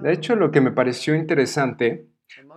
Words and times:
De 0.00 0.12
hecho, 0.12 0.36
lo 0.36 0.50
que 0.50 0.60
me 0.60 0.72
pareció 0.72 1.14
interesante 1.14 2.06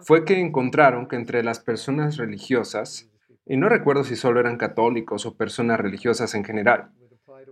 fue 0.02 0.26
que 0.26 0.40
encontraron 0.40 1.08
que 1.08 1.16
entre 1.16 1.44
las 1.44 1.60
personas 1.60 2.18
religiosas, 2.18 3.10
y 3.46 3.58
no 3.58 3.70
recuerdo 3.70 4.04
si 4.04 4.16
solo 4.16 4.40
eran 4.40 4.58
católicos 4.58 5.26
o 5.26 5.36
personas 5.36 5.80
religiosas 5.80 6.36
en 6.36 6.44
general, 6.44 6.92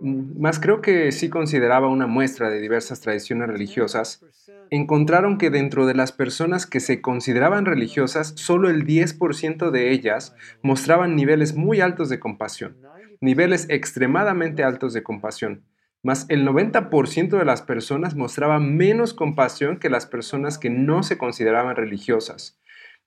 más 0.00 0.60
creo 0.60 0.80
que 0.80 1.10
sí 1.12 1.28
consideraba 1.28 1.88
una 1.88 2.06
muestra 2.06 2.50
de 2.50 2.60
diversas 2.60 3.00
tradiciones 3.00 3.48
religiosas, 3.48 4.24
encontraron 4.70 5.38
que 5.38 5.50
dentro 5.50 5.86
de 5.86 5.94
las 5.94 6.12
personas 6.12 6.66
que 6.66 6.80
se 6.80 7.00
consideraban 7.00 7.64
religiosas, 7.64 8.34
solo 8.36 8.68
el 8.68 8.84
10% 8.84 9.70
de 9.70 9.90
ellas 9.90 10.34
mostraban 10.62 11.16
niveles 11.16 11.54
muy 11.54 11.80
altos 11.80 12.08
de 12.08 12.20
compasión, 12.20 12.76
niveles 13.20 13.66
extremadamente 13.70 14.62
altos 14.62 14.92
de 14.92 15.02
compasión, 15.02 15.64
más 16.02 16.26
el 16.28 16.46
90% 16.46 17.38
de 17.38 17.44
las 17.44 17.62
personas 17.62 18.14
mostraba 18.14 18.58
menos 18.58 19.14
compasión 19.14 19.78
que 19.78 19.90
las 19.90 20.06
personas 20.06 20.58
que 20.58 20.70
no 20.70 21.02
se 21.02 21.18
consideraban 21.18 21.76
religiosas. 21.76 22.60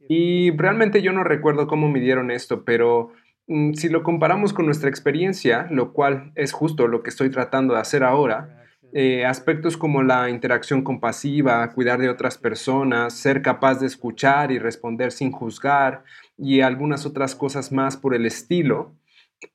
Y 0.09 0.51
realmente 0.57 1.01
yo 1.01 1.13
no 1.13 1.23
recuerdo 1.23 1.67
cómo 1.67 1.89
midieron 1.89 2.31
esto, 2.31 2.65
pero 2.65 3.11
mm, 3.47 3.73
si 3.73 3.89
lo 3.89 4.03
comparamos 4.03 4.53
con 4.53 4.65
nuestra 4.65 4.89
experiencia, 4.89 5.67
lo 5.69 5.93
cual 5.93 6.31
es 6.35 6.51
justo 6.51 6.87
lo 6.87 7.03
que 7.03 7.09
estoy 7.11 7.29
tratando 7.29 7.75
de 7.75 7.81
hacer 7.81 8.03
ahora, 8.03 8.61
eh, 8.93 9.25
aspectos 9.25 9.77
como 9.77 10.03
la 10.03 10.29
interacción 10.29 10.83
compasiva, 10.83 11.71
cuidar 11.71 11.99
de 11.99 12.09
otras 12.09 12.37
personas, 12.37 13.13
ser 13.13 13.41
capaz 13.41 13.79
de 13.79 13.87
escuchar 13.87 14.51
y 14.51 14.59
responder 14.59 15.13
sin 15.13 15.31
juzgar 15.31 16.03
y 16.37 16.59
algunas 16.59 17.05
otras 17.05 17.33
cosas 17.35 17.71
más 17.71 17.95
por 17.95 18.13
el 18.13 18.25
estilo, 18.25 18.93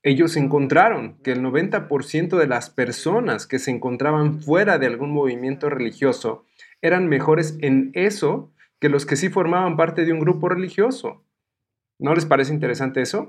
ellos 0.02 0.36
encontraron 0.36 1.18
que 1.22 1.32
el 1.32 1.42
90% 1.42 2.36
de 2.36 2.46
las 2.46 2.70
personas 2.70 3.46
que 3.46 3.58
se 3.58 3.70
encontraban 3.70 4.40
fuera 4.40 4.78
de 4.78 4.86
algún 4.86 5.12
movimiento 5.12 5.70
religioso 5.70 6.44
eran 6.82 7.08
mejores 7.08 7.56
en 7.60 7.90
eso 7.94 8.52
que 8.80 8.88
los 8.88 9.06
que 9.06 9.16
sí 9.16 9.28
formaban 9.28 9.76
parte 9.76 10.04
de 10.04 10.12
un 10.12 10.20
grupo 10.20 10.48
religioso. 10.48 11.24
¿No 11.98 12.14
les 12.14 12.26
parece 12.26 12.52
interesante 12.52 13.00
eso? 13.00 13.28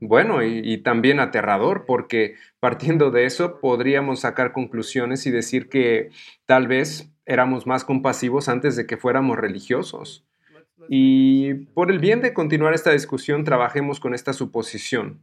Bueno, 0.00 0.42
y, 0.42 0.78
también 0.78 1.20
aterrador, 1.20 1.84
porque 1.86 2.34
partiendo 2.58 3.10
de 3.10 3.26
eso 3.26 3.60
podríamos 3.60 4.20
sacar 4.20 4.52
conclusiones 4.52 5.26
y 5.26 5.30
decir 5.30 5.68
que 5.68 6.10
tal 6.46 6.66
vez 6.66 7.12
éramos 7.26 7.66
más 7.66 7.84
compasivos 7.84 8.48
antes 8.48 8.76
de 8.76 8.86
que 8.86 8.96
fuéramos 8.96 9.36
religiosos. 9.36 10.26
Y 10.88 11.54
por 11.74 11.90
el 11.90 12.00
bien 12.00 12.22
de 12.22 12.32
continuar 12.32 12.74
esta 12.74 12.90
discusión, 12.90 13.44
trabajemos 13.44 14.00
con 14.00 14.14
esta 14.14 14.32
suposición 14.32 15.20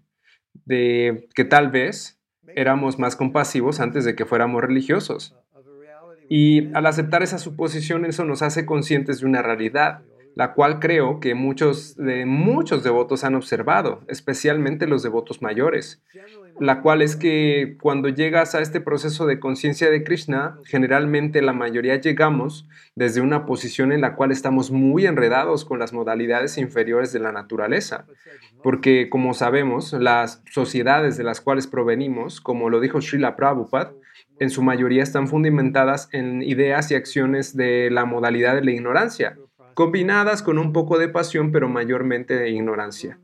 de 0.66 1.28
que 1.36 1.46
tal 1.46 1.70
vez 1.70 2.20
éramos 2.56 3.00
más 3.00 3.16
compasivos 3.16 3.80
antes 3.80 4.06
de 4.06 4.16
que 4.16 4.26
fuéramos 4.26 4.62
religiosos. 4.62 5.36
Y 6.30 6.74
al 6.76 6.86
aceptar 6.86 7.24
esa 7.24 7.38
suposición, 7.38 8.06
eso 8.06 8.26
nos 8.26 8.42
hace 8.42 8.66
conscientes 8.66 9.22
de 9.22 9.26
una 9.28 9.42
realidad, 9.42 10.02
la 10.38 10.54
cual 10.54 10.80
creo 10.80 11.20
que 11.20 11.34
muchos 11.34 11.96
de 11.96 12.26
muchos 12.26 12.84
devotos 12.84 13.24
han 13.24 13.36
observado, 13.36 14.02
especialmente 14.08 14.86
los 14.88 15.02
devotos 15.02 15.42
mayores 15.42 16.02
la 16.60 16.82
cual 16.82 17.02
es 17.02 17.16
que 17.16 17.78
cuando 17.82 18.10
llegas 18.10 18.56
a 18.56 18.62
este 18.62 18.82
proceso 18.82 19.26
de 19.26 19.40
conciencia 19.40 19.90
de 19.92 20.04
Krishna, 20.04 20.58
generalmente 20.66 21.42
la 21.42 21.54
mayoría 21.54 21.98
llegamos 21.98 22.68
desde 22.96 23.22
una 23.22 23.46
posición 23.46 23.92
en 23.92 24.02
la 24.02 24.16
cual 24.16 24.32
estamos 24.32 24.72
muy 24.72 25.06
enredados 25.06 25.66
con 25.66 25.80
las 25.80 25.94
modalidades 25.94 26.58
inferiores 26.58 27.14
de 27.14 27.20
la 27.20 27.32
naturaleza, 27.32 28.06
porque 28.64 29.10
como 29.10 29.34
sabemos, 29.34 29.94
las 29.94 30.42
sociedades 30.52 31.18
de 31.18 31.24
las 31.24 31.42
cuales 31.42 31.68
provenimos, 31.68 32.42
como 32.42 32.70
lo 32.70 32.80
dijo 32.80 33.02
Srila 33.02 33.36
Prabhupada, 33.36 33.94
en 34.40 34.50
su 34.50 34.62
mayoría 34.62 35.04
están 35.04 35.28
fundamentadas 35.28 36.10
en 36.12 36.42
ideas 36.42 36.92
y 36.92 36.96
acciones 36.96 37.56
de 37.56 37.90
la 37.92 38.06
modalidad 38.06 38.56
de 38.56 38.64
la 38.64 38.72
ignorancia, 38.72 39.38
combinadas 39.78 40.42
con 40.42 40.58
un 40.58 40.74
poco 40.74 40.98
de 40.98 41.08
pasión, 41.08 41.52
pero 41.52 41.70
mayormente 41.70 42.36
de 42.36 42.50
ignorancia. 42.50 43.20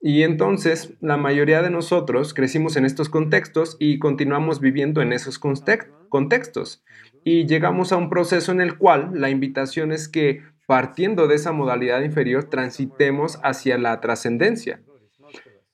Y 0.00 0.24
entonces 0.24 0.94
la 1.00 1.16
mayoría 1.16 1.62
de 1.62 1.70
nosotros 1.70 2.34
crecimos 2.34 2.74
en 2.74 2.84
estos 2.84 3.08
contextos 3.08 3.76
y 3.78 4.00
continuamos 4.00 4.58
viviendo 4.58 5.00
en 5.00 5.12
esos 5.12 5.38
contextos. 5.38 6.82
Y 7.22 7.46
llegamos 7.46 7.92
a 7.92 7.98
un 7.98 8.10
proceso 8.10 8.50
en 8.50 8.60
el 8.60 8.78
cual 8.78 9.12
la 9.14 9.30
invitación 9.30 9.92
es 9.92 10.08
que 10.08 10.42
partiendo 10.66 11.28
de 11.28 11.36
esa 11.36 11.52
modalidad 11.52 12.02
inferior 12.02 12.50
transitemos 12.50 13.38
hacia 13.44 13.78
la 13.78 14.00
trascendencia. 14.00 14.82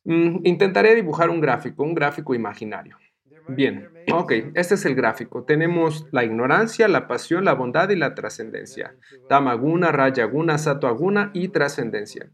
Mm, 0.04 0.40
intentaré 0.44 0.94
dibujar 0.94 1.30
un 1.30 1.40
gráfico, 1.40 1.84
un 1.84 1.94
gráfico 1.94 2.34
imaginario. 2.34 2.98
Bien, 3.48 3.88
ok, 4.12 4.32
este 4.54 4.74
es 4.74 4.84
el 4.84 4.94
gráfico. 4.94 5.44
Tenemos 5.44 6.06
la 6.12 6.24
ignorancia, 6.24 6.86
la 6.86 7.08
pasión, 7.08 7.44
la 7.44 7.54
bondad 7.54 7.88
y 7.88 7.96
la 7.96 8.14
trascendencia. 8.14 8.94
Tamaguna, 9.28 9.90
Rayaguna, 9.90 10.58
Satoaguna 10.58 11.30
y 11.32 11.48
trascendencia. 11.48 12.30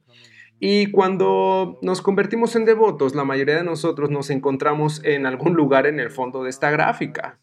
Y 0.58 0.90
cuando 0.90 1.78
nos 1.82 2.02
convertimos 2.02 2.56
en 2.56 2.64
devotos, 2.64 3.14
la 3.14 3.24
mayoría 3.24 3.56
de 3.56 3.64
nosotros 3.64 4.10
nos 4.10 4.30
encontramos 4.30 5.04
en 5.04 5.26
algún 5.26 5.54
lugar 5.54 5.86
en 5.86 6.00
el 6.00 6.10
fondo 6.10 6.42
de 6.42 6.50
esta 6.50 6.70
gráfica. 6.70 7.38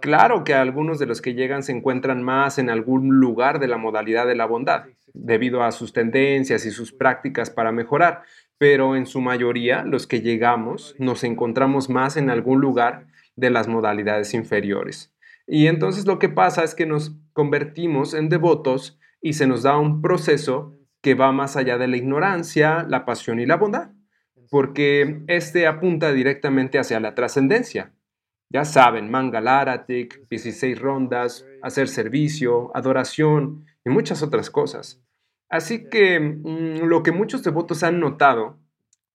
Claro 0.00 0.44
que 0.44 0.54
algunos 0.54 0.98
de 0.98 1.06
los 1.06 1.20
que 1.20 1.34
llegan 1.34 1.62
se 1.62 1.72
encuentran 1.72 2.22
más 2.22 2.58
en 2.58 2.70
algún 2.70 3.20
lugar 3.20 3.60
de 3.60 3.68
la 3.68 3.76
modalidad 3.76 4.26
de 4.26 4.34
la 4.34 4.46
bondad, 4.46 4.84
debido 5.12 5.62
a 5.62 5.72
sus 5.72 5.92
tendencias 5.92 6.64
y 6.64 6.70
sus 6.70 6.92
prácticas 6.92 7.50
para 7.50 7.70
mejorar, 7.70 8.22
pero 8.60 8.94
en 8.94 9.06
su 9.06 9.22
mayoría 9.22 9.84
los 9.84 10.06
que 10.06 10.20
llegamos 10.20 10.94
nos 10.98 11.24
encontramos 11.24 11.88
más 11.88 12.18
en 12.18 12.28
algún 12.28 12.60
lugar 12.60 13.06
de 13.34 13.48
las 13.48 13.68
modalidades 13.68 14.34
inferiores. 14.34 15.14
Y 15.46 15.66
entonces 15.66 16.04
lo 16.04 16.18
que 16.18 16.28
pasa 16.28 16.62
es 16.62 16.74
que 16.74 16.84
nos 16.84 17.16
convertimos 17.32 18.12
en 18.12 18.28
devotos 18.28 19.00
y 19.22 19.32
se 19.32 19.46
nos 19.46 19.62
da 19.62 19.78
un 19.78 20.02
proceso 20.02 20.76
que 21.00 21.14
va 21.14 21.32
más 21.32 21.56
allá 21.56 21.78
de 21.78 21.88
la 21.88 21.96
ignorancia, 21.96 22.84
la 22.86 23.06
pasión 23.06 23.40
y 23.40 23.46
la 23.46 23.56
bondad, 23.56 23.92
porque 24.50 25.22
este 25.26 25.66
apunta 25.66 26.12
directamente 26.12 26.78
hacia 26.78 27.00
la 27.00 27.14
trascendencia. 27.14 27.94
Ya 28.50 28.66
saben, 28.66 29.10
Mangalaratik, 29.10 30.28
16 30.28 30.78
rondas, 30.78 31.46
hacer 31.62 31.88
servicio, 31.88 32.70
adoración 32.74 33.64
y 33.86 33.88
muchas 33.88 34.22
otras 34.22 34.50
cosas. 34.50 35.00
Así 35.50 35.88
que 35.90 36.20
mm, 36.20 36.86
lo 36.86 37.02
que 37.02 37.12
muchos 37.12 37.42
devotos 37.42 37.82
han 37.82 38.00
notado 38.00 38.58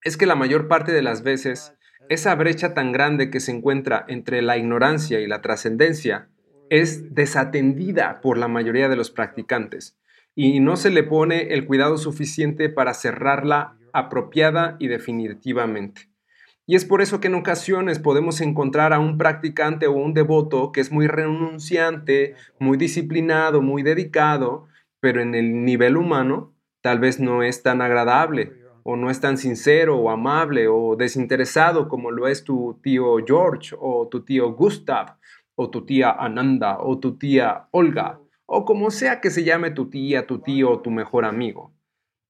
es 0.03 0.17
que 0.17 0.27
la 0.27 0.35
mayor 0.35 0.67
parte 0.67 0.91
de 0.91 1.01
las 1.01 1.23
veces 1.23 1.73
esa 2.09 2.35
brecha 2.35 2.75
tan 2.75 2.91
grande 2.91 3.31
que 3.31 3.39
se 3.39 3.51
encuentra 3.51 4.05
entre 4.07 4.43
la 4.43 4.57
ignorancia 4.57 5.19
y 5.21 5.27
la 5.27 5.41
trascendencia 5.41 6.29
es 6.69 7.15
desatendida 7.15 8.21
por 8.21 8.37
la 8.37 8.47
mayoría 8.47 8.89
de 8.89 8.95
los 8.95 9.09
practicantes 9.09 9.97
y 10.35 10.59
no 10.59 10.75
se 10.75 10.91
le 10.91 11.03
pone 11.03 11.53
el 11.53 11.65
cuidado 11.65 11.97
suficiente 11.97 12.69
para 12.69 12.93
cerrarla 12.93 13.77
apropiada 13.93 14.75
y 14.79 14.87
definitivamente. 14.87 16.09
Y 16.67 16.75
es 16.75 16.83
por 16.83 17.01
eso 17.01 17.19
que 17.19 17.27
en 17.27 17.35
ocasiones 17.35 17.99
podemos 17.99 18.41
encontrar 18.41 18.91
a 18.91 18.99
un 18.99 19.17
practicante 19.17 19.87
o 19.87 19.93
un 19.93 20.13
devoto 20.13 20.71
que 20.71 20.81
es 20.81 20.91
muy 20.91 21.07
renunciante, 21.07 22.35
muy 22.59 22.77
disciplinado, 22.77 23.61
muy 23.61 23.83
dedicado, 23.83 24.67
pero 25.05 25.21
en 25.21 25.35
el 25.35 25.63
nivel 25.63 25.97
humano 25.97 26.55
tal 26.81 26.97
vez 26.97 27.19
no 27.19 27.43
es 27.43 27.61
tan 27.61 27.79
agradable 27.79 28.53
o 28.81 28.95
no 28.95 29.11
es 29.11 29.19
tan 29.19 29.37
sincero 29.37 29.99
o 29.99 30.09
amable 30.09 30.67
o 30.67 30.95
desinteresado 30.95 31.87
como 31.89 32.09
lo 32.09 32.27
es 32.27 32.43
tu 32.43 32.79
tío 32.81 33.17
George 33.23 33.75
o 33.79 34.07
tu 34.07 34.25
tío 34.25 34.53
Gustav 34.53 35.17
o 35.53 35.69
tu 35.69 35.85
tía 35.85 36.09
Ananda 36.09 36.79
o 36.79 36.97
tu 36.97 37.19
tía 37.19 37.67
Olga 37.69 38.19
o 38.47 38.65
como 38.65 38.89
sea 38.89 39.21
que 39.21 39.29
se 39.29 39.43
llame 39.43 39.69
tu 39.69 39.91
tía, 39.91 40.25
tu 40.25 40.39
tío 40.39 40.71
o 40.71 40.81
tu 40.81 40.89
mejor 40.89 41.25
amigo. 41.25 41.71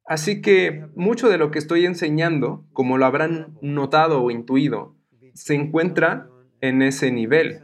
Así 0.05 0.41
que 0.41 0.85
mucho 0.97 1.29
de 1.29 1.37
lo 1.37 1.51
que 1.51 1.59
estoy 1.59 1.85
enseñando, 1.85 2.65
como 2.73 2.97
lo 2.97 3.05
habrán 3.05 3.57
notado 3.61 4.21
o 4.21 4.31
intuido, 4.31 4.97
se 5.33 5.55
encuentra 5.55 6.27
en 6.59 6.81
ese 6.81 7.09
nivel, 7.13 7.63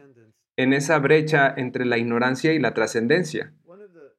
en 0.55 0.71
esa 0.71 0.99
brecha 0.99 1.53
entre 1.53 1.83
la 1.83 1.97
ignorancia 1.97 2.53
y 2.53 2.59
la 2.59 2.73
trascendencia, 2.73 3.53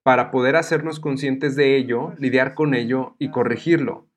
para 0.02 0.30
poder 0.30 0.56
hacernos 0.56 1.00
conscientes 1.00 1.56
de 1.56 1.76
ello, 1.76 2.14
lidiar 2.18 2.54
con 2.54 2.74
ello 2.74 3.14
y 3.18 3.30
corregirlo. 3.30 4.08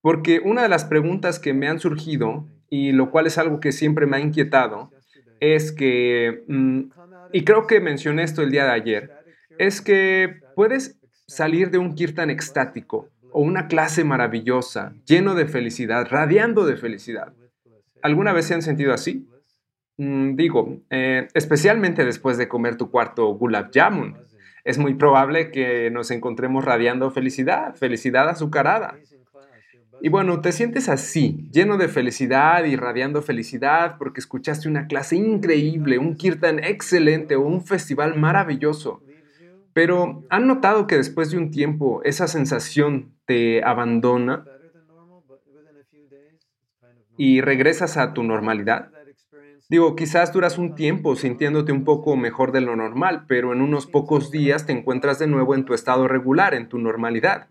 Porque 0.00 0.40
una 0.40 0.62
de 0.62 0.68
las 0.68 0.84
preguntas 0.84 1.38
que 1.38 1.54
me 1.54 1.68
han 1.68 1.78
surgido, 1.78 2.48
y 2.68 2.92
lo 2.92 3.10
cual 3.10 3.26
es 3.26 3.38
algo 3.38 3.60
que 3.60 3.72
siempre 3.72 4.06
me 4.06 4.16
ha 4.16 4.20
inquietado, 4.20 4.90
es 5.38 5.72
que, 5.72 6.44
mm, 6.48 6.80
y 7.32 7.44
creo 7.44 7.66
que 7.66 7.80
mencioné 7.80 8.24
esto 8.24 8.42
el 8.42 8.50
día 8.50 8.64
de 8.64 8.72
ayer, 8.72 9.12
es 9.58 9.80
que 9.80 10.40
puedes 10.54 10.98
salir 11.26 11.70
de 11.70 11.78
un 11.78 11.94
kirtan 11.94 12.30
extático 12.30 13.08
o 13.30 13.40
una 13.40 13.68
clase 13.68 14.04
maravillosa, 14.04 14.94
lleno 15.06 15.34
de 15.34 15.46
felicidad, 15.46 16.06
radiando 16.10 16.66
de 16.66 16.76
felicidad. 16.76 17.32
¿Alguna 18.02 18.32
vez 18.32 18.46
se 18.46 18.54
han 18.54 18.62
sentido 18.62 18.92
así? 18.92 19.28
Mm, 19.96 20.34
digo, 20.34 20.80
eh, 20.90 21.28
especialmente 21.34 22.04
después 22.04 22.38
de 22.38 22.48
comer 22.48 22.76
tu 22.76 22.90
cuarto 22.90 23.26
gulab 23.34 23.70
jamun. 23.72 24.16
Es 24.64 24.78
muy 24.78 24.94
probable 24.94 25.50
que 25.50 25.90
nos 25.90 26.10
encontremos 26.10 26.64
radiando 26.64 27.10
felicidad, 27.10 27.74
felicidad 27.74 28.28
azucarada. 28.28 28.96
Y 30.00 30.08
bueno, 30.08 30.40
te 30.40 30.50
sientes 30.50 30.88
así, 30.88 31.48
lleno 31.52 31.78
de 31.78 31.88
felicidad, 31.88 32.64
irradiando 32.64 33.22
felicidad 33.22 33.96
porque 33.98 34.20
escuchaste 34.20 34.68
una 34.68 34.86
clase 34.86 35.16
increíble, 35.16 35.98
un 35.98 36.16
kirtan 36.16 36.58
excelente 36.58 37.36
o 37.36 37.42
un 37.42 37.64
festival 37.64 38.18
maravilloso. 38.18 39.00
Pero 39.72 40.24
¿han 40.28 40.46
notado 40.46 40.86
que 40.86 40.96
después 40.96 41.30
de 41.30 41.38
un 41.38 41.50
tiempo 41.50 42.02
esa 42.04 42.26
sensación 42.26 43.12
te 43.26 43.62
abandona 43.64 44.44
y 47.16 47.40
regresas 47.40 47.96
a 47.96 48.12
tu 48.12 48.22
normalidad? 48.22 48.90
Digo, 49.72 49.96
quizás 49.96 50.34
duras 50.34 50.58
un 50.58 50.74
tiempo 50.74 51.16
sintiéndote 51.16 51.72
un 51.72 51.82
poco 51.82 52.14
mejor 52.14 52.52
de 52.52 52.60
lo 52.60 52.76
normal, 52.76 53.24
pero 53.26 53.54
en 53.54 53.62
unos 53.62 53.86
pocos 53.86 54.30
días 54.30 54.66
te 54.66 54.72
encuentras 54.72 55.18
de 55.18 55.26
nuevo 55.26 55.54
en 55.54 55.64
tu 55.64 55.72
estado 55.72 56.08
regular, 56.08 56.52
en 56.52 56.68
tu 56.68 56.76
normalidad. 56.76 57.48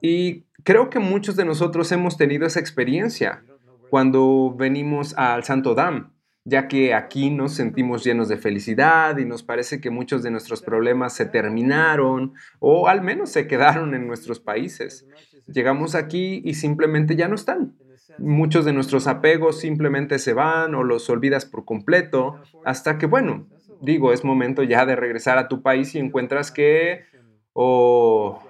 Y 0.00 0.46
creo 0.64 0.90
que 0.90 0.98
muchos 0.98 1.36
de 1.36 1.44
nosotros 1.44 1.92
hemos 1.92 2.16
tenido 2.16 2.48
esa 2.48 2.58
experiencia 2.58 3.44
cuando 3.90 4.56
venimos 4.58 5.16
al 5.16 5.44
Santo 5.44 5.76
Dam, 5.76 6.14
ya 6.44 6.66
que 6.66 6.94
aquí 6.94 7.30
nos 7.30 7.54
sentimos 7.54 8.02
llenos 8.02 8.26
de 8.26 8.38
felicidad 8.38 9.16
y 9.16 9.24
nos 9.24 9.44
parece 9.44 9.80
que 9.80 9.90
muchos 9.90 10.24
de 10.24 10.32
nuestros 10.32 10.62
problemas 10.62 11.14
se 11.14 11.26
terminaron 11.26 12.34
o 12.58 12.88
al 12.88 13.02
menos 13.02 13.30
se 13.30 13.46
quedaron 13.46 13.94
en 13.94 14.08
nuestros 14.08 14.40
países. 14.40 15.06
Llegamos 15.46 15.94
aquí 15.94 16.42
y 16.44 16.54
simplemente 16.54 17.14
ya 17.14 17.28
no 17.28 17.36
están. 17.36 17.76
Muchos 18.18 18.64
de 18.64 18.72
nuestros 18.72 19.06
apegos 19.06 19.60
simplemente 19.60 20.18
se 20.18 20.32
van 20.32 20.74
o 20.74 20.82
los 20.82 21.08
olvidas 21.10 21.44
por 21.44 21.64
completo 21.64 22.40
hasta 22.64 22.98
que, 22.98 23.06
bueno, 23.06 23.46
digo, 23.80 24.12
es 24.12 24.24
momento 24.24 24.62
ya 24.62 24.86
de 24.86 24.96
regresar 24.96 25.38
a 25.38 25.48
tu 25.48 25.62
país 25.62 25.94
y 25.94 25.98
encuentras 25.98 26.50
que, 26.50 27.04
oh, 27.52 28.42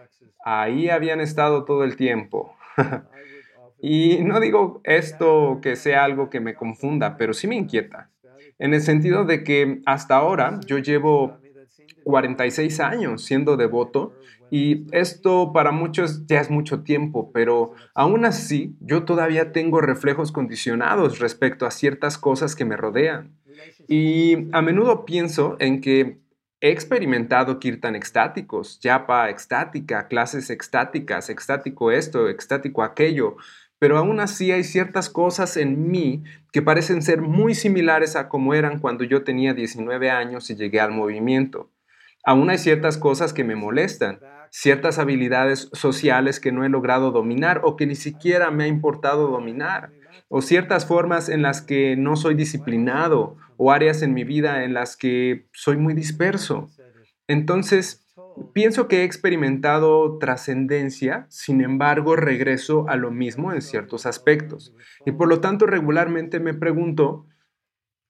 ahí 0.45 0.89
habían 0.89 1.21
estado 1.21 1.65
todo 1.65 1.85
el 1.85 1.97
tiempo. 1.97 2.57
y 3.81 4.19
no 4.23 4.41
digo 4.41 4.81
esto 4.85 5.61
que 5.63 5.77
sea 5.77 6.05
algo 6.05 6.31
que 6.31 6.41
me 6.41 6.55
confunda, 6.55 7.17
pero 7.17 7.33
sí 7.35 7.49
me 7.49 7.57
inquieta. 7.57 8.11
En 8.59 8.73
el 8.73 8.81
sentido 8.81 9.25
de 9.25 9.45
que 9.45 9.83
hasta 9.85 10.17
ahora 10.17 10.61
yo 10.67 10.79
llevo 10.79 11.39
46 12.05 12.81
años 12.81 13.25
siendo 13.25 13.57
devoto 13.57 14.15
y 14.51 14.87
esto 14.93 15.53
para 15.53 15.73
muchos 15.73 16.27
ya 16.27 16.41
es 16.41 16.51
mucho 16.51 16.83
tiempo, 16.83 17.31
pero 17.33 17.73
aún 17.95 18.25
así 18.25 18.77
yo 18.81 19.05
todavía 19.05 19.53
tengo 19.53 19.81
reflejos 19.81 20.33
condicionados 20.33 21.19
respecto 21.19 21.67
a 21.67 21.71
ciertas 21.71 22.19
cosas 22.19 22.55
que 22.55 22.65
me 22.65 22.77
rodean. 22.77 23.37
Y 23.89 24.49
a 24.53 24.63
menudo 24.63 25.05
pienso 25.05 25.57
en 25.59 25.81
que 25.81 26.19
he 26.61 26.71
experimentado 26.71 27.59
kirtan 27.59 27.95
extáticos, 27.95 28.81
yapa 28.81 29.31
extática, 29.31 30.09
clases 30.09 30.51
extáticas, 30.51 31.29
extático 31.29 31.91
esto, 31.91 32.29
extático 32.29 32.83
aquello, 32.83 33.37
pero 33.79 33.99
aún 33.99 34.21
así 34.21 34.53
hay 34.53 34.65
ciertas 34.65 35.11
cosas 35.11 35.57
en 35.57 35.91
mí 35.91 36.25
que 36.53 36.63
parecen 36.63 37.03
ser 37.03 37.21
muy 37.21 37.55
similares 37.55 38.17
a 38.17 38.29
como 38.29 38.55
eran 38.55 38.79
cuando 38.79 39.05
yo 39.05 39.23
tenía 39.23 39.53
19 39.53 40.11
años 40.11 40.49
y 40.51 40.57
llegué 40.57 40.81
al 40.81 40.93
movimiento. 40.93 41.71
Aún 42.25 42.51
hay 42.51 42.59
ciertas 42.59 42.97
cosas 42.97 43.33
que 43.33 43.45
me 43.45 43.55
molestan, 43.55 44.19
ciertas 44.51 44.99
habilidades 44.99 45.69
sociales 45.73 46.41
que 46.41 46.53
no 46.53 46.65
he 46.65 46.69
logrado 46.69 47.11
dominar 47.11 47.61
o 47.65 47.77
que 47.77 47.87
ni 47.87 47.95
siquiera 47.95 48.51
me 48.51 48.65
ha 48.65 48.69
importado 48.69 49.29
dominar, 49.29 49.91
o 50.29 50.43
ciertas 50.43 50.87
formas 50.87 51.29
en 51.29 51.43
las 51.43 51.63
que 51.63 51.97
no 51.97 52.17
soy 52.17 52.35
disciplinado, 52.35 53.37
o 53.57 53.73
áreas 53.73 54.03
en 54.03 54.15
mi 54.15 54.25
vida 54.25 54.65
en 54.65 54.75
las 54.75 54.97
que 54.97 55.47
soy 55.53 55.77
muy 55.77 55.95
disperso. 55.95 56.69
Entonces, 57.29 58.07
pienso 58.53 58.89
que 58.89 59.01
he 59.01 59.05
experimentado 59.05 60.19
trascendencia, 60.19 61.27
sin 61.29 61.63
embargo, 61.63 62.17
regreso 62.17 62.89
a 62.89 62.97
lo 62.97 63.11
mismo 63.11 63.53
en 63.53 63.63
ciertos 63.63 64.07
aspectos. 64.07 64.75
Y 65.05 65.13
por 65.13 65.29
lo 65.29 65.41
tanto, 65.41 65.67
regularmente 65.67 66.41
me 66.41 66.55
pregunto, 66.55 67.27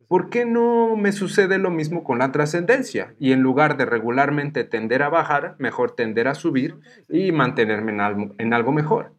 ¿por 0.08 0.30
qué 0.30 0.44
no 0.44 0.96
me 0.96 1.12
sucede 1.12 1.58
lo 1.58 1.70
mismo 1.70 2.04
con 2.04 2.18
la 2.18 2.32
trascendencia? 2.32 3.14
Y 3.18 3.32
en 3.32 3.40
lugar 3.40 3.76
de 3.76 3.86
regularmente 3.86 4.64
tender 4.64 5.02
a 5.02 5.08
bajar, 5.08 5.56
mejor 5.58 5.92
tender 5.92 6.28
a 6.28 6.34
subir 6.34 6.76
y 7.08 7.32
mantenerme 7.32 7.92
en 8.38 8.52
algo, 8.52 8.72
mejor. 8.72 9.12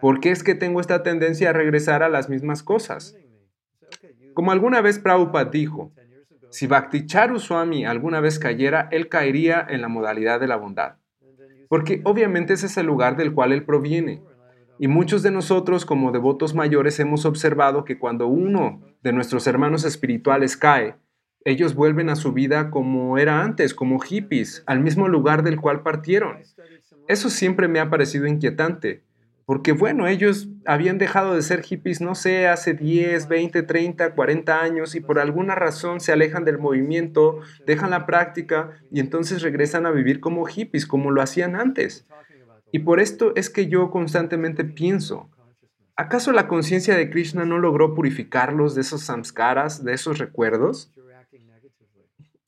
¿Por 0.00 0.20
qué 0.20 0.30
es 0.30 0.42
que 0.42 0.54
tengo 0.54 0.80
esta 0.80 1.02
tendencia 1.02 1.50
a 1.50 1.52
regresar 1.52 2.02
a 2.02 2.08
las 2.08 2.28
mismas 2.28 2.62
cosas? 2.62 3.16
Como 4.34 4.52
alguna 4.52 4.80
vez 4.80 4.98
Prabhupada 4.98 5.50
dijo, 5.50 5.92
si 6.50 6.66
Bhakti 6.66 7.06
Swami 7.08 7.84
alguna 7.84 8.20
vez 8.20 8.38
cayera, 8.38 8.88
él 8.90 9.08
caería 9.08 9.64
en 9.68 9.82
la 9.82 9.88
modalidad 9.88 10.40
de 10.40 10.48
la 10.48 10.56
bondad. 10.56 10.96
Porque 11.68 12.00
obviamente 12.04 12.54
ese 12.54 12.66
es 12.66 12.76
el 12.76 12.86
lugar 12.86 13.16
del 13.16 13.32
cual 13.32 13.52
él 13.52 13.64
proviene. 13.64 14.22
Y 14.82 14.88
muchos 14.88 15.22
de 15.22 15.30
nosotros 15.30 15.84
como 15.84 16.10
devotos 16.10 16.54
mayores 16.54 16.98
hemos 17.00 17.26
observado 17.26 17.84
que 17.84 17.98
cuando 17.98 18.28
uno 18.28 18.80
de 19.02 19.12
nuestros 19.12 19.46
hermanos 19.46 19.84
espirituales 19.84 20.56
cae, 20.56 20.96
ellos 21.44 21.74
vuelven 21.74 22.08
a 22.08 22.16
su 22.16 22.32
vida 22.32 22.70
como 22.70 23.18
era 23.18 23.42
antes, 23.42 23.74
como 23.74 23.98
hippies, 23.98 24.62
al 24.64 24.80
mismo 24.80 25.06
lugar 25.06 25.42
del 25.42 25.60
cual 25.60 25.82
partieron. 25.82 26.38
Eso 27.08 27.28
siempre 27.28 27.68
me 27.68 27.78
ha 27.78 27.90
parecido 27.90 28.26
inquietante, 28.26 29.02
porque 29.44 29.72
bueno, 29.72 30.06
ellos 30.06 30.48
habían 30.64 30.96
dejado 30.96 31.34
de 31.34 31.42
ser 31.42 31.60
hippies, 31.60 32.00
no 32.00 32.14
sé, 32.14 32.48
hace 32.48 32.72
10, 32.72 33.28
20, 33.28 33.62
30, 33.62 34.14
40 34.14 34.62
años 34.62 34.94
y 34.94 35.00
por 35.00 35.18
alguna 35.18 35.56
razón 35.56 36.00
se 36.00 36.12
alejan 36.12 36.46
del 36.46 36.56
movimiento, 36.56 37.40
dejan 37.66 37.90
la 37.90 38.06
práctica 38.06 38.70
y 38.90 39.00
entonces 39.00 39.42
regresan 39.42 39.84
a 39.84 39.90
vivir 39.90 40.20
como 40.20 40.46
hippies, 40.46 40.86
como 40.86 41.10
lo 41.10 41.20
hacían 41.20 41.54
antes. 41.54 42.06
Y 42.72 42.80
por 42.80 43.00
esto 43.00 43.32
es 43.34 43.50
que 43.50 43.68
yo 43.68 43.90
constantemente 43.90 44.64
pienso, 44.64 45.28
¿acaso 45.96 46.32
la 46.32 46.46
conciencia 46.46 46.96
de 46.96 47.10
Krishna 47.10 47.44
no 47.44 47.58
logró 47.58 47.94
purificarlos 47.94 48.74
de 48.74 48.82
esos 48.82 49.02
samskaras, 49.02 49.84
de 49.84 49.92
esos 49.92 50.18
recuerdos? 50.18 50.92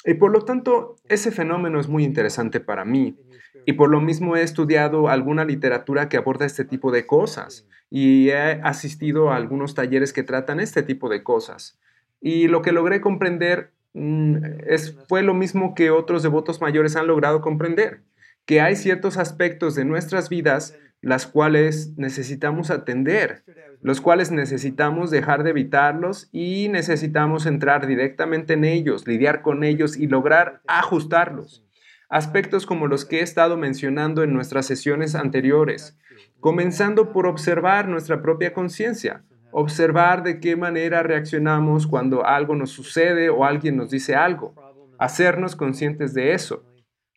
Y 0.04 0.14
por 0.14 0.32
lo 0.32 0.44
tanto, 0.44 0.96
ese 1.08 1.30
fenómeno 1.30 1.80
es 1.80 1.88
muy 1.88 2.04
interesante 2.04 2.60
para 2.60 2.84
mí. 2.84 3.16
Y 3.64 3.74
por 3.74 3.90
lo 3.90 4.00
mismo 4.00 4.36
he 4.36 4.42
estudiado 4.42 5.08
alguna 5.08 5.44
literatura 5.44 6.08
que 6.08 6.16
aborda 6.16 6.46
este 6.46 6.64
tipo 6.64 6.90
de 6.90 7.06
cosas 7.06 7.66
y 7.90 8.30
he 8.30 8.60
asistido 8.62 9.30
a 9.30 9.36
algunos 9.36 9.74
talleres 9.74 10.12
que 10.12 10.24
tratan 10.24 10.58
este 10.58 10.82
tipo 10.82 11.08
de 11.08 11.22
cosas. 11.22 11.78
Y 12.20 12.48
lo 12.48 12.62
que 12.62 12.72
logré 12.72 13.00
comprender 13.00 13.70
mm, 13.92 14.36
es, 14.66 14.98
fue 15.08 15.22
lo 15.22 15.34
mismo 15.34 15.74
que 15.74 15.90
otros 15.90 16.22
devotos 16.22 16.60
mayores 16.60 16.96
han 16.96 17.06
logrado 17.06 17.40
comprender 17.40 18.00
que 18.44 18.60
hay 18.60 18.76
ciertos 18.76 19.16
aspectos 19.16 19.74
de 19.74 19.84
nuestras 19.84 20.28
vidas 20.28 20.76
las 21.02 21.26
cuales 21.26 21.94
necesitamos 21.96 22.70
atender, 22.70 23.44
los 23.82 24.00
cuales 24.00 24.30
necesitamos 24.30 25.10
dejar 25.10 25.42
de 25.42 25.50
evitarlos 25.50 26.28
y 26.32 26.68
necesitamos 26.68 27.44
entrar 27.44 27.88
directamente 27.88 28.54
en 28.54 28.64
ellos, 28.64 29.06
lidiar 29.06 29.42
con 29.42 29.64
ellos 29.64 29.96
y 29.96 30.06
lograr 30.06 30.62
ajustarlos. 30.68 31.66
Aspectos 32.08 32.66
como 32.66 32.86
los 32.86 33.04
que 33.04 33.18
he 33.18 33.22
estado 33.22 33.56
mencionando 33.56 34.22
en 34.22 34.32
nuestras 34.32 34.66
sesiones 34.66 35.16
anteriores, 35.16 35.98
comenzando 36.38 37.12
por 37.12 37.26
observar 37.26 37.88
nuestra 37.88 38.22
propia 38.22 38.52
conciencia, 38.52 39.24
observar 39.50 40.22
de 40.22 40.38
qué 40.38 40.54
manera 40.54 41.02
reaccionamos 41.02 41.88
cuando 41.88 42.24
algo 42.24 42.54
nos 42.54 42.70
sucede 42.70 43.28
o 43.28 43.44
alguien 43.44 43.76
nos 43.76 43.90
dice 43.90 44.14
algo, 44.14 44.54
hacernos 44.98 45.56
conscientes 45.56 46.14
de 46.14 46.32
eso 46.32 46.64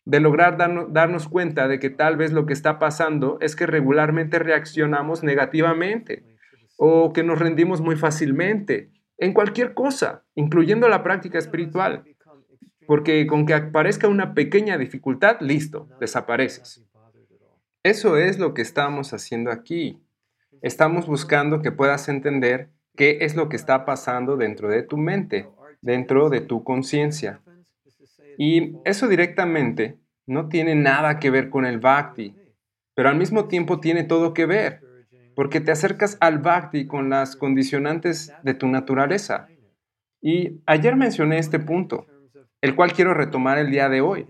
de 0.06 0.20
lograr 0.20 0.56
darnos, 0.56 1.28
cuenta 1.28 1.66
de 1.66 1.80
que 1.80 1.90
tal 1.90 2.16
vez 2.16 2.32
lo 2.32 2.46
que 2.46 2.52
está 2.52 2.78
pasando 2.78 3.38
es 3.40 3.56
que 3.56 3.66
regularmente 3.66 4.38
reaccionamos 4.38 5.24
negativamente 5.24 6.24
o 6.76 7.12
que 7.12 7.24
nos 7.24 7.40
rendimos 7.40 7.80
muy 7.80 7.96
fácilmente 7.96 8.92
en 9.18 9.34
cualquier 9.34 9.74
cosa, 9.74 10.24
incluyendo 10.36 10.88
la 10.88 11.02
práctica 11.02 11.38
espiritual. 11.38 12.04
Porque 12.86 13.26
con 13.26 13.46
que 13.46 13.54
aparezca 13.54 14.06
una 14.06 14.32
pequeña 14.32 14.78
dificultad, 14.78 15.38
listo, 15.40 15.88
desapareces. 15.98 16.86
Eso 17.82 18.16
es 18.16 18.38
lo 18.38 18.54
que 18.54 18.62
estamos 18.62 19.12
haciendo 19.12 19.50
aquí. 19.50 20.00
Estamos 20.62 21.08
buscando 21.08 21.62
que 21.62 21.72
puedas 21.72 22.08
entender 22.08 22.70
qué 22.94 23.18
es 23.22 23.34
lo 23.34 23.48
que 23.48 23.56
está 23.56 23.84
pasando 23.84 24.36
dentro 24.36 24.68
de 24.68 24.84
tu 24.84 24.98
mente, 24.98 25.48
dentro 25.82 26.30
de 26.30 26.42
tu 26.42 26.62
conciencia. 26.62 27.40
Y 28.38 28.76
eso 28.84 29.08
directamente 29.08 29.98
no 30.26 30.48
tiene 30.48 30.74
nada 30.74 31.18
que 31.18 31.30
ver 31.30 31.50
con 31.50 31.64
el 31.64 31.78
bhakti, 31.78 32.34
pero 32.94 33.08
al 33.08 33.16
mismo 33.16 33.46
tiempo 33.46 33.80
tiene 33.80 34.04
todo 34.04 34.34
que 34.34 34.46
ver, 34.46 34.80
porque 35.34 35.60
te 35.60 35.70
acercas 35.70 36.16
al 36.20 36.38
bhakti 36.38 36.86
con 36.86 37.10
las 37.10 37.36
condicionantes 37.36 38.32
de 38.42 38.54
tu 38.54 38.68
naturaleza. 38.68 39.48
Y 40.20 40.60
ayer 40.66 40.96
mencioné 40.96 41.38
este 41.38 41.58
punto, 41.58 42.06
el 42.60 42.74
cual 42.74 42.92
quiero 42.92 43.14
retomar 43.14 43.58
el 43.58 43.70
día 43.70 43.88
de 43.88 44.00
hoy, 44.00 44.26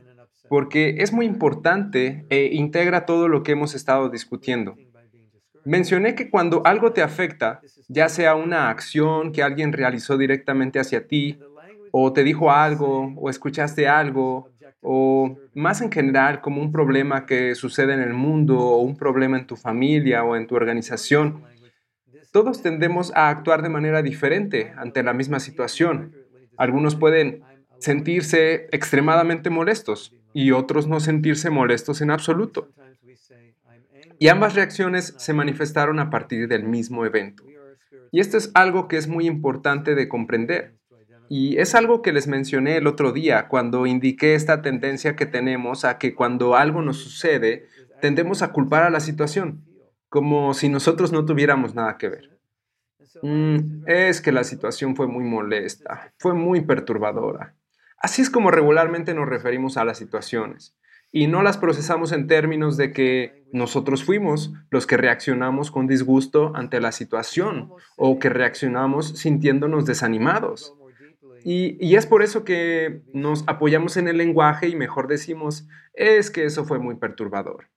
porque 0.48 0.96
es 0.98 1.12
muy 1.12 1.26
importante 1.26 2.26
e 2.28 2.50
integra 2.52 3.06
todo 3.06 3.28
lo 3.28 3.42
que 3.42 3.52
hemos 3.52 3.74
estado 3.74 4.10
discutiendo. 4.10 4.76
Mencioné 5.64 6.14
que 6.14 6.30
cuando 6.30 6.62
algo 6.64 6.92
te 6.92 7.02
afecta, 7.02 7.60
ya 7.88 8.08
sea 8.08 8.36
una 8.36 8.70
acción 8.70 9.32
que 9.32 9.42
alguien 9.42 9.72
realizó 9.72 10.16
directamente 10.16 10.78
hacia 10.78 11.08
ti, 11.08 11.40
o 11.98 12.12
te 12.12 12.24
dijo 12.24 12.50
algo, 12.50 13.14
o 13.16 13.30
escuchaste 13.30 13.88
algo, 13.88 14.50
o 14.82 15.38
más 15.54 15.80
en 15.80 15.90
general 15.90 16.42
como 16.42 16.60
un 16.60 16.70
problema 16.70 17.24
que 17.24 17.54
sucede 17.54 17.94
en 17.94 18.00
el 18.00 18.12
mundo, 18.12 18.58
o 18.58 18.82
un 18.82 18.98
problema 18.98 19.38
en 19.38 19.46
tu 19.46 19.56
familia 19.56 20.22
o 20.22 20.36
en 20.36 20.46
tu 20.46 20.56
organización, 20.56 21.42
todos 22.32 22.60
tendemos 22.60 23.14
a 23.16 23.30
actuar 23.30 23.62
de 23.62 23.70
manera 23.70 24.02
diferente 24.02 24.74
ante 24.76 25.02
la 25.02 25.14
misma 25.14 25.40
situación. 25.40 26.12
Algunos 26.58 26.96
pueden 26.96 27.42
sentirse 27.78 28.68
extremadamente 28.72 29.48
molestos 29.48 30.14
y 30.34 30.50
otros 30.50 30.86
no 30.86 31.00
sentirse 31.00 31.48
molestos 31.48 32.02
en 32.02 32.10
absoluto. 32.10 32.68
Y 34.18 34.28
ambas 34.28 34.54
reacciones 34.54 35.14
se 35.16 35.32
manifestaron 35.32 35.98
a 35.98 36.10
partir 36.10 36.46
del 36.46 36.64
mismo 36.64 37.06
evento. 37.06 37.42
Y 38.12 38.20
esto 38.20 38.36
es 38.36 38.50
algo 38.52 38.86
que 38.86 38.98
es 38.98 39.08
muy 39.08 39.26
importante 39.26 39.94
de 39.94 40.08
comprender. 40.08 40.75
Y 41.28 41.58
es 41.58 41.74
algo 41.74 42.02
que 42.02 42.12
les 42.12 42.26
mencioné 42.26 42.76
el 42.76 42.86
otro 42.86 43.12
día 43.12 43.48
cuando 43.48 43.86
indiqué 43.86 44.34
esta 44.34 44.62
tendencia 44.62 45.16
que 45.16 45.26
tenemos 45.26 45.84
a 45.84 45.98
que 45.98 46.14
cuando 46.14 46.56
algo 46.56 46.82
nos 46.82 46.98
sucede, 46.98 47.66
tendemos 48.00 48.42
a 48.42 48.52
culpar 48.52 48.84
a 48.84 48.90
la 48.90 49.00
situación, 49.00 49.64
como 50.08 50.54
si 50.54 50.68
nosotros 50.68 51.12
no 51.12 51.24
tuviéramos 51.24 51.74
nada 51.74 51.96
que 51.98 52.08
ver. 52.08 52.38
Mm, 53.22 53.84
es 53.86 54.20
que 54.20 54.32
la 54.32 54.44
situación 54.44 54.94
fue 54.94 55.06
muy 55.06 55.24
molesta, 55.24 56.12
fue 56.18 56.34
muy 56.34 56.60
perturbadora. 56.60 57.54
Así 57.98 58.22
es 58.22 58.30
como 58.30 58.50
regularmente 58.50 59.14
nos 59.14 59.28
referimos 59.28 59.76
a 59.76 59.84
las 59.84 59.98
situaciones 59.98 60.76
y 61.12 61.28
no 61.28 61.42
las 61.42 61.56
procesamos 61.56 62.12
en 62.12 62.26
términos 62.26 62.76
de 62.76 62.92
que 62.92 63.46
nosotros 63.52 64.04
fuimos 64.04 64.52
los 64.70 64.86
que 64.86 64.96
reaccionamos 64.96 65.70
con 65.70 65.86
disgusto 65.86 66.52
ante 66.54 66.80
la 66.80 66.92
situación 66.92 67.70
o 67.96 68.18
que 68.18 68.28
reaccionamos 68.28 69.18
sintiéndonos 69.18 69.86
desanimados. 69.86 70.74
Y, 71.48 71.94
es 71.94 72.06
por 72.06 72.24
eso 72.24 72.42
que 72.42 73.02
nos 73.12 73.44
apoyamos 73.46 73.96
en 73.96 74.08
el 74.08 74.16
lenguaje 74.16 74.66
y 74.66 74.74
mejor 74.74 75.06
decimos, 75.06 75.68
es 75.94 76.32
que 76.32 76.44
eso 76.44 76.64
fue 76.64 76.80
muy 76.80 76.96
perturbador. 76.96 77.68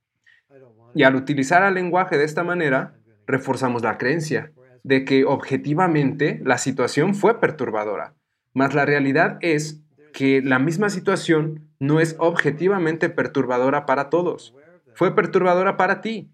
Y 0.95 1.03
al 1.03 1.15
utilizar 1.15 1.61
el 1.61 1.75
lenguaje 1.75 2.17
de 2.17 2.23
esta 2.23 2.43
manera, 2.43 2.95
reforzamos 3.27 3.83
la 3.83 3.99
creencia 3.99 4.51
de 4.81 5.05
que 5.05 5.23
objetivamente 5.23 6.41
la 6.43 6.57
situación 6.57 7.13
fue 7.13 7.39
perturbadora, 7.39 8.15
mas 8.55 8.73
la 8.73 8.87
realidad 8.87 9.37
es 9.41 9.83
que 10.13 10.41
la 10.41 10.57
misma 10.57 10.89
situación 10.89 11.69
no 11.77 11.99
es 11.99 12.15
objetivamente 12.17 13.07
perturbadora 13.11 13.85
para 13.85 14.09
todos. 14.09 14.55
Fue 14.95 15.13
perturbadora 15.13 15.77
para 15.77 16.01
ti. 16.01 16.31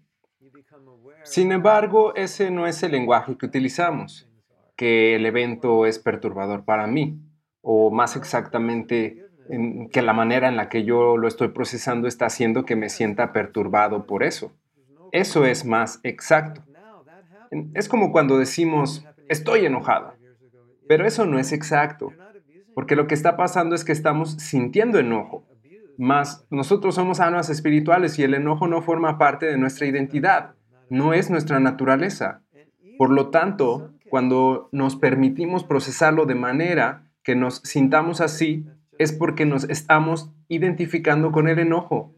Sin 1.22 1.52
embargo, 1.52 2.14
ese 2.14 2.50
no 2.50 2.66
es 2.66 2.82
el 2.82 2.92
lenguaje 2.92 3.36
que 3.36 3.44
utilizamos, 3.44 4.25
que 4.76 5.16
el 5.16 5.26
evento 5.26 5.86
es 5.86 5.98
perturbador 5.98 6.64
para 6.64 6.86
mí, 6.86 7.18
o 7.62 7.90
más 7.90 8.14
exactamente 8.16 9.24
que 9.90 10.02
la 10.02 10.12
manera 10.12 10.48
en 10.48 10.56
la 10.56 10.68
que 10.68 10.84
yo 10.84 11.16
lo 11.16 11.28
estoy 11.28 11.48
procesando 11.48 12.08
está 12.08 12.26
haciendo 12.26 12.64
que 12.64 12.76
me 12.76 12.88
sienta 12.88 13.32
perturbado 13.32 14.06
por 14.06 14.22
eso. 14.22 14.52
Eso 15.12 15.44
es 15.44 15.64
más 15.64 16.00
exacto. 16.02 16.62
Es 17.74 17.88
como 17.88 18.12
cuando 18.12 18.38
decimos, 18.38 19.04
estoy 19.28 19.66
enojado, 19.66 20.14
pero 20.88 21.06
eso 21.06 21.26
no 21.26 21.38
es 21.38 21.52
exacto. 21.52 22.12
Porque 22.74 22.96
lo 22.96 23.06
que 23.06 23.14
está 23.14 23.36
pasando 23.36 23.74
es 23.74 23.84
que 23.84 23.92
estamos 23.92 24.32
sintiendo 24.32 24.98
enojo. 24.98 25.46
Más 25.96 26.46
nosotros 26.50 26.94
somos 26.94 27.20
almas 27.20 27.48
espirituales 27.48 28.18
y 28.18 28.22
el 28.22 28.34
enojo 28.34 28.68
no 28.68 28.82
forma 28.82 29.16
parte 29.16 29.46
de 29.46 29.56
nuestra 29.56 29.86
identidad, 29.86 30.54
no 30.90 31.14
es 31.14 31.30
nuestra 31.30 31.58
naturaleza. 31.58 32.42
Por 32.98 33.10
lo 33.10 33.30
tanto, 33.30 33.94
cuando 34.08 34.68
nos 34.72 34.96
permitimos 34.96 35.64
procesarlo 35.64 36.26
de 36.26 36.34
manera 36.34 37.10
que 37.22 37.34
nos 37.34 37.56
sintamos 37.64 38.20
así, 38.20 38.66
es 38.98 39.12
porque 39.12 39.46
nos 39.46 39.64
estamos 39.64 40.30
identificando 40.48 41.32
con 41.32 41.48
el 41.48 41.58
enojo. 41.58 42.14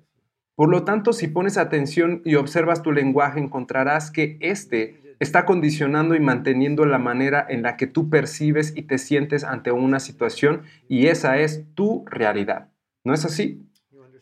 Por 0.54 0.68
lo 0.68 0.84
tanto, 0.84 1.12
si 1.12 1.28
pones 1.28 1.56
atención 1.56 2.20
y 2.24 2.34
observas 2.34 2.82
tu 2.82 2.92
lenguaje, 2.92 3.38
encontrarás 3.38 4.10
que 4.10 4.36
este 4.40 5.16
está 5.20 5.44
condicionando 5.44 6.14
y 6.14 6.20
manteniendo 6.20 6.84
la 6.86 6.98
manera 6.98 7.44
en 7.48 7.62
la 7.62 7.76
que 7.76 7.86
tú 7.86 8.08
percibes 8.08 8.72
y 8.76 8.82
te 8.82 8.98
sientes 8.98 9.44
ante 9.44 9.72
una 9.72 10.00
situación 10.00 10.62
y 10.88 11.06
esa 11.06 11.38
es 11.38 11.64
tu 11.74 12.04
realidad. 12.06 12.68
¿No 13.04 13.14
es 13.14 13.24
así? 13.24 13.64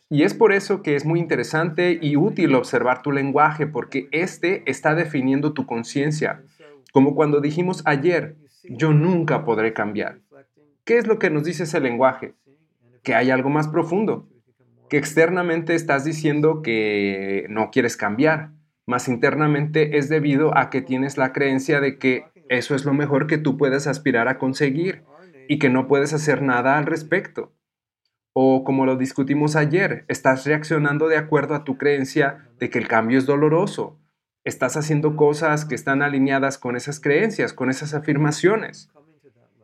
Y 0.09 0.23
es 0.23 0.33
por 0.33 0.53
eso 0.53 0.81
que 0.83 0.95
es 0.95 1.05
muy 1.05 1.19
interesante 1.19 1.99
y 2.01 2.15
útil 2.15 2.55
observar 2.55 3.01
tu 3.01 3.11
lenguaje 3.11 3.67
porque 3.67 4.07
este 4.11 4.63
está 4.69 4.95
definiendo 4.95 5.53
tu 5.53 5.65
conciencia. 5.65 6.43
Como 6.97 7.13
cuando 7.13 7.41
dijimos 7.41 7.83
ayer, 7.85 8.37
yo 8.63 8.91
nunca 8.91 9.45
podré 9.45 9.71
cambiar. 9.71 10.21
¿Qué 10.83 10.97
es 10.97 11.05
lo 11.05 11.19
que 11.19 11.29
nos 11.29 11.43
dice 11.43 11.65
ese 11.65 11.79
lenguaje? 11.79 12.33
Que 13.03 13.13
hay 13.13 13.29
algo 13.29 13.51
más 13.51 13.67
profundo, 13.67 14.27
que 14.89 14.97
externamente 14.97 15.75
estás 15.75 16.05
diciendo 16.05 16.63
que 16.63 17.45
no 17.51 17.69
quieres 17.69 17.97
cambiar, 17.97 18.49
más 18.87 19.09
internamente 19.09 19.99
es 19.99 20.09
debido 20.09 20.57
a 20.57 20.71
que 20.71 20.81
tienes 20.81 21.19
la 21.19 21.33
creencia 21.33 21.81
de 21.81 21.99
que 21.99 22.25
eso 22.49 22.73
es 22.73 22.83
lo 22.83 22.95
mejor 22.95 23.27
que 23.27 23.37
tú 23.37 23.57
puedes 23.57 23.85
aspirar 23.85 24.27
a 24.27 24.39
conseguir 24.39 25.03
y 25.47 25.59
que 25.59 25.69
no 25.69 25.87
puedes 25.87 26.13
hacer 26.13 26.41
nada 26.41 26.79
al 26.79 26.87
respecto. 26.87 27.53
O 28.33 28.63
como 28.63 28.87
lo 28.87 28.95
discutimos 28.95 29.55
ayer, 29.55 30.03
estás 30.07 30.47
reaccionando 30.47 31.09
de 31.09 31.17
acuerdo 31.17 31.53
a 31.53 31.63
tu 31.63 31.77
creencia 31.77 32.49
de 32.57 32.71
que 32.71 32.79
el 32.79 32.87
cambio 32.87 33.19
es 33.19 33.27
doloroso. 33.27 33.99
Estás 34.47 34.77
haciendo 34.77 35.17
cosas 35.17 35.65
que 35.65 35.75
están 35.75 36.01
alineadas 36.01 36.57
con 36.57 36.77
esas 36.77 37.01
creencias, 37.01 37.51
con 37.51 37.69
esas 37.69 37.93
afirmaciones. 37.93 38.89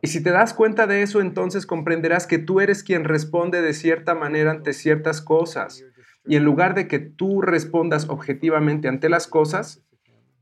Y 0.01 0.07
si 0.07 0.21
te 0.21 0.31
das 0.31 0.53
cuenta 0.53 0.87
de 0.87 1.03
eso, 1.03 1.21
entonces 1.21 1.65
comprenderás 1.65 2.27
que 2.27 2.37
tú 2.37 2.59
eres 2.59 2.83
quien 2.83 3.05
responde 3.05 3.61
de 3.61 3.73
cierta 3.73 4.13
manera 4.13 4.51
ante 4.51 4.73
ciertas 4.73 5.21
cosas 5.21 5.85
y 6.25 6.35
en 6.35 6.43
lugar 6.43 6.75
de 6.75 6.89
que 6.89 6.99
tú 6.99 7.41
respondas 7.41 8.09
objetivamente 8.09 8.89
ante 8.89 9.07
las 9.07 9.25
cosas, 9.25 9.81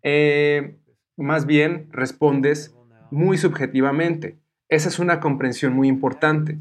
eh, 0.02 0.76
más 1.18 1.46
bien 1.46 1.88
respondes 1.92 2.76
muy 3.12 3.38
subjetivamente. 3.38 4.40
Esa 4.70 4.90
es 4.90 4.98
una 4.98 5.20
comprensión 5.20 5.74
muy 5.74 5.88
importante. 5.88 6.58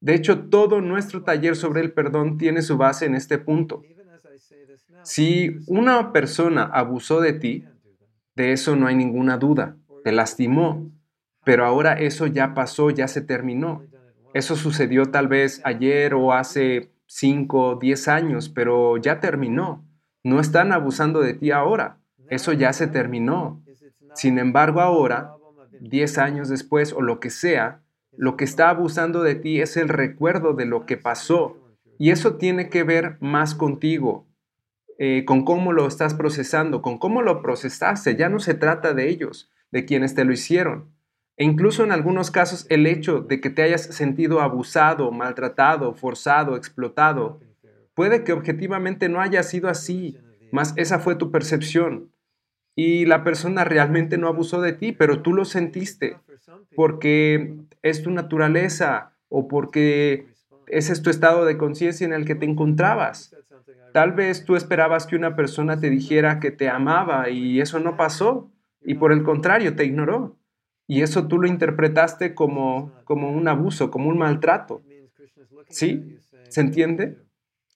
De 0.00 0.14
hecho, 0.14 0.50
todo 0.50 0.82
nuestro 0.82 1.22
taller 1.22 1.56
sobre 1.56 1.80
el 1.80 1.92
perdón 1.92 2.36
tiene 2.36 2.60
su 2.60 2.76
base 2.76 3.06
en 3.06 3.14
este 3.14 3.38
punto. 3.38 3.82
Si 5.04 5.58
una 5.66 6.12
persona 6.12 6.64
abusó 6.64 7.20
de 7.20 7.34
ti, 7.34 7.64
de 8.34 8.52
eso 8.52 8.74
no 8.74 8.86
hay 8.86 8.96
ninguna 8.96 9.38
duda, 9.38 9.76
te 10.02 10.12
lastimó, 10.12 10.90
pero 11.44 11.64
ahora 11.64 11.92
eso 11.94 12.26
ya 12.26 12.54
pasó, 12.54 12.90
ya 12.90 13.06
se 13.06 13.20
terminó. 13.20 13.84
Eso 14.32 14.56
sucedió 14.56 15.10
tal 15.10 15.28
vez 15.28 15.60
ayer 15.64 16.14
o 16.14 16.32
hace 16.32 16.90
5, 17.06 17.78
10 17.80 18.08
años, 18.08 18.48
pero 18.48 18.96
ya 18.96 19.20
terminó. 19.20 19.86
No 20.24 20.40
están 20.40 20.72
abusando 20.72 21.20
de 21.20 21.34
ti 21.34 21.50
ahora. 21.50 22.00
Eso 22.28 22.52
ya 22.52 22.72
se 22.72 22.86
terminó. 22.86 23.62
Sin 24.14 24.38
embargo, 24.38 24.80
ahora, 24.80 25.34
10 25.80 26.18
años 26.18 26.48
después 26.48 26.92
o 26.92 27.02
lo 27.02 27.20
que 27.20 27.30
sea, 27.30 27.82
lo 28.16 28.36
que 28.36 28.44
está 28.44 28.70
abusando 28.70 29.22
de 29.22 29.34
ti 29.34 29.60
es 29.60 29.76
el 29.76 29.88
recuerdo 29.88 30.54
de 30.54 30.66
lo 30.66 30.86
que 30.86 30.96
pasó. 30.96 31.58
Y 31.98 32.10
eso 32.10 32.36
tiene 32.36 32.70
que 32.70 32.82
ver 32.82 33.18
más 33.20 33.54
contigo, 33.54 34.26
eh, 34.98 35.24
con 35.24 35.44
cómo 35.44 35.72
lo 35.72 35.86
estás 35.86 36.14
procesando, 36.14 36.82
con 36.82 36.98
cómo 36.98 37.22
lo 37.22 37.42
procesaste. 37.42 38.16
Ya 38.16 38.28
no 38.28 38.38
se 38.38 38.54
trata 38.54 38.94
de 38.94 39.08
ellos, 39.08 39.50
de 39.70 39.84
quienes 39.84 40.14
te 40.14 40.24
lo 40.24 40.32
hicieron. 40.32 40.94
E 41.36 41.44
incluso 41.44 41.82
en 41.82 41.90
algunos 41.90 42.30
casos 42.30 42.66
el 42.68 42.86
hecho 42.86 43.20
de 43.20 43.40
que 43.40 43.50
te 43.50 43.62
hayas 43.62 43.82
sentido 43.82 44.40
abusado, 44.40 45.10
maltratado, 45.10 45.94
forzado, 45.94 46.56
explotado, 46.56 47.40
puede 47.94 48.22
que 48.22 48.32
objetivamente 48.32 49.08
no 49.08 49.20
haya 49.20 49.42
sido 49.42 49.68
así, 49.68 50.16
mas 50.52 50.74
esa 50.76 51.00
fue 51.00 51.16
tu 51.16 51.32
percepción. 51.32 52.12
Y 52.76 53.06
la 53.06 53.24
persona 53.24 53.64
realmente 53.64 54.18
no 54.18 54.28
abusó 54.28 54.60
de 54.60 54.72
ti, 54.72 54.92
pero 54.92 55.22
tú 55.22 55.32
lo 55.32 55.44
sentiste, 55.44 56.18
porque 56.76 57.56
es 57.82 58.02
tu 58.02 58.10
naturaleza 58.10 59.12
o 59.28 59.48
porque 59.48 60.26
ese 60.66 60.92
es 60.92 61.02
tu 61.02 61.10
estado 61.10 61.44
de 61.44 61.56
conciencia 61.56 62.04
en 62.04 62.12
el 62.12 62.24
que 62.24 62.34
te 62.34 62.46
encontrabas. 62.46 63.34
Tal 63.94 64.10
vez 64.10 64.44
tú 64.44 64.56
esperabas 64.56 65.06
que 65.06 65.14
una 65.14 65.36
persona 65.36 65.78
te 65.78 65.88
dijera 65.88 66.40
que 66.40 66.50
te 66.50 66.68
amaba 66.68 67.30
y 67.30 67.60
eso 67.60 67.78
no 67.78 67.96
pasó, 67.96 68.50
y 68.82 68.94
por 68.94 69.12
el 69.12 69.22
contrario, 69.22 69.76
te 69.76 69.84
ignoró. 69.84 70.36
Y 70.88 71.02
eso 71.02 71.28
tú 71.28 71.38
lo 71.38 71.46
interpretaste 71.46 72.34
como, 72.34 72.90
como 73.04 73.30
un 73.30 73.46
abuso, 73.46 73.92
como 73.92 74.08
un 74.08 74.18
maltrato. 74.18 74.82
¿Sí? 75.68 76.18
¿Se 76.48 76.60
entiende? 76.60 77.18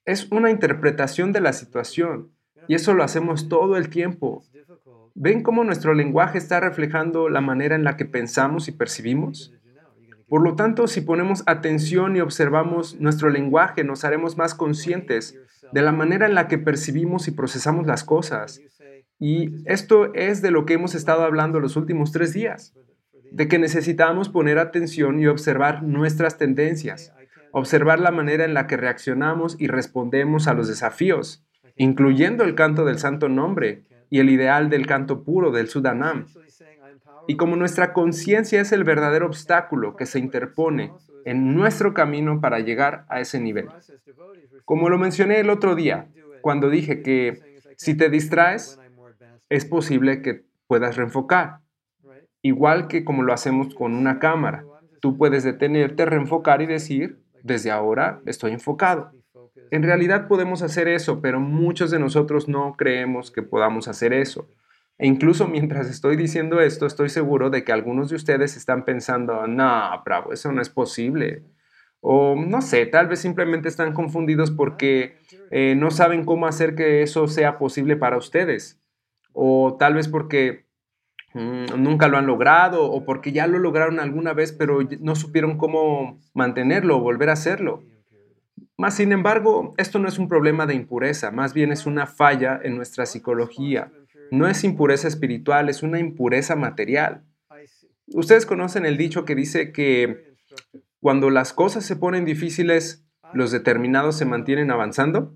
Es 0.05 0.27
una 0.33 0.51
interpretación 0.51 1.31
de 1.31 1.41
la 1.41 1.53
situación. 1.53 2.33
Y 2.67 2.75
eso 2.75 2.95
lo 2.95 3.05
hacemos 3.05 3.49
todo 3.49 3.77
el 3.77 3.89
tiempo. 3.89 4.43
¿Ven 5.15 5.45
cómo 5.45 5.63
nuestro 5.63 5.95
lenguaje 5.95 6.39
está 6.39 6.59
reflejando 6.59 7.29
la 7.29 7.43
manera 7.43 7.77
en 7.77 7.85
la 7.85 7.97
que 7.97 8.07
pensamos 8.07 8.67
y 8.67 8.73
percibimos? 8.73 9.55
Por 10.29 10.43
lo 10.43 10.57
tanto, 10.57 10.87
si 10.87 11.01
ponemos 11.01 11.43
atención 11.47 12.17
y 12.17 12.21
observamos 12.21 13.01
nuestro 13.01 13.31
lenguaje, 13.31 13.83
nos 13.83 14.05
haremos 14.05 14.37
más 14.37 14.55
conscientes 14.55 15.39
de 15.73 15.83
la 15.83 15.93
manera 15.93 16.27
en 16.27 16.35
la 16.35 16.49
que 16.49 16.59
percibimos 16.59 17.29
y 17.29 17.31
procesamos 17.31 17.87
las 17.87 18.05
cosas. 18.05 18.61
Y 19.19 19.69
esto 19.69 20.13
es 20.15 20.43
de 20.43 20.51
lo 20.51 20.67
que 20.67 20.75
hemos 20.75 20.95
estado 20.95 21.23
hablando 21.23 21.61
los 21.61 21.77
últimos 21.77 22.13
tres 22.13 22.33
días. 22.33 22.75
de 23.31 23.47
que 23.47 23.59
necesitamos 23.59 24.31
poner 24.31 24.59
atención 24.59 25.21
y 25.21 25.27
observar 25.27 25.83
nuestras 25.83 26.39
tendencias, 26.39 27.13
observar 27.53 28.01
la 28.01 28.11
manera 28.11 28.47
en 28.47 28.55
la 28.55 28.67
que 28.67 28.79
reaccionamos 28.79 29.55
y 29.59 29.67
respondemos 29.67 30.49
a 30.49 30.55
los 30.55 30.67
desafíos, 30.67 31.45
incluyendo 31.77 32.45
el 32.45 32.55
canto 32.55 32.87
del 32.87 32.99
santo 32.99 33.29
nombre 33.29 33.85
y 34.09 34.21
el 34.21 34.31
ideal 34.31 34.71
del 34.71 34.87
canto 34.87 35.25
puro 35.25 35.51
del 35.51 35.69
Sudanam. 35.69 36.27
Y 37.29 37.37
como 37.37 37.57
nuestra 37.57 37.93
conciencia 37.93 38.61
es 38.61 38.73
el 38.73 38.85
verdadero 38.85 39.27
obstáculo 39.27 39.97
que 39.97 40.07
se 40.07 40.19
interpone 40.19 40.93
en 41.27 41.55
nuestro 41.55 41.93
camino 41.93 42.41
para 42.41 42.59
llegar 42.61 43.05
a 43.11 43.21
ese 43.21 43.39
nivel. 43.39 43.69
Como 44.65 44.89
lo 44.89 44.97
mencioné 44.97 45.39
el 45.39 45.51
otro 45.51 45.75
día, 45.75 46.09
cuando 46.41 46.71
dije 46.71 47.03
que 47.03 47.61
si 47.77 47.95
te 47.95 48.09
distraes, 48.09 48.81
es 49.51 49.67
posible 49.67 50.23
que 50.23 50.47
puedas 50.67 50.97
reenfocar. 50.97 51.61
Igual 52.41 52.89
que 52.89 53.05
como 53.05 53.23
lo 53.23 53.35
hacemos 53.35 53.75
con 53.75 53.95
una 53.95 54.19
cámara. 54.19 54.65
Tú 55.01 55.19
puedes 55.19 55.45
detenerte, 55.45 56.07
reenfocar 56.07 56.63
y 56.63 56.67
decir, 56.67 57.21
desde 57.43 57.71
ahora 57.71 58.23
estoy 58.25 58.53
enfocado. 58.53 59.13
En 59.71 59.83
realidad 59.83 60.29
podemos 60.29 60.63
hacer 60.63 60.89
eso, 60.89 61.21
pero 61.21 61.41
muchos 61.41 61.91
de 61.91 61.99
nosotros 61.99 62.49
no 62.49 62.75
creemos 62.79 63.31
que 63.31 63.43
podamos 63.43 63.87
hacer 63.87 64.15
eso. 64.15 64.49
E 64.99 65.07
incluso 65.07 65.47
mientras 65.47 65.88
estoy 65.88 66.17
diciendo 66.17 66.61
esto, 66.61 66.85
estoy 66.85 67.09
seguro 67.09 67.50
de 67.50 67.62
que 67.62 67.73
algunos 67.73 68.11
de 68.11 68.17
ustedes 68.17 68.57
están 68.57 68.85
pensando, 68.85 69.47
no, 69.47 70.02
bravo, 70.05 70.33
eso 70.33 70.50
no 70.50 70.61
es 70.61 70.71
posible. 70.71 71.45
O 72.00 72.35
no 72.37 72.61
sé, 72.61 72.85
tal 72.87 73.07
vez 73.07 73.21
simplemente 73.21 73.69
están 73.69 73.93
confundidos 73.93 74.50
porque 74.50 75.17
eh, 75.50 75.76
no 75.76 75.93
saben 75.93 76.25
cómo 76.25 76.47
hacer 76.47 76.75
que 76.75 77.02
eso 77.02 77.28
sea 77.28 77.59
posible 77.59 77.97
para 77.97 78.17
ustedes. 78.17 78.81
O 79.33 79.76
tal 79.78 79.95
vez 79.95 80.09
porque 80.09 80.67
mm, 81.35 81.81
nunca 81.81 82.09
lo 82.09 82.19
han 82.19 82.26
logrado 82.26 82.90
o 82.90 83.05
porque 83.05 83.31
ya 83.31 83.47
lo 83.47 83.61
lograron 83.61 84.00
alguna 84.00 84.33
vez 84.33 84.52
pero 84.52 84.81
no 85.00 85.14
supieron 85.14 85.59
cómo 85.59 86.19
mantenerlo 86.35 86.97
o 86.97 87.00
volver 87.00 87.31
a 87.31 87.35
hacerlo. 87.35 87.85
Más 88.76 88.95
sin 88.95 89.12
embargo, 89.12 89.75
esto 89.76 90.00
no 90.00 90.09
es 90.09 90.19
un 90.19 90.28
problema 90.28 90.67
de 90.67 90.75
impureza, 90.75 91.33
más 91.33 91.52
bien 91.52 91.73
es 91.73 91.87
una 91.87 92.07
falla 92.07 92.61
en 92.62 92.76
nuestra 92.76 93.07
psicología 93.07 93.90
no 94.31 94.49
es 94.49 94.65
impureza 94.65 95.09
espiritual, 95.09 95.69
es 95.69 95.83
una 95.83 95.99
impureza 95.99 96.57
material. 96.57 97.25
Ustedes 98.09 98.47
conocen 98.47 98.87
el 98.87 98.97
dicho 98.97 99.25
que 99.25 99.35
dice 99.35 99.73
que 99.73 100.35
cuando 101.01 101.31
las 101.31 101.53
cosas 101.53 101.85
se 101.85 101.97
ponen 101.97 102.25
difíciles, 102.25 103.05
los 103.33 103.51
determinados 103.51 104.17
se 104.17 104.25
mantienen 104.25 104.71
avanzando. 104.71 105.35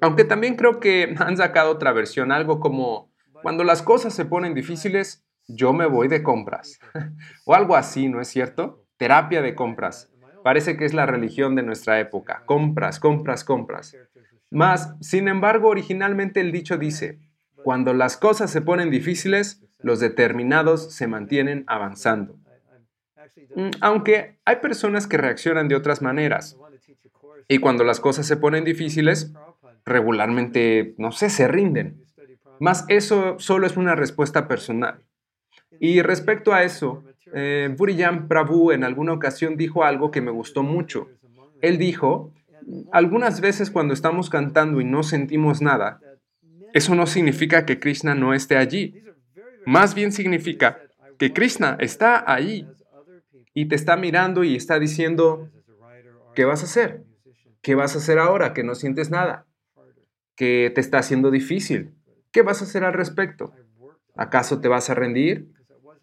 Aunque 0.00 0.24
también 0.24 0.56
creo 0.56 0.80
que 0.80 1.14
han 1.18 1.36
sacado 1.36 1.70
otra 1.70 1.92
versión, 1.92 2.30
algo 2.32 2.60
como 2.60 3.10
cuando 3.42 3.64
las 3.64 3.82
cosas 3.82 4.14
se 4.14 4.24
ponen 4.24 4.54
difíciles, 4.54 5.24
yo 5.46 5.72
me 5.72 5.86
voy 5.86 6.08
de 6.08 6.22
compras. 6.22 6.78
o 7.46 7.54
algo 7.54 7.76
así, 7.76 8.08
¿no 8.08 8.20
es 8.20 8.28
cierto? 8.28 8.84
Terapia 8.96 9.42
de 9.42 9.54
compras. 9.54 10.12
Parece 10.44 10.76
que 10.76 10.84
es 10.84 10.94
la 10.94 11.06
religión 11.06 11.54
de 11.56 11.62
nuestra 11.62 12.00
época. 12.00 12.42
Compras, 12.46 13.00
compras, 13.00 13.44
compras. 13.44 13.96
Más, 14.50 14.94
sin 15.00 15.28
embargo, 15.28 15.68
originalmente 15.68 16.40
el 16.40 16.52
dicho 16.52 16.78
dice, 16.78 17.18
cuando 17.62 17.92
las 17.92 18.16
cosas 18.16 18.50
se 18.50 18.60
ponen 18.62 18.90
difíciles, 18.90 19.62
los 19.80 20.00
determinados 20.00 20.92
se 20.92 21.06
mantienen 21.06 21.64
avanzando. 21.66 22.38
Mm, 23.54 23.70
aunque 23.80 24.38
hay 24.44 24.56
personas 24.56 25.06
que 25.06 25.16
reaccionan 25.16 25.68
de 25.68 25.76
otras 25.76 26.02
maneras. 26.02 26.56
Y 27.48 27.58
cuando 27.58 27.84
las 27.84 28.00
cosas 28.00 28.26
se 28.26 28.36
ponen 28.36 28.64
difíciles, 28.64 29.32
regularmente, 29.84 30.94
no 30.98 31.12
sé, 31.12 31.30
se 31.30 31.48
rinden. 31.48 32.04
Más 32.60 32.84
eso 32.88 33.36
solo 33.38 33.66
es 33.66 33.76
una 33.76 33.94
respuesta 33.94 34.48
personal. 34.48 35.00
Y 35.80 36.02
respecto 36.02 36.52
a 36.52 36.64
eso, 36.64 37.04
eh, 37.32 37.72
Buriyam 37.76 38.28
Prabhu 38.28 38.72
en 38.72 38.84
alguna 38.84 39.12
ocasión 39.12 39.56
dijo 39.56 39.84
algo 39.84 40.10
que 40.10 40.20
me 40.20 40.30
gustó 40.30 40.62
mucho. 40.62 41.08
Él 41.60 41.78
dijo 41.78 42.32
algunas 42.92 43.40
veces 43.40 43.70
cuando 43.70 43.94
estamos 43.94 44.30
cantando 44.30 44.80
y 44.80 44.84
no 44.84 45.02
sentimos 45.02 45.62
nada, 45.62 46.00
eso 46.74 46.94
no 46.94 47.06
significa 47.06 47.64
que 47.64 47.78
Krishna 47.78 48.14
no 48.14 48.34
esté 48.34 48.56
allí. 48.56 49.02
Más 49.64 49.94
bien 49.94 50.12
significa 50.12 50.80
que 51.18 51.32
Krishna 51.32 51.76
está 51.80 52.30
ahí 52.30 52.68
y 53.54 53.66
te 53.66 53.74
está 53.74 53.96
mirando 53.96 54.44
y 54.44 54.56
está 54.56 54.78
diciendo, 54.78 55.50
¿qué 56.34 56.44
vas 56.44 56.62
a 56.62 56.66
hacer? 56.66 57.04
¿Qué 57.62 57.74
vas 57.74 57.94
a 57.94 57.98
hacer 57.98 58.18
ahora 58.18 58.52
que 58.54 58.62
no 58.62 58.74
sientes 58.74 59.10
nada? 59.10 59.46
¿Qué 60.36 60.70
te 60.74 60.80
está 60.80 60.98
haciendo 60.98 61.30
difícil? 61.30 61.94
¿Qué 62.30 62.42
vas 62.42 62.60
a 62.60 62.64
hacer 62.64 62.84
al 62.84 62.92
respecto? 62.92 63.52
¿Acaso 64.14 64.60
te 64.60 64.68
vas 64.68 64.90
a 64.90 64.94
rendir? 64.94 65.48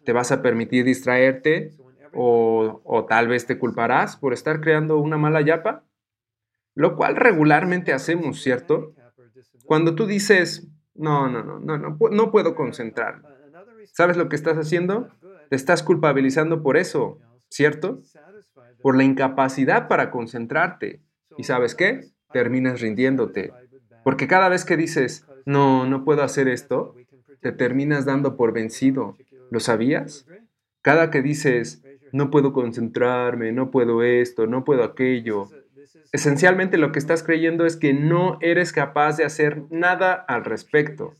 ¿Te 0.04 0.12
vas 0.12 0.32
a 0.32 0.42
permitir 0.42 0.84
distraerte? 0.84 1.72
¿O, 2.12 2.80
o 2.84 3.04
tal 3.06 3.28
vez 3.28 3.46
te 3.46 3.58
culparás 3.58 4.16
por 4.16 4.32
estar 4.32 4.60
creando 4.60 4.98
una 4.98 5.16
mala 5.16 5.40
yapa? 5.40 5.84
Lo 6.76 6.94
cual 6.94 7.16
regularmente 7.16 7.92
hacemos, 7.92 8.42
¿cierto? 8.42 8.94
Cuando 9.64 9.94
tú 9.94 10.06
dices, 10.06 10.68
no, 10.94 11.28
no, 11.28 11.42
no, 11.42 11.58
no, 11.58 11.78
no, 11.78 11.98
no 12.10 12.30
puedo 12.30 12.54
concentrarme. 12.54 13.26
¿Sabes 13.92 14.18
lo 14.18 14.28
que 14.28 14.36
estás 14.36 14.58
haciendo? 14.58 15.08
Te 15.48 15.56
estás 15.56 15.82
culpabilizando 15.82 16.62
por 16.62 16.76
eso, 16.76 17.18
¿cierto? 17.48 18.02
Por 18.82 18.94
la 18.96 19.04
incapacidad 19.04 19.88
para 19.88 20.10
concentrarte. 20.10 21.00
¿Y 21.38 21.44
sabes 21.44 21.74
qué? 21.74 22.02
Terminas 22.30 22.82
rindiéndote. 22.82 23.52
Porque 24.04 24.28
cada 24.28 24.50
vez 24.50 24.66
que 24.66 24.76
dices, 24.76 25.26
no, 25.46 25.86
no 25.86 26.04
puedo 26.04 26.22
hacer 26.22 26.46
esto, 26.46 26.94
te 27.40 27.52
terminas 27.52 28.04
dando 28.04 28.36
por 28.36 28.52
vencido. 28.52 29.16
¿Lo 29.50 29.60
sabías? 29.60 30.26
Cada 30.82 31.10
que 31.10 31.22
dices, 31.22 31.82
no 32.12 32.30
puedo 32.30 32.52
concentrarme, 32.52 33.52
no 33.52 33.70
puedo 33.70 34.02
esto, 34.02 34.46
no 34.46 34.62
puedo 34.62 34.84
aquello, 34.84 35.48
Esencialmente 36.12 36.78
lo 36.78 36.92
que 36.92 36.98
estás 36.98 37.22
creyendo 37.22 37.66
es 37.66 37.76
que 37.76 37.92
no 37.92 38.38
eres 38.40 38.72
capaz 38.72 39.16
de 39.16 39.24
hacer 39.24 39.62
nada 39.70 40.14
al 40.14 40.44
respecto. 40.44 41.12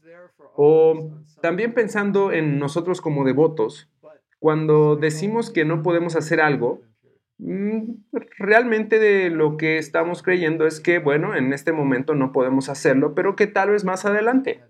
O 0.54 1.10
también 1.42 1.74
pensando 1.74 2.32
en 2.32 2.58
nosotros 2.58 3.00
como 3.00 3.24
devotos, 3.24 3.90
cuando 4.38 4.96
decimos 4.96 5.50
que 5.50 5.64
no 5.64 5.82
podemos 5.82 6.16
hacer 6.16 6.40
algo, 6.40 6.80
mm, 7.38 7.82
realmente 8.38 8.98
de 8.98 9.30
lo 9.30 9.56
que 9.56 9.78
estamos 9.78 10.22
creyendo 10.22 10.66
es 10.66 10.80
que, 10.80 10.98
bueno, 10.98 11.34
en 11.34 11.52
este 11.52 11.72
momento 11.72 12.14
no 12.14 12.32
podemos 12.32 12.68
hacerlo, 12.68 13.14
pero 13.14 13.36
que 13.36 13.46
tal 13.46 13.70
vez 13.70 13.84
más 13.84 14.04
adelante. 14.04 14.62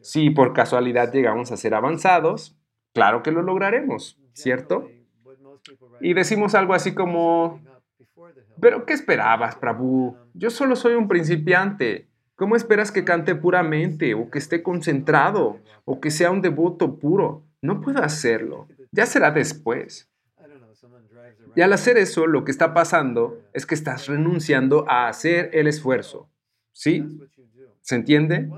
Si 0.00 0.30
por 0.30 0.52
casualidad 0.52 1.12
llegamos 1.12 1.52
a 1.52 1.56
ser 1.56 1.74
avanzados, 1.74 2.58
claro 2.92 3.22
que 3.22 3.30
lo 3.30 3.42
lograremos, 3.42 4.20
¿cierto? 4.32 4.88
Y 6.00 6.14
decimos 6.14 6.54
algo 6.54 6.74
así 6.74 6.94
como, 6.94 7.60
pero, 8.60 8.86
¿qué 8.86 8.92
esperabas, 8.92 9.56
Prabhu? 9.56 10.16
Yo 10.34 10.50
solo 10.50 10.76
soy 10.76 10.94
un 10.94 11.08
principiante. 11.08 12.08
¿Cómo 12.34 12.56
esperas 12.56 12.90
que 12.90 13.04
cante 13.04 13.34
puramente, 13.34 14.14
o 14.14 14.30
que 14.30 14.38
esté 14.38 14.62
concentrado, 14.62 15.60
o 15.84 16.00
que 16.00 16.10
sea 16.10 16.30
un 16.30 16.42
devoto 16.42 16.98
puro? 16.98 17.44
No 17.60 17.80
puedo 17.80 18.02
hacerlo. 18.02 18.68
Ya 18.90 19.06
será 19.06 19.30
después. 19.30 20.08
Y 21.54 21.60
al 21.60 21.72
hacer 21.72 21.98
eso, 21.98 22.26
lo 22.26 22.44
que 22.44 22.50
está 22.50 22.72
pasando 22.72 23.38
es 23.52 23.66
que 23.66 23.74
estás 23.74 24.06
renunciando 24.06 24.86
a 24.88 25.08
hacer 25.08 25.50
el 25.52 25.66
esfuerzo. 25.66 26.30
¿Sí? 26.72 27.06
¿Se 27.82 27.94
entiende? 27.94 28.48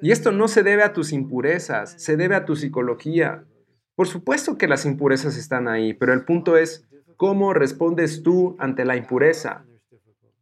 Y 0.00 0.12
esto 0.12 0.32
no 0.32 0.48
se 0.48 0.62
debe 0.62 0.82
a 0.82 0.92
tus 0.92 1.12
impurezas, 1.12 1.94
se 2.00 2.16
debe 2.16 2.34
a 2.36 2.44
tu 2.44 2.56
psicología. 2.56 3.44
Por 3.94 4.06
supuesto 4.06 4.58
que 4.58 4.68
las 4.68 4.84
impurezas 4.84 5.36
están 5.36 5.68
ahí, 5.68 5.94
pero 5.94 6.12
el 6.12 6.24
punto 6.24 6.56
es, 6.56 6.86
¿Cómo 7.16 7.54
respondes 7.54 8.22
tú 8.22 8.56
ante 8.58 8.84
la 8.84 8.96
impureza? 8.96 9.64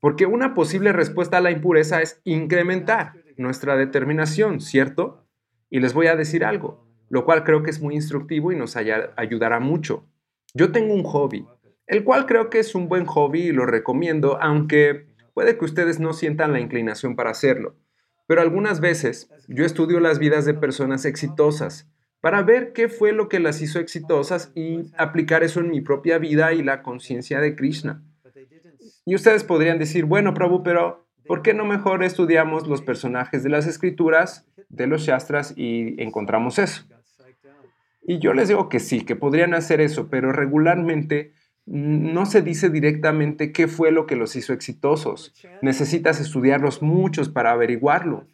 Porque 0.00 0.26
una 0.26 0.54
posible 0.54 0.92
respuesta 0.92 1.38
a 1.38 1.40
la 1.40 1.50
impureza 1.50 2.02
es 2.02 2.20
incrementar 2.24 3.12
nuestra 3.36 3.76
determinación, 3.76 4.60
¿cierto? 4.60 5.26
Y 5.70 5.80
les 5.80 5.94
voy 5.94 6.06
a 6.06 6.16
decir 6.16 6.44
algo, 6.44 6.86
lo 7.08 7.24
cual 7.24 7.44
creo 7.44 7.62
que 7.62 7.70
es 7.70 7.80
muy 7.80 7.94
instructivo 7.94 8.52
y 8.52 8.56
nos 8.56 8.76
ayudará 8.76 9.60
mucho. 9.60 10.06
Yo 10.54 10.72
tengo 10.72 10.94
un 10.94 11.04
hobby, 11.04 11.46
el 11.86 12.04
cual 12.04 12.26
creo 12.26 12.50
que 12.50 12.58
es 12.58 12.74
un 12.74 12.88
buen 12.88 13.04
hobby 13.04 13.42
y 13.42 13.52
lo 13.52 13.66
recomiendo, 13.66 14.40
aunque 14.40 15.06
puede 15.34 15.58
que 15.58 15.64
ustedes 15.64 16.00
no 16.00 16.12
sientan 16.12 16.52
la 16.52 16.60
inclinación 16.60 17.16
para 17.16 17.30
hacerlo. 17.30 17.76
Pero 18.26 18.40
algunas 18.40 18.80
veces 18.80 19.30
yo 19.46 19.64
estudio 19.64 20.00
las 20.00 20.18
vidas 20.18 20.46
de 20.46 20.54
personas 20.54 21.04
exitosas 21.04 21.91
para 22.22 22.42
ver 22.42 22.72
qué 22.72 22.88
fue 22.88 23.12
lo 23.12 23.28
que 23.28 23.40
las 23.40 23.60
hizo 23.60 23.80
exitosas 23.80 24.52
y 24.54 24.92
aplicar 24.96 25.42
eso 25.42 25.58
en 25.58 25.70
mi 25.70 25.80
propia 25.80 26.18
vida 26.18 26.52
y 26.52 26.62
la 26.62 26.82
conciencia 26.82 27.40
de 27.40 27.56
Krishna. 27.56 28.00
Y 29.04 29.16
ustedes 29.16 29.42
podrían 29.42 29.80
decir, 29.80 30.04
bueno, 30.04 30.32
Prabhu, 30.32 30.62
pero 30.62 31.04
¿por 31.26 31.42
qué 31.42 31.52
no 31.52 31.64
mejor 31.64 32.04
estudiamos 32.04 32.68
los 32.68 32.80
personajes 32.80 33.42
de 33.42 33.50
las 33.50 33.66
escrituras, 33.66 34.46
de 34.68 34.86
los 34.86 35.02
shastras 35.02 35.52
y 35.56 36.00
encontramos 36.00 36.60
eso? 36.60 36.84
Y 38.06 38.20
yo 38.20 38.34
les 38.34 38.46
digo 38.46 38.68
que 38.68 38.78
sí, 38.78 39.04
que 39.04 39.16
podrían 39.16 39.52
hacer 39.52 39.80
eso, 39.80 40.08
pero 40.08 40.30
regularmente 40.30 41.32
no 41.66 42.24
se 42.26 42.40
dice 42.42 42.70
directamente 42.70 43.50
qué 43.50 43.66
fue 43.66 43.90
lo 43.90 44.06
que 44.06 44.14
los 44.14 44.36
hizo 44.36 44.52
exitosos. 44.52 45.34
Necesitas 45.60 46.20
estudiarlos 46.20 46.82
muchos 46.82 47.28
para 47.28 47.50
averiguarlo. 47.50 48.28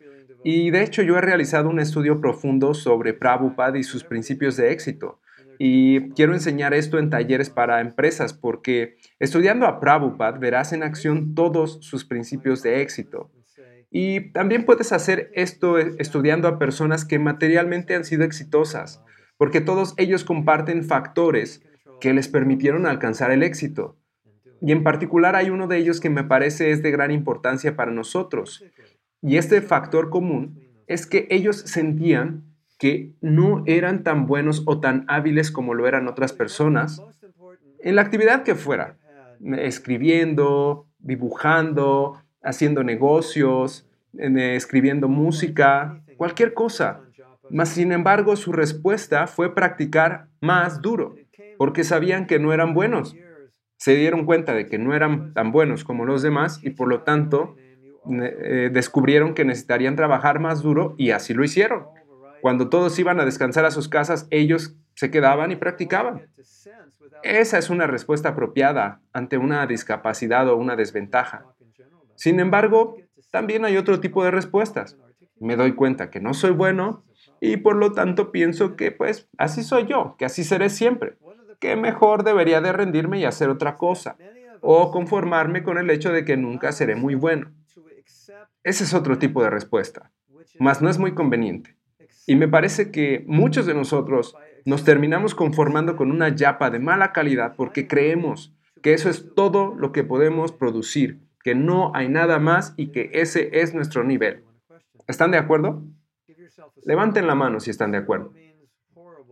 Y 0.50 0.70
de 0.70 0.82
hecho 0.82 1.02
yo 1.02 1.18
he 1.18 1.20
realizado 1.20 1.68
un 1.68 1.78
estudio 1.78 2.22
profundo 2.22 2.72
sobre 2.72 3.12
Prabhupada 3.12 3.76
y 3.76 3.82
sus 3.82 4.02
principios 4.02 4.56
de 4.56 4.72
éxito. 4.72 5.20
Y 5.58 6.08
quiero 6.12 6.32
enseñar 6.32 6.72
esto 6.72 6.98
en 6.98 7.10
talleres 7.10 7.50
para 7.50 7.82
empresas 7.82 8.32
porque 8.32 8.96
estudiando 9.18 9.66
a 9.66 9.78
Prabhupada 9.78 10.38
verás 10.38 10.72
en 10.72 10.82
acción 10.82 11.34
todos 11.34 11.80
sus 11.82 12.06
principios 12.06 12.62
de 12.62 12.80
éxito. 12.80 13.30
Y 13.90 14.32
también 14.32 14.64
puedes 14.64 14.90
hacer 14.92 15.30
esto 15.34 15.76
estudiando 15.76 16.48
a 16.48 16.58
personas 16.58 17.04
que 17.04 17.18
materialmente 17.18 17.94
han 17.94 18.04
sido 18.06 18.24
exitosas, 18.24 19.02
porque 19.36 19.60
todos 19.60 19.92
ellos 19.98 20.24
comparten 20.24 20.82
factores 20.82 21.62
que 22.00 22.14
les 22.14 22.26
permitieron 22.28 22.86
alcanzar 22.86 23.32
el 23.32 23.42
éxito. 23.42 23.98
Y 24.60 24.72
en 24.72 24.82
particular 24.82 25.36
hay 25.36 25.50
uno 25.50 25.66
de 25.66 25.76
ellos 25.76 26.00
que 26.00 26.10
me 26.10 26.24
parece 26.24 26.70
es 26.70 26.82
de 26.82 26.90
gran 26.90 27.10
importancia 27.10 27.76
para 27.76 27.92
nosotros. 27.92 28.64
Y 29.22 29.36
este 29.36 29.60
factor 29.62 30.10
común 30.10 30.60
es 30.86 31.06
que 31.06 31.26
ellos 31.30 31.56
sentían 31.56 32.44
que 32.78 33.12
no 33.20 33.64
eran 33.66 34.04
tan 34.04 34.26
buenos 34.26 34.62
o 34.66 34.80
tan 34.80 35.04
hábiles 35.08 35.50
como 35.50 35.74
lo 35.74 35.86
eran 35.86 36.06
otras 36.06 36.32
personas 36.32 37.02
en 37.80 37.96
la 37.96 38.02
actividad 38.02 38.42
que 38.42 38.54
fuera, 38.54 38.96
escribiendo, 39.58 40.86
dibujando, 40.98 42.20
haciendo 42.42 42.82
negocios, 42.82 43.88
escribiendo 44.12 45.08
música, 45.08 46.02
cualquier 46.16 46.54
cosa. 46.54 47.00
Mas, 47.50 47.70
sin 47.70 47.92
embargo, 47.92 48.36
su 48.36 48.52
respuesta 48.52 49.26
fue 49.26 49.54
practicar 49.54 50.28
más 50.40 50.82
duro, 50.82 51.14
porque 51.56 51.84
sabían 51.84 52.26
que 52.26 52.38
no 52.38 52.52
eran 52.52 52.74
buenos. 52.74 53.16
Se 53.76 53.94
dieron 53.94 54.26
cuenta 54.26 54.54
de 54.54 54.66
que 54.66 54.78
no 54.78 54.94
eran 54.94 55.32
tan 55.34 55.52
buenos 55.52 55.84
como 55.84 56.04
los 56.04 56.20
demás 56.22 56.60
y 56.62 56.70
por 56.70 56.88
lo 56.88 57.02
tanto 57.02 57.56
eh, 58.10 58.70
descubrieron 58.72 59.34
que 59.34 59.44
necesitarían 59.44 59.96
trabajar 59.96 60.40
más 60.40 60.62
duro 60.62 60.94
y 60.98 61.10
así 61.10 61.34
lo 61.34 61.44
hicieron. 61.44 61.86
Cuando 62.40 62.68
todos 62.68 62.98
iban 62.98 63.20
a 63.20 63.24
descansar 63.24 63.64
a 63.64 63.70
sus 63.70 63.88
casas, 63.88 64.26
ellos 64.30 64.76
se 64.94 65.10
quedaban 65.10 65.50
y 65.50 65.56
practicaban. 65.56 66.28
Esa 67.22 67.58
es 67.58 67.70
una 67.70 67.86
respuesta 67.86 68.30
apropiada 68.30 69.00
ante 69.12 69.38
una 69.38 69.66
discapacidad 69.66 70.48
o 70.48 70.56
una 70.56 70.76
desventaja. 70.76 71.46
Sin 72.14 72.40
embargo, 72.40 72.96
también 73.30 73.64
hay 73.64 73.76
otro 73.76 74.00
tipo 74.00 74.24
de 74.24 74.30
respuestas. 74.30 74.96
Me 75.40 75.56
doy 75.56 75.74
cuenta 75.74 76.10
que 76.10 76.20
no 76.20 76.34
soy 76.34 76.50
bueno 76.50 77.04
y 77.40 77.58
por 77.58 77.76
lo 77.76 77.92
tanto 77.92 78.32
pienso 78.32 78.76
que 78.76 78.90
pues 78.90 79.28
así 79.38 79.62
soy 79.62 79.86
yo, 79.86 80.16
que 80.18 80.24
así 80.24 80.44
seré 80.44 80.70
siempre, 80.70 81.16
que 81.60 81.76
mejor 81.76 82.24
debería 82.24 82.60
de 82.60 82.72
rendirme 82.72 83.20
y 83.20 83.24
hacer 83.24 83.48
otra 83.48 83.76
cosa, 83.76 84.16
o 84.60 84.90
conformarme 84.90 85.62
con 85.62 85.78
el 85.78 85.90
hecho 85.90 86.12
de 86.12 86.24
que 86.24 86.36
nunca 86.36 86.72
seré 86.72 86.96
muy 86.96 87.14
bueno. 87.14 87.52
Ese 88.62 88.84
es 88.84 88.94
otro 88.94 89.18
tipo 89.18 89.42
de 89.42 89.50
respuesta, 89.50 90.12
mas 90.58 90.82
no 90.82 90.88
es 90.88 90.98
muy 90.98 91.14
conveniente. 91.14 91.76
Y 92.26 92.36
me 92.36 92.48
parece 92.48 92.90
que 92.90 93.24
muchos 93.26 93.66
de 93.66 93.74
nosotros 93.74 94.36
nos 94.64 94.84
terminamos 94.84 95.34
conformando 95.34 95.96
con 95.96 96.10
una 96.10 96.28
yapa 96.28 96.70
de 96.70 96.78
mala 96.78 97.12
calidad 97.12 97.54
porque 97.56 97.88
creemos 97.88 98.54
que 98.82 98.92
eso 98.92 99.08
es 99.08 99.34
todo 99.34 99.74
lo 99.74 99.92
que 99.92 100.04
podemos 100.04 100.52
producir 100.52 101.20
que 101.42 101.54
no 101.54 101.92
hay 101.94 102.08
nada 102.08 102.38
más 102.38 102.74
y 102.76 102.88
que 102.88 103.10
ese 103.14 103.60
es 103.60 103.74
nuestro 103.74 104.04
nivel. 104.04 104.44
¿Están 105.06 105.30
de 105.30 105.38
acuerdo? 105.38 105.82
Levanten 106.84 107.26
la 107.26 107.34
mano 107.34 107.60
si 107.60 107.70
están 107.70 107.92
de 107.92 107.98
acuerdo. 107.98 108.34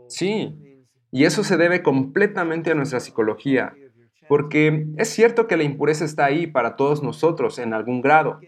Sí, 0.08 0.82
y 1.10 1.24
eso 1.24 1.44
se 1.44 1.56
debe 1.56 1.82
completamente 1.82 2.70
a 2.70 2.74
nuestra 2.74 3.00
psicología, 3.00 3.74
porque 4.28 4.86
es 4.96 5.08
cierto 5.08 5.46
que 5.46 5.56
la 5.56 5.64
impureza 5.64 6.04
está 6.04 6.24
ahí 6.24 6.46
para 6.46 6.76
todos 6.76 7.02
nosotros 7.02 7.58
en 7.58 7.74
algún 7.74 8.00
grado, 8.00 8.40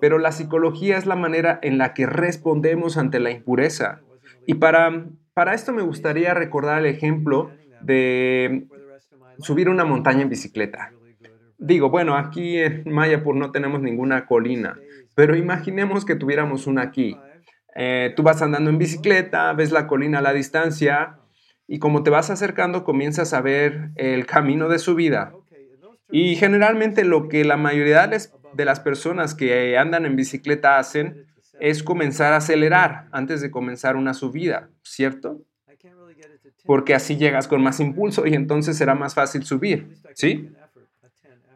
pero 0.00 0.18
la 0.18 0.32
psicología 0.32 0.96
es 0.96 1.06
la 1.06 1.16
manera 1.16 1.58
en 1.62 1.78
la 1.78 1.94
que 1.94 2.06
respondemos 2.06 2.96
ante 2.96 3.20
la 3.20 3.30
impureza. 3.30 4.00
Y 4.46 4.54
para, 4.54 5.06
para 5.34 5.54
esto 5.54 5.72
me 5.72 5.82
gustaría 5.82 6.34
recordar 6.34 6.78
el 6.78 6.86
ejemplo 6.86 7.50
de 7.80 8.66
subir 9.38 9.68
una 9.68 9.84
montaña 9.84 10.22
en 10.22 10.28
bicicleta. 10.28 10.92
Digo, 11.58 11.90
bueno, 11.90 12.16
aquí 12.16 12.58
en 12.58 12.84
Mayapur 12.90 13.34
no 13.34 13.50
tenemos 13.50 13.80
ninguna 13.80 14.26
colina, 14.26 14.78
pero 15.14 15.36
imaginemos 15.36 16.04
que 16.04 16.14
tuviéramos 16.14 16.66
una 16.66 16.82
aquí. 16.82 17.16
Eh, 17.74 18.12
tú 18.16 18.22
vas 18.22 18.42
andando 18.42 18.70
en 18.70 18.78
bicicleta, 18.78 19.52
ves 19.52 19.72
la 19.72 19.86
colina 19.86 20.18
a 20.18 20.22
la 20.22 20.32
distancia 20.32 21.18
y 21.66 21.78
como 21.78 22.02
te 22.02 22.10
vas 22.10 22.30
acercando 22.30 22.84
comienzas 22.84 23.32
a 23.32 23.40
ver 23.40 23.90
el 23.96 24.26
camino 24.26 24.68
de 24.68 24.78
subida. 24.78 25.32
Y 26.10 26.36
generalmente 26.36 27.04
lo 27.04 27.28
que 27.28 27.44
la 27.44 27.56
mayoría 27.56 28.08
de 28.56 28.64
las 28.64 28.80
personas 28.80 29.34
que 29.34 29.76
andan 29.78 30.06
en 30.06 30.16
bicicleta 30.16 30.78
hacen 30.78 31.26
es 31.60 31.82
comenzar 31.82 32.32
a 32.32 32.36
acelerar 32.36 33.08
antes 33.12 33.40
de 33.40 33.50
comenzar 33.50 33.96
una 33.96 34.14
subida, 34.14 34.68
¿cierto? 34.82 35.42
Porque 36.64 36.94
así 36.94 37.16
llegas 37.16 37.48
con 37.48 37.62
más 37.62 37.80
impulso 37.80 38.26
y 38.26 38.34
entonces 38.34 38.76
será 38.76 38.94
más 38.94 39.14
fácil 39.14 39.44
subir, 39.44 39.96
¿sí? 40.14 40.50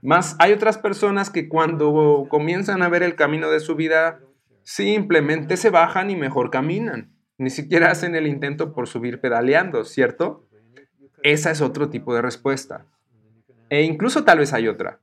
Más 0.02 0.36
hay 0.38 0.52
otras 0.52 0.78
personas 0.78 1.30
que 1.30 1.48
cuando 1.48 2.26
comienzan 2.28 2.82
a 2.82 2.88
ver 2.88 3.02
el 3.02 3.16
camino 3.16 3.50
de 3.50 3.60
su 3.60 3.74
vida, 3.76 4.20
simplemente 4.62 5.56
se 5.56 5.70
bajan 5.70 6.10
y 6.10 6.16
mejor 6.16 6.50
caminan. 6.50 7.12
Ni 7.38 7.50
siquiera 7.50 7.90
hacen 7.90 8.14
el 8.14 8.26
intento 8.26 8.72
por 8.72 8.86
subir 8.86 9.20
pedaleando, 9.20 9.84
¿cierto? 9.84 10.46
Esa 11.22 11.50
es 11.50 11.60
otro 11.60 11.90
tipo 11.90 12.14
de 12.14 12.22
respuesta. 12.22 12.86
E 13.68 13.82
incluso 13.82 14.24
tal 14.24 14.38
vez 14.38 14.52
hay 14.52 14.68
otra. 14.68 15.00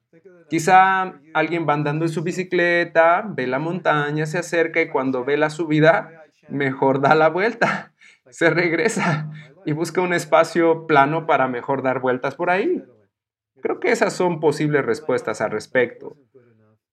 Quizá 0.49 1.19
alguien 1.33 1.67
va 1.67 1.73
andando 1.73 2.05
en 2.05 2.12
su 2.12 2.23
bicicleta, 2.23 3.25
ve 3.27 3.47
la 3.47 3.60
montaña, 3.60 4.25
se 4.25 4.38
acerca 4.38 4.81
y 4.81 4.89
cuando 4.89 5.25
ve 5.25 5.38
la 5.38 5.49
subida, 5.49 6.23
mejor 6.47 7.01
da 7.01 7.15
la 7.15 7.29
vuelta, 7.29 7.93
se 8.29 8.49
regresa 8.49 9.29
y 9.65 9.73
busca 9.73 10.01
un 10.01 10.13
espacio 10.13 10.88
plano 10.88 11.27
para 11.27 11.47
mejor 11.47 11.83
dar 11.83 11.99
vueltas 11.99 12.36
por 12.36 12.49
ahí. 12.49 12.83
Creo 13.62 13.79
que 13.79 13.91
esas 13.91 14.13
son 14.13 14.39
posibles 14.39 14.86
respuestas 14.86 15.41
al 15.41 15.51
respecto. 15.51 16.15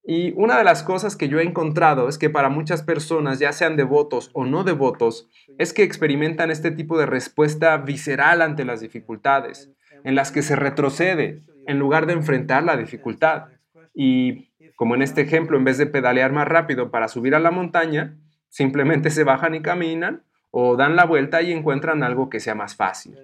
Y 0.07 0.33
una 0.37 0.59
de 0.59 0.65
las 0.65 0.83
cosas 0.83 1.17
que 1.17 1.29
yo 1.29 1.39
he 1.39 1.45
encontrado 1.45 2.09
es 2.09 2.19
que 2.19 2.29
para 2.29 2.51
muchas 2.51 2.83
personas, 2.83 3.39
ya 3.39 3.53
sean 3.53 3.77
devotos 3.77 4.31
o 4.35 4.45
no 4.45 4.63
devotos, 4.63 5.31
es 5.57 5.73
que 5.73 5.83
experimentan 5.83 6.51
este 6.51 6.71
tipo 6.71 6.99
de 6.99 7.07
respuesta 7.07 7.77
visceral 7.79 8.43
ante 8.43 8.67
las 8.67 8.81
dificultades, 8.81 9.71
en 10.03 10.15
las 10.15 10.31
que 10.31 10.43
se 10.43 10.57
retrocede 10.57 11.43
en 11.67 11.79
lugar 11.79 12.07
de 12.07 12.15
enfrentar 12.15 12.63
la 12.63 12.77
dificultad. 12.77 13.47
Y 13.95 14.51
como 14.77 14.95
en 14.95 15.03
este 15.03 15.23
ejemplo, 15.23 15.57
en 15.57 15.65
vez 15.65 15.79
de 15.79 15.87
pedalear 15.87 16.33
más 16.33 16.49
rápido 16.49 16.91
para 16.91 17.09
subir 17.09 17.35
a 17.35 17.41
la 17.41 17.51
montaña, 17.51 18.17
simplemente 18.49 19.11
se 19.11 19.25
bajan 19.25 19.55
y 19.55 19.63
caminan 19.63 20.23
o 20.51 20.77
dan 20.77 20.97
la 20.97 21.05
vuelta 21.05 21.43
y 21.43 21.53
encuentran 21.53 22.03
algo 22.03 22.31
que 22.31 22.41
sea 22.41 22.55
más 22.55 22.77
fácil. 22.77 23.19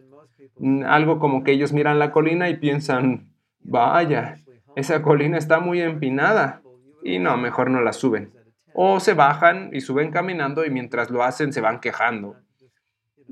Algo 0.86 1.18
como 1.18 1.44
que 1.44 1.52
ellos 1.52 1.72
miran 1.72 1.98
la 1.98 2.10
colina 2.10 2.48
y 2.48 2.56
piensan, 2.56 3.30
Vaya, 3.62 4.38
esa 4.76 5.02
colina 5.02 5.38
está 5.38 5.60
muy 5.60 5.80
empinada. 5.80 6.62
Y 7.02 7.18
no, 7.18 7.36
mejor 7.36 7.70
no 7.70 7.80
la 7.80 7.92
suben. 7.92 8.32
O 8.74 9.00
se 9.00 9.14
bajan 9.14 9.70
y 9.72 9.80
suben 9.80 10.10
caminando 10.10 10.64
y 10.64 10.70
mientras 10.70 11.10
lo 11.10 11.22
hacen 11.22 11.52
se 11.52 11.60
van 11.60 11.80
quejando. 11.80 12.36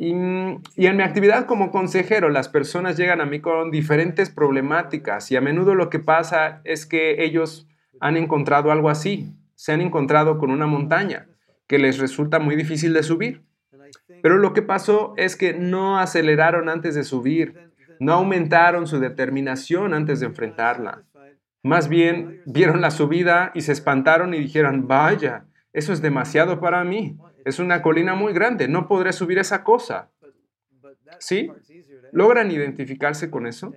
Y, 0.00 0.12
en 0.12 0.62
mi 0.76 1.02
actividad 1.02 1.46
como 1.46 1.72
consejero, 1.72 2.28
las 2.28 2.48
personas 2.48 2.96
llegan 2.96 3.20
a 3.20 3.26
mí 3.26 3.40
con 3.40 3.72
diferentes 3.72 4.30
problemáticas 4.30 5.32
y 5.32 5.36
a 5.36 5.40
menudo 5.40 5.74
lo 5.74 5.90
que 5.90 5.98
pasa 5.98 6.60
es 6.62 6.86
que 6.86 7.24
ellos 7.24 7.66
han 7.98 8.16
encontrado 8.16 8.70
algo 8.70 8.90
así, 8.90 9.34
se 9.56 9.72
han 9.72 9.80
encontrado 9.80 10.38
con 10.38 10.52
una 10.52 10.68
montaña 10.68 11.26
que 11.66 11.80
les 11.80 11.98
resulta 11.98 12.38
muy 12.38 12.54
difícil 12.54 12.92
de 12.92 13.02
subir. 13.02 13.42
Pero 14.22 14.38
lo 14.38 14.52
que 14.52 14.62
pasó 14.62 15.14
es 15.16 15.34
que 15.34 15.52
no 15.52 15.98
aceleraron 15.98 16.68
antes 16.68 16.94
de 16.94 17.02
subir, 17.02 17.72
no 17.98 18.12
aumentaron 18.12 18.86
su 18.86 19.00
determinación 19.00 19.94
antes 19.94 20.20
de 20.20 20.26
enfrentarla. 20.26 21.02
Más 21.64 21.88
bien 21.88 22.42
vieron 22.46 22.82
la 22.82 22.92
subida 22.92 23.50
y 23.52 23.62
se 23.62 23.72
espantaron 23.72 24.32
y 24.32 24.38
dijeron, 24.38 24.86
vaya, 24.86 25.46
eso 25.72 25.92
es 25.92 26.00
demasiado 26.00 26.60
para 26.60 26.84
mí. 26.84 27.18
Es 27.44 27.58
una 27.58 27.82
colina 27.82 28.14
muy 28.14 28.32
grande, 28.32 28.68
no 28.68 28.88
podré 28.88 29.12
subir 29.12 29.38
esa 29.38 29.64
cosa. 29.64 30.10
¿Sí? 31.18 31.50
¿Logran 32.12 32.50
identificarse 32.50 33.30
con 33.30 33.46
eso? 33.46 33.72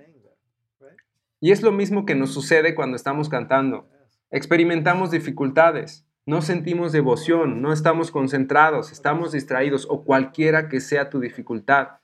Y 1.40 1.50
es 1.50 1.62
lo 1.62 1.72
mismo 1.72 2.06
que 2.06 2.14
nos 2.14 2.32
sucede 2.32 2.74
cuando 2.74 2.96
estamos 2.96 3.28
cantando. 3.28 3.88
Experimentamos 4.30 5.10
dificultades, 5.10 6.06
no 6.24 6.40
sentimos 6.40 6.92
devoción, 6.92 7.60
no 7.60 7.72
estamos 7.72 8.12
concentrados, 8.12 8.92
estamos 8.92 9.32
distraídos 9.32 9.86
o 9.90 10.04
cualquiera 10.04 10.68
que 10.68 10.80
sea 10.80 11.10
tu 11.10 11.18
dificultad. 11.20 11.98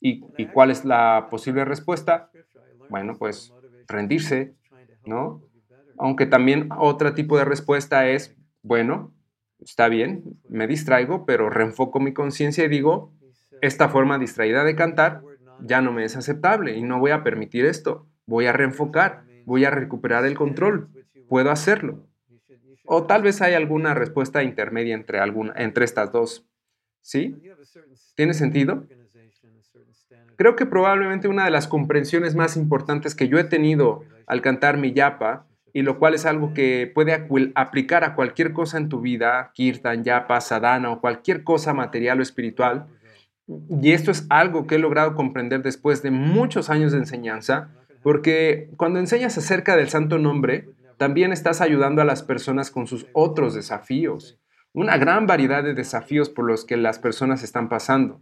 ¿Y, 0.00 0.20
cuál 0.46 0.70
es 0.70 0.84
la 0.84 1.26
posible 1.30 1.64
respuesta? 1.64 2.30
Bueno, 2.88 3.16
pues 3.18 3.52
rendirse, 3.86 4.54
¿no? 5.04 5.42
Aunque 5.98 6.26
también 6.26 6.68
otro 6.78 7.12
tipo 7.12 7.36
de 7.36 7.44
respuesta 7.44 8.08
es, 8.08 8.34
bueno, 8.62 9.12
está 9.62 9.88
bien, 9.88 10.22
me 10.48 10.66
distraigo, 10.66 11.26
pero 11.26 11.50
reenfoco 11.50 12.00
mi 12.00 12.12
conciencia 12.12 12.64
y 12.64 12.68
digo, 12.68 13.12
esta 13.60 13.88
forma 13.88 14.18
distraída 14.18 14.64
de 14.64 14.74
cantar 14.74 15.22
ya 15.62 15.80
no 15.80 15.92
me 15.92 16.04
es 16.04 16.16
aceptable 16.16 16.76
y 16.76 16.82
no 16.82 16.98
voy 16.98 17.10
a 17.10 17.22
permitir 17.22 17.66
esto. 17.66 18.06
Voy 18.26 18.46
a 18.46 18.52
reenfocar, 18.52 19.24
voy 19.44 19.64
a 19.64 19.70
recuperar 19.70 20.24
el 20.24 20.34
control, 20.34 20.88
puedo 21.28 21.50
hacerlo. 21.50 22.06
O 22.84 23.06
tal 23.06 23.22
vez 23.22 23.40
hay 23.42 23.54
alguna 23.54 23.94
respuesta 23.94 24.42
intermedia 24.42 24.94
entre, 24.94 25.18
alguna, 25.20 25.52
entre 25.56 25.84
estas 25.84 26.12
dos. 26.12 26.46
¿Sí? 27.02 27.36
¿Tiene 28.14 28.34
sentido? 28.34 28.86
Creo 30.36 30.56
que 30.56 30.66
probablemente 30.66 31.28
una 31.28 31.44
de 31.44 31.50
las 31.50 31.68
comprensiones 31.68 32.34
más 32.34 32.56
importantes 32.56 33.14
que 33.14 33.28
yo 33.28 33.38
he 33.38 33.44
tenido 33.44 34.04
al 34.26 34.40
cantar 34.40 34.78
mi 34.78 34.92
yapa, 34.92 35.46
y 35.72 35.82
lo 35.82 35.98
cual 35.98 36.14
es 36.14 36.26
algo 36.26 36.54
que 36.54 36.90
puede 36.94 37.26
aplicar 37.54 38.04
a 38.04 38.14
cualquier 38.14 38.52
cosa 38.52 38.78
en 38.78 38.88
tu 38.88 39.00
vida, 39.00 39.50
kirtan, 39.54 40.04
yapa, 40.04 40.40
sadhana 40.40 40.90
o 40.90 41.00
cualquier 41.00 41.44
cosa 41.44 41.74
material 41.74 42.20
o 42.20 42.22
espiritual, 42.22 42.86
y 43.80 43.92
esto 43.92 44.10
es 44.10 44.26
algo 44.30 44.66
que 44.66 44.76
he 44.76 44.78
logrado 44.78 45.14
comprender 45.14 45.62
después 45.62 46.02
de 46.02 46.10
muchos 46.10 46.70
años 46.70 46.92
de 46.92 46.98
enseñanza, 46.98 47.70
porque 48.02 48.70
cuando 48.76 48.98
enseñas 48.98 49.36
acerca 49.36 49.76
del 49.76 49.88
santo 49.88 50.18
nombre, 50.18 50.68
también 50.96 51.32
estás 51.32 51.60
ayudando 51.60 52.02
a 52.02 52.04
las 52.04 52.22
personas 52.22 52.70
con 52.70 52.86
sus 52.86 53.06
otros 53.12 53.54
desafíos, 53.54 54.38
una 54.72 54.98
gran 54.98 55.26
variedad 55.26 55.64
de 55.64 55.74
desafíos 55.74 56.28
por 56.28 56.44
los 56.44 56.64
que 56.64 56.76
las 56.76 56.98
personas 56.98 57.42
están 57.42 57.68
pasando. 57.68 58.20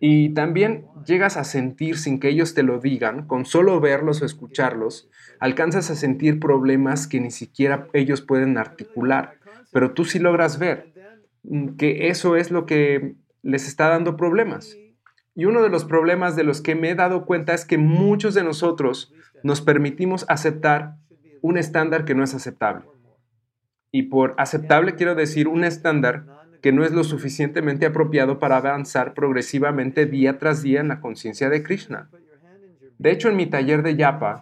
Y 0.00 0.30
también 0.34 0.86
llegas 1.06 1.36
a 1.36 1.44
sentir 1.44 1.98
sin 1.98 2.20
que 2.20 2.28
ellos 2.28 2.54
te 2.54 2.62
lo 2.62 2.78
digan, 2.80 3.26
con 3.26 3.44
solo 3.44 3.80
verlos 3.80 4.22
o 4.22 4.26
escucharlos, 4.26 5.08
alcanzas 5.40 5.90
a 5.90 5.94
sentir 5.94 6.40
problemas 6.40 7.06
que 7.06 7.20
ni 7.20 7.30
siquiera 7.30 7.88
ellos 7.92 8.20
pueden 8.20 8.58
articular, 8.58 9.34
pero 9.72 9.92
tú 9.92 10.04
sí 10.04 10.18
logras 10.18 10.58
ver 10.58 10.92
que 11.78 12.08
eso 12.08 12.36
es 12.36 12.50
lo 12.50 12.66
que 12.66 13.14
les 13.42 13.68
está 13.68 13.88
dando 13.88 14.16
problemas. 14.16 14.76
Y 15.34 15.44
uno 15.44 15.62
de 15.62 15.68
los 15.68 15.84
problemas 15.84 16.34
de 16.34 16.44
los 16.44 16.60
que 16.60 16.74
me 16.74 16.90
he 16.90 16.94
dado 16.94 17.26
cuenta 17.26 17.54
es 17.54 17.64
que 17.64 17.78
muchos 17.78 18.34
de 18.34 18.42
nosotros 18.42 19.12
nos 19.42 19.60
permitimos 19.60 20.24
aceptar 20.28 20.96
un 21.42 21.58
estándar 21.58 22.04
que 22.04 22.14
no 22.14 22.24
es 22.24 22.34
aceptable. 22.34 22.86
Y 23.92 24.04
por 24.04 24.34
aceptable 24.38 24.94
quiero 24.94 25.14
decir 25.14 25.46
un 25.46 25.62
estándar 25.62 26.26
que 26.66 26.72
no 26.72 26.84
es 26.84 26.90
lo 26.90 27.04
suficientemente 27.04 27.86
apropiado 27.86 28.40
para 28.40 28.56
avanzar 28.56 29.14
progresivamente 29.14 30.04
día 30.04 30.36
tras 30.36 30.64
día 30.64 30.80
en 30.80 30.88
la 30.88 31.00
conciencia 31.00 31.48
de 31.48 31.62
Krishna. 31.62 32.10
De 32.98 33.12
hecho, 33.12 33.28
en 33.28 33.36
mi 33.36 33.46
taller 33.46 33.84
de 33.84 33.94
Yapa, 33.94 34.40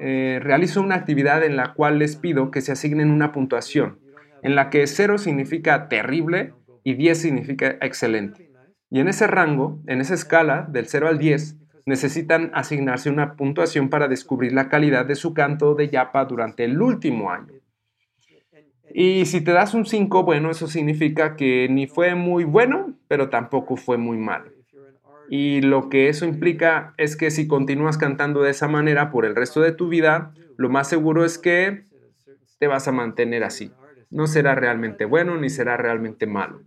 eh, 0.00 0.40
realizo 0.42 0.82
una 0.82 0.96
actividad 0.96 1.44
en 1.44 1.54
la 1.54 1.74
cual 1.74 2.00
les 2.00 2.16
pido 2.16 2.50
que 2.50 2.60
se 2.60 2.72
asignen 2.72 3.12
una 3.12 3.30
puntuación, 3.30 4.00
en 4.42 4.56
la 4.56 4.68
que 4.68 4.84
0 4.84 5.16
significa 5.16 5.88
terrible 5.88 6.54
y 6.82 6.94
10 6.94 7.16
significa 7.16 7.76
excelente. 7.82 8.50
Y 8.90 8.98
en 8.98 9.06
ese 9.06 9.28
rango, 9.28 9.78
en 9.86 10.00
esa 10.00 10.14
escala 10.14 10.66
del 10.68 10.86
0 10.88 11.06
al 11.06 11.18
10, 11.18 11.56
necesitan 11.86 12.50
asignarse 12.52 13.10
una 13.10 13.36
puntuación 13.36 13.90
para 13.90 14.08
descubrir 14.08 14.54
la 14.54 14.68
calidad 14.68 15.06
de 15.06 15.14
su 15.14 15.34
canto 15.34 15.76
de 15.76 15.88
Yapa 15.88 16.24
durante 16.24 16.64
el 16.64 16.82
último 16.82 17.30
año. 17.30 17.52
Y 18.90 19.26
si 19.26 19.40
te 19.40 19.52
das 19.52 19.74
un 19.74 19.86
5, 19.86 20.24
bueno, 20.24 20.50
eso 20.50 20.66
significa 20.66 21.36
que 21.36 21.68
ni 21.70 21.86
fue 21.86 22.14
muy 22.14 22.44
bueno, 22.44 22.94
pero 23.06 23.28
tampoco 23.28 23.76
fue 23.76 23.98
muy 23.98 24.16
malo. 24.16 24.50
Y 25.28 25.60
lo 25.60 25.90
que 25.90 26.08
eso 26.08 26.24
implica 26.24 26.94
es 26.96 27.16
que 27.16 27.30
si 27.30 27.46
continúas 27.46 27.98
cantando 27.98 28.42
de 28.42 28.50
esa 28.50 28.66
manera 28.66 29.10
por 29.10 29.26
el 29.26 29.36
resto 29.36 29.60
de 29.60 29.72
tu 29.72 29.88
vida, 29.88 30.32
lo 30.56 30.70
más 30.70 30.88
seguro 30.88 31.24
es 31.24 31.38
que 31.38 31.84
te 32.58 32.66
vas 32.66 32.88
a 32.88 32.92
mantener 32.92 33.44
así. 33.44 33.72
No 34.10 34.26
será 34.26 34.54
realmente 34.54 35.04
bueno 35.04 35.36
ni 35.36 35.50
será 35.50 35.76
realmente 35.76 36.26
malo. 36.26 36.62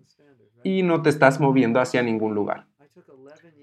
Y 0.63 0.83
no 0.83 1.01
te 1.01 1.09
estás 1.09 1.39
moviendo 1.39 1.79
hacia 1.79 2.03
ningún 2.03 2.35
lugar. 2.35 2.67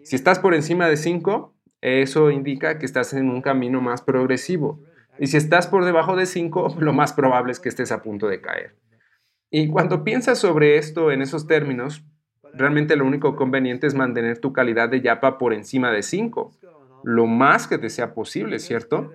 Si 0.02 0.16
estás 0.16 0.40
por 0.40 0.54
encima 0.54 0.88
de 0.88 0.96
5, 0.96 1.54
eso 1.80 2.32
indica 2.32 2.78
que 2.78 2.86
estás 2.86 3.12
en 3.12 3.30
un 3.30 3.40
camino 3.40 3.80
más 3.80 4.02
progresivo. 4.02 4.80
Y 5.18 5.26
si 5.26 5.36
estás 5.36 5.66
por 5.66 5.84
debajo 5.84 6.16
de 6.16 6.26
5, 6.26 6.76
lo 6.80 6.92
más 6.92 7.12
probable 7.12 7.52
es 7.52 7.60
que 7.60 7.68
estés 7.68 7.92
a 7.92 8.02
punto 8.02 8.28
de 8.28 8.40
caer. 8.40 8.76
Y 9.50 9.68
cuando 9.68 10.04
piensas 10.04 10.38
sobre 10.38 10.76
esto 10.76 11.10
en 11.10 11.22
esos 11.22 11.46
términos, 11.46 12.04
realmente 12.52 12.96
lo 12.96 13.06
único 13.06 13.36
conveniente 13.36 13.86
es 13.86 13.94
mantener 13.94 14.38
tu 14.38 14.52
calidad 14.52 14.88
de 14.88 15.00
yapa 15.00 15.38
por 15.38 15.54
encima 15.54 15.90
de 15.90 16.02
5, 16.02 16.52
lo 17.04 17.26
más 17.26 17.66
que 17.66 17.78
te 17.78 17.88
sea 17.88 18.12
posible, 18.14 18.58
¿cierto? 18.58 19.12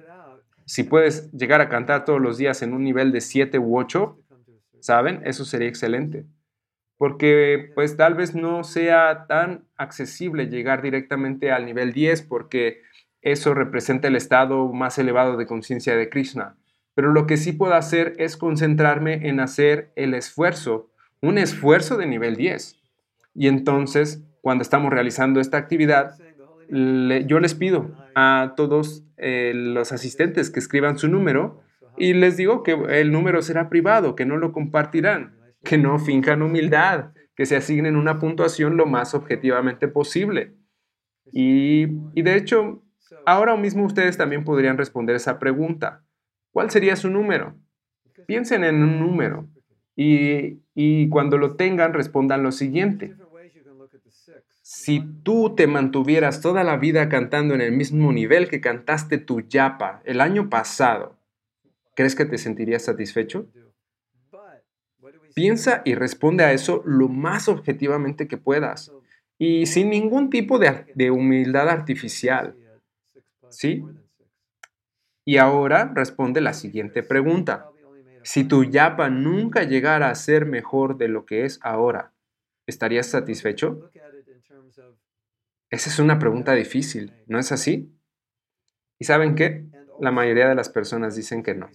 Si 0.65 0.83
puedes 0.83 1.31
llegar 1.31 1.61
a 1.61 1.69
cantar 1.69 2.05
todos 2.05 2.21
los 2.21 2.37
días 2.37 2.61
en 2.61 2.73
un 2.73 2.83
nivel 2.83 3.11
de 3.11 3.21
7 3.21 3.59
u 3.59 3.77
8, 3.77 4.19
¿saben? 4.79 5.21
Eso 5.25 5.45
sería 5.45 5.67
excelente. 5.67 6.25
Porque 6.97 7.71
pues 7.75 7.97
tal 7.97 8.15
vez 8.15 8.33
no 8.33 8.63
sea 8.63 9.25
tan 9.27 9.65
accesible 9.75 10.47
llegar 10.47 10.81
directamente 10.81 11.51
al 11.51 11.65
nivel 11.65 11.91
10 11.91 12.21
porque 12.23 12.81
eso 13.23 13.53
representa 13.53 14.09
el 14.09 14.15
estado 14.15 14.71
más 14.71 14.99
elevado 14.99 15.37
de 15.37 15.47
conciencia 15.47 15.95
de 15.95 16.09
Krishna. 16.09 16.55
Pero 16.93 17.11
lo 17.11 17.25
que 17.25 17.37
sí 17.37 17.53
puedo 17.53 17.73
hacer 17.73 18.13
es 18.19 18.37
concentrarme 18.37 19.27
en 19.27 19.39
hacer 19.39 19.91
el 19.95 20.13
esfuerzo, 20.13 20.91
un 21.21 21.37
esfuerzo 21.37 21.97
de 21.97 22.05
nivel 22.05 22.35
10. 22.35 22.79
Y 23.33 23.47
entonces, 23.47 24.21
cuando 24.41 24.61
estamos 24.61 24.91
realizando 24.91 25.39
esta 25.39 25.57
actividad, 25.57 26.17
yo 26.69 27.39
les 27.39 27.55
pido 27.55 27.91
a 28.13 28.53
todos 28.55 29.03
eh, 29.17 29.53
los 29.55 29.91
asistentes 29.91 30.49
que 30.49 30.59
escriban 30.59 30.97
su 30.97 31.07
número 31.07 31.61
y 31.97 32.13
les 32.13 32.37
digo 32.37 32.63
que 32.63 32.77
el 32.89 33.11
número 33.11 33.41
será 33.41 33.69
privado, 33.69 34.15
que 34.15 34.25
no 34.25 34.37
lo 34.37 34.51
compartirán, 34.51 35.35
que 35.63 35.77
no 35.77 35.97
finjan 35.99 36.41
humildad, 36.41 37.11
que 37.35 37.45
se 37.45 37.55
asignen 37.55 37.95
una 37.95 38.19
puntuación 38.19 38.77
lo 38.77 38.85
más 38.85 39.13
objetivamente 39.13 39.87
posible. 39.87 40.53
Y, 41.31 41.87
y 42.13 42.21
de 42.21 42.35
hecho, 42.35 42.83
Ahora 43.25 43.55
mismo 43.55 43.85
ustedes 43.85 44.17
también 44.17 44.43
podrían 44.43 44.77
responder 44.77 45.15
esa 45.15 45.39
pregunta. 45.39 46.03
¿Cuál 46.51 46.69
sería 46.71 46.95
su 46.95 47.09
número? 47.09 47.55
Piensen 48.25 48.63
en 48.63 48.81
un 48.83 48.99
número 48.99 49.47
y, 49.95 50.59
y 50.75 51.09
cuando 51.09 51.37
lo 51.37 51.55
tengan 51.55 51.93
respondan 51.93 52.43
lo 52.43 52.51
siguiente. 52.51 53.15
Si 54.61 55.01
tú 55.23 55.55
te 55.55 55.67
mantuvieras 55.67 56.41
toda 56.41 56.63
la 56.63 56.77
vida 56.77 57.09
cantando 57.09 57.53
en 57.53 57.61
el 57.61 57.73
mismo 57.73 58.11
nivel 58.13 58.49
que 58.49 58.61
cantaste 58.61 59.17
tu 59.17 59.41
yapa 59.41 60.01
el 60.05 60.21
año 60.21 60.49
pasado, 60.49 61.17
¿crees 61.95 62.15
que 62.15 62.25
te 62.25 62.37
sentirías 62.37 62.83
satisfecho? 62.83 63.47
Piensa 65.35 65.81
y 65.83 65.95
responde 65.95 66.43
a 66.43 66.53
eso 66.53 66.81
lo 66.85 67.09
más 67.09 67.49
objetivamente 67.49 68.27
que 68.27 68.37
puedas 68.37 68.91
y 69.37 69.65
sin 69.65 69.89
ningún 69.89 70.29
tipo 70.29 70.59
de, 70.59 70.85
de 70.95 71.11
humildad 71.11 71.69
artificial. 71.69 72.55
¿Sí? 73.53 73.83
Y 75.25 75.37
ahora 75.37 75.91
responde 75.93 76.41
la 76.41 76.53
siguiente 76.53 77.03
pregunta. 77.03 77.69
Si 78.23 78.43
tu 78.45 78.63
yapa 78.63 79.09
nunca 79.09 79.63
llegara 79.63 80.09
a 80.09 80.15
ser 80.15 80.45
mejor 80.45 80.97
de 80.97 81.07
lo 81.07 81.25
que 81.25 81.45
es 81.45 81.59
ahora, 81.61 82.13
¿estarías 82.67 83.07
satisfecho? 83.07 83.89
Esa 85.69 85.89
es 85.89 85.99
una 85.99 86.19
pregunta 86.19 86.53
difícil, 86.53 87.13
¿no 87.27 87.39
es 87.39 87.51
así? 87.51 87.91
¿Y 88.99 89.05
saben 89.05 89.35
qué? 89.35 89.65
La 89.99 90.11
mayoría 90.11 90.47
de 90.47 90.55
las 90.55 90.69
personas 90.69 91.15
dicen 91.15 91.43
que 91.43 91.55
no. 91.55 91.69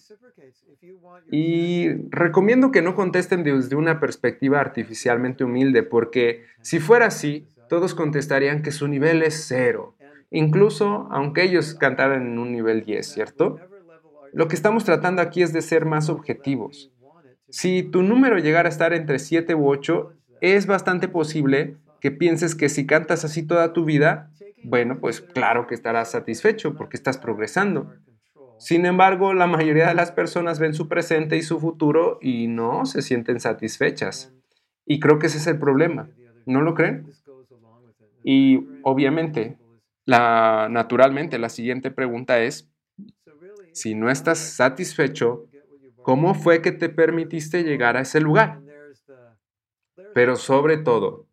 Y 1.30 1.90
recomiendo 2.10 2.70
que 2.70 2.82
no 2.82 2.94
contesten 2.94 3.44
desde 3.44 3.76
una 3.76 4.00
perspectiva 4.00 4.60
artificialmente 4.60 5.44
humilde, 5.44 5.82
porque 5.82 6.46
si 6.62 6.80
fuera 6.80 7.06
así, 7.06 7.46
todos 7.68 7.94
contestarían 7.94 8.62
que 8.62 8.72
su 8.72 8.88
nivel 8.88 9.22
es 9.22 9.44
cero 9.46 9.97
incluso 10.30 11.08
aunque 11.10 11.42
ellos 11.42 11.74
cantaran 11.74 12.22
en 12.22 12.38
un 12.38 12.52
nivel 12.52 12.84
10, 12.84 13.06
¿cierto? 13.06 13.56
Lo 14.32 14.48
que 14.48 14.54
estamos 14.54 14.84
tratando 14.84 15.22
aquí 15.22 15.42
es 15.42 15.52
de 15.52 15.62
ser 15.62 15.84
más 15.84 16.08
objetivos. 16.08 16.92
Si 17.48 17.82
tu 17.82 18.02
número 18.02 18.38
llegara 18.38 18.68
a 18.68 18.72
estar 18.72 18.92
entre 18.92 19.18
7 19.18 19.54
u 19.54 19.68
8, 19.68 20.12
es 20.40 20.66
bastante 20.66 21.08
posible 21.08 21.76
que 22.00 22.10
pienses 22.10 22.54
que 22.54 22.68
si 22.68 22.86
cantas 22.86 23.24
así 23.24 23.42
toda 23.42 23.72
tu 23.72 23.84
vida, 23.84 24.30
bueno, 24.62 24.98
pues 25.00 25.20
claro 25.20 25.66
que 25.66 25.74
estarás 25.74 26.10
satisfecho 26.10 26.74
porque 26.74 26.96
estás 26.96 27.18
progresando. 27.18 27.92
Sin 28.58 28.86
embargo, 28.86 29.34
la 29.34 29.46
mayoría 29.46 29.88
de 29.88 29.94
las 29.94 30.10
personas 30.10 30.58
ven 30.58 30.74
su 30.74 30.88
presente 30.88 31.36
y 31.36 31.42
su 31.42 31.60
futuro 31.60 32.18
y 32.20 32.48
no 32.48 32.84
se 32.86 33.02
sienten 33.02 33.40
satisfechas. 33.40 34.34
Y 34.84 35.00
creo 35.00 35.18
que 35.18 35.28
ese 35.28 35.38
es 35.38 35.46
el 35.46 35.58
problema. 35.58 36.10
¿No 36.44 36.60
lo 36.60 36.74
creen? 36.74 37.12
Y 38.24 38.66
obviamente, 38.82 39.58
la, 40.08 40.68
naturalmente, 40.70 41.38
la 41.38 41.50
siguiente 41.50 41.90
pregunta 41.90 42.40
es, 42.40 42.66
si 43.72 43.94
no 43.94 44.10
estás 44.10 44.38
satisfecho, 44.38 45.50
¿cómo 46.00 46.32
fue 46.34 46.62
que 46.62 46.72
te 46.72 46.88
permitiste 46.88 47.62
llegar 47.62 47.98
a 47.98 48.00
ese 48.00 48.18
lugar? 48.22 48.62
Pero 50.14 50.36
sobre 50.36 50.78
todo, 50.78 51.26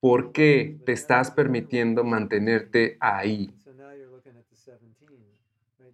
¿por 0.00 0.32
qué 0.32 0.76
te 0.84 0.92
estás 0.92 1.30
permitiendo 1.30 2.04
mantenerte 2.04 2.98
ahí? 3.00 3.54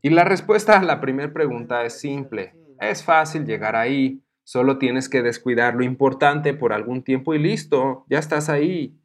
Y 0.02 0.10
la 0.10 0.24
respuesta 0.24 0.80
a 0.80 0.82
la 0.82 1.00
primera 1.00 1.32
pregunta 1.32 1.84
es 1.84 2.00
simple. 2.00 2.56
Es 2.80 3.04
fácil 3.04 3.44
llegar 3.44 3.76
ahí. 3.76 4.20
Solo 4.42 4.78
tienes 4.78 5.08
que 5.08 5.22
descuidar 5.22 5.76
lo 5.76 5.84
importante 5.84 6.54
por 6.54 6.72
algún 6.72 7.04
tiempo 7.04 7.34
y 7.34 7.38
listo, 7.38 8.04
ya 8.08 8.18
estás 8.18 8.48
ahí. 8.48 8.99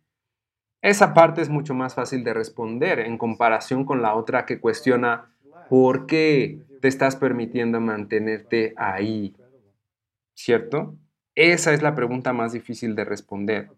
Esa 0.85 1.15
parte 1.15 1.41
es 1.41 1.49
mucho 1.49 1.73
más 1.73 1.95
fácil 1.95 2.23
de 2.23 2.35
responder 2.35 2.99
en 2.99 3.17
comparación 3.17 3.85
con 3.85 4.03
la 4.03 4.13
otra 4.13 4.45
que 4.45 4.59
cuestiona 4.59 5.31
por 5.67 6.05
qué 6.05 6.59
te 6.79 6.87
estás 6.87 7.15
permitiendo 7.15 7.81
mantenerte 7.81 8.75
ahí. 8.77 9.35
¿Cierto? 10.35 10.95
Esa 11.33 11.73
es 11.73 11.81
la 11.81 11.95
pregunta 11.95 12.33
más 12.33 12.53
difícil 12.53 12.95
de 12.95 13.03
responder. 13.03 13.71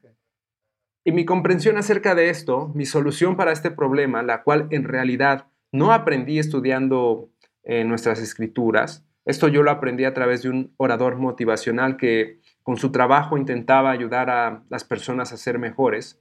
Y 1.05 1.13
mi 1.13 1.23
comprensión 1.23 1.77
acerca 1.77 2.13
de 2.13 2.29
esto, 2.29 2.73
mi 2.75 2.85
solución 2.85 3.37
para 3.37 3.53
este 3.53 3.71
problema, 3.71 4.21
la 4.21 4.43
cual 4.43 4.67
en 4.71 4.83
realidad 4.83 5.47
no 5.71 5.93
aprendí 5.93 6.39
estudiando 6.39 7.29
eh, 7.63 7.85
nuestras 7.85 8.19
escrituras, 8.19 9.05
esto 9.23 9.47
yo 9.47 9.63
lo 9.63 9.71
aprendí 9.71 10.03
a 10.03 10.13
través 10.13 10.43
de 10.43 10.49
un 10.49 10.73
orador 10.75 11.15
motivacional 11.15 11.95
que 11.95 12.41
con 12.63 12.75
su 12.75 12.91
trabajo 12.91 13.37
intentaba 13.37 13.91
ayudar 13.91 14.29
a 14.29 14.65
las 14.67 14.83
personas 14.83 15.31
a 15.31 15.37
ser 15.37 15.57
mejores, 15.57 16.19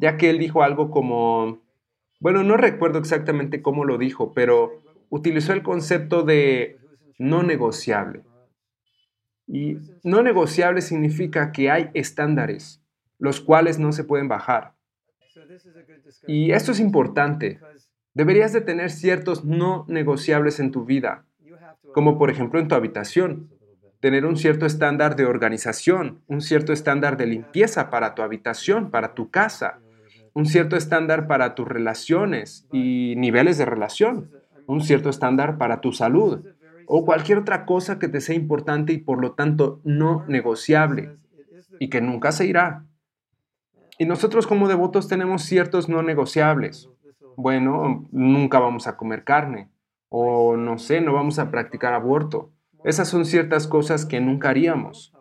ya 0.00 0.16
que 0.16 0.30
él 0.30 0.38
dijo 0.38 0.62
algo 0.62 0.90
como, 0.90 1.60
bueno, 2.20 2.42
no 2.42 2.56
recuerdo 2.56 2.98
exactamente 2.98 3.62
cómo 3.62 3.84
lo 3.84 3.98
dijo, 3.98 4.32
pero 4.32 4.72
utilizó 5.10 5.52
el 5.52 5.62
concepto 5.62 6.22
de 6.22 6.78
no 7.18 7.42
negociable. 7.42 8.22
Y 9.46 9.78
no 10.04 10.22
negociable 10.22 10.80
significa 10.80 11.52
que 11.52 11.70
hay 11.70 11.90
estándares 11.94 12.80
los 13.20 13.40
cuales 13.40 13.78
no 13.78 13.92
se 13.92 14.02
pueden 14.02 14.28
bajar. 14.28 14.72
Y 16.26 16.52
esto 16.52 16.72
es 16.72 16.80
importante. 16.80 17.60
Deberías 18.14 18.52
de 18.52 18.62
tener 18.62 18.90
ciertos 18.90 19.44
no 19.44 19.84
negociables 19.88 20.58
en 20.58 20.72
tu 20.72 20.84
vida, 20.84 21.26
como 21.92 22.18
por 22.18 22.30
ejemplo 22.30 22.58
en 22.58 22.66
tu 22.66 22.74
habitación. 22.74 23.50
Tener 24.00 24.24
un 24.24 24.36
cierto 24.36 24.64
estándar 24.64 25.14
de 25.14 25.26
organización, 25.26 26.22
un 26.26 26.40
cierto 26.40 26.72
estándar 26.72 27.18
de 27.18 27.26
limpieza 27.26 27.90
para 27.90 28.14
tu 28.14 28.22
habitación, 28.22 28.90
para 28.90 29.14
tu 29.14 29.30
casa, 29.30 29.78
un 30.40 30.46
cierto 30.46 30.76
estándar 30.76 31.26
para 31.26 31.54
tus 31.54 31.68
relaciones 31.68 32.66
y 32.72 33.14
niveles 33.18 33.58
de 33.58 33.66
relación, 33.66 34.30
un 34.66 34.80
cierto 34.80 35.10
estándar 35.10 35.58
para 35.58 35.82
tu 35.82 35.92
salud 35.92 36.46
o 36.86 37.04
cualquier 37.04 37.36
otra 37.36 37.66
cosa 37.66 37.98
que 37.98 38.08
te 38.08 38.22
sea 38.22 38.34
importante 38.34 38.94
y 38.94 38.98
por 38.98 39.20
lo 39.20 39.32
tanto 39.32 39.82
no 39.84 40.24
negociable 40.28 41.18
y 41.78 41.90
que 41.90 42.00
nunca 42.00 42.32
se 42.32 42.46
irá. 42.46 42.86
Y 43.98 44.06
nosotros 44.06 44.46
como 44.46 44.66
devotos 44.66 45.08
tenemos 45.08 45.42
ciertos 45.42 45.90
no 45.90 46.02
negociables. 46.02 46.88
Bueno, 47.36 48.08
nunca 48.10 48.58
vamos 48.60 48.86
a 48.86 48.96
comer 48.96 49.24
carne. 49.24 49.68
O 50.08 50.56
no 50.56 50.78
sé, 50.78 51.02
no 51.02 51.12
vamos 51.12 51.38
a 51.38 51.50
practicar 51.50 51.92
aborto. 51.92 52.50
Esas 52.82 53.08
son 53.08 53.26
ciertas 53.26 53.66
cosas 53.66 54.06
que 54.06 54.20
nunca 54.20 54.48
haríamos. 54.48 55.12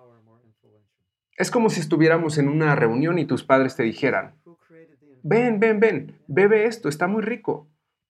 Es 1.38 1.52
como 1.52 1.70
si 1.70 1.82
estuviéramos 1.82 2.38
en 2.38 2.50
una 2.50 2.76
reunión 2.76 3.20
y 3.20 3.26
tus 3.26 3.44
padres 3.44 3.76
te 3.76 3.84
dijeran, 3.84 4.36
ven, 5.24 5.60
ven, 5.60 5.80
ven, 5.80 6.20
bebe 6.28 6.66
esto, 6.66 6.90
está 6.90 7.08
muy 7.08 7.22
rico. 7.22 7.68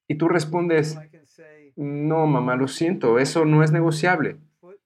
Y 0.07 0.15
tú 0.15 0.27
respondes, 0.27 0.97
no, 1.75 2.25
mamá, 2.27 2.55
lo 2.55 2.67
siento, 2.67 3.19
eso 3.19 3.45
no 3.45 3.63
es 3.63 3.71
negociable. 3.71 4.37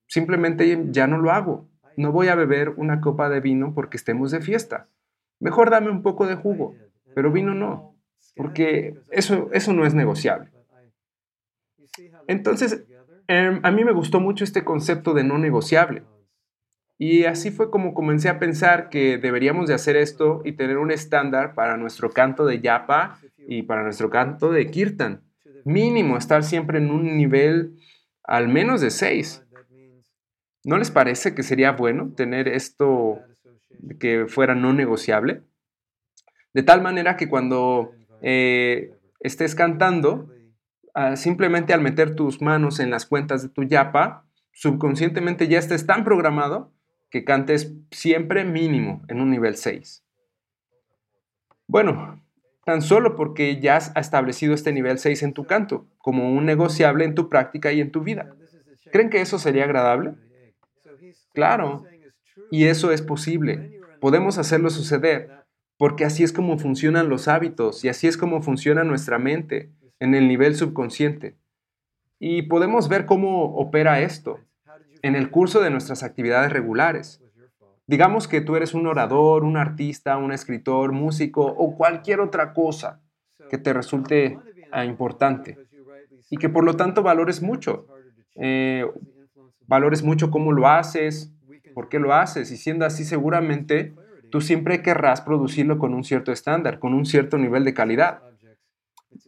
Simplemente 0.07 0.87
ya 0.91 1.07
no 1.07 1.17
lo 1.17 1.31
hago. 1.31 1.67
No 1.97 2.11
voy 2.11 2.27
a 2.27 2.35
beber 2.35 2.69
una 2.69 3.01
copa 3.01 3.29
de 3.29 3.39
vino 3.39 3.73
porque 3.73 3.97
estemos 3.97 4.31
de 4.31 4.41
fiesta. 4.41 4.87
Mejor 5.39 5.69
dame 5.69 5.89
un 5.89 6.01
poco 6.01 6.27
de 6.27 6.35
jugo, 6.35 6.75
pero 7.15 7.31
vino 7.31 7.53
no, 7.53 7.95
porque 8.35 8.99
eso, 9.11 9.49
eso 9.53 9.73
no 9.73 9.85
es 9.85 9.93
negociable. 9.93 10.51
Entonces, 12.27 12.85
em, 13.27 13.59
a 13.63 13.71
mí 13.71 13.83
me 13.83 13.91
gustó 13.91 14.19
mucho 14.19 14.43
este 14.43 14.63
concepto 14.63 15.13
de 15.13 15.23
no 15.23 15.37
negociable. 15.37 16.03
Y 16.97 17.25
así 17.25 17.51
fue 17.51 17.71
como 17.71 17.93
comencé 17.93 18.29
a 18.29 18.39
pensar 18.39 18.89
que 18.89 19.17
deberíamos 19.17 19.67
de 19.67 19.73
hacer 19.73 19.95
esto 19.95 20.41
y 20.45 20.53
tener 20.53 20.77
un 20.77 20.91
estándar 20.91 21.55
para 21.55 21.77
nuestro 21.77 22.11
canto 22.11 22.45
de 22.45 22.61
yapa 22.61 23.19
y 23.47 23.63
para 23.63 23.83
nuestro 23.83 24.09
canto 24.09 24.51
de 24.51 24.69
kirtan. 24.69 25.23
Mínimo 25.65 26.17
estar 26.17 26.43
siempre 26.43 26.77
en 26.77 26.91
un 26.91 27.17
nivel 27.17 27.77
al 28.23 28.47
menos 28.47 28.81
de 28.81 28.91
6. 28.91 29.43
¿No 30.65 30.77
les 30.77 30.91
parece 30.91 31.35
que 31.35 31.43
sería 31.43 31.71
bueno 31.71 32.13
tener 32.15 32.47
esto 32.47 33.19
que 33.99 34.27
fuera 34.27 34.55
no 34.55 34.73
negociable, 34.73 35.43
de 36.53 36.63
tal 36.63 36.81
manera 36.81 37.17
que 37.17 37.27
cuando 37.27 37.91
eh, 38.21 38.91
estés 39.19 39.55
cantando, 39.55 40.29
ah, 40.93 41.15
simplemente 41.15 41.73
al 41.73 41.81
meter 41.81 42.15
tus 42.15 42.41
manos 42.41 42.79
en 42.79 42.89
las 42.89 43.05
cuentas 43.05 43.41
de 43.41 43.49
tu 43.49 43.63
yapa, 43.63 44.25
subconscientemente 44.51 45.47
ya 45.47 45.59
estés 45.59 45.85
tan 45.85 46.03
programado 46.03 46.71
que 47.13 47.23
cantes 47.23 47.71
siempre 47.91 48.43
mínimo 48.43 49.03
en 49.07 49.21
un 49.21 49.29
nivel 49.29 49.55
6. 49.55 50.03
Bueno, 51.67 52.19
tan 52.65 52.81
solo 52.81 53.15
porque 53.15 53.61
ya 53.61 53.75
has 53.75 53.95
establecido 53.95 54.55
este 54.55 54.73
nivel 54.73 54.97
6 54.97 55.21
en 55.21 55.33
tu 55.33 55.45
canto, 55.45 55.85
como 55.99 56.33
un 56.33 56.47
negociable 56.47 57.05
en 57.05 57.13
tu 57.13 57.29
práctica 57.29 57.71
y 57.71 57.81
en 57.81 57.91
tu 57.91 58.01
vida. 58.01 58.35
¿Creen 58.91 59.11
que 59.11 59.21
eso 59.21 59.37
sería 59.37 59.65
agradable? 59.65 60.15
Claro, 61.35 61.85
y 62.49 62.65
eso 62.65 62.91
es 62.91 63.03
posible. 63.03 63.79
Podemos 64.01 64.39
hacerlo 64.39 64.71
suceder, 64.71 65.45
porque 65.77 66.05
así 66.05 66.23
es 66.23 66.33
como 66.33 66.57
funcionan 66.57 67.09
los 67.09 67.27
hábitos 67.27 67.85
y 67.85 67.89
así 67.89 68.07
es 68.07 68.17
como 68.17 68.41
funciona 68.41 68.83
nuestra 68.83 69.19
mente 69.19 69.69
en 69.99 70.15
el 70.15 70.27
nivel 70.27 70.55
subconsciente. 70.55 71.35
Y 72.17 72.41
podemos 72.41 72.89
ver 72.89 73.05
cómo 73.05 73.55
opera 73.55 74.01
esto 74.01 74.39
en 75.03 75.15
el 75.15 75.29
curso 75.29 75.61
de 75.61 75.69
nuestras 75.69 76.01
actividades 76.01 76.51
regulares. 76.51 77.21
Digamos 77.85 78.27
que 78.27 78.41
tú 78.41 78.55
eres 78.55 78.73
un 78.73 78.87
orador, 78.87 79.43
un 79.43 79.57
artista, 79.57 80.17
un 80.17 80.31
escritor, 80.31 80.93
músico 80.93 81.45
o 81.45 81.75
cualquier 81.75 82.21
otra 82.21 82.53
cosa 82.53 83.01
que 83.49 83.57
te 83.57 83.73
resulte 83.73 84.39
ah, 84.71 84.85
importante 84.85 85.57
y 86.29 86.37
que 86.37 86.49
por 86.49 86.63
lo 86.63 86.75
tanto 86.75 87.03
valores 87.03 87.41
mucho. 87.41 87.85
Eh, 88.35 88.89
valores 89.67 90.01
mucho 90.01 90.31
cómo 90.31 90.51
lo 90.53 90.67
haces, 90.67 91.31
por 91.75 91.89
qué 91.89 91.99
lo 91.99 92.13
haces 92.13 92.51
y 92.51 92.57
siendo 92.57 92.85
así 92.85 93.03
seguramente 93.03 93.93
tú 94.31 94.41
siempre 94.41 94.81
querrás 94.81 95.21
producirlo 95.21 95.77
con 95.77 95.93
un 95.93 96.03
cierto 96.03 96.31
estándar, 96.31 96.79
con 96.79 96.93
un 96.93 97.05
cierto 97.05 97.37
nivel 97.37 97.65
de 97.65 97.73
calidad. 97.73 98.23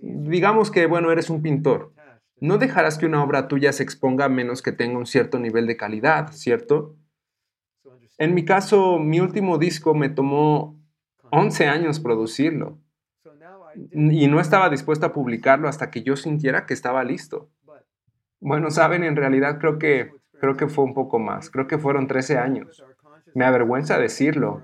Digamos 0.01 0.71
que, 0.71 0.87
bueno, 0.87 1.11
eres 1.11 1.29
un 1.29 1.43
pintor. 1.43 1.93
No 2.39 2.57
dejarás 2.57 2.97
que 2.97 3.05
una 3.05 3.23
obra 3.23 3.47
tuya 3.47 3.71
se 3.73 3.83
exponga 3.83 4.25
a 4.25 4.29
menos 4.29 4.61
que 4.61 4.71
tenga 4.71 4.97
un 4.97 5.05
cierto 5.05 5.39
nivel 5.39 5.67
de 5.67 5.77
calidad, 5.77 6.31
¿cierto? 6.31 6.95
En 8.17 8.33
mi 8.33 8.45
caso, 8.45 8.99
mi 8.99 9.19
último 9.19 9.57
disco 9.57 9.93
me 9.93 10.09
tomó 10.09 10.79
11 11.31 11.67
años 11.67 11.99
producirlo 11.99 12.79
y 13.91 14.27
no 14.27 14.39
estaba 14.39 14.69
dispuesto 14.69 15.05
a 15.05 15.13
publicarlo 15.13 15.67
hasta 15.67 15.91
que 15.91 16.03
yo 16.03 16.15
sintiera 16.15 16.65
que 16.65 16.73
estaba 16.73 17.03
listo. 17.03 17.49
Bueno, 18.39 18.71
saben, 18.71 19.03
en 19.03 19.15
realidad 19.15 19.59
creo 19.59 19.79
que 19.79 20.11
Creo 20.39 20.57
que 20.57 20.67
fue 20.67 20.83
un 20.83 20.93
poco 20.93 21.19
más, 21.19 21.49
creo 21.49 21.67
que 21.67 21.77
fueron 21.77 22.07
13 22.07 22.37
años. 22.37 22.83
Me 23.33 23.45
avergüenza 23.45 23.97
decirlo, 23.97 24.61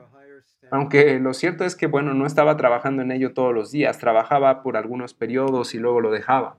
aunque 0.69 1.19
lo 1.19 1.33
cierto 1.33 1.65
es 1.65 1.75
que, 1.75 1.87
bueno, 1.87 2.13
no 2.13 2.25
estaba 2.25 2.57
trabajando 2.57 3.01
en 3.01 3.11
ello 3.11 3.33
todos 3.33 3.53
los 3.53 3.71
días, 3.71 3.97
trabajaba 3.97 4.63
por 4.63 4.77
algunos 4.77 5.13
periodos 5.13 5.73
y 5.73 5.79
luego 5.79 6.01
lo 6.01 6.11
dejaba. 6.11 6.57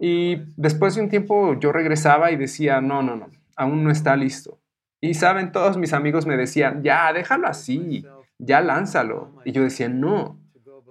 Y 0.00 0.42
después 0.56 0.94
de 0.94 1.02
un 1.02 1.08
tiempo 1.08 1.58
yo 1.58 1.72
regresaba 1.72 2.30
y 2.30 2.36
decía, 2.36 2.80
no, 2.80 3.02
no, 3.02 3.16
no, 3.16 3.30
aún 3.56 3.84
no 3.84 3.90
está 3.90 4.16
listo. 4.16 4.58
Y 5.00 5.14
saben, 5.14 5.52
todos 5.52 5.76
mis 5.76 5.92
amigos 5.92 6.26
me 6.26 6.36
decían, 6.36 6.82
ya, 6.82 7.12
déjalo 7.12 7.46
así, 7.46 8.04
ya 8.38 8.60
lánzalo. 8.60 9.32
Y 9.44 9.52
yo 9.52 9.62
decía, 9.62 9.88
no, 9.88 10.40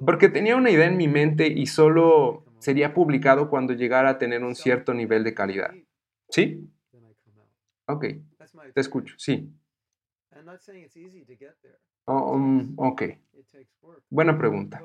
porque 0.06 0.30
tenía 0.30 0.56
una 0.56 0.72
idea 0.72 0.88
en 0.88 0.98
mi 0.98 1.08
mente 1.08 1.48
y 1.48 1.68
solo 1.68 2.44
sería 2.60 2.94
publicado 2.94 3.50
cuando 3.50 3.74
llegara 3.74 4.12
a 4.12 4.18
tener 4.18 4.44
un 4.44 4.56
cierto 4.56 4.94
nivel 4.94 5.24
de 5.24 5.34
calidad. 5.34 5.74
¿Sí? 6.30 6.70
Ok, 7.88 8.06
te 8.74 8.82
escucho, 8.82 9.16
sí. 9.18 9.52
Oh, 12.06 12.34
um, 12.34 12.74
ok, 12.78 13.04
buena 14.10 14.38
pregunta. 14.38 14.82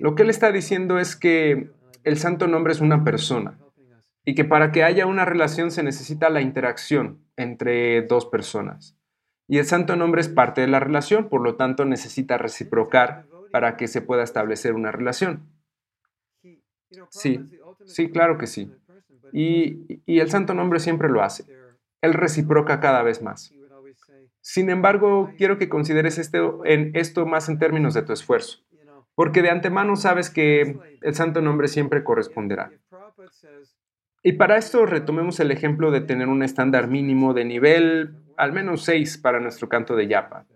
Lo 0.00 0.14
que 0.14 0.22
él 0.22 0.30
está 0.30 0.52
diciendo 0.52 0.98
es 0.98 1.16
que 1.16 1.70
el 2.04 2.18
santo 2.18 2.46
nombre 2.48 2.72
es 2.72 2.80
una 2.80 3.04
persona 3.04 3.58
y 4.24 4.34
que 4.34 4.44
para 4.44 4.72
que 4.72 4.84
haya 4.84 5.06
una 5.06 5.24
relación 5.24 5.70
se 5.70 5.82
necesita 5.82 6.30
la 6.30 6.40
interacción 6.40 7.24
entre 7.36 8.02
dos 8.02 8.26
personas. 8.26 8.96
Y 9.48 9.58
el 9.58 9.66
santo 9.66 9.96
nombre 9.96 10.20
es 10.20 10.28
parte 10.28 10.60
de 10.60 10.68
la 10.68 10.80
relación, 10.80 11.28
por 11.28 11.42
lo 11.42 11.56
tanto 11.56 11.84
necesita 11.84 12.38
reciprocar 12.38 13.26
para 13.50 13.76
que 13.76 13.88
se 13.88 14.00
pueda 14.00 14.22
establecer 14.22 14.74
una 14.74 14.92
relación. 14.92 15.50
Sí, 17.10 17.40
sí, 17.84 18.10
claro 18.10 18.38
que 18.38 18.46
sí. 18.46 18.72
Y, 19.32 20.02
y 20.06 20.20
el 20.20 20.30
santo 20.30 20.54
nombre 20.54 20.78
siempre 20.78 21.08
lo 21.08 21.22
hace. 21.22 21.44
Él 22.00 22.14
reciproca 22.14 22.80
cada 22.80 23.02
vez 23.02 23.22
más. 23.22 23.52
Sin 24.40 24.70
embargo, 24.70 25.32
quiero 25.38 25.58
que 25.58 25.68
consideres 25.68 26.18
esto, 26.18 26.64
en 26.64 26.90
esto 26.94 27.26
más 27.26 27.48
en 27.48 27.58
términos 27.58 27.94
de 27.94 28.02
tu 28.02 28.12
esfuerzo, 28.12 28.64
porque 29.14 29.42
de 29.42 29.50
antemano 29.50 29.96
sabes 29.96 30.30
que 30.30 30.78
el 31.00 31.14
santo 31.14 31.40
nombre 31.42 31.68
siempre 31.68 32.04
corresponderá. 32.04 32.70
Y 34.22 34.32
para 34.34 34.56
esto 34.56 34.86
retomemos 34.86 35.40
el 35.40 35.50
ejemplo 35.50 35.90
de 35.90 36.00
tener 36.00 36.28
un 36.28 36.42
estándar 36.42 36.88
mínimo 36.88 37.34
de 37.34 37.44
nivel 37.44 38.14
al 38.36 38.52
menos 38.52 38.84
6 38.84 39.18
para 39.18 39.40
nuestro 39.40 39.68
canto 39.68 39.96
de 39.96 40.06
yapa. 40.06 40.46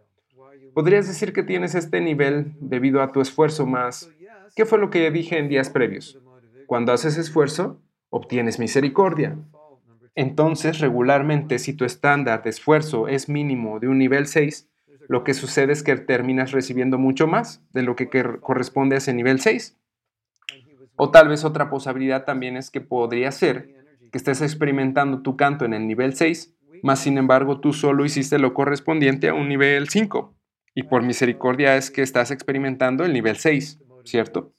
Podrías 0.75 1.07
decir 1.09 1.33
que 1.33 1.43
tienes 1.43 1.75
este 1.75 2.01
nivel 2.01 2.53
debido 2.61 3.03
a 3.03 3.13
tu 3.13 3.21
esfuerzo 3.21 3.67
más. 3.67 4.11
¿Qué 4.55 4.65
fue 4.67 4.79
lo 4.79 4.91
que 4.91 5.11
dije 5.11 5.39
en 5.39 5.49
días 5.49 5.71
previos? 5.71 6.21
Cuando 6.67 6.93
haces 6.93 7.17
esfuerzo, 7.19 7.81
obtienes 8.11 8.59
misericordia. 8.59 9.37
Entonces, 10.15 10.81
regularmente, 10.81 11.59
si 11.59 11.75
tu 11.75 11.85
estándar 11.85 12.43
de 12.43 12.51
esfuerzo 12.51 13.09
es 13.09 13.29
mínimo 13.29 13.81
de 13.81 13.89
un 13.89 13.99
nivel 13.99 14.27
6, 14.27 14.69
lo 15.09 15.25
que 15.25 15.35
sucede 15.35 15.73
es 15.73 15.83
que 15.83 15.97
terminas 15.97 16.53
recibiendo 16.53 16.99
mucho 16.99 17.27
más 17.27 17.63
de 17.73 17.83
lo 17.83 17.97
que 17.97 18.09
corresponde 18.41 18.97
a 18.97 18.99
ese 18.99 19.15
nivel 19.15 19.41
6. 19.41 19.77
O 20.97 21.11
tal 21.11 21.29
vez 21.29 21.45
otra 21.45 21.71
posibilidad 21.71 22.25
también 22.25 22.57
es 22.57 22.71
que 22.71 22.81
podría 22.81 23.31
ser 23.31 23.75
que 24.11 24.19
estés 24.19 24.41
experimentando 24.41 25.23
tu 25.23 25.37
canto 25.37 25.65
en 25.65 25.75
el 25.75 25.87
nivel 25.87 26.15
6, 26.15 26.55
más 26.83 27.01
sin 27.01 27.19
embargo 27.19 27.61
tú 27.61 27.73
solo 27.73 28.05
hiciste 28.05 28.39
lo 28.39 28.55
correspondiente 28.55 29.29
a 29.29 29.35
un 29.35 29.49
nivel 29.49 29.89
5. 29.89 30.35
Y 30.75 30.85
por 30.85 31.03
misericordia 31.03 31.77
es 31.77 31.91
que 31.91 32.03
estás 32.03 32.31
experimentando 32.31 33.05
el 33.05 33.13
nivel 33.13 33.37
6, 33.37 33.81
¿cierto? 34.05 34.53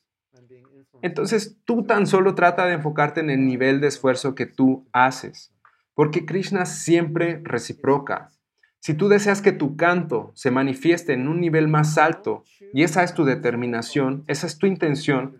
Entonces 1.02 1.58
tú 1.64 1.84
tan 1.84 2.08
solo 2.08 2.34
trata 2.36 2.66
de 2.66 2.74
enfocarte 2.74 3.20
en 3.20 3.30
el 3.30 3.46
nivel 3.46 3.82
de 3.82 3.88
esfuerzo 3.88 4.34
que 4.34 4.46
tú 4.46 4.88
haces, 4.94 5.54
porque 5.94 6.26
Krishna 6.26 6.66
siempre 6.66 7.40
reciproca. 7.44 8.32
Si 8.80 8.94
tú 8.94 9.10
deseas 9.10 9.42
que 9.42 9.52
tu 9.52 9.76
canto 9.76 10.32
se 10.36 10.52
manifieste 10.52 11.14
en 11.14 11.28
un 11.28 11.42
nivel 11.42 11.68
más 11.68 11.98
alto 11.98 12.44
y 12.74 12.84
esa 12.84 13.04
es 13.04 13.14
tu 13.14 13.26
determinación, 13.26 14.24
esa 14.28 14.48
es 14.48 14.58
tu 14.58 14.68
intención, 14.68 15.38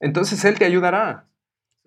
entonces 0.00 0.44
Él 0.44 0.58
te 0.58 0.64
ayudará. 0.64 1.28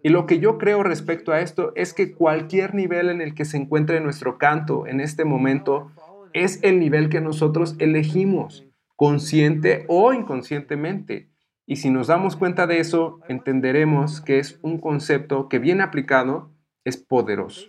Y 0.01 0.09
lo 0.09 0.25
que 0.25 0.39
yo 0.39 0.57
creo 0.57 0.83
respecto 0.83 1.31
a 1.31 1.39
esto 1.39 1.71
es 1.75 1.93
que 1.93 2.13
cualquier 2.13 2.75
nivel 2.75 3.09
en 3.09 3.21
el 3.21 3.33
que 3.33 3.45
se 3.45 3.57
encuentre 3.57 4.01
nuestro 4.01 4.37
canto 4.37 4.85
en 4.85 4.99
este 4.99 5.23
momento 5.23 5.91
es 6.33 6.59
el 6.61 6.79
nivel 6.79 7.09
que 7.09 7.21
nosotros 7.21 7.75
elegimos, 7.79 8.65
consciente 8.95 9.85
o 9.87 10.13
inconscientemente. 10.13 11.29
Y 11.65 11.77
si 11.77 11.89
nos 11.89 12.07
damos 12.07 12.35
cuenta 12.35 12.67
de 12.67 12.79
eso, 12.79 13.19
entenderemos 13.29 14.19
que 14.19 14.39
es 14.39 14.59
un 14.61 14.79
concepto 14.79 15.47
que 15.47 15.59
bien 15.59 15.79
aplicado 15.79 16.51
es 16.83 16.97
poderoso. 16.97 17.67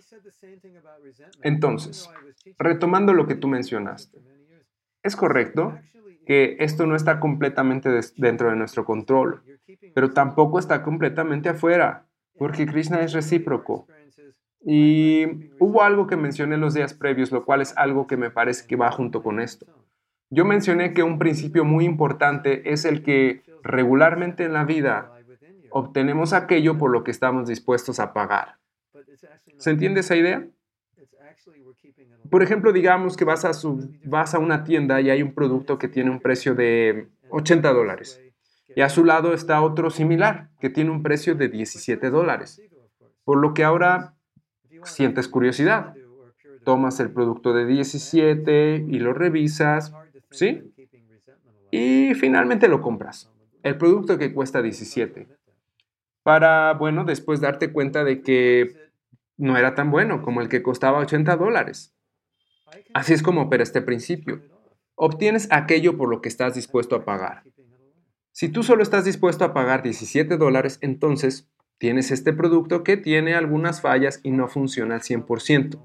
Entonces, 1.41 2.09
retomando 2.57 3.13
lo 3.13 3.27
que 3.27 3.35
tú 3.35 3.47
mencionaste, 3.47 4.19
es 5.03 5.15
correcto 5.15 5.77
que 6.25 6.57
esto 6.59 6.85
no 6.85 6.95
está 6.95 7.19
completamente 7.19 7.89
dentro 8.17 8.49
de 8.49 8.55
nuestro 8.55 8.85
control, 8.85 9.43
pero 9.93 10.11
tampoco 10.11 10.57
está 10.59 10.81
completamente 10.81 11.49
afuera, 11.49 12.07
porque 12.37 12.65
Krishna 12.65 13.01
es 13.01 13.13
recíproco. 13.13 13.87
Y 14.61 15.51
hubo 15.59 15.83
algo 15.83 16.07
que 16.07 16.17
mencioné 16.17 16.55
en 16.55 16.61
los 16.61 16.73
días 16.73 16.95
previos, 16.95 17.31
lo 17.31 17.45
cual 17.45 17.61
es 17.61 17.77
algo 17.77 18.07
que 18.07 18.17
me 18.17 18.31
parece 18.31 18.65
que 18.65 18.75
va 18.75 18.91
junto 18.91 19.21
con 19.21 19.39
esto. 19.39 19.67
Yo 20.31 20.43
mencioné 20.43 20.93
que 20.93 21.03
un 21.03 21.19
principio 21.19 21.63
muy 21.63 21.85
importante 21.85 22.71
es 22.71 22.83
el 22.83 23.03
que 23.03 23.43
regularmente 23.61 24.43
en 24.43 24.53
la 24.53 24.65
vida 24.65 25.11
obtenemos 25.69 26.33
aquello 26.33 26.79
por 26.79 26.89
lo 26.89 27.03
que 27.03 27.11
estamos 27.11 27.47
dispuestos 27.47 27.99
a 27.99 28.11
pagar. 28.11 28.55
¿Se 29.57 29.69
entiende 29.69 29.99
esa 29.99 30.15
idea? 30.15 30.47
Por 32.29 32.43
ejemplo, 32.43 32.71
digamos 32.71 33.17
que 33.17 33.25
vas 33.25 33.45
a, 33.45 33.51
vas 34.05 34.33
a 34.33 34.39
una 34.39 34.63
tienda 34.63 35.01
y 35.01 35.09
hay 35.09 35.21
un 35.21 35.33
producto 35.33 35.77
que 35.77 35.87
tiene 35.87 36.11
un 36.11 36.19
precio 36.19 36.55
de 36.55 37.07
80 37.29 37.73
dólares. 37.73 38.21
Y 38.75 38.81
a 38.81 38.89
su 38.89 39.05
lado 39.05 39.33
está 39.33 39.61
otro 39.61 39.89
similar 39.89 40.49
que 40.59 40.69
tiene 40.69 40.91
un 40.91 41.03
precio 41.03 41.35
de 41.35 41.47
17 41.49 42.09
dólares. 42.09 42.61
Por 43.23 43.37
lo 43.37 43.53
que 43.53 43.63
ahora 43.63 44.15
sientes 44.83 45.27
curiosidad. 45.27 45.93
Tomas 46.63 46.99
el 46.99 47.11
producto 47.11 47.53
de 47.53 47.65
17 47.65 48.85
y 48.87 48.99
lo 48.99 49.13
revisas, 49.13 49.93
¿sí? 50.31 50.73
Y 51.71 52.13
finalmente 52.15 52.67
lo 52.67 52.81
compras. 52.81 53.31
El 53.63 53.77
producto 53.77 54.17
que 54.17 54.33
cuesta 54.33 54.61
17. 54.61 55.27
Para, 56.23 56.73
bueno, 56.73 57.05
después 57.05 57.39
darte 57.39 57.71
cuenta 57.71 58.03
de 58.03 58.21
que 58.21 58.91
no 59.37 59.57
era 59.57 59.75
tan 59.75 59.91
bueno 59.91 60.21
como 60.21 60.41
el 60.41 60.49
que 60.49 60.63
costaba 60.63 60.99
80 60.99 61.35
dólares. 61.37 61.94
Así 62.93 63.13
es 63.13 63.21
como 63.21 63.43
opera 63.43 63.63
este 63.63 63.81
principio. 63.81 64.41
Obtienes 64.95 65.47
aquello 65.51 65.97
por 65.97 66.09
lo 66.09 66.21
que 66.21 66.29
estás 66.29 66.55
dispuesto 66.55 66.95
a 66.95 67.05
pagar. 67.05 67.43
Si 68.31 68.49
tú 68.49 68.63
solo 68.63 68.83
estás 68.83 69.05
dispuesto 69.05 69.45
a 69.45 69.53
pagar 69.53 69.81
17 69.81 70.37
dólares, 70.37 70.77
entonces 70.81 71.49
tienes 71.77 72.11
este 72.11 72.33
producto 72.33 72.83
que 72.83 72.97
tiene 72.97 73.35
algunas 73.35 73.81
fallas 73.81 74.19
y 74.23 74.31
no 74.31 74.47
funciona 74.47 74.95
al 74.95 75.01
100%. 75.01 75.79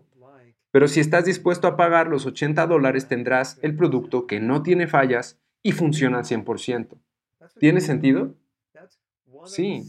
Pero 0.73 0.89
si 0.89 1.01
estás 1.01 1.25
dispuesto 1.25 1.67
a 1.67 1.77
pagar 1.77 2.09
los 2.09 2.27
80 2.27 2.67
dólares, 2.67 3.09
tendrás 3.09 3.59
el 3.63 3.77
producto 3.77 4.27
que 4.27 4.41
no 4.41 4.63
tiene 4.63 4.87
fallas 4.87 5.41
y 5.63 5.73
funciona 5.73 6.19
al 6.19 6.25
100%. 6.25 6.99
¿Tiene 7.59 7.81
sentido? 7.81 8.35
Sí. 9.47 9.83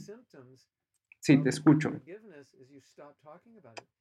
Sí, 1.19 1.37
te 1.37 1.49
escucho. 1.49 1.91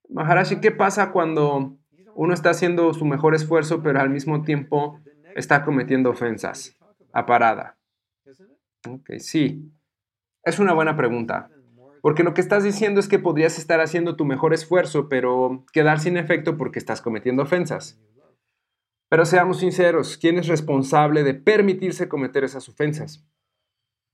Maharashi, 0.08 0.60
¿qué 0.60 0.70
pasa 0.70 1.12
cuando 1.12 1.78
uno 2.14 2.34
está 2.34 2.50
haciendo 2.50 2.92
su 2.94 3.04
mejor 3.04 3.34
esfuerzo, 3.34 3.82
pero 3.82 4.00
al 4.00 4.10
mismo 4.10 4.42
tiempo 4.42 5.00
está 5.34 5.64
cometiendo 5.64 6.10
ofensas 6.10 6.76
a 7.12 7.26
parada? 7.26 7.78
Ok, 8.88 9.10
sí. 9.18 9.70
Es 10.42 10.58
una 10.58 10.72
buena 10.72 10.96
pregunta. 10.96 11.50
Porque 12.00 12.22
lo 12.22 12.32
que 12.32 12.40
estás 12.40 12.64
diciendo 12.64 12.98
es 12.98 13.08
que 13.08 13.18
podrías 13.18 13.58
estar 13.58 13.80
haciendo 13.80 14.16
tu 14.16 14.24
mejor 14.24 14.54
esfuerzo, 14.54 15.08
pero 15.08 15.64
quedar 15.72 16.00
sin 16.00 16.16
efecto 16.16 16.56
porque 16.56 16.78
estás 16.78 17.02
cometiendo 17.02 17.42
ofensas. 17.42 18.00
Pero 19.10 19.24
seamos 19.26 19.58
sinceros, 19.58 20.16
¿quién 20.16 20.38
es 20.38 20.46
responsable 20.46 21.24
de 21.24 21.34
permitirse 21.34 22.08
cometer 22.08 22.44
esas 22.44 22.68
ofensas? 22.68 23.26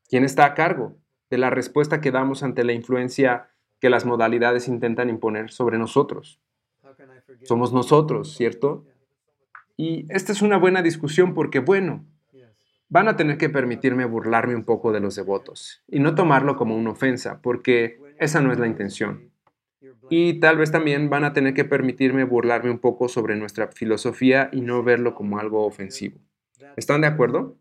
¿Quién 0.08 0.24
está 0.24 0.46
a 0.46 0.54
cargo 0.54 0.96
de 1.30 1.38
la 1.38 1.50
respuesta 1.50 2.00
que 2.00 2.10
damos 2.10 2.42
ante 2.42 2.64
la 2.64 2.72
influencia 2.72 3.50
que 3.78 3.90
las 3.90 4.06
modalidades 4.06 4.68
intentan 4.68 5.10
imponer 5.10 5.50
sobre 5.50 5.78
nosotros? 5.78 6.40
Somos 7.42 7.72
nosotros, 7.72 8.34
¿cierto? 8.34 8.84
Y 9.76 10.06
esta 10.08 10.32
es 10.32 10.42
una 10.42 10.56
buena 10.56 10.82
discusión 10.82 11.34
porque, 11.34 11.58
bueno, 11.58 12.04
van 12.88 13.08
a 13.08 13.16
tener 13.16 13.36
que 13.36 13.48
permitirme 13.48 14.04
burlarme 14.04 14.54
un 14.54 14.64
poco 14.64 14.92
de 14.92 15.00
los 15.00 15.16
devotos 15.16 15.82
y 15.88 15.98
no 15.98 16.14
tomarlo 16.14 16.56
como 16.56 16.76
una 16.76 16.90
ofensa, 16.90 17.40
porque 17.42 17.98
esa 18.18 18.40
no 18.40 18.52
es 18.52 18.58
la 18.58 18.66
intención. 18.66 19.30
Y 20.08 20.40
tal 20.40 20.56
vez 20.56 20.70
también 20.70 21.10
van 21.10 21.24
a 21.24 21.32
tener 21.32 21.52
que 21.52 21.64
permitirme 21.64 22.24
burlarme 22.24 22.70
un 22.70 22.78
poco 22.78 23.08
sobre 23.08 23.36
nuestra 23.36 23.68
filosofía 23.68 24.48
y 24.52 24.60
no 24.60 24.82
verlo 24.82 25.14
como 25.14 25.38
algo 25.38 25.66
ofensivo. 25.66 26.20
¿Están 26.76 27.00
de 27.00 27.08
acuerdo? 27.08 27.56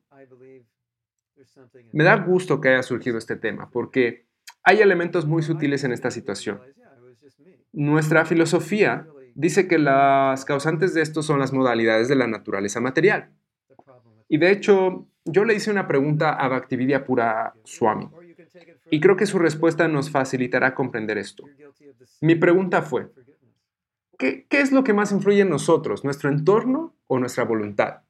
Me 1.91 2.03
da 2.03 2.17
gusto 2.17 2.61
que 2.61 2.69
haya 2.69 2.83
surgido 2.83 3.17
este 3.17 3.35
tema, 3.35 3.69
porque 3.71 4.25
hay 4.63 4.79
elementos 4.79 5.25
muy 5.25 5.43
sutiles 5.43 5.83
en 5.83 5.91
esta 5.91 6.11
situación. 6.11 6.59
Nuestra 7.71 8.25
filosofía 8.25 9.07
dice 9.35 9.67
que 9.67 9.77
las 9.77 10.45
causantes 10.45 10.93
de 10.95 11.01
esto 11.01 11.21
son 11.21 11.39
las 11.39 11.53
modalidades 11.53 12.07
de 12.07 12.15
la 12.15 12.25
naturaleza 12.25 12.81
material. 12.81 13.29
Y 14.27 14.39
de 14.39 14.49
hecho, 14.49 15.07
yo 15.25 15.45
le 15.45 15.53
hice 15.53 15.69
una 15.69 15.87
pregunta 15.87 16.33
a 16.33 16.47
Bhaktividya 16.47 17.05
Pura 17.05 17.53
Swami 17.63 18.09
y 18.89 18.99
creo 18.99 19.15
que 19.15 19.27
su 19.27 19.37
respuesta 19.37 19.87
nos 19.87 20.09
facilitará 20.09 20.73
comprender 20.73 21.17
esto. 21.17 21.43
Mi 22.21 22.35
pregunta 22.35 22.81
fue, 22.81 23.11
¿qué, 24.17 24.47
¿qué, 24.49 24.61
es 24.61 24.71
lo 24.71 24.83
que 24.83 24.93
más 24.93 25.11
influye 25.11 25.41
en 25.41 25.49
nosotros, 25.49 26.03
nuestro 26.03 26.29
entorno 26.29 26.95
o 27.07 27.19
nuestra 27.19 27.43
voluntad? 27.43 28.01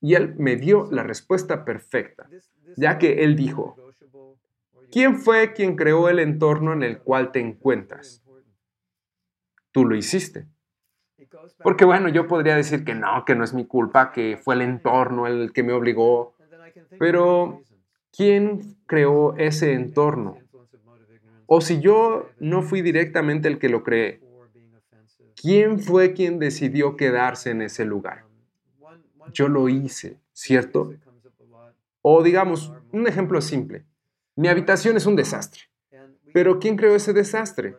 Y 0.00 0.14
él 0.14 0.34
me 0.36 0.56
dio 0.56 0.88
la 0.90 1.04
respuesta 1.04 1.64
perfecta, 1.64 2.28
ya 2.76 2.98
que 2.98 3.22
él 3.22 3.36
dijo, 3.36 3.76
¿quién 4.90 5.16
fue 5.16 5.52
quien 5.52 5.76
creó 5.76 6.08
el 6.08 6.18
entorno 6.18 6.72
en 6.72 6.82
el 6.82 6.98
cual 6.98 7.30
te 7.30 7.38
encuentras? 7.38 8.22
Tú 9.72 9.84
lo 9.84 9.96
hiciste. 9.96 10.46
Porque 11.62 11.84
bueno, 11.84 12.08
yo 12.08 12.26
podría 12.26 12.56
decir 12.56 12.84
que 12.84 12.94
no, 12.94 13.24
que 13.24 13.34
no 13.34 13.44
es 13.44 13.54
mi 13.54 13.66
culpa, 13.66 14.12
que 14.12 14.38
fue 14.40 14.54
el 14.54 14.62
entorno 14.62 15.26
el 15.26 15.52
que 15.52 15.62
me 15.62 15.72
obligó. 15.72 16.34
Pero, 16.98 17.62
¿quién 18.14 18.76
creó 18.86 19.34
ese 19.36 19.72
entorno? 19.72 20.38
O 21.46 21.60
si 21.60 21.80
yo 21.80 22.30
no 22.38 22.62
fui 22.62 22.82
directamente 22.82 23.48
el 23.48 23.58
que 23.58 23.68
lo 23.68 23.82
creé, 23.82 24.20
¿quién 25.40 25.80
fue 25.80 26.12
quien 26.12 26.38
decidió 26.38 26.96
quedarse 26.96 27.50
en 27.50 27.62
ese 27.62 27.84
lugar? 27.84 28.24
Yo 29.32 29.48
lo 29.48 29.68
hice, 29.68 30.18
¿cierto? 30.32 30.94
O 32.00 32.22
digamos, 32.22 32.72
un 32.90 33.06
ejemplo 33.06 33.40
simple. 33.40 33.84
Mi 34.34 34.48
habitación 34.48 34.96
es 34.96 35.06
un 35.06 35.16
desastre. 35.16 35.62
Pero 36.32 36.58
¿quién 36.58 36.76
creó 36.76 36.94
ese 36.96 37.12
desastre? 37.12 37.76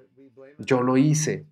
Yo 0.59 0.81
lo 0.81 0.97
hice. 0.97 1.47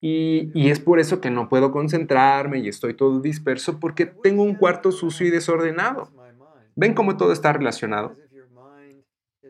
Y, 0.00 0.70
es 0.70 0.78
por 0.78 1.00
eso 1.00 1.20
que 1.20 1.30
no 1.30 1.48
puedo 1.48 1.72
concentrarme 1.72 2.60
y 2.60 2.68
estoy 2.68 2.94
todo 2.94 3.20
disperso 3.20 3.80
porque 3.80 4.06
tengo 4.06 4.44
un 4.44 4.54
cuarto 4.54 4.92
sucio 4.92 5.26
y 5.26 5.30
desordenado. 5.30 6.10
¿Ven 6.76 6.94
cómo 6.94 7.16
todo 7.16 7.32
está 7.32 7.52
relacionado? 7.52 8.16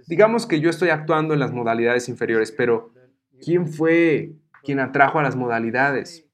Digamos 0.06 0.46
que 0.46 0.60
yo 0.60 0.70
estoy 0.70 0.88
actuando 0.88 1.34
en 1.34 1.40
las 1.40 1.52
modalidades 1.52 2.08
inferiores, 2.08 2.50
pero 2.50 2.92
¿quién 3.44 3.68
fue 3.68 4.32
quien 4.64 4.80
atrajo 4.80 5.18
a 5.18 5.22
las 5.22 5.36
modalidades? 5.36 6.24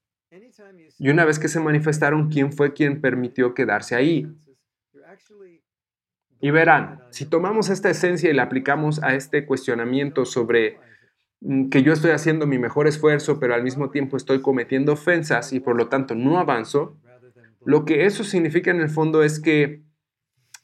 Y 0.97 1.09
una 1.09 1.25
vez 1.25 1.39
que 1.39 1.49
se 1.49 1.59
manifestaron, 1.59 2.29
¿quién 2.29 2.53
fue 2.53 2.73
quien 2.73 3.01
permitió 3.01 3.53
quedarse 3.53 3.95
ahí? 3.95 4.27
Y 6.39 6.51
verán, 6.51 7.01
si 7.09 7.25
tomamos 7.25 7.69
esta 7.69 7.89
esencia 7.89 8.29
y 8.29 8.33
la 8.33 8.43
aplicamos 8.43 9.01
a 9.03 9.15
este 9.15 9.45
cuestionamiento 9.45 10.25
sobre 10.25 10.77
que 11.69 11.83
yo 11.83 11.93
estoy 11.93 12.11
haciendo 12.11 12.47
mi 12.47 12.57
mejor 12.57 12.87
esfuerzo, 12.87 13.39
pero 13.39 13.53
al 13.53 13.63
mismo 13.63 13.89
tiempo 13.91 14.17
estoy 14.17 14.41
cometiendo 14.41 14.93
ofensas 14.93 15.53
y 15.53 15.59
por 15.59 15.75
lo 15.75 15.87
tanto 15.87 16.15
no 16.15 16.39
avanzo, 16.39 16.97
Lo 17.63 17.83
que 17.83 18.05
eso 18.05 18.23
significa 18.23 18.69
en 18.69 18.79
el 18.79 18.89
fondo 18.89 19.23
es 19.23 19.39
que 19.39 19.81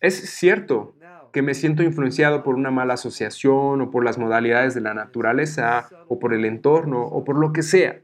es 0.01 0.15
cierto 0.29 0.95
que 1.33 1.41
me 1.41 1.55
siento 1.55 1.81
influenciado 1.81 2.43
por 2.43 2.53
una 2.53 2.69
mala 2.69 2.93
asociación 2.93 3.81
o 3.81 3.89
por 3.89 4.03
las 4.03 4.19
modalidades 4.19 4.75
de 4.75 4.81
la 4.81 4.93
naturaleza 4.93 5.89
o 6.07 6.19
por 6.19 6.33
el 6.33 6.45
entorno 6.45 7.03
o 7.03 7.23
por 7.23 7.39
lo 7.39 7.53
que 7.53 7.63
sea, 7.63 8.03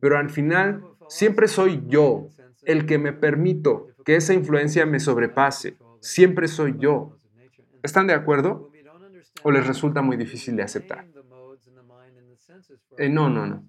pero 0.00 0.18
al 0.18 0.30
final 0.30 0.84
siempre 1.08 1.48
soy 1.48 1.82
yo 1.88 2.28
el 2.62 2.86
que 2.86 2.98
me 2.98 3.12
permito 3.12 3.88
que 4.04 4.16
esa 4.16 4.34
influencia 4.34 4.86
me 4.86 5.00
sobrepase. 5.00 5.76
Siempre 6.00 6.46
soy 6.46 6.76
yo. 6.78 7.18
¿Están 7.82 8.06
de 8.06 8.14
acuerdo? 8.14 8.70
¿O 9.42 9.50
les 9.50 9.66
resulta 9.66 10.02
muy 10.02 10.16
difícil 10.16 10.56
de 10.56 10.62
aceptar? 10.62 11.06
Eh, 12.98 13.08
no, 13.08 13.28
no, 13.28 13.46
no. 13.46 13.66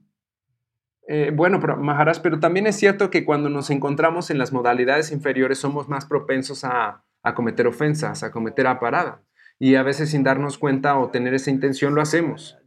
Eh, 1.08 1.32
bueno, 1.34 1.60
pero, 1.62 1.80
pero 2.22 2.40
también 2.40 2.68
es 2.68 2.76
cierto 2.76 3.10
que 3.10 3.24
cuando 3.24 3.50
nos 3.50 3.70
encontramos 3.70 4.30
en 4.30 4.38
las 4.38 4.52
modalidades 4.52 5.12
inferiores 5.12 5.58
somos 5.58 5.88
más 5.88 6.06
propensos 6.06 6.66
a, 6.66 7.04
cometer 7.36 7.68
ofensas, 7.68 8.24
a 8.24 8.32
cometer 8.32 8.68
aparada. 8.68 9.24
Y 9.60 9.76
a 9.76 9.84
veces 9.84 10.12
sin 10.12 10.24
darnos 10.24 10.58
cuenta 10.58 10.98
o 10.98 11.10
tener 11.10 11.34
esa 11.34 11.50
intención 11.50 11.96
lo 11.96 12.02
hacemos. 12.02 12.58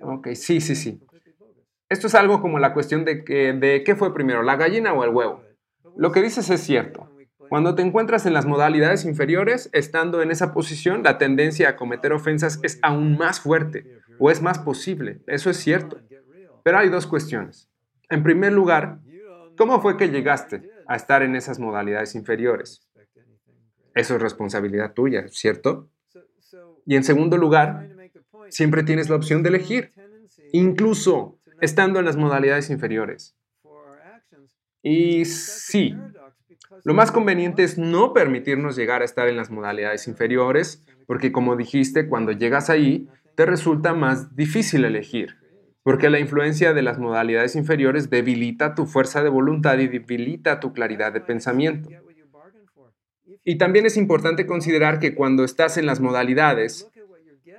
Ok, 0.00 0.28
sí, 0.34 0.60
sí, 0.60 0.74
sí. 0.74 1.00
Esto 1.88 2.06
es 2.06 2.14
algo 2.14 2.40
como 2.40 2.58
la 2.58 2.72
cuestión 2.72 3.04
de, 3.04 3.22
que, 3.22 3.52
de 3.52 3.84
qué 3.84 3.94
fue 3.94 4.14
primero, 4.14 4.42
la 4.42 4.56
gallina 4.56 4.94
o 4.94 5.04
el 5.04 5.10
huevo. 5.10 5.42
Lo 5.96 6.10
que 6.10 6.22
dices 6.22 6.48
es 6.50 6.60
cierto. 6.62 7.08
Cuando 7.50 7.74
te 7.74 7.82
encuentras 7.82 8.24
en 8.24 8.32
las 8.32 8.46
modalidades 8.46 9.04
inferiores, 9.04 9.68
estando 9.74 10.22
en 10.22 10.30
esa 10.30 10.54
posición, 10.54 11.02
la 11.02 11.18
tendencia 11.18 11.68
a 11.68 11.76
cometer 11.76 12.14
ofensas 12.14 12.58
es 12.62 12.78
aún 12.82 13.18
más 13.18 13.40
fuerte 13.40 14.01
o 14.24 14.30
es 14.30 14.40
más 14.40 14.60
posible. 14.60 15.20
Eso 15.26 15.50
es 15.50 15.56
cierto. 15.56 16.00
Pero 16.62 16.78
hay 16.78 16.88
dos 16.88 17.08
cuestiones. 17.08 17.68
En 18.08 18.22
primer 18.22 18.52
lugar, 18.52 19.00
¿cómo 19.58 19.82
fue 19.82 19.96
que 19.96 20.10
llegaste 20.10 20.70
a 20.86 20.94
estar 20.94 21.24
en 21.24 21.34
esas 21.34 21.58
modalidades 21.58 22.14
inferiores? 22.14 22.88
Eso 23.96 24.14
es 24.14 24.22
responsabilidad 24.22 24.92
tuya, 24.92 25.26
¿cierto? 25.26 25.90
Y 26.86 26.94
en 26.94 27.02
segundo 27.02 27.36
lugar, 27.36 27.88
siempre 28.48 28.84
tienes 28.84 29.08
la 29.08 29.16
opción 29.16 29.42
de 29.42 29.48
elegir, 29.48 29.90
incluso 30.52 31.40
estando 31.60 31.98
en 31.98 32.04
las 32.04 32.16
modalidades 32.16 32.70
inferiores. 32.70 33.34
Y 34.84 35.24
sí, 35.24 35.96
lo 36.84 36.94
más 36.94 37.10
conveniente 37.10 37.64
es 37.64 37.76
no 37.76 38.12
permitirnos 38.12 38.76
llegar 38.76 39.02
a 39.02 39.04
estar 39.04 39.26
en 39.26 39.36
las 39.36 39.50
modalidades 39.50 40.06
inferiores, 40.06 40.86
porque 41.08 41.32
como 41.32 41.56
dijiste, 41.56 42.08
cuando 42.08 42.30
llegas 42.30 42.70
ahí, 42.70 43.08
resulta 43.46 43.94
más 43.94 44.36
difícil 44.36 44.84
elegir, 44.84 45.36
porque 45.82 46.10
la 46.10 46.20
influencia 46.20 46.72
de 46.72 46.82
las 46.82 46.98
modalidades 46.98 47.56
inferiores 47.56 48.10
debilita 48.10 48.74
tu 48.74 48.86
fuerza 48.86 49.22
de 49.22 49.28
voluntad 49.28 49.78
y 49.78 49.88
debilita 49.88 50.60
tu 50.60 50.72
claridad 50.72 51.12
de 51.12 51.20
pensamiento. 51.20 51.90
Y 53.44 53.56
también 53.58 53.86
es 53.86 53.96
importante 53.96 54.46
considerar 54.46 55.00
que 55.00 55.14
cuando 55.14 55.44
estás 55.44 55.76
en 55.76 55.86
las 55.86 56.00
modalidades, 56.00 56.88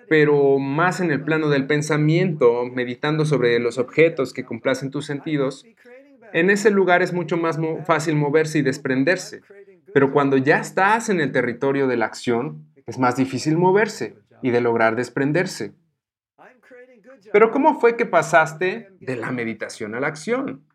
pero 0.07 0.59
más 0.59 0.99
en 0.99 1.11
el 1.11 1.23
plano 1.23 1.49
del 1.49 1.67
pensamiento, 1.67 2.65
meditando 2.65 3.25
sobre 3.25 3.59
los 3.59 3.77
objetos 3.77 4.34
que 4.34 4.45
complacen 4.45 4.91
tus 4.91 5.05
sentidos, 5.05 5.65
en 6.34 6.49
ese 6.49 6.71
lugar 6.71 7.01
es 7.01 7.13
mucho 7.13 7.38
más 7.38 7.59
fácil 7.86 8.15
moverse 8.15 8.59
y 8.59 8.61
desprenderse. 8.61 9.41
Pero 9.93 10.11
cuando 10.11 10.38
ya 10.38 10.59
estás 10.59 11.09
en 11.09 11.19
el 11.19 11.31
territorio 11.31 11.88
de 11.88 11.97
la 11.97 12.05
acción, 12.05 12.65
es 12.86 12.97
más 12.97 13.15
difícil 13.15 13.57
moverse 13.57 14.15
y 14.44 14.52
de 14.52 14.62
lograr 14.62 14.96
desprenderse. 14.96 15.74
Pero 17.32 17.50
¿cómo 17.50 17.80
fue 17.80 17.98
que 17.98 18.06
pasaste 18.06 18.89
de 19.00 19.16
la 19.16 19.32
meditación 19.32 19.96
a 19.96 20.00
la 20.00 20.08
acción? 20.08 20.68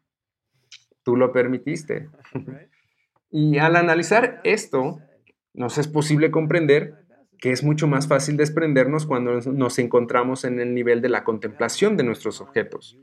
Tú 1.05 1.17
lo 1.17 1.33
permitiste. 1.33 2.09
Y 3.31 3.59
al 3.59 3.77
analizar 3.77 4.41
esto, 4.43 5.01
nos 5.53 5.77
es 5.77 5.87
posible 5.87 6.31
comprender 6.31 6.95
que 7.39 7.53
es 7.53 7.63
mucho 7.63 7.87
más 7.87 8.09
fácil 8.09 8.39
desprendernos 8.39 9.05
cuando 9.05 9.39
nos 9.41 9.79
encontramos 9.79 10.45
en 10.45 10.61
el 10.61 10.75
nivel 10.75 11.03
de 11.03 11.11
la 11.11 11.25
contemplación 11.25 11.99
de 11.99 12.05
nuestros 12.05 12.41
objetos. 12.41 12.99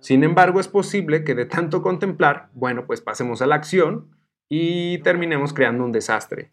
Sin 0.00 0.24
embargo, 0.24 0.60
es 0.60 0.68
posible 0.68 1.24
que 1.24 1.34
de 1.34 1.44
tanto 1.44 1.82
contemplar, 1.82 2.48
bueno, 2.54 2.86
pues 2.86 3.02
pasemos 3.02 3.42
a 3.42 3.46
la 3.46 3.56
acción 3.56 4.16
y 4.48 4.98
terminemos 5.02 5.52
creando 5.52 5.84
un 5.84 5.92
desastre. 5.92 6.52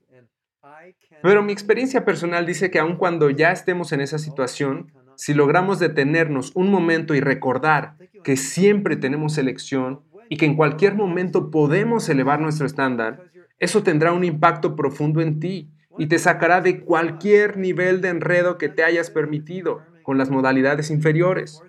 Pero 1.22 1.44
mi 1.44 1.52
experiencia 1.52 2.06
personal 2.06 2.46
dice 2.46 2.70
que 2.70 2.80
aun 2.80 2.96
cuando 2.96 3.30
ya 3.30 3.52
estemos 3.52 3.92
en 3.92 4.02
esa 4.02 4.20
situación, 4.20 4.92
si 5.16 5.34
logramos 5.34 5.80
detenernos 5.80 6.52
un 6.56 6.70
momento 6.70 7.16
y 7.16 7.22
recordar 7.22 7.96
que 8.24 8.38
siempre 8.38 8.96
tenemos 8.96 9.38
elección 9.38 10.02
y 10.30 10.38
que 10.38 10.46
en 10.46 10.56
cualquier 10.56 10.96
momento 10.96 11.50
podemos 11.50 12.08
elevar 12.10 12.40
nuestro 12.40 12.68
estándar, 12.68 13.24
eso 13.60 13.82
tendrá 13.82 14.14
un 14.14 14.24
impacto 14.24 14.76
profundo 14.76 15.22
en 15.22 15.40
ti 15.40 15.72
y 15.98 16.08
te 16.08 16.20
sacará 16.20 16.62
de 16.62 16.82
cualquier 16.82 17.58
nivel 17.58 18.02
de 18.02 18.10
enredo 18.10 18.58
que 18.58 18.70
te 18.70 18.84
hayas 18.84 19.10
permitido 19.10 19.82
con 20.04 20.18
las 20.18 20.30
modalidades 20.30 20.92
inferiores. 20.92 21.62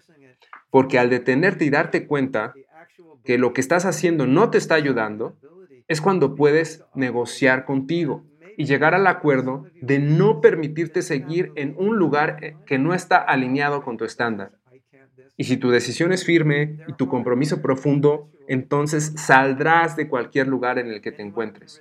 Porque 0.71 0.99
al 0.99 1.09
detenerte 1.09 1.65
y 1.65 1.71
darte 1.71 2.07
cuenta 2.07 2.53
que 3.25 3.39
lo 3.39 3.55
que 3.55 3.63
estás 3.63 3.87
haciendo 3.87 4.27
no 4.27 4.51
te 4.51 4.59
está 4.59 4.75
ayudando, 4.75 5.37
es 5.89 6.03
cuando 6.03 6.35
puedes 6.35 6.85
negociar 6.95 7.65
contigo 7.65 8.25
y 8.59 8.65
llegar 8.65 8.93
al 8.93 9.07
acuerdo 9.07 9.67
de 9.81 10.01
no 10.01 10.41
permitirte 10.41 11.01
seguir 11.03 11.53
en 11.55 11.77
un 11.79 11.97
lugar 11.97 12.39
eh, 12.43 12.57
que 12.67 12.77
no 12.77 12.93
está 12.93 13.19
alineado 13.19 13.85
con 13.85 13.97
tu 13.97 14.05
estándar. 14.05 14.51
Y 15.37 15.45
si 15.45 15.57
tu 15.57 15.71
decisión 15.71 16.13
es 16.13 16.25
firme 16.25 16.81
y 16.89 16.95
tu 16.95 17.07
compromiso 17.07 17.63
profundo, 17.63 18.33
entonces 18.49 19.15
saldrás 19.17 19.95
de 19.95 20.09
cualquier 20.09 20.49
lugar 20.49 20.81
en 20.81 20.89
el 20.89 21.01
que 21.01 21.13
te 21.13 21.23
encuentres. 21.23 21.81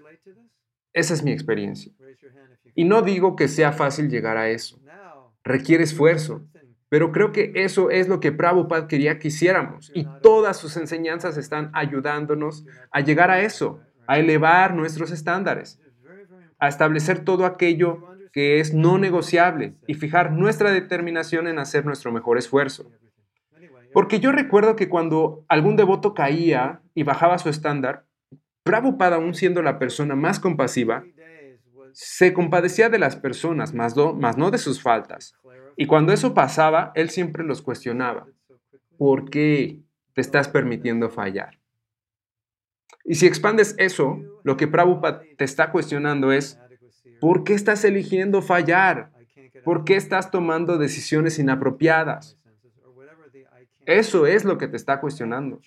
Esa 0.94 1.16
es 1.16 1.24
mi 1.24 1.32
experiencia. 1.32 1.92
Y 2.76 2.84
no 2.84 3.02
digo 3.02 3.36
que 3.36 3.48
sea 3.48 3.72
fácil 3.72 4.08
llegar 4.08 4.38
a 4.38 4.50
eso. 4.50 4.80
Requiere 5.44 5.84
esfuerzo. 5.84 6.46
Pero 6.90 7.12
creo 7.12 7.32
que 7.32 7.54
eso 7.56 7.90
es 7.90 8.08
lo 8.08 8.20
que 8.20 8.32
Prabhupada 8.32 8.88
quería 8.88 9.18
que 9.18 9.30
hiciéramos. 9.30 9.92
Y 9.96 10.06
todas 10.22 10.58
sus 10.58 10.78
enseñanzas 10.78 11.38
están 11.38 11.72
ayudándonos 11.74 12.68
a 12.92 13.02
llegar 13.02 13.32
a 13.32 13.42
eso, 13.42 13.80
a 14.06 14.20
elevar 14.20 14.76
nuestros 14.76 15.10
estándares 15.10 15.82
a 16.60 16.68
establecer 16.68 17.24
todo 17.24 17.46
aquello 17.46 18.04
que 18.32 18.60
es 18.60 18.74
no 18.74 18.98
negociable 18.98 19.76
y 19.88 19.96
fijar 19.96 20.32
nuestra 20.32 20.72
determinación 20.72 21.48
en 21.48 21.60
hacer 21.60 21.86
nuestro 21.86 22.12
mejor 22.12 22.38
esfuerzo. 22.38 22.92
Porque 23.94 24.20
yo 24.20 24.32
recuerdo 24.32 24.76
que 24.76 24.90
cuando 24.90 25.46
algún 25.48 25.76
devoto 25.76 26.14
caía 26.14 26.82
y 26.94 27.04
bajaba 27.04 27.38
su 27.40 27.50
estándar, 27.50 28.06
Prabhupada, 28.64 29.16
aún 29.16 29.34
siendo 29.34 29.62
la 29.62 29.80
persona 29.80 30.16
más 30.16 30.40
compasiva, 30.40 31.06
se 31.94 32.34
compadecía 32.34 32.90
de 32.90 33.00
las 33.00 33.16
personas, 33.16 33.74
más, 33.74 33.96
más 33.96 34.38
no 34.38 34.52
de 34.52 34.58
sus 34.58 34.82
faltas. 34.82 35.36
Y 35.78 35.86
cuando 35.86 36.12
eso 36.12 36.34
pasaba, 36.34 36.92
él 36.94 37.10
siempre 37.10 37.44
los 37.44 37.62
cuestionaba. 37.62 38.28
¿Por 38.98 39.30
qué 39.30 39.80
te 40.14 40.22
estás 40.22 40.48
permitiendo 40.50 41.10
fallar? 41.10 41.60
Y 43.08 43.16
si 43.16 43.26
expandes 43.26 43.74
eso, 43.78 44.22
lo 44.44 44.58
que 44.58 44.68
Prabhupada 44.68 45.22
te 45.38 45.46
está 45.46 45.72
cuestionando 45.72 46.34
es, 46.34 46.60
¿por 47.22 47.46
qué 47.46 47.54
estás 47.54 47.86
eligiendo 47.86 48.42
fallar? 48.42 49.12
¿Por 49.64 49.86
qué 49.86 49.96
estás 49.96 50.30
tomando 50.30 50.78
decisiones 50.78 51.40
inapropiadas? 51.40 52.38
Eso 53.86 54.28
es 54.28 54.44
lo 54.44 54.58
que 54.58 54.68
te 54.68 54.76
está 54.76 55.00
cuestionando. 55.00 55.62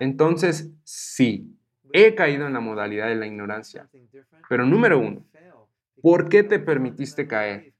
Entonces, 0.00 0.68
sí, 0.82 1.56
he 1.92 2.16
caído 2.16 2.48
en 2.48 2.54
la 2.54 2.60
modalidad 2.60 3.06
de 3.06 3.14
la 3.14 3.26
ignorancia. 3.26 3.88
Pero 4.48 4.66
número 4.66 4.98
uno, 4.98 5.24
¿por 6.02 6.28
qué 6.28 6.42
te 6.42 6.58
permitiste 6.58 7.28
caer? 7.28 7.72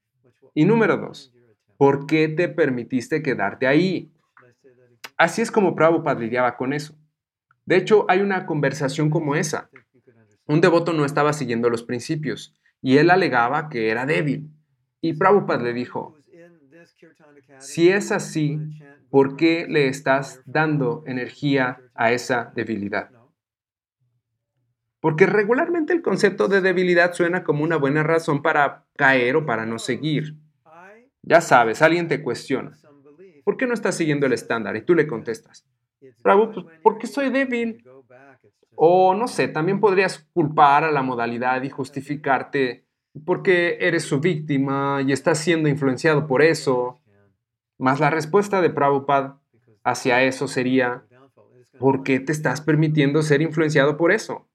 Y 0.54 0.64
número 0.66 0.96
dos, 0.96 1.34
¿por 1.76 2.06
qué 2.06 2.28
te 2.28 2.48
permitiste 2.48 3.24
quedarte 3.24 3.66
ahí? 3.66 4.08
Así 5.16 5.42
es 5.42 5.50
como 5.50 5.74
Prabhupada 5.74 6.20
lidiaba 6.20 6.56
con 6.56 6.72
eso. 6.72 6.94
De 7.64 7.76
hecho, 7.76 8.06
hay 8.08 8.20
una 8.20 8.46
conversación 8.46 9.10
como 9.10 9.34
esa. 9.34 9.70
Un 10.46 10.60
devoto 10.60 10.92
no 10.92 11.04
estaba 11.04 11.32
siguiendo 11.32 11.70
los 11.70 11.82
principios 11.82 12.54
y 12.80 12.98
él 12.98 13.10
alegaba 13.10 13.68
que 13.68 13.90
era 13.90 14.06
débil. 14.06 14.50
Y 15.00 15.14
Prabhupada 15.14 15.62
le 15.62 15.72
dijo, 15.72 16.16
si 17.58 17.88
es 17.88 18.12
así, 18.12 18.58
¿por 19.10 19.36
qué 19.36 19.66
le 19.68 19.88
estás 19.88 20.40
dando 20.46 21.04
energía 21.06 21.80
a 21.94 22.12
esa 22.12 22.52
debilidad? 22.54 23.10
Porque 25.00 25.26
regularmente 25.26 25.92
el 25.92 26.02
concepto 26.02 26.46
de 26.46 26.60
debilidad 26.60 27.12
suena 27.12 27.42
como 27.42 27.64
una 27.64 27.76
buena 27.76 28.02
razón 28.02 28.42
para 28.42 28.86
caer 28.96 29.36
o 29.36 29.46
para 29.46 29.66
no 29.66 29.78
seguir. 29.78 30.36
Ya 31.22 31.40
sabes, 31.40 31.82
alguien 31.82 32.08
te 32.08 32.22
cuestiona, 32.22 32.72
¿por 33.44 33.56
qué 33.56 33.66
no 33.66 33.74
estás 33.74 33.96
siguiendo 33.96 34.26
el 34.26 34.32
estándar? 34.32 34.76
Y 34.76 34.82
tú 34.82 34.94
le 34.94 35.06
contestas, 35.06 35.66
Bravo, 36.22 36.52
pues, 36.52 36.66
porque 36.82 37.06
soy 37.06 37.30
débil. 37.30 37.84
O 38.74 39.14
no 39.14 39.28
sé, 39.28 39.48
también 39.48 39.80
podrías 39.80 40.18
culpar 40.32 40.84
a 40.84 40.90
la 40.90 41.02
modalidad 41.02 41.62
y 41.62 41.70
justificarte 41.70 42.86
porque 43.24 43.76
eres 43.80 44.04
su 44.04 44.20
víctima 44.20 45.02
y 45.06 45.12
estás 45.12 45.38
siendo 45.38 45.68
influenciado 45.68 46.26
por 46.26 46.42
eso. 46.42 47.00
Más 47.78 48.00
la 48.00 48.10
respuesta 48.10 48.60
de 48.62 48.70
Prabhupada 48.70 49.40
hacia 49.84 50.22
eso 50.22 50.48
sería, 50.48 51.04
¿por 51.78 52.02
qué 52.02 52.20
te 52.20 52.32
estás 52.32 52.60
permitiendo 52.60 53.22
ser 53.22 53.42
influenciado 53.42 53.96
por 53.96 54.12
eso? 54.12 54.48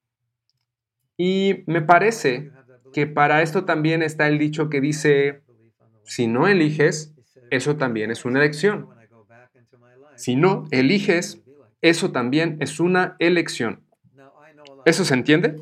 Y 1.17 1.63
me 1.67 1.81
parece 1.81 2.51
que 2.93 3.05
para 3.07 3.41
esto 3.41 3.65
también 3.65 4.01
está 4.01 4.27
el 4.27 4.39
dicho 4.39 4.69
que 4.69 4.81
dice, 4.81 5.41
si 6.03 6.27
no 6.27 6.47
eliges, 6.47 7.13
eso 7.49 7.75
también 7.75 8.11
es 8.11 8.25
una 8.25 8.39
elección. 8.39 8.89
Si 10.17 10.35
no 10.35 10.65
eliges, 10.71 11.41
eso 11.81 12.11
también 12.11 12.57
es 12.59 12.79
una 12.79 13.15
elección. 13.19 13.81
¿Eso 14.85 15.05
se 15.05 15.13
entiende? 15.13 15.55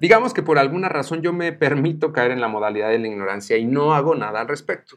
Digamos 0.00 0.32
que 0.32 0.42
por 0.42 0.58
alguna 0.58 0.88
razón 0.88 1.20
yo 1.20 1.32
me 1.32 1.52
permito 1.52 2.12
caer 2.12 2.30
en 2.30 2.40
la 2.40 2.48
modalidad 2.48 2.88
de 2.88 2.98
la 2.98 3.08
ignorancia 3.08 3.58
y 3.58 3.66
no 3.66 3.94
hago 3.94 4.14
nada 4.14 4.40
al 4.40 4.48
respecto. 4.48 4.96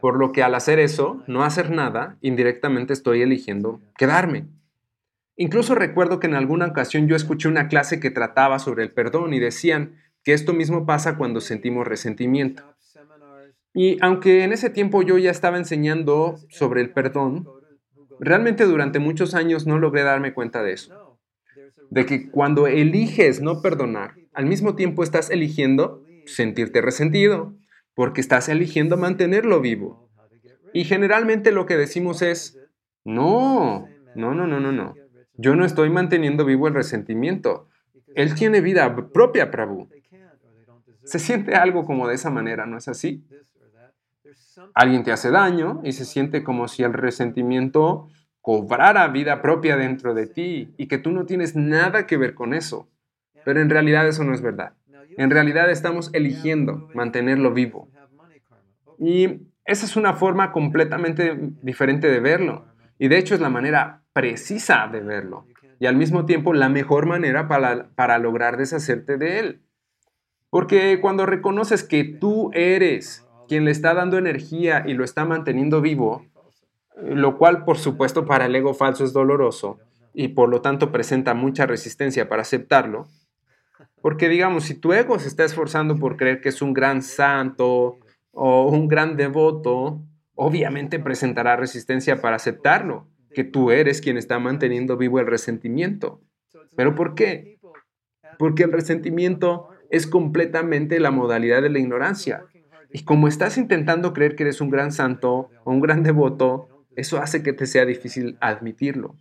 Por 0.00 0.18
lo 0.18 0.32
que 0.32 0.42
al 0.42 0.54
hacer 0.54 0.78
eso, 0.78 1.22
no 1.26 1.44
hacer 1.44 1.70
nada, 1.70 2.18
indirectamente 2.20 2.92
estoy 2.92 3.22
eligiendo 3.22 3.80
quedarme. 3.96 4.46
Incluso 5.36 5.74
recuerdo 5.74 6.18
que 6.18 6.26
en 6.26 6.34
alguna 6.34 6.66
ocasión 6.66 7.06
yo 7.06 7.14
escuché 7.14 7.48
una 7.48 7.68
clase 7.68 8.00
que 8.00 8.10
trataba 8.10 8.58
sobre 8.58 8.82
el 8.82 8.90
perdón 8.90 9.34
y 9.34 9.38
decían 9.38 9.96
que 10.24 10.32
esto 10.32 10.52
mismo 10.52 10.86
pasa 10.86 11.16
cuando 11.16 11.40
sentimos 11.40 11.86
resentimiento. 11.86 12.64
Y 13.76 13.98
aunque 14.00 14.42
en 14.42 14.54
ese 14.54 14.70
tiempo 14.70 15.02
yo 15.02 15.18
ya 15.18 15.30
estaba 15.30 15.58
enseñando 15.58 16.38
sobre 16.48 16.80
el 16.80 16.94
perdón, 16.94 17.46
realmente 18.18 18.64
durante 18.64 19.00
muchos 19.00 19.34
años 19.34 19.66
no 19.66 19.78
logré 19.78 20.02
darme 20.02 20.32
cuenta 20.32 20.62
de 20.62 20.72
eso. 20.72 21.18
De 21.90 22.06
que 22.06 22.30
cuando 22.30 22.68
eliges 22.68 23.42
no 23.42 23.60
perdonar, 23.60 24.14
al 24.32 24.46
mismo 24.46 24.76
tiempo 24.76 25.02
estás 25.02 25.28
eligiendo 25.28 26.02
sentirte 26.24 26.80
resentido, 26.80 27.54
porque 27.94 28.22
estás 28.22 28.48
eligiendo 28.48 28.96
mantenerlo 28.96 29.60
vivo. 29.60 30.08
Y 30.72 30.84
generalmente 30.84 31.52
lo 31.52 31.66
que 31.66 31.76
decimos 31.76 32.22
es, 32.22 32.58
no, 33.04 33.88
no, 34.14 34.34
no, 34.34 34.46
no, 34.46 34.58
no, 34.58 34.72
no. 34.72 34.94
Yo 35.34 35.54
no 35.54 35.66
estoy 35.66 35.90
manteniendo 35.90 36.46
vivo 36.46 36.66
el 36.66 36.72
resentimiento. 36.72 37.68
Él 38.14 38.34
tiene 38.36 38.62
vida 38.62 38.96
propia, 39.12 39.50
Prabhu. 39.50 39.90
Se 41.04 41.18
siente 41.18 41.54
algo 41.54 41.84
como 41.84 42.08
de 42.08 42.14
esa 42.14 42.30
manera, 42.30 42.64
¿no 42.64 42.78
es 42.78 42.88
así? 42.88 43.22
Alguien 44.74 45.02
te 45.02 45.12
hace 45.12 45.30
daño 45.30 45.80
y 45.84 45.92
se 45.92 46.04
siente 46.04 46.42
como 46.42 46.68
si 46.68 46.82
el 46.82 46.92
resentimiento 46.92 48.08
cobrara 48.40 49.08
vida 49.08 49.42
propia 49.42 49.76
dentro 49.76 50.14
de 50.14 50.26
ti 50.26 50.74
y 50.76 50.86
que 50.86 50.98
tú 50.98 51.10
no 51.10 51.26
tienes 51.26 51.56
nada 51.56 52.06
que 52.06 52.16
ver 52.16 52.34
con 52.34 52.54
eso. 52.54 52.88
Pero 53.44 53.60
en 53.60 53.70
realidad 53.70 54.06
eso 54.06 54.24
no 54.24 54.34
es 54.34 54.42
verdad. 54.42 54.74
En 55.16 55.30
realidad 55.30 55.70
estamos 55.70 56.10
eligiendo 56.12 56.88
mantenerlo 56.94 57.52
vivo. 57.52 57.88
Y 58.98 59.48
esa 59.64 59.86
es 59.86 59.96
una 59.96 60.14
forma 60.14 60.52
completamente 60.52 61.36
diferente 61.62 62.08
de 62.08 62.20
verlo. 62.20 62.66
Y 62.98 63.08
de 63.08 63.18
hecho 63.18 63.34
es 63.34 63.40
la 63.40 63.50
manera 63.50 64.02
precisa 64.12 64.88
de 64.90 65.00
verlo 65.00 65.46
y 65.78 65.86
al 65.86 65.96
mismo 65.96 66.26
tiempo 66.26 66.54
la 66.54 66.68
mejor 66.68 67.06
manera 67.06 67.48
para, 67.48 67.90
para 67.94 68.18
lograr 68.18 68.56
deshacerte 68.56 69.16
de 69.16 69.38
él. 69.38 69.62
Porque 70.50 71.00
cuando 71.00 71.26
reconoces 71.26 71.84
que 71.84 72.04
tú 72.04 72.50
eres 72.54 73.25
quien 73.46 73.64
le 73.64 73.70
está 73.70 73.94
dando 73.94 74.18
energía 74.18 74.84
y 74.86 74.94
lo 74.94 75.04
está 75.04 75.24
manteniendo 75.24 75.80
vivo, 75.80 76.26
lo 76.96 77.38
cual 77.38 77.64
por 77.64 77.78
supuesto 77.78 78.24
para 78.26 78.46
el 78.46 78.54
ego 78.54 78.74
falso 78.74 79.04
es 79.04 79.12
doloroso 79.12 79.78
y 80.14 80.28
por 80.28 80.48
lo 80.48 80.62
tanto 80.62 80.92
presenta 80.92 81.34
mucha 81.34 81.66
resistencia 81.66 82.28
para 82.28 82.42
aceptarlo, 82.42 83.06
porque 84.00 84.28
digamos, 84.28 84.64
si 84.64 84.74
tu 84.74 84.92
ego 84.92 85.18
se 85.18 85.28
está 85.28 85.44
esforzando 85.44 85.96
por 85.96 86.16
creer 86.16 86.40
que 86.40 86.48
es 86.48 86.62
un 86.62 86.72
gran 86.72 87.02
santo 87.02 87.98
o 88.32 88.68
un 88.68 88.88
gran 88.88 89.16
devoto, 89.16 90.00
obviamente 90.34 90.98
presentará 90.98 91.56
resistencia 91.56 92.20
para 92.20 92.36
aceptarlo 92.36 93.08
que 93.34 93.44
tú 93.44 93.70
eres 93.70 94.00
quien 94.00 94.16
está 94.16 94.38
manteniendo 94.38 94.96
vivo 94.96 95.20
el 95.20 95.26
resentimiento. 95.26 96.20
¿Pero 96.76 96.94
por 96.94 97.14
qué? 97.14 97.58
Porque 98.38 98.62
el 98.62 98.72
resentimiento 98.72 99.68
es 99.90 100.06
completamente 100.06 101.00
la 101.00 101.10
modalidad 101.10 101.60
de 101.60 101.70
la 101.70 101.78
ignorancia. 101.78 102.44
Y 102.90 103.04
como 103.04 103.28
estás 103.28 103.58
intentando 103.58 104.12
creer 104.12 104.36
que 104.36 104.44
eres 104.44 104.60
un 104.60 104.70
gran 104.70 104.92
santo 104.92 105.50
o 105.64 105.70
un 105.70 105.80
gran 105.80 106.02
devoto, 106.02 106.68
eso 106.96 107.18
hace 107.18 107.42
que 107.42 107.52
te 107.52 107.66
sea 107.66 107.84
difícil 107.84 108.36
admitirlo. 108.40 109.16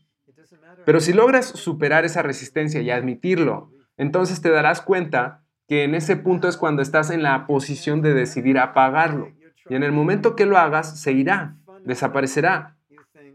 Pero 0.86 1.00
si 1.00 1.14
logras 1.14 1.48
superar 1.48 2.06
esa 2.06 2.22
resistencia 2.22 2.82
y 2.82 2.92
admitirlo, 2.92 3.72
entonces 3.98 4.42
te 4.42 4.50
darás 4.50 4.82
cuenta 4.82 5.44
que 5.68 5.84
en 5.84 5.96
ese 5.96 6.16
punto 6.16 6.48
es 6.48 6.58
cuando 6.58 6.82
estás 6.82 7.10
en 7.10 7.24
la 7.24 7.48
posición 7.48 8.02
de 8.02 8.14
decidir 8.14 8.60
apagarlo. 8.60 9.30
Y 9.68 9.76
en 9.76 9.84
el 9.84 9.92
momento 9.92 10.36
que 10.36 10.46
lo 10.46 10.58
hagas, 10.58 11.00
se 11.02 11.12
irá, 11.12 11.58
desaparecerá. 11.86 12.78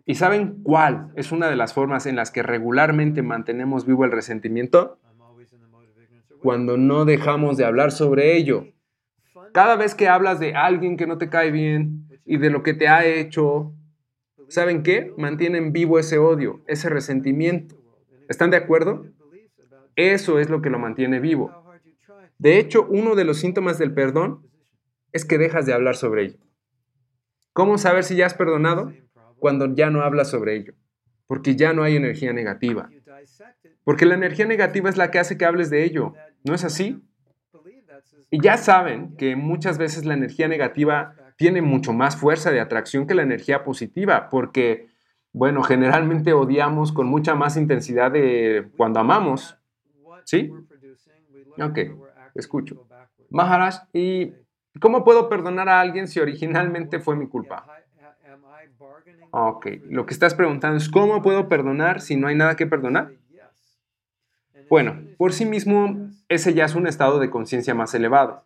¿Y 0.07 0.15
saben 0.15 0.63
cuál 0.63 1.13
es 1.17 1.33
una 1.33 1.49
de 1.49 1.57
las 1.57 1.75
formas 1.75 2.07
en 2.07 2.17
las 2.17 2.31
que 2.31 2.43
regularmente 2.43 3.23
mantenemos 3.23 3.85
vivo 3.85 4.05
el 4.05 4.13
resentimiento? 4.13 4.99
Cuando 6.41 6.77
no 6.77 7.05
dejamos 7.05 7.57
de 7.57 7.65
hablar 7.65 7.93
sobre 7.93 8.37
ello. 8.37 8.67
Cada 9.53 9.77
vez 9.77 9.95
que 9.95 10.09
hablas 10.09 10.41
de 10.41 10.55
alguien 10.55 10.97
que 10.97 11.07
no 11.07 11.19
te 11.19 11.29
cae 11.29 11.51
bien 11.51 12.09
y 12.25 12.39
de 12.39 12.51
lo 12.51 12.63
que 12.63 12.75
te 12.75 12.89
ha 12.89 13.05
hecho, 13.05 13.75
¿saben 14.49 14.83
qué? 14.83 15.13
Mantienen 15.17 15.73
vivo 15.73 15.99
ese 15.99 16.19
odio, 16.19 16.63
ese 16.67 16.89
resentimiento. 16.89 17.77
¿Están 18.29 18.51
de 18.51 18.57
acuerdo? 18.57 19.07
Eso 19.97 20.39
es 20.39 20.51
lo 20.51 20.63
que 20.63 20.71
lo 20.71 20.79
mantiene 20.79 21.21
vivo. 21.21 21.53
De 22.39 22.59
hecho, 22.59 22.87
uno 22.89 23.15
de 23.15 23.25
los 23.25 23.39
síntomas 23.39 23.79
del 23.79 23.93
perdón 23.93 24.47
es 25.13 25.25
que 25.25 25.39
dejas 25.39 25.67
de 25.67 25.73
hablar 25.73 25.97
sobre 25.97 26.25
ello. 26.25 26.39
¿Cómo 27.53 27.79
saber 27.79 28.05
si 28.05 28.17
ya 28.17 28.27
has 28.27 28.35
perdonado? 28.35 28.93
cuando 29.41 29.75
ya 29.75 29.91
no 29.91 30.03
hablas 30.03 30.31
sobre 30.31 30.55
ello, 30.55 30.75
porque 31.27 31.57
ya 31.57 31.73
no 31.73 31.83
hay 31.83 31.97
energía 31.97 32.33
negativa. 32.33 32.91
Porque 33.83 34.07
la 34.07 34.15
energía 34.15 34.47
negativa 34.47 34.89
es 34.89 34.97
la 34.97 35.11
que 35.11 35.19
hace 35.19 35.37
que 35.37 35.45
hables 35.45 35.71
de 35.71 35.83
ello, 35.83 36.15
¿no 36.45 36.55
es 36.55 36.63
así? 36.63 37.03
Y 38.31 38.41
ya 38.41 38.57
saben 38.57 39.17
que 39.17 39.35
muchas 39.35 39.77
veces 39.77 40.05
la 40.05 40.15
energía 40.15 40.47
negativa 40.47 41.15
tiene 41.37 41.63
mucho 41.63 41.93
más 41.93 42.17
fuerza 42.17 42.51
de 42.51 42.61
atracción 42.61 43.07
que 43.07 43.15
la 43.15 43.23
energía 43.23 43.65
positiva, 43.65 44.29
porque, 44.31 44.89
bueno, 45.33 45.63
generalmente 45.63 46.33
odiamos 46.33 46.93
con 46.93 47.07
mucha 47.07 47.35
más 47.35 47.57
intensidad 47.57 48.13
de 48.13 48.71
cuando 48.77 49.01
amamos. 49.01 49.57
¿Sí? 50.25 50.53
Ok, 51.61 51.79
escucho. 52.35 52.87
Maharaj, 53.31 53.89
¿y 53.93 54.33
cómo 54.81 55.03
puedo 55.03 55.29
perdonar 55.29 55.69
a 55.69 55.81
alguien 55.81 56.07
si 56.07 56.21
originalmente 56.21 57.01
fue 57.01 57.17
mi 57.17 57.27
culpa? 57.27 57.67
Ok, 59.33 59.67
lo 59.89 60.07
que 60.07 60.15
estás 60.15 60.35
preguntando 60.35 60.77
es 60.77 60.89
cómo 60.89 61.23
puedo 61.23 61.49
perdonar 61.49 62.01
si 62.01 62.17
no 62.17 62.29
hay 62.29 62.35
nada 62.35 62.57
que 62.57 62.67
perdonar. 62.67 63.13
Bueno, 64.71 65.01
por 65.19 65.33
sí 65.33 65.45
mismo, 65.45 66.09
ese 66.29 66.55
ya 66.55 66.65
es 66.65 66.77
un 66.77 66.87
estado 66.87 67.19
de 67.19 67.29
conciencia 67.29 67.75
más 67.75 67.93
elevado. 67.93 68.45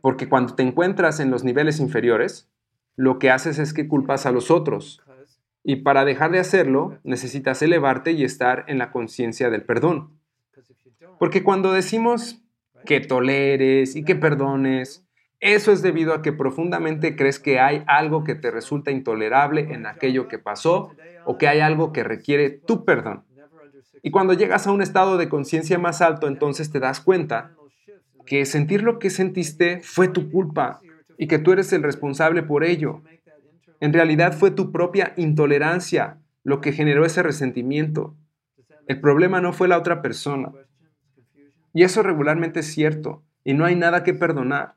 Porque 0.00 0.28
cuando 0.28 0.54
te 0.54 0.62
encuentras 0.62 1.18
en 1.18 1.32
los 1.32 1.42
niveles 1.42 1.80
inferiores, 1.80 2.48
lo 2.94 3.18
que 3.18 3.30
haces 3.30 3.58
es 3.58 3.74
que 3.74 3.88
culpas 3.88 4.24
a 4.24 4.30
los 4.30 4.52
otros. 4.52 5.02
Y 5.64 5.76
para 5.76 6.04
dejar 6.04 6.30
de 6.30 6.38
hacerlo, 6.38 6.98
necesitas 7.02 7.60
elevarte 7.60 8.12
y 8.12 8.22
estar 8.22 8.64
en 8.68 8.78
la 8.78 8.92
conciencia 8.92 9.50
del 9.50 9.64
perdón. 9.64 10.10
Porque 11.18 11.42
cuando 11.42 11.72
decimos 11.72 12.40
que 12.86 13.00
toleres 13.00 13.96
y 13.96 14.04
que 14.04 14.14
perdones, 14.14 15.04
eso 15.40 15.72
es 15.72 15.82
debido 15.82 16.14
a 16.14 16.22
que 16.22 16.32
profundamente 16.32 17.16
crees 17.16 17.40
que 17.40 17.58
hay 17.58 17.82
algo 17.88 18.22
que 18.22 18.36
te 18.36 18.52
resulta 18.52 18.92
intolerable 18.92 19.72
en 19.72 19.86
aquello 19.86 20.28
que 20.28 20.38
pasó 20.38 20.92
o 21.24 21.36
que 21.36 21.48
hay 21.48 21.58
algo 21.58 21.92
que 21.92 22.04
requiere 22.04 22.50
tu 22.50 22.84
perdón. 22.84 23.24
Y 24.02 24.10
cuando 24.10 24.34
llegas 24.34 24.66
a 24.66 24.72
un 24.72 24.82
estado 24.82 25.16
de 25.16 25.28
conciencia 25.28 25.78
más 25.78 26.02
alto, 26.02 26.26
entonces 26.26 26.70
te 26.70 26.80
das 26.80 27.00
cuenta 27.00 27.52
que 28.26 28.44
sentir 28.44 28.82
lo 28.82 28.98
que 28.98 29.10
sentiste 29.10 29.80
fue 29.82 30.08
tu 30.08 30.30
culpa 30.30 30.80
y 31.18 31.28
que 31.28 31.38
tú 31.38 31.52
eres 31.52 31.72
el 31.72 31.82
responsable 31.82 32.42
por 32.42 32.64
ello. 32.64 33.02
En 33.80 33.92
realidad 33.92 34.32
fue 34.32 34.50
tu 34.50 34.72
propia 34.72 35.12
intolerancia 35.16 36.18
lo 36.44 36.60
que 36.60 36.72
generó 36.72 37.04
ese 37.04 37.22
resentimiento. 37.22 38.16
El 38.86 39.00
problema 39.00 39.40
no 39.40 39.52
fue 39.52 39.68
la 39.68 39.78
otra 39.78 40.02
persona. 40.02 40.52
Y 41.72 41.84
eso 41.84 42.02
regularmente 42.02 42.60
es 42.60 42.66
cierto, 42.66 43.22
y 43.44 43.54
no 43.54 43.64
hay 43.64 43.76
nada 43.76 44.02
que 44.02 44.14
perdonar. 44.14 44.74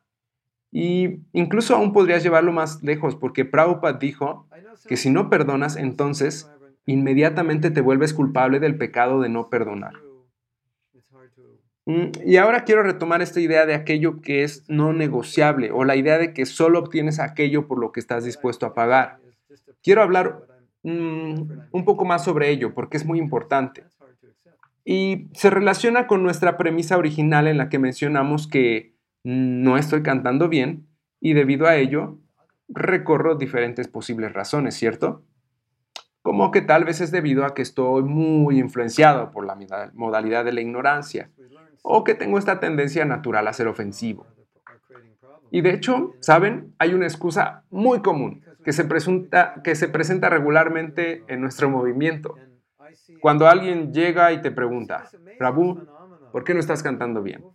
Y 0.72 1.22
incluso 1.34 1.76
aún 1.76 1.94
podrías 1.94 2.24
llevarlo 2.24 2.52
más 2.52 2.84
lejos, 2.84 3.16
porque 3.16 3.46
Prabhupada 3.46 3.98
dijo 3.98 4.48
que 4.88 4.98
si 4.98 5.10
no 5.10 5.30
perdonas, 5.30 5.76
entonces 5.78 6.50
inmediatamente 6.86 7.72
te 7.72 7.82
vuelves 7.82 8.14
culpable 8.14 8.60
del 8.60 8.78
pecado 8.78 9.22
de 9.22 9.30
no 9.30 9.50
perdonar. 9.50 9.94
Mm, 11.86 12.12
y 12.26 12.38
ahora 12.38 12.64
quiero 12.64 12.82
retomar 12.82 13.22
esta 13.22 13.40
idea 13.40 13.66
de 13.66 13.76
aquello 13.76 14.22
que 14.22 14.44
es 14.44 14.64
no 14.68 14.92
negociable 14.92 15.72
o 15.72 15.84
la 15.84 15.96
idea 15.96 16.18
de 16.18 16.34
que 16.34 16.46
solo 16.46 16.80
obtienes 16.80 17.20
aquello 17.20 17.68
por 17.68 17.80
lo 17.80 17.92
que 17.92 18.00
estás 18.00 18.24
dispuesto 18.26 18.66
a 18.66 18.74
pagar. 18.74 19.20
Quiero 19.84 20.02
hablar 20.02 20.48
mm, 20.84 21.34
un 21.72 21.86
poco 21.86 22.06
más 22.06 22.24
sobre 22.24 22.50
ello 22.50 22.74
porque 22.74 22.98
es 22.98 23.06
muy 23.06 23.20
importante. 23.20 23.84
Y 24.84 25.30
se 25.34 25.50
relaciona 25.50 26.06
con 26.06 26.22
nuestra 26.24 26.58
premisa 26.58 26.98
original 26.98 27.48
en 27.48 27.58
la 27.58 27.70
que 27.70 27.80
mencionamos 27.80 28.48
que 28.48 28.96
no 29.24 29.78
estoy 29.78 30.04
cantando 30.04 30.50
bien 30.50 30.88
y 31.20 31.34
debido 31.34 31.66
a 31.66 31.76
ello 31.76 32.20
recorro 32.68 33.36
diferentes 33.36 33.88
posibles 33.88 34.34
razones, 34.34 34.76
¿cierto? 34.76 35.24
Como 36.26 36.50
que 36.50 36.64
tal 36.64 36.86
vez 36.86 37.02
es 37.02 37.12
debido 37.12 37.46
a 37.46 37.54
que 37.54 37.62
estoy 37.62 38.02
muy 38.02 38.60
influenciado 38.60 39.30
por 39.30 39.46
la 39.46 39.56
modalidad 39.94 40.44
de 40.44 40.54
la 40.54 40.62
ignorancia. 40.62 41.30
o 41.84 42.04
que 42.04 42.16
tengo 42.16 42.40
esta 42.40 42.60
tendencia 42.60 43.06
natural 43.06 43.48
a 43.48 43.54
ser 43.54 43.68
ofensivo. 43.68 44.26
Y 45.52 45.62
de 45.62 45.70
hecho, 45.70 46.16
¿saben? 46.22 46.74
Hay 46.80 46.96
una 46.96 47.06
excusa 47.06 47.64
muy 47.70 48.02
común 48.02 48.44
que 48.64 48.74
se, 48.74 48.86
presenta, 48.86 49.62
que 49.64 49.76
se 49.76 49.88
presenta 49.88 50.30
regularmente 50.30 51.24
en 51.28 51.42
nuestro 51.42 51.70
movimiento. 51.70 52.34
Cuando 53.22 53.48
alguien 53.48 53.94
llega 53.94 54.34
y 54.34 54.42
te 54.42 54.50
pregunta, 54.50 55.08
Prabhu, 55.38 55.86
¿por 56.32 56.44
qué 56.44 56.56
no 56.56 56.60
estás 56.60 56.82
cantando 56.82 57.22
bien? 57.22 57.46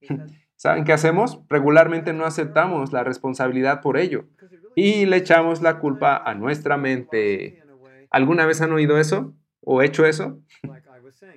¿Saben 0.56 0.84
qué 0.84 0.94
hacemos? 0.94 1.42
Regularmente 1.50 2.14
no 2.14 2.24
aceptamos 2.24 2.94
la 2.94 3.04
responsabilidad 3.04 3.82
por 3.82 3.98
ello 3.98 4.24
y 4.74 5.04
le 5.04 5.18
echamos 5.18 5.60
la 5.60 5.78
culpa 5.80 6.16
a 6.16 6.32
nuestra 6.34 6.78
mente. 6.78 7.62
¿Alguna 8.10 8.46
vez 8.46 8.60
han 8.60 8.72
oído 8.72 8.98
eso? 8.98 9.34
¿O 9.60 9.82
hecho 9.82 10.04
eso? 10.04 10.40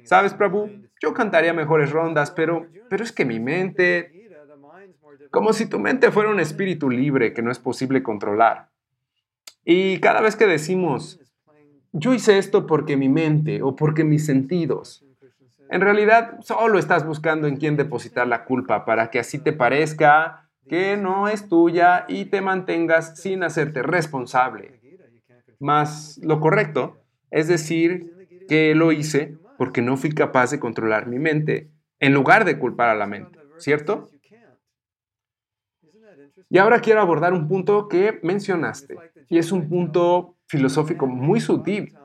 ¿Sabes, 0.04 0.34
Prabhu? 0.34 0.70
Yo 1.02 1.14
cantaría 1.14 1.54
mejores 1.54 1.92
rondas, 1.92 2.32
pero, 2.32 2.68
pero 2.90 3.04
es 3.04 3.12
que 3.12 3.26
mi 3.26 3.40
mente... 3.40 4.12
Como 5.32 5.54
si 5.54 5.68
tu 5.68 5.80
mente 5.80 6.12
fuera 6.12 6.30
un 6.30 6.40
espíritu 6.40 6.90
libre 6.90 7.34
que 7.34 7.42
no 7.42 7.52
es 7.52 7.60
posible 7.60 8.04
controlar. 8.04 8.70
Y 9.66 10.00
cada 10.00 10.22
vez 10.22 10.36
que 10.36 10.46
decimos, 10.46 11.20
yo 11.92 12.14
hice 12.14 12.38
esto 12.38 12.68
porque 12.68 12.98
mi 12.98 13.10
mente 13.10 13.62
o 13.62 13.76
porque 13.76 14.04
mis 14.04 14.26
sentidos, 14.26 15.06
en 15.70 15.82
realidad 15.82 16.40
solo 16.42 16.78
estás 16.78 17.06
buscando 17.06 17.48
en 17.48 17.58
quién 17.58 17.78
depositar 17.78 18.28
la 18.28 18.46
culpa 18.46 18.86
para 18.86 19.10
que 19.10 19.20
así 19.20 19.40
te 19.40 19.54
parezca 19.54 20.50
que 20.68 20.98
no 20.98 21.28
es 21.28 21.50
tuya 21.50 22.06
y 22.08 22.26
te 22.26 22.42
mantengas 22.42 23.20
sin 23.20 23.44
hacerte 23.44 23.82
responsable. 23.82 24.80
Más 25.64 26.20
lo 26.22 26.42
correcto 26.42 26.98
es 27.32 27.48
decir 27.48 28.46
que 28.50 28.76
lo 28.76 28.92
hice 28.92 29.38
porque 29.58 29.82
no 29.82 29.96
fui 29.96 30.10
capaz 30.10 30.52
de 30.52 30.60
controlar 30.60 31.08
mi 31.08 31.20
mente, 31.20 31.72
en 32.02 32.14
lugar 32.14 32.44
de 32.44 32.60
culpar 32.60 32.90
a 32.90 32.96
la 32.96 33.08
mente, 33.08 33.40
¿cierto? 33.60 34.10
Y 36.50 36.58
ahora 36.58 36.82
quiero 36.82 37.00
abordar 37.00 37.32
un 37.32 37.48
punto 37.48 37.88
que 37.88 38.20
mencionaste, 38.24 38.98
y 39.30 39.38
es 39.38 39.54
un 39.54 39.70
punto 39.70 40.36
filosófico 40.48 41.08
muy 41.08 41.40
sutil, 41.40 41.96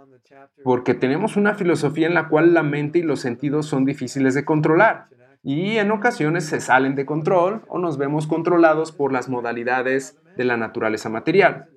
porque 0.62 0.94
tenemos 0.94 1.36
una 1.36 1.54
filosofía 1.56 2.06
en 2.06 2.14
la 2.14 2.28
cual 2.28 2.54
la 2.54 2.62
mente 2.62 3.00
y 3.00 3.02
los 3.02 3.18
sentidos 3.18 3.66
son 3.66 3.84
difíciles 3.84 4.34
de 4.34 4.44
controlar, 4.44 5.08
y 5.42 5.78
en 5.78 5.90
ocasiones 5.90 6.44
se 6.44 6.60
salen 6.60 6.94
de 6.94 7.06
control 7.06 7.62
o 7.66 7.80
nos 7.80 7.98
vemos 7.98 8.28
controlados 8.28 8.92
por 8.92 9.12
las 9.12 9.28
modalidades 9.28 10.16
de 10.36 10.44
la 10.44 10.56
naturaleza 10.56 11.08
material. 11.08 11.70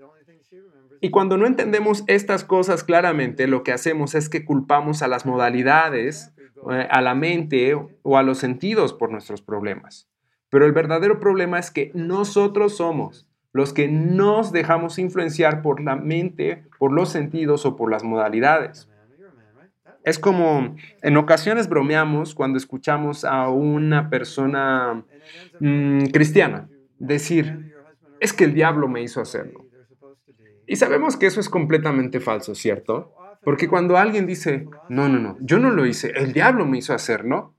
Y 1.04 1.10
cuando 1.10 1.36
no 1.36 1.48
entendemos 1.48 2.04
estas 2.06 2.44
cosas 2.44 2.84
claramente, 2.84 3.48
lo 3.48 3.64
que 3.64 3.72
hacemos 3.72 4.14
es 4.14 4.30
que 4.30 4.46
culpamos 4.46 5.02
a 5.02 5.08
las 5.08 5.26
modalidades, 5.26 6.32
eh, 6.72 6.88
a 6.92 7.02
la 7.02 7.16
mente 7.16 7.76
o 8.04 8.18
a 8.18 8.24
los 8.24 8.38
sentidos 8.38 8.94
por 8.94 9.12
nuestros 9.12 9.42
problemas. 9.42 10.08
Pero 10.50 10.68
el 10.68 10.74
verdadero 10.74 11.20
problema 11.20 11.58
es 11.58 11.72
que 11.72 11.92
nosotros 11.96 12.78
somos 12.78 13.28
los 13.52 13.74
que 13.74 13.88
nos 13.88 14.52
dejamos 14.52 15.00
influenciar 15.00 15.64
por 15.64 15.82
la 15.82 15.96
mente, 15.96 16.66
por 16.78 16.94
los 16.94 17.10
sentidos 17.10 17.66
o 17.66 17.76
por 17.76 17.90
las 17.90 18.04
modalidades. 18.04 18.88
Es 20.04 20.20
como 20.20 20.76
en 21.02 21.18
ocasiones 21.18 21.68
bromeamos 21.68 22.36
cuando 22.36 22.58
escuchamos 22.58 23.26
a 23.26 23.50
una 23.50 24.10
persona 24.10 25.04
mm, 25.60 26.06
cristiana 26.08 26.70
decir, 27.00 27.74
es 28.20 28.34
que 28.34 28.44
el 28.44 28.54
diablo 28.54 28.88
me 28.88 29.02
hizo 29.02 29.20
hacerlo. 29.20 29.71
Y 30.68 30.76
sabemos 30.76 31.18
que 31.18 31.26
eso 31.26 31.40
es 31.40 31.50
completamente 31.50 32.20
falso, 32.20 32.56
¿cierto? 32.56 33.14
Porque 33.44 33.68
cuando 33.68 33.98
alguien 33.98 34.28
dice, 34.28 34.68
no, 34.90 35.10
no, 35.10 35.20
no, 35.20 35.38
yo 35.42 35.60
no 35.60 35.72
lo 35.72 35.86
hice, 35.86 36.12
el 36.16 36.32
diablo 36.32 36.66
me 36.66 36.78
hizo 36.78 36.94
hacerlo, 36.94 37.56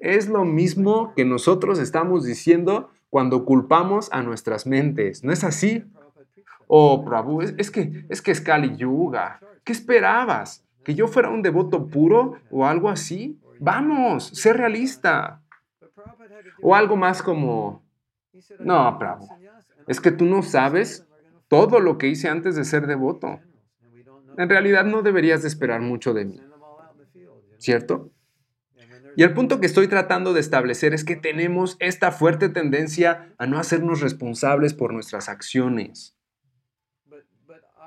es 0.00 0.28
lo 0.28 0.44
mismo 0.44 1.12
que 1.14 1.24
nosotros 1.24 1.78
estamos 1.78 2.24
diciendo 2.24 2.90
cuando 3.10 3.44
culpamos 3.44 4.12
a 4.12 4.22
nuestras 4.22 4.66
mentes. 4.66 5.24
¿No 5.24 5.32
es 5.32 5.44
así? 5.44 5.84
Oh, 6.66 7.04
Prabhu, 7.04 7.42
es, 7.42 7.70
que, 7.70 8.04
es 8.08 8.20
que 8.22 8.30
es 8.30 8.40
Kali 8.40 8.76
Yuga. 8.76 9.40
¿Qué 9.64 9.72
esperabas? 9.72 10.64
¿Que 10.84 10.94
yo 10.94 11.08
fuera 11.08 11.30
un 11.30 11.42
devoto 11.42 11.86
puro 11.86 12.34
o 12.50 12.66
algo 12.66 12.88
así? 12.88 13.38
Vamos, 13.60 14.28
sé 14.34 14.52
realista. 14.52 15.42
O 16.60 16.74
algo 16.74 16.96
más 16.96 17.22
como, 17.22 17.82
no, 18.58 18.98
Prabhu, 18.98 19.26
es 19.86 20.00
que 20.00 20.10
tú 20.10 20.24
no 20.24 20.42
sabes 20.42 21.06
todo 21.48 21.80
lo 21.80 21.98
que 21.98 22.08
hice 22.08 22.28
antes 22.28 22.56
de 22.56 22.64
ser 22.64 22.86
devoto. 22.86 23.40
En 24.36 24.48
realidad 24.48 24.84
no 24.84 25.02
deberías 25.02 25.42
de 25.42 25.48
esperar 25.48 25.80
mucho 25.80 26.14
de 26.14 26.24
mí. 26.24 26.40
¿Cierto? 27.58 28.10
Y 29.16 29.22
el 29.22 29.32
punto 29.32 29.60
que 29.60 29.66
estoy 29.66 29.86
tratando 29.86 30.32
de 30.32 30.40
establecer 30.40 30.92
es 30.92 31.04
que 31.04 31.16
tenemos 31.16 31.76
esta 31.78 32.10
fuerte 32.10 32.48
tendencia 32.48 33.32
a 33.38 33.46
no 33.46 33.58
hacernos 33.58 34.00
responsables 34.00 34.74
por 34.74 34.92
nuestras 34.92 35.28
acciones. 35.28 36.16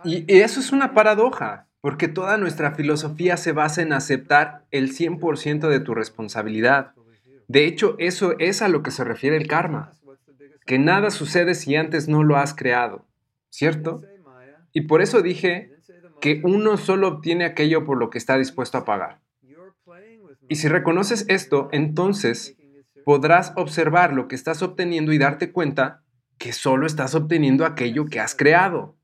Y 0.03 0.25
eso 0.31 0.59
es 0.59 0.71
una 0.71 0.93
paradoja, 0.93 1.67
porque 1.81 2.07
toda 2.07 2.37
nuestra 2.37 2.75
filosofía 2.75 3.35
se 3.35 3.51
basa 3.51 3.81
en 3.81 3.91
aceptar 3.91 4.65
el 4.71 4.93
100% 4.93 5.67
de 5.67 5.79
tu 5.79 5.93
responsabilidad. 5.93 6.93
De 7.47 7.65
hecho, 7.65 7.95
eso 7.99 8.35
es 8.39 8.61
a 8.61 8.67
lo 8.67 8.83
que 8.83 8.91
se 8.91 9.03
refiere 9.03 9.37
el 9.37 9.47
karma, 9.47 9.91
que 10.65 10.79
nada 10.79 11.11
sucede 11.11 11.55
si 11.55 11.75
antes 11.75 12.07
no 12.07 12.23
lo 12.23 12.37
has 12.37 12.53
creado. 12.53 13.06
¿Cierto? 13.49 14.01
Y 14.73 14.81
por 14.81 15.01
eso 15.01 15.21
dije 15.21 15.71
que 16.21 16.41
uno 16.43 16.77
solo 16.77 17.07
obtiene 17.07 17.45
aquello 17.45 17.85
por 17.85 17.97
lo 17.97 18.09
que 18.09 18.17
está 18.17 18.37
dispuesto 18.37 18.77
a 18.77 18.85
pagar. 18.85 19.21
Y 20.49 20.55
si 20.55 20.67
reconoces 20.67 21.25
esto, 21.27 21.69
entonces 21.71 22.55
podrás 23.05 23.53
observar 23.55 24.13
lo 24.13 24.27
que 24.27 24.35
estás 24.35 24.61
obteniendo 24.61 25.13
y 25.13 25.17
darte 25.17 25.51
cuenta 25.51 26.03
que 26.37 26.53
solo 26.53 26.85
estás 26.85 27.15
obteniendo 27.15 27.65
aquello 27.65 28.05
que 28.05 28.19
has 28.19 28.35
creado. 28.35 28.95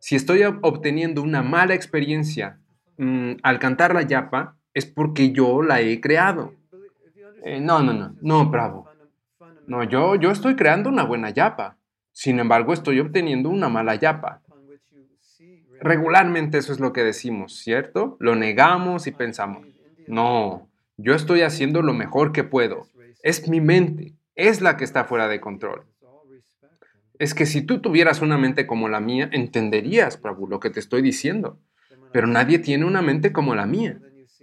Si 0.00 0.16
estoy 0.16 0.42
obteniendo 0.44 1.22
una 1.22 1.42
mala 1.42 1.74
experiencia 1.74 2.60
mm, 2.98 3.32
al 3.42 3.58
cantar 3.58 3.94
la 3.94 4.02
yapa, 4.02 4.56
es 4.72 4.86
porque 4.86 5.32
yo 5.32 5.62
la 5.62 5.80
he 5.80 6.00
creado. 6.00 6.54
Eh, 7.44 7.60
no, 7.60 7.82
no, 7.82 7.92
no, 7.92 8.14
no, 8.20 8.50
bravo. 8.50 8.88
No, 9.66 9.82
yo, 9.84 10.16
yo 10.16 10.30
estoy 10.30 10.56
creando 10.56 10.88
una 10.88 11.04
buena 11.04 11.30
yapa. 11.30 11.78
Sin 12.14 12.38
embargo, 12.38 12.72
estoy 12.72 13.00
obteniendo 13.00 13.50
una 13.50 13.68
mala 13.68 13.96
yapa. 13.96 14.40
Regularmente 15.80 16.56
eso 16.56 16.72
es 16.72 16.80
lo 16.80 16.92
que 16.92 17.02
decimos, 17.02 17.58
¿cierto? 17.58 18.16
Lo 18.20 18.36
negamos 18.36 19.06
y 19.06 19.10
pensamos, 19.10 19.66
no, 20.06 20.70
yo 20.96 21.14
estoy 21.14 21.42
haciendo 21.42 21.82
lo 21.82 21.92
mejor 21.92 22.32
que 22.32 22.44
puedo. 22.44 22.86
Es 23.22 23.48
mi 23.48 23.60
mente, 23.60 24.14
es 24.36 24.60
la 24.60 24.76
que 24.76 24.84
está 24.84 25.04
fuera 25.04 25.26
de 25.28 25.40
control. 25.40 25.86
Es 27.18 27.34
que 27.34 27.46
si 27.46 27.62
tú 27.62 27.80
tuvieras 27.80 28.22
una 28.22 28.38
mente 28.38 28.66
como 28.66 28.88
la 28.88 29.00
mía, 29.00 29.28
entenderías, 29.32 30.16
Prabhu, 30.16 30.46
lo 30.46 30.60
que 30.60 30.70
te 30.70 30.80
estoy 30.80 31.02
diciendo. 31.02 31.60
Pero 32.12 32.28
nadie 32.28 32.60
tiene 32.60 32.84
una 32.84 33.02
mente 33.02 33.32
como 33.32 33.56
la 33.56 33.66
mía. 33.66 33.98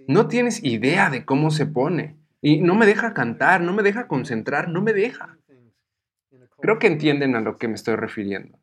No 0.08 0.28
tienes 0.28 0.62
idea 0.64 1.10
de 1.10 1.24
cómo 1.24 1.52
se 1.52 1.66
pone. 1.66 2.18
Y 2.42 2.60
no 2.60 2.76
me 2.76 2.86
deja 2.86 3.14
cantar, 3.14 3.62
no 3.62 3.72
me 3.72 3.84
deja 3.84 4.08
concentrar, 4.08 4.68
no 4.68 4.82
me 4.82 4.94
deja. 4.94 5.38
Creo 6.62 6.80
que 6.80 6.88
entienden 6.88 7.36
a 7.36 7.42
lo 7.42 7.58
que 7.58 7.68
me 7.68 7.76
estoy 7.76 7.96
refiriendo. 7.96 8.58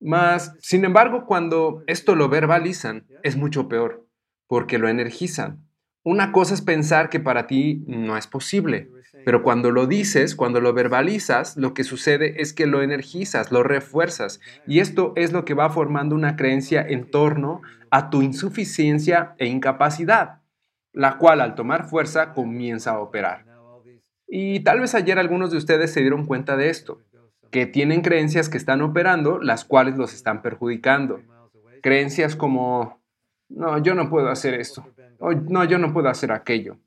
Mas, 0.00 0.54
sin 0.60 0.84
embargo, 0.84 1.26
cuando 1.26 1.82
esto 1.86 2.14
lo 2.14 2.28
verbalizan, 2.28 3.06
es 3.22 3.36
mucho 3.36 3.68
peor, 3.68 4.06
porque 4.46 4.78
lo 4.78 4.88
energizan. 4.88 5.66
Una 6.02 6.32
cosa 6.32 6.52
es 6.52 6.60
pensar 6.60 7.08
que 7.08 7.20
para 7.20 7.46
ti 7.46 7.82
no 7.86 8.18
es 8.18 8.26
posible, 8.26 8.90
pero 9.24 9.42
cuando 9.42 9.70
lo 9.70 9.86
dices, 9.86 10.34
cuando 10.34 10.60
lo 10.60 10.74
verbalizas, 10.74 11.56
lo 11.56 11.72
que 11.72 11.84
sucede 11.84 12.42
es 12.42 12.52
que 12.52 12.66
lo 12.66 12.82
energizas, 12.82 13.50
lo 13.50 13.62
refuerzas, 13.62 14.40
y 14.66 14.80
esto 14.80 15.14
es 15.16 15.32
lo 15.32 15.46
que 15.46 15.54
va 15.54 15.70
formando 15.70 16.14
una 16.14 16.36
creencia 16.36 16.84
en 16.86 17.10
torno 17.10 17.62
a 17.90 18.10
tu 18.10 18.20
insuficiencia 18.20 19.34
e 19.38 19.46
incapacidad, 19.46 20.42
la 20.92 21.16
cual 21.16 21.40
al 21.40 21.54
tomar 21.54 21.88
fuerza 21.88 22.34
comienza 22.34 22.90
a 22.90 23.00
operar. 23.00 23.53
Y 24.26 24.60
tal 24.60 24.80
vez 24.80 24.94
ayer 24.94 25.18
algunos 25.18 25.50
de 25.50 25.58
ustedes 25.58 25.92
se 25.92 26.00
dieron 26.00 26.26
cuenta 26.26 26.56
de 26.56 26.70
esto, 26.70 27.00
que 27.50 27.66
tienen 27.66 28.02
creencias 28.02 28.48
que 28.48 28.56
están 28.56 28.82
operando, 28.82 29.38
las 29.38 29.64
cuales 29.64 29.96
los 29.96 30.14
están 30.14 30.42
perjudicando. 30.42 31.20
Creencias 31.82 32.34
como, 32.34 33.00
no, 33.48 33.78
yo 33.78 33.94
no 33.94 34.08
puedo 34.08 34.28
hacer 34.28 34.54
esto, 34.54 34.86
o 35.18 35.32
no, 35.32 35.64
yo 35.64 35.78
no 35.78 35.92
puedo 35.92 36.08
hacer 36.08 36.32
aquello. 36.32 36.78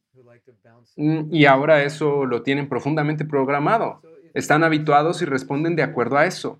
Mm, 0.98 1.34
y 1.34 1.46
ahora 1.46 1.84
eso 1.84 2.26
lo 2.26 2.42
tienen 2.42 2.68
profundamente 2.68 3.24
programado. 3.24 4.02
Están 4.34 4.64
habituados 4.64 5.22
y 5.22 5.26
responden 5.26 5.76
de 5.76 5.84
acuerdo 5.84 6.18
a 6.18 6.26
eso. 6.26 6.60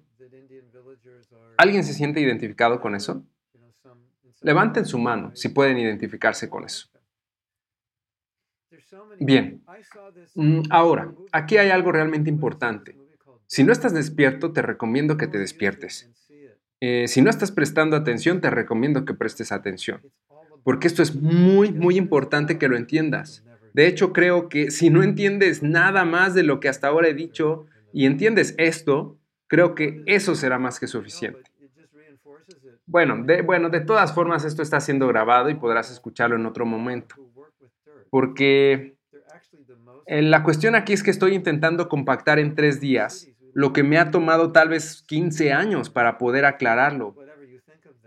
¿Alguien 1.58 1.84
se 1.84 1.94
siente 1.94 2.22
identificado 2.22 2.80
con 2.80 2.96
eso? 2.96 3.24
Levanten 4.42 4.86
su 4.86 5.00
mano 5.00 5.32
si 5.34 5.50
pueden 5.50 5.78
identificarse 5.80 6.50
con 6.50 6.64
eso. 6.64 6.88
Bien, 9.20 9.62
mm, 10.36 10.62
ahora, 10.70 11.14
aquí 11.32 11.58
hay 11.58 11.70
algo 11.70 11.92
realmente 11.92 12.30
importante. 12.30 12.98
Si 13.48 13.64
no 13.64 13.72
estás 13.72 13.94
despierto, 13.94 14.52
te 14.52 14.62
recomiendo 14.62 15.18
que 15.18 15.28
te 15.28 15.38
despiertes. 15.38 16.10
Eh, 16.80 17.08
si 17.08 17.22
no 17.22 17.30
estás 17.30 17.52
prestando 17.52 17.96
atención, 17.96 18.42
te 18.42 18.50
recomiendo 18.50 19.06
que 19.06 19.14
prestes 19.14 19.52
atención. 19.52 20.02
Porque 20.64 20.88
esto 20.88 21.02
es 21.02 21.16
muy, 21.16 21.72
muy 21.72 21.98
importante 21.98 22.58
que 22.58 22.68
lo 22.68 22.78
entiendas. 22.78 23.44
De 23.74 23.88
hecho, 23.88 24.12
creo 24.12 24.50
que 24.50 24.72
si 24.72 24.90
no 24.90 25.04
entiendes 25.04 25.64
nada 25.64 26.04
más 26.04 26.34
de 26.34 26.44
lo 26.44 26.60
que 26.60 26.70
hasta 26.70 26.88
ahora 26.88 27.08
he 27.08 27.14
dicho 27.14 27.66
y 27.94 28.06
entiendes 28.06 28.54
esto, 28.58 29.18
creo 29.48 29.76
que 29.76 30.04
eso 30.06 30.36
será 30.36 30.60
más 30.60 30.80
que 30.80 30.88
suficiente. 30.88 31.42
Bueno, 32.86 33.26
bueno, 33.46 33.70
de 33.70 33.82
todas 33.82 34.14
formas 34.14 34.46
esto 34.46 34.62
está 34.62 34.80
siendo 34.80 35.08
grabado 35.08 35.50
y 35.50 35.56
podrás 35.56 35.92
escucharlo 35.92 36.36
en 36.36 36.46
otro 36.46 36.66
momento. 36.66 37.16
Porque 38.10 38.98
la 40.08 40.44
cuestión 40.44 40.76
aquí 40.76 40.94
es 40.94 41.04
que 41.04 41.12
estoy 41.12 41.34
intentando 41.34 41.90
compactar 41.90 42.40
en 42.40 42.56
tres 42.56 42.80
días 42.80 43.28
lo 43.54 43.74
que 43.74 43.84
me 43.84 43.98
ha 43.98 44.12
tomado 44.12 44.52
tal 44.52 44.70
vez 44.70 45.04
15 45.08 45.52
años 45.52 45.90
para 45.90 46.20
poder 46.20 46.46
aclararlo. 46.46 47.16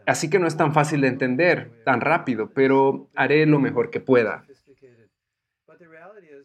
Así 0.07 0.31
que 0.31 0.39
no 0.39 0.47
es 0.47 0.57
tan 0.57 0.73
fácil 0.73 1.01
de 1.01 1.09
entender, 1.09 1.83
tan 1.85 2.01
rápido, 2.01 2.51
pero 2.55 3.09
haré 3.17 3.47
lo 3.47 3.59
mejor 3.59 3.91
que 3.91 4.01
pueda. 4.01 4.45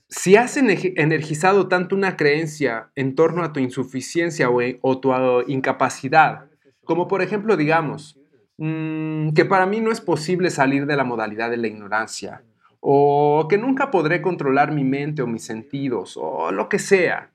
Si 0.07 0.35
has 0.35 0.57
energizado 0.57 1.67
tanto 1.67 1.95
una 1.95 2.15
creencia 2.15 2.91
en 2.95 3.15
torno 3.15 3.43
a 3.43 3.53
tu 3.53 3.59
insuficiencia 3.59 4.49
o, 4.49 4.61
e, 4.61 4.79
tu 5.01 5.13
ah, 5.13 5.43
incapacidad, 5.47 6.49
como 6.83 7.07
por 7.07 7.21
ejemplo 7.21 7.57
digamos, 7.57 8.19
mm, 8.57 9.33
que 9.33 9.45
para 9.45 9.65
mí 9.65 9.81
no 9.81 9.91
es 9.91 10.01
posible 10.01 10.49
salir 10.51 10.85
de 10.85 10.95
la 10.95 11.03
modalidad 11.03 11.49
de 11.49 11.57
la 11.57 11.67
ignorancia, 11.67 12.43
o 12.87 13.47
que 13.49 13.57
nunca 13.57 13.89
podré 13.89 14.21
controlar 14.21 14.71
mi 14.71 14.83
mente 14.83 15.23
o 15.23 15.27
mis 15.27 15.43
sentidos, 15.43 16.17
o 16.21 16.51
lo 16.51 16.69
que 16.69 16.77
sea, 16.77 17.31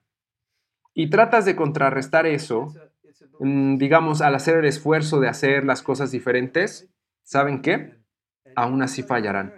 y 0.94 1.10
tratas 1.10 1.44
de 1.44 1.56
contrarrestar 1.56 2.24
eso, 2.24 2.72
mm, 3.40 3.76
digamos, 3.76 4.22
al 4.22 4.36
hacer 4.36 4.58
el 4.58 4.66
esfuerzo 4.66 5.18
de 5.18 5.26
hacer 5.26 5.64
las 5.64 5.82
cosas 5.82 6.12
diferentes, 6.12 6.88
¿saben 7.24 7.62
qué? 7.62 7.96
Aún 8.54 8.80
así 8.80 9.02
fallarán. 9.02 9.52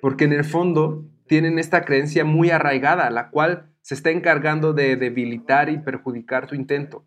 Porque 0.00 0.24
en 0.24 0.32
el 0.32 0.44
fondo 0.44 1.04
tienen 1.26 1.58
esta 1.58 1.84
creencia 1.84 2.24
muy 2.24 2.48
arraigada, 2.48 3.10
la 3.10 3.28
cual 3.28 3.70
se 3.82 3.96
está 3.96 4.08
encargando 4.08 4.72
de 4.72 4.96
debilitar 4.96 5.68
y 5.68 5.76
perjudicar 5.76 6.46
tu 6.46 6.54
intento. 6.54 7.04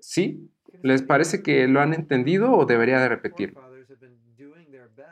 ¿Sí? 0.00 0.48
¿Les 0.84 1.02
parece 1.02 1.42
que 1.42 1.66
lo 1.66 1.80
han 1.80 1.92
entendido 1.92 2.52
o 2.52 2.66
debería 2.66 3.00
de 3.00 3.08
repetir? 3.08 3.56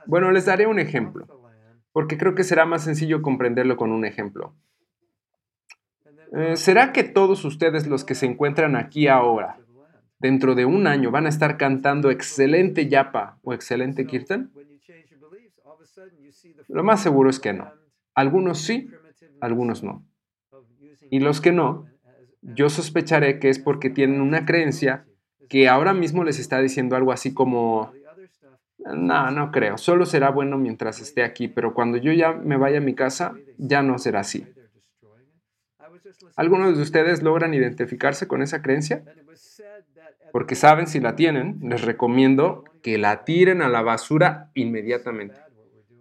Bueno, 0.07 0.31
les 0.31 0.47
daré 0.47 0.67
un 0.67 0.79
ejemplo, 0.79 1.27
porque 1.93 2.19
creo 2.19 2.35
que 2.35 2.45
será 2.45 2.67
más 2.67 2.85
sencillo 2.85 3.23
comprenderlo 3.23 3.77
con 3.77 3.91
un 3.93 4.05
ejemplo. 4.05 4.55
Eh, 6.37 6.57
¿Será 6.57 6.93
que 6.93 7.05
todos 7.05 7.45
ustedes 7.45 7.87
los 7.87 8.05
que 8.05 8.15
se 8.15 8.27
encuentran 8.27 8.77
aquí 8.77 9.07
ahora, 9.07 9.59
dentro 10.19 10.55
de 10.55 10.65
un 10.65 10.87
año, 10.87 11.11
van 11.11 11.27
a 11.27 11.29
estar 11.29 11.57
cantando 11.57 12.11
excelente 12.11 12.89
yapa 12.89 13.39
o 13.43 13.55
excelente 13.55 14.07
kirtan? 14.07 14.51
Lo 16.69 16.83
más 16.83 17.03
seguro 17.03 17.31
es 17.31 17.39
que 17.39 17.53
no. 17.53 17.73
Algunos 18.15 18.59
sí, 18.63 18.91
algunos 19.41 19.83
no. 19.83 20.05
Y 21.11 21.21
los 21.21 21.41
que 21.41 21.53
no, 21.53 21.87
yo 22.43 22.69
sospecharé 22.69 23.39
que 23.39 23.49
es 23.49 23.59
porque 23.59 23.91
tienen 23.91 24.21
una 24.21 24.45
creencia 24.45 25.07
que 25.49 25.69
ahora 25.69 25.95
mismo 25.95 26.25
les 26.25 26.39
está 26.39 26.61
diciendo 26.61 26.97
algo 26.97 27.13
así 27.13 27.33
como, 27.33 27.93
no, 28.85 29.30
no 29.30 29.51
creo, 29.51 29.78
solo 29.78 30.07
será 30.07 30.30
bueno 30.30 30.59
mientras 30.59 31.01
esté 31.01 31.22
aquí, 31.22 31.49
pero 31.49 31.74
cuando 31.74 31.97
yo 31.97 32.12
ya 32.12 32.32
me 32.32 32.57
vaya 32.57 32.78
a 32.78 32.82
mi 32.82 32.95
casa, 32.95 33.35
ya 33.59 33.82
no 33.82 33.99
será 33.99 34.20
así. 34.20 34.47
¿Algunos 36.37 36.76
de 36.76 36.82
ustedes 36.82 37.22
logran 37.22 37.55
identificarse 37.55 38.28
con 38.28 38.43
esa 38.43 38.62
creencia? 38.62 39.05
Porque 40.32 40.55
saben 40.55 40.87
si 40.87 41.01
la 41.01 41.16
tienen, 41.16 41.59
les 41.62 41.82
recomiendo 41.82 42.64
que 42.82 42.99
la 42.99 43.24
tiren 43.24 43.62
a 43.62 43.68
la 43.68 43.82
basura 43.82 44.51
inmediatamente 44.55 45.45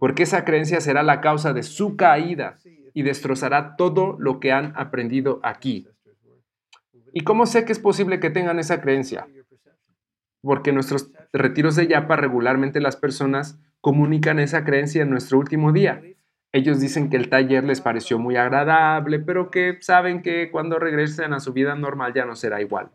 porque 0.04 0.24
esa 0.24 0.44
creencia 0.44 0.82
será 0.82 1.02
la 1.02 1.22
causa 1.22 1.54
de 1.54 1.64
su 1.64 1.96
caída 1.96 2.58
y 2.94 3.04
destrozará 3.04 3.78
todo 3.78 4.18
lo 4.20 4.42
que 4.42 4.52
han 4.52 4.74
aprendido 4.76 5.40
aquí. 5.44 5.88
¿Y 7.14 7.22
cómo 7.22 7.46
sé 7.46 7.64
que 7.64 7.72
es 7.72 7.80
posible 7.80 8.20
que 8.20 8.30
tengan 8.30 8.60
esa 8.60 8.82
creencia? 8.82 9.26
Porque 10.44 10.70
en 10.70 10.76
nuestros 10.76 11.12
retiros 11.32 11.76
de 11.76 11.88
Yapa 11.88 12.16
regularmente 12.16 12.82
las 12.82 12.96
personas 12.96 13.58
comunican 13.82 14.40
esa 14.40 14.64
creencia 14.64 15.02
en 15.02 15.10
nuestro 15.10 15.40
último 15.40 15.72
día. 15.72 16.02
Ellos 16.52 16.80
dicen 16.80 17.10
que 17.10 17.18
el 17.18 17.30
taller 17.30 17.64
les 17.64 17.82
pareció 17.82 18.20
muy 18.20 18.36
agradable, 18.36 19.18
pero 19.20 19.50
que 19.50 19.78
saben 19.82 20.22
que 20.22 20.52
cuando 20.52 20.78
regresen 20.78 21.34
a 21.34 21.40
su 21.40 21.52
vida 21.52 21.74
normal 21.76 22.14
ya 22.14 22.26
no 22.26 22.36
será 22.36 22.62
igual. 22.62 22.92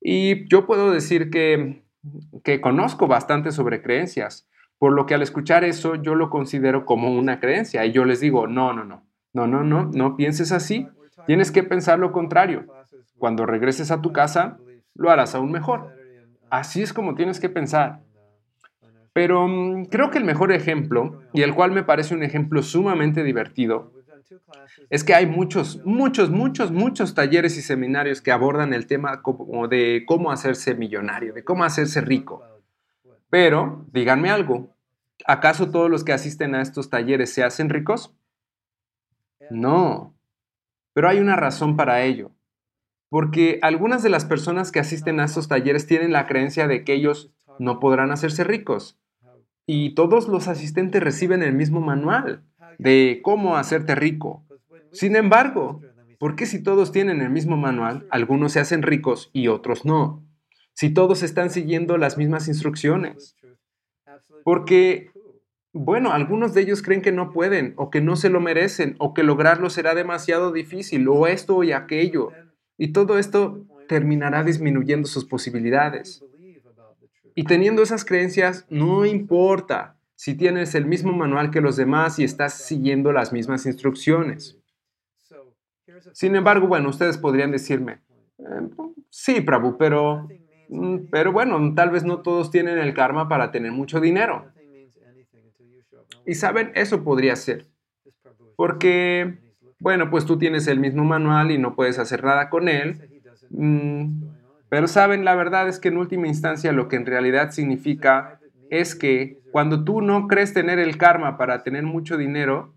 Y 0.00 0.48
yo 0.48 0.66
puedo 0.66 0.90
decir 0.90 1.30
que, 1.30 1.82
que 2.44 2.60
conozco 2.60 3.08
bastante 3.08 3.50
sobre 3.50 3.82
creencias. 3.82 4.48
Por 4.78 4.92
lo 4.92 5.04
que 5.04 5.14
al 5.14 5.22
escuchar 5.22 5.64
eso 5.64 5.96
yo 5.96 6.14
lo 6.14 6.30
considero 6.30 6.86
como 6.86 7.10
una 7.10 7.40
creencia 7.40 7.84
y 7.84 7.92
yo 7.92 8.04
les 8.04 8.20
digo, 8.20 8.46
no, 8.46 8.72
no, 8.72 8.84
no, 8.84 9.04
no, 9.34 9.46
no, 9.46 9.64
no, 9.64 9.90
no 9.92 10.16
pienses 10.16 10.52
así. 10.52 10.88
Tienes 11.26 11.50
que 11.50 11.62
pensar 11.62 11.98
lo 11.98 12.12
contrario. 12.12 12.66
Cuando 13.18 13.46
regreses 13.46 13.90
a 13.90 14.00
tu 14.00 14.12
casa, 14.12 14.58
lo 14.94 15.10
harás 15.10 15.34
aún 15.34 15.50
mejor. 15.50 15.95
Así 16.50 16.82
es 16.82 16.92
como 16.92 17.14
tienes 17.14 17.40
que 17.40 17.48
pensar. 17.48 18.00
Pero 19.12 19.48
mm, 19.48 19.86
creo 19.86 20.10
que 20.10 20.18
el 20.18 20.24
mejor 20.24 20.52
ejemplo, 20.52 21.22
y 21.32 21.42
el 21.42 21.54
cual 21.54 21.72
me 21.72 21.82
parece 21.82 22.14
un 22.14 22.22
ejemplo 22.22 22.62
sumamente 22.62 23.22
divertido, 23.22 23.92
es 24.90 25.04
que 25.04 25.14
hay 25.14 25.26
muchos, 25.26 25.84
muchos, 25.84 26.30
muchos, 26.30 26.70
muchos 26.70 27.14
talleres 27.14 27.56
y 27.56 27.62
seminarios 27.62 28.20
que 28.20 28.32
abordan 28.32 28.74
el 28.74 28.86
tema 28.86 29.22
como 29.22 29.68
de 29.68 30.04
cómo 30.06 30.30
hacerse 30.30 30.74
millonario, 30.74 31.32
de 31.32 31.44
cómo 31.44 31.64
hacerse 31.64 32.00
rico. 32.00 32.44
Pero, 33.30 33.86
díganme 33.92 34.30
algo, 34.30 34.74
¿acaso 35.26 35.70
todos 35.70 35.90
los 35.90 36.04
que 36.04 36.12
asisten 36.12 36.54
a 36.54 36.62
estos 36.62 36.90
talleres 36.90 37.32
se 37.32 37.42
hacen 37.42 37.70
ricos? 37.70 38.14
No, 39.50 40.14
pero 40.92 41.08
hay 41.08 41.18
una 41.18 41.36
razón 41.36 41.76
para 41.76 42.02
ello. 42.02 42.32
Porque 43.08 43.58
algunas 43.62 44.02
de 44.02 44.10
las 44.10 44.24
personas 44.24 44.72
que 44.72 44.80
asisten 44.80 45.20
a 45.20 45.24
estos 45.24 45.48
talleres 45.48 45.86
tienen 45.86 46.12
la 46.12 46.26
creencia 46.26 46.66
de 46.66 46.84
que 46.84 46.94
ellos 46.94 47.32
no 47.58 47.78
podrán 47.78 48.10
hacerse 48.10 48.44
ricos. 48.44 48.98
Y 49.66 49.94
todos 49.94 50.28
los 50.28 50.48
asistentes 50.48 51.02
reciben 51.02 51.42
el 51.42 51.54
mismo 51.54 51.80
manual 51.80 52.44
de 52.78 53.20
cómo 53.22 53.56
hacerte 53.56 53.94
rico. 53.94 54.44
Sin 54.92 55.16
embargo, 55.16 55.82
¿por 56.18 56.36
qué 56.36 56.46
si 56.46 56.62
todos 56.62 56.92
tienen 56.92 57.20
el 57.20 57.30
mismo 57.30 57.56
manual, 57.56 58.06
algunos 58.10 58.52
se 58.52 58.60
hacen 58.60 58.82
ricos 58.82 59.30
y 59.32 59.48
otros 59.48 59.84
no? 59.84 60.26
si 60.76 60.90
todos 60.90 61.22
están 61.22 61.50
siguiendo 61.50 61.96
las 61.96 62.18
mismas 62.18 62.48
instrucciones? 62.48 63.34
Porque, 64.44 65.10
bueno, 65.72 66.12
algunos 66.12 66.52
de 66.54 66.60
ellos 66.60 66.82
creen 66.82 67.00
que 67.00 67.12
no 67.12 67.32
pueden 67.32 67.72
o 67.76 67.90
que 67.90 68.02
no 68.02 68.14
se 68.14 68.28
lo 68.28 68.40
merecen 68.40 68.94
o 68.98 69.14
que 69.14 69.22
lograrlo 69.22 69.70
será 69.70 69.94
demasiado 69.94 70.52
difícil 70.52 71.08
o 71.08 71.26
esto 71.26 71.64
y 71.64 71.72
aquello. 71.72 72.30
Y 72.78 72.92
todo 72.92 73.18
esto 73.18 73.64
terminará 73.88 74.42
disminuyendo 74.42 75.08
sus 75.08 75.24
posibilidades. 75.24 76.24
Y 77.34 77.44
teniendo 77.44 77.82
esas 77.82 78.04
creencias, 78.04 78.66
no 78.70 79.04
importa 79.04 79.96
si 80.14 80.34
tienes 80.34 80.74
el 80.74 80.86
mismo 80.86 81.12
manual 81.12 81.50
que 81.50 81.60
los 81.60 81.76
demás 81.76 82.18
y 82.18 82.24
estás 82.24 82.54
siguiendo 82.54 83.12
las 83.12 83.32
mismas 83.32 83.66
instrucciones. 83.66 84.58
Sin 86.12 86.34
embargo, 86.34 86.66
bueno, 86.66 86.88
ustedes 86.88 87.18
podrían 87.18 87.50
decirme, 87.50 88.00
eh, 88.38 88.68
sí, 89.10 89.40
Prabhu, 89.40 89.76
pero 89.76 90.28
Mm, 90.68 91.06
pero 91.10 91.32
bueno, 91.32 91.74
tal 91.74 91.90
vez 91.90 92.04
no 92.04 92.22
todos 92.22 92.50
tienen 92.50 92.78
el 92.78 92.94
karma 92.94 93.28
para 93.28 93.50
tener 93.50 93.72
mucho 93.72 94.00
dinero. 94.00 94.50
Y 96.24 96.34
saben, 96.34 96.72
eso 96.74 97.04
podría 97.04 97.36
ser. 97.36 97.66
Porque, 98.56 99.38
bueno, 99.78 100.10
pues 100.10 100.24
tú 100.24 100.38
tienes 100.38 100.66
el 100.66 100.80
mismo 100.80 101.04
manual 101.04 101.50
y 101.50 101.58
no 101.58 101.74
puedes 101.74 101.98
hacer 101.98 102.24
nada 102.24 102.48
con 102.48 102.68
él. 102.68 103.22
Mm, 103.50 104.22
pero 104.68 104.88
saben, 104.88 105.24
la 105.24 105.34
verdad 105.34 105.68
es 105.68 105.78
que 105.78 105.88
en 105.88 105.98
última 105.98 106.26
instancia 106.26 106.72
lo 106.72 106.88
que 106.88 106.96
en 106.96 107.06
realidad 107.06 107.50
significa 107.50 108.40
es 108.70 108.94
que 108.94 109.38
cuando 109.52 109.84
tú 109.84 110.00
no 110.00 110.26
crees 110.26 110.52
tener 110.52 110.78
el 110.78 110.98
karma 110.98 111.38
para 111.38 111.62
tener 111.62 111.84
mucho 111.84 112.16
dinero, 112.16 112.74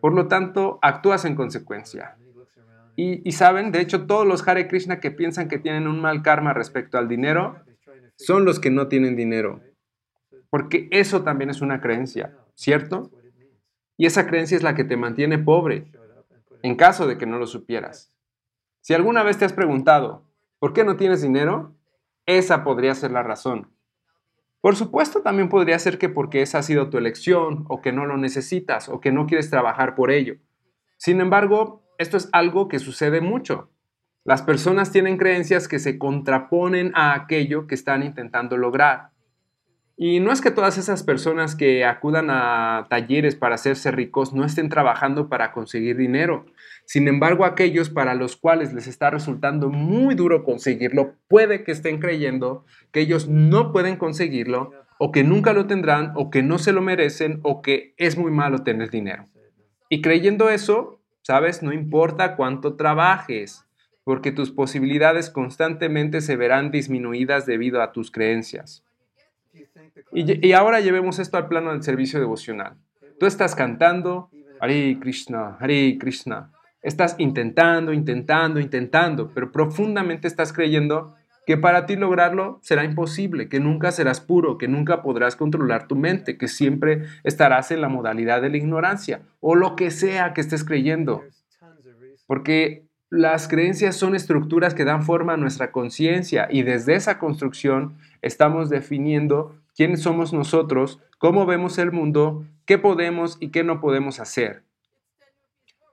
por 0.00 0.12
lo 0.14 0.28
tanto, 0.28 0.78
actúas 0.82 1.24
en 1.24 1.34
consecuencia. 1.34 2.16
Y, 2.98 3.32
saben, 3.32 3.72
de 3.72 3.80
hecho, 3.80 4.06
todos 4.06 4.26
los 4.26 4.46
Hare 4.48 4.68
Krishna 4.68 5.00
que 5.00 5.10
piensan 5.10 5.48
que 5.48 5.58
tienen 5.58 5.86
un 5.86 6.00
mal 6.00 6.22
karma 6.22 6.54
respecto 6.54 6.96
al 6.96 7.08
dinero 7.08 7.56
son 8.16 8.46
los 8.46 8.58
que 8.58 8.70
no 8.70 8.88
tienen 8.88 9.16
dinero. 9.16 9.60
Porque 10.48 10.88
eso 10.90 11.22
también 11.22 11.50
es 11.50 11.60
una 11.60 11.82
creencia, 11.82 12.32
¿cierto? 12.54 13.10
Y 13.98 14.06
esa 14.06 14.26
creencia 14.26 14.56
es 14.56 14.62
la 14.62 14.74
que 14.74 14.84
te 14.84 14.96
mantiene 14.96 15.38
pobre, 15.38 15.84
en 16.62 16.76
caso 16.76 17.06
de 17.06 17.18
que 17.18 17.26
no 17.26 17.38
lo 17.38 17.46
supieras. 17.46 18.12
Si 18.80 18.94
alguna 18.94 19.22
vez 19.22 19.38
te 19.38 19.44
has 19.44 19.52
preguntado, 19.52 20.30
¿por 20.58 20.72
qué 20.72 20.84
no 20.84 20.96
tienes 20.96 21.22
dinero? 21.22 21.76
Esa 22.26 22.64
podría 22.64 22.94
ser 22.94 23.10
la 23.10 23.22
razón. 23.22 23.72
Por 24.60 24.76
supuesto, 24.76 25.22
también 25.22 25.48
podría 25.48 25.78
ser 25.78 25.98
que 25.98 26.08
porque 26.08 26.42
esa 26.42 26.58
ha 26.58 26.62
sido 26.62 26.90
tu 26.90 26.98
elección, 26.98 27.64
o 27.68 27.80
que 27.80 27.92
no 27.92 28.06
lo 28.06 28.16
necesitas, 28.16 28.88
o 28.88 29.00
que 29.00 29.12
no 29.12 29.26
quieres 29.26 29.50
trabajar 29.50 29.94
por 29.94 30.10
ello. 30.10 30.36
Sin 30.96 31.20
embargo, 31.20 31.84
esto 31.98 32.16
es 32.16 32.28
algo 32.32 32.68
que 32.68 32.78
sucede 32.78 33.20
mucho. 33.20 33.70
Las 34.24 34.42
personas 34.42 34.90
tienen 34.90 35.18
creencias 35.18 35.68
que 35.68 35.78
se 35.78 35.98
contraponen 35.98 36.90
a 36.94 37.14
aquello 37.14 37.66
que 37.68 37.76
están 37.76 38.02
intentando 38.02 38.56
lograr. 38.56 39.12
Y 39.98 40.20
no 40.20 40.30
es 40.30 40.42
que 40.42 40.50
todas 40.50 40.76
esas 40.76 41.02
personas 41.02 41.56
que 41.56 41.86
acudan 41.86 42.28
a 42.28 42.86
talleres 42.90 43.34
para 43.34 43.54
hacerse 43.54 43.90
ricos 43.90 44.34
no 44.34 44.44
estén 44.44 44.68
trabajando 44.68 45.30
para 45.30 45.52
conseguir 45.52 45.96
dinero. 45.96 46.44
Sin 46.84 47.08
embargo, 47.08 47.46
aquellos 47.46 47.88
para 47.88 48.14
los 48.14 48.36
cuales 48.36 48.74
les 48.74 48.86
está 48.88 49.08
resultando 49.08 49.70
muy 49.70 50.14
duro 50.14 50.44
conseguirlo, 50.44 51.14
puede 51.28 51.64
que 51.64 51.72
estén 51.72 51.98
creyendo 51.98 52.66
que 52.92 53.00
ellos 53.00 53.26
no 53.26 53.72
pueden 53.72 53.96
conseguirlo 53.96 54.72
o 54.98 55.12
que 55.12 55.24
nunca 55.24 55.54
lo 55.54 55.66
tendrán 55.66 56.12
o 56.14 56.30
que 56.30 56.42
no 56.42 56.58
se 56.58 56.72
lo 56.72 56.82
merecen 56.82 57.40
o 57.42 57.62
que 57.62 57.94
es 57.96 58.18
muy 58.18 58.30
malo 58.30 58.64
tener 58.64 58.90
dinero. 58.90 59.24
Y 59.88 60.02
creyendo 60.02 60.50
eso, 60.50 61.00
sabes, 61.22 61.62
no 61.62 61.72
importa 61.72 62.36
cuánto 62.36 62.76
trabajes, 62.76 63.64
porque 64.04 64.30
tus 64.30 64.50
posibilidades 64.50 65.30
constantemente 65.30 66.20
se 66.20 66.36
verán 66.36 66.70
disminuidas 66.70 67.46
debido 67.46 67.82
a 67.82 67.92
tus 67.92 68.10
creencias. 68.10 68.85
Y, 70.12 70.52
ahora 70.52 70.80
llevemos 70.80 71.18
esto 71.18 71.36
al 71.36 71.48
plano 71.48 71.72
del 71.72 71.82
servicio 71.82 72.20
devocional. 72.20 72.76
Tú 73.18 73.26
estás 73.26 73.54
cantando, 73.54 74.30
Hare 74.60 74.98
Krishna, 75.00 75.56
Hare 75.58 75.96
Krishna. 75.98 76.52
Estás 76.82 77.16
intentando, 77.18 77.92
intentando, 77.92 78.60
intentando, 78.60 79.30
pero 79.34 79.50
profundamente 79.50 80.28
estás 80.28 80.52
creyendo 80.52 81.14
que 81.46 81.56
para 81.56 81.86
ti 81.86 81.96
lograrlo 81.96 82.58
será 82.62 82.84
imposible, 82.84 83.48
que 83.48 83.60
nunca 83.60 83.92
serás 83.92 84.20
puro, 84.20 84.58
que 84.58 84.68
nunca 84.68 85.02
podrás 85.02 85.36
controlar 85.36 85.86
tu 85.86 85.94
mente, 85.94 86.36
que 86.36 86.48
siempre 86.48 87.04
estarás 87.22 87.70
en 87.70 87.80
la 87.80 87.88
modalidad 87.88 88.42
de 88.42 88.50
la 88.50 88.56
ignorancia 88.56 89.22
o 89.40 89.54
lo 89.54 89.76
que 89.76 89.90
sea 89.90 90.34
que 90.34 90.40
estés 90.40 90.64
creyendo. 90.64 91.22
Porque 92.26 92.86
las 93.10 93.46
creencias 93.46 93.94
son 93.94 94.16
estructuras 94.16 94.74
que 94.74 94.84
dan 94.84 95.04
forma 95.04 95.34
a 95.34 95.36
nuestra 95.36 95.70
conciencia 95.70 96.48
y 96.50 96.62
desde 96.62 96.96
esa 96.96 97.18
construcción 97.18 97.96
estamos 98.22 98.68
definiendo 98.68 99.54
quiénes 99.76 100.02
somos 100.02 100.32
nosotros, 100.32 101.00
cómo 101.18 101.46
vemos 101.46 101.78
el 101.78 101.92
mundo, 101.92 102.44
qué 102.64 102.78
podemos 102.78 103.36
y 103.40 103.50
qué 103.50 103.62
no 103.62 103.80
podemos 103.80 104.18
hacer. 104.18 104.64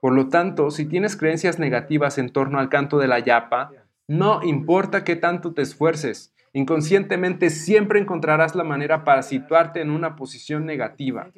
Por 0.00 0.14
lo 0.14 0.28
tanto, 0.28 0.70
si 0.70 0.86
tienes 0.86 1.16
creencias 1.16 1.58
negativas 1.58 2.18
en 2.18 2.30
torno 2.30 2.58
al 2.58 2.68
canto 2.68 2.98
de 2.98 3.08
la 3.08 3.20
yapa, 3.20 3.70
no 4.08 4.42
importa 4.42 5.04
qué 5.04 5.16
tanto 5.16 5.54
te 5.54 5.62
esfuerces, 5.62 6.34
inconscientemente 6.52 7.50
siempre 7.50 8.00
encontrarás 8.00 8.54
la 8.54 8.64
manera 8.64 9.04
para 9.04 9.22
situarte 9.22 9.80
en 9.80 9.90
una 9.90 10.16
posición 10.16 10.66
negativa. 10.66 11.30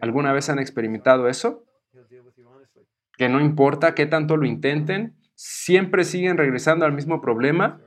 ¿Alguna 0.00 0.32
vez 0.32 0.48
han 0.48 0.58
experimentado 0.58 1.28
eso? 1.28 1.64
Que 3.16 3.28
no 3.28 3.40
importa 3.40 3.94
qué 3.94 4.06
tanto 4.06 4.36
lo 4.36 4.46
intenten, 4.46 5.14
siempre 5.34 6.04
siguen 6.04 6.36
regresando 6.36 6.84
al 6.84 6.92
mismo 6.92 7.20
problema. 7.20 7.80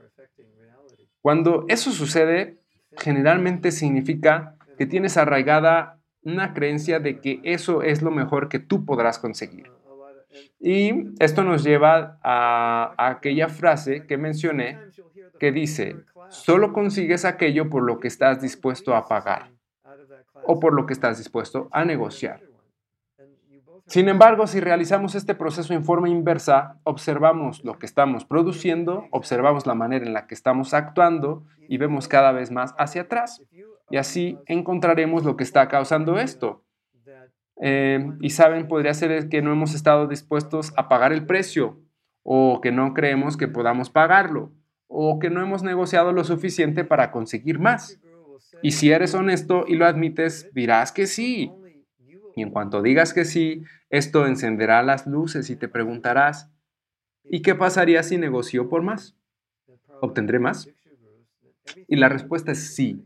Cuando 1.20 1.66
eso 1.68 1.92
sucede, 1.92 2.57
generalmente 3.00 3.70
significa 3.70 4.56
que 4.76 4.86
tienes 4.86 5.16
arraigada 5.16 5.98
una 6.22 6.54
creencia 6.54 7.00
de 7.00 7.20
que 7.20 7.40
eso 7.42 7.82
es 7.82 8.02
lo 8.02 8.10
mejor 8.10 8.48
que 8.48 8.58
tú 8.58 8.84
podrás 8.84 9.18
conseguir. 9.18 9.70
Y 10.60 11.14
esto 11.18 11.42
nos 11.42 11.64
lleva 11.64 12.18
a, 12.22 12.94
aquella 12.98 13.48
frase 13.48 14.06
que 14.06 14.18
mencioné 14.18 14.78
que 15.38 15.52
dice, 15.52 15.96
solo 16.28 16.72
consigues 16.72 17.24
aquello 17.24 17.70
por 17.70 17.82
lo 17.84 18.00
que 18.00 18.08
estás 18.08 18.40
dispuesto 18.40 18.94
a 18.94 19.06
pagar 19.06 19.50
o 20.44 20.58
por 20.58 20.74
lo 20.74 20.86
que 20.86 20.92
estás 20.92 21.18
dispuesto 21.18 21.68
a 21.72 21.84
negociar. 21.84 22.47
Sin 23.88 24.08
embargo, 24.10 24.46
si 24.46 24.60
realizamos 24.60 25.14
este 25.14 25.34
proceso 25.34 25.72
en 25.72 25.82
forma 25.82 26.10
inversa, 26.10 26.78
observamos 26.84 27.64
lo 27.64 27.78
que 27.78 27.86
estamos 27.86 28.26
produciendo, 28.26 29.06
observamos 29.10 29.66
la 29.66 29.74
manera 29.74 30.04
en 30.04 30.12
la 30.12 30.26
que 30.26 30.34
estamos 30.34 30.74
actuando 30.74 31.46
y 31.68 31.78
vemos 31.78 32.06
cada 32.06 32.32
vez 32.32 32.50
más 32.50 32.74
hacia 32.78 33.02
atrás. 33.02 33.42
Y 33.90 33.96
así 33.96 34.38
encontraremos 34.44 35.24
lo 35.24 35.36
que 35.36 35.44
está 35.44 35.68
causando 35.68 36.18
esto. 36.18 36.62
Eh, 37.60 38.12
y 38.20 38.30
saben, 38.30 38.68
podría 38.68 38.92
ser 38.92 39.28
que 39.30 39.40
no 39.40 39.52
hemos 39.52 39.74
estado 39.74 40.06
dispuestos 40.06 40.72
a 40.76 40.88
pagar 40.88 41.12
el 41.14 41.24
precio 41.24 41.80
o 42.22 42.60
que 42.60 42.70
no 42.70 42.92
creemos 42.92 43.38
que 43.38 43.48
podamos 43.48 43.88
pagarlo 43.88 44.52
o 44.86 45.18
que 45.18 45.30
no 45.30 45.42
hemos 45.42 45.62
negociado 45.62 46.12
lo 46.12 46.24
suficiente 46.24 46.84
para 46.84 47.10
conseguir 47.10 47.58
más. 47.58 47.98
Y 48.62 48.72
si 48.72 48.90
eres 48.90 49.14
honesto 49.14 49.64
y 49.66 49.76
lo 49.76 49.86
admites, 49.86 50.50
dirás 50.52 50.92
que 50.92 51.06
sí. 51.06 51.50
Y 52.38 52.42
en 52.42 52.50
cuanto 52.50 52.82
digas 52.82 53.12
que 53.12 53.24
sí, 53.24 53.64
esto 53.90 54.24
encenderá 54.24 54.80
las 54.84 55.08
luces 55.08 55.50
y 55.50 55.56
te 55.56 55.66
preguntarás, 55.66 56.48
¿y 57.24 57.42
qué 57.42 57.56
pasaría 57.56 58.04
si 58.04 58.16
negocio 58.16 58.68
por 58.68 58.82
más? 58.82 59.16
¿Obtendré 60.00 60.38
más? 60.38 60.68
Y 61.88 61.96
la 61.96 62.08
respuesta 62.08 62.52
es 62.52 62.76
sí, 62.76 63.04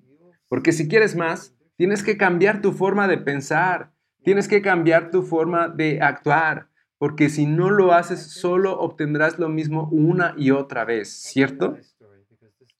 porque 0.50 0.72
si 0.72 0.86
quieres 0.86 1.16
más, 1.16 1.56
tienes 1.76 2.02
que 2.02 2.18
cambiar 2.18 2.60
tu 2.60 2.72
forma 2.72 3.08
de 3.08 3.16
pensar, 3.16 3.94
tienes 4.22 4.48
que 4.48 4.60
cambiar 4.60 5.10
tu 5.10 5.22
forma 5.22 5.68
de 5.68 6.02
actuar, 6.02 6.68
porque 6.98 7.30
si 7.30 7.46
no 7.46 7.70
lo 7.70 7.94
haces, 7.94 8.34
solo 8.34 8.78
obtendrás 8.78 9.38
lo 9.38 9.48
mismo 9.48 9.88
una 9.90 10.34
y 10.36 10.50
otra 10.50 10.84
vez, 10.84 11.08
¿cierto? 11.08 11.78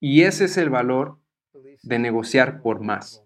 Y 0.01 0.25
ese 0.25 0.45
es 0.45 0.59
el 0.59 0.69
valor 0.69 1.17
de 1.83 1.99
negociar 1.99 2.61
por 2.61 2.81
más. 2.81 3.22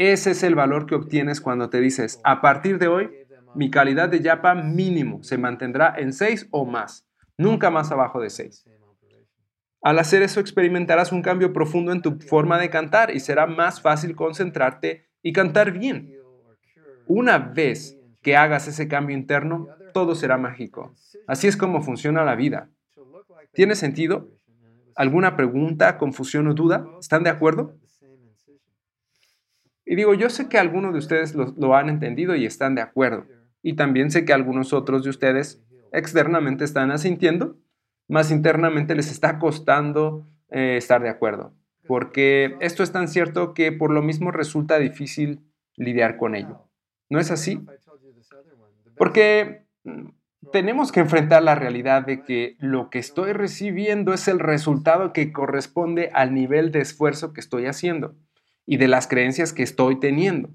Ese 0.00 0.30
es 0.30 0.42
el 0.44 0.54
valor 0.54 0.86
que 0.86 0.94
obtienes 0.94 1.42
cuando 1.42 1.68
te 1.68 1.78
dices, 1.78 2.22
a 2.24 2.40
partir 2.40 2.78
de 2.78 2.88
hoy, 2.88 3.10
mi 3.54 3.70
calidad 3.70 4.08
de 4.08 4.20
yapa 4.20 4.54
mínimo 4.54 5.22
se 5.22 5.36
mantendrá 5.36 5.94
en 5.94 6.14
6 6.14 6.48
o 6.52 6.64
más, 6.64 7.06
nunca 7.36 7.68
más 7.68 7.92
abajo 7.92 8.18
de 8.18 8.30
6. 8.30 8.64
Al 9.82 9.98
hacer 9.98 10.22
eso 10.22 10.40
experimentarás 10.40 11.12
un 11.12 11.20
cambio 11.20 11.52
profundo 11.52 11.92
en 11.92 12.00
tu 12.00 12.18
forma 12.18 12.58
de 12.58 12.70
cantar 12.70 13.14
y 13.14 13.20
será 13.20 13.46
más 13.46 13.82
fácil 13.82 14.16
concentrarte 14.16 15.10
y 15.20 15.34
cantar 15.34 15.70
bien. 15.70 16.16
Una 17.06 17.36
vez 17.36 17.98
que 18.22 18.38
hagas 18.38 18.68
ese 18.68 18.88
cambio 18.88 19.14
interno, 19.14 19.68
todo 19.92 20.14
será 20.14 20.38
mágico. 20.38 20.94
Así 21.26 21.46
es 21.46 21.58
como 21.58 21.82
funciona 21.82 22.24
la 22.24 22.36
vida. 22.36 22.70
¿Tiene 23.52 23.74
sentido? 23.74 24.30
¿Alguna 24.96 25.36
pregunta, 25.36 25.98
confusión 25.98 26.46
o 26.46 26.54
duda? 26.54 26.86
¿Están 26.98 27.22
de 27.22 27.28
acuerdo? 27.28 27.74
Y 29.90 29.96
digo, 29.96 30.14
yo 30.14 30.30
sé 30.30 30.48
que 30.48 30.56
algunos 30.56 30.92
de 30.92 31.00
ustedes 31.00 31.34
lo, 31.34 31.74
han 31.74 31.88
entendido 31.88 32.36
y 32.36 32.46
están 32.46 32.76
de 32.76 32.80
acuerdo. 32.80 33.26
Y 33.60 33.74
también 33.74 34.12
sé 34.12 34.24
que 34.24 34.32
algunos 34.32 34.72
otros 34.72 35.02
de 35.02 35.10
ustedes 35.10 35.64
externamente 35.90 36.62
están 36.62 36.92
asintiendo, 36.92 37.58
más 38.06 38.30
internamente 38.30 38.94
les 38.94 39.10
está 39.10 39.40
costando 39.40 40.28
eh, 40.48 40.76
estar 40.76 41.02
de 41.02 41.08
acuerdo. 41.08 41.54
Porque 41.88 42.56
esto 42.60 42.84
es 42.84 42.92
tan 42.92 43.08
cierto 43.08 43.52
que 43.52 43.72
por 43.72 43.90
lo 43.90 44.00
mismo 44.00 44.30
resulta 44.30 44.78
difícil 44.78 45.40
lidiar 45.74 46.18
con 46.18 46.36
ello. 46.36 46.68
¿No 47.08 47.18
es 47.18 47.32
así? 47.32 47.60
Porque 48.96 49.66
mm, 49.82 50.10
tenemos 50.52 50.92
que 50.92 51.00
enfrentar 51.00 51.42
la 51.42 51.56
realidad 51.56 52.06
de 52.06 52.22
que 52.22 52.54
lo 52.60 52.90
que 52.90 53.00
estoy 53.00 53.32
recibiendo 53.32 54.14
es 54.14 54.28
el 54.28 54.38
resultado 54.38 55.12
que 55.12 55.32
corresponde 55.32 56.10
al 56.14 56.32
nivel 56.32 56.70
de 56.70 56.78
esfuerzo 56.78 57.32
que 57.32 57.40
estoy 57.40 57.66
haciendo 57.66 58.14
y 58.70 58.76
de 58.76 58.86
las 58.86 59.08
creencias 59.08 59.52
que 59.52 59.64
estoy 59.64 59.98
teniendo. 59.98 60.48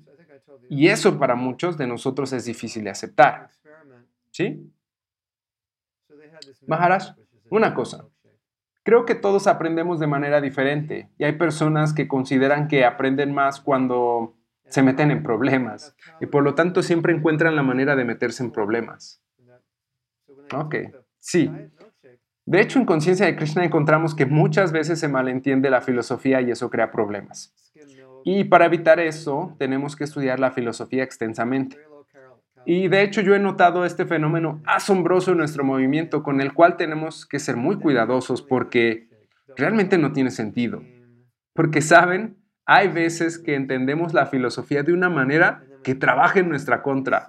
Y 0.70 0.88
eso 0.88 1.20
para 1.20 1.36
muchos 1.36 1.78
de 1.78 1.86
nosotros 1.86 2.32
es 2.32 2.46
difícil 2.46 2.86
de 2.86 2.92
aceptar. 2.92 3.50
¿Sí? 4.32 4.72
Maharaj, 6.66 7.18
una 7.50 7.74
cosa. 7.74 8.08
Creo 8.84 9.04
que 9.06 9.16
todos 9.16 9.48
aprendemos 9.48 10.00
de 10.00 10.08
manera 10.08 10.40
diferente 10.40 11.10
y 11.18 11.26
hay 11.26 11.34
personas 11.34 11.92
que 11.92 12.08
consideran 12.08 12.70
que 12.70 12.86
aprenden 12.86 13.34
más 13.34 13.60
cuando 13.60 14.38
se 14.70 14.82
meten 14.82 15.12
en 15.12 15.22
problemas 15.22 15.94
y 16.22 16.28
por 16.28 16.42
lo 16.42 16.56
tanto 16.56 16.84
siempre 16.84 17.14
encuentran 17.14 17.58
la 17.58 17.64
manera 17.64 17.98
de 17.98 18.06
meterse 18.06 18.44
en 18.44 18.52
problemas. 18.52 19.22
Ok, 20.54 20.76
sí. 21.20 21.52
De 22.46 22.62
hecho, 22.62 22.80
en 22.80 22.86
Conciencia 22.86 23.26
de 23.26 23.36
Krishna 23.36 23.66
encontramos 23.66 24.16
que 24.16 24.26
muchas 24.26 24.72
veces 24.72 25.00
se 25.00 25.10
malentiende 25.10 25.70
la 25.70 25.82
filosofía 25.82 26.40
y 26.40 26.52
eso 26.52 26.70
crea 26.70 26.92
problemas. 26.92 27.54
Y 28.28 28.46
para 28.46 28.66
evitar 28.66 29.00
eso, 29.00 29.56
tenemos 29.60 29.96
que 29.96 30.04
estudiar 30.04 30.40
la 30.40 30.50
filosofía 30.50 31.04
extensamente. 31.04 31.78
Y 32.66 32.88
de 32.88 33.04
hecho 33.04 33.22
yo 33.22 33.36
he 33.36 33.40
notado 33.40 33.86
este 33.86 34.08
fenómeno 34.08 34.64
asombroso 34.66 35.32
en 35.32 35.38
nuestro 35.38 35.64
movimiento 35.64 36.24
con 36.24 36.42
el 36.42 36.52
cual 36.52 36.76
tenemos 36.76 37.28
que 37.28 37.38
ser 37.38 37.56
muy 37.56 37.78
cuidadosos 37.78 38.42
porque 38.42 39.10
realmente 39.56 40.00
no 40.00 40.12
tiene 40.12 40.32
sentido. 40.32 40.82
Porque, 41.54 41.82
¿saben? 41.82 42.38
Hay 42.66 42.88
veces 42.88 43.38
que 43.38 43.54
entendemos 43.54 44.16
la 44.16 44.26
filosofía 44.26 44.82
de 44.82 44.92
una 44.92 45.10
manera 45.12 45.64
que 45.84 45.94
trabaja 45.94 46.40
en 46.40 46.50
nuestra 46.50 46.82
contra. 46.82 47.28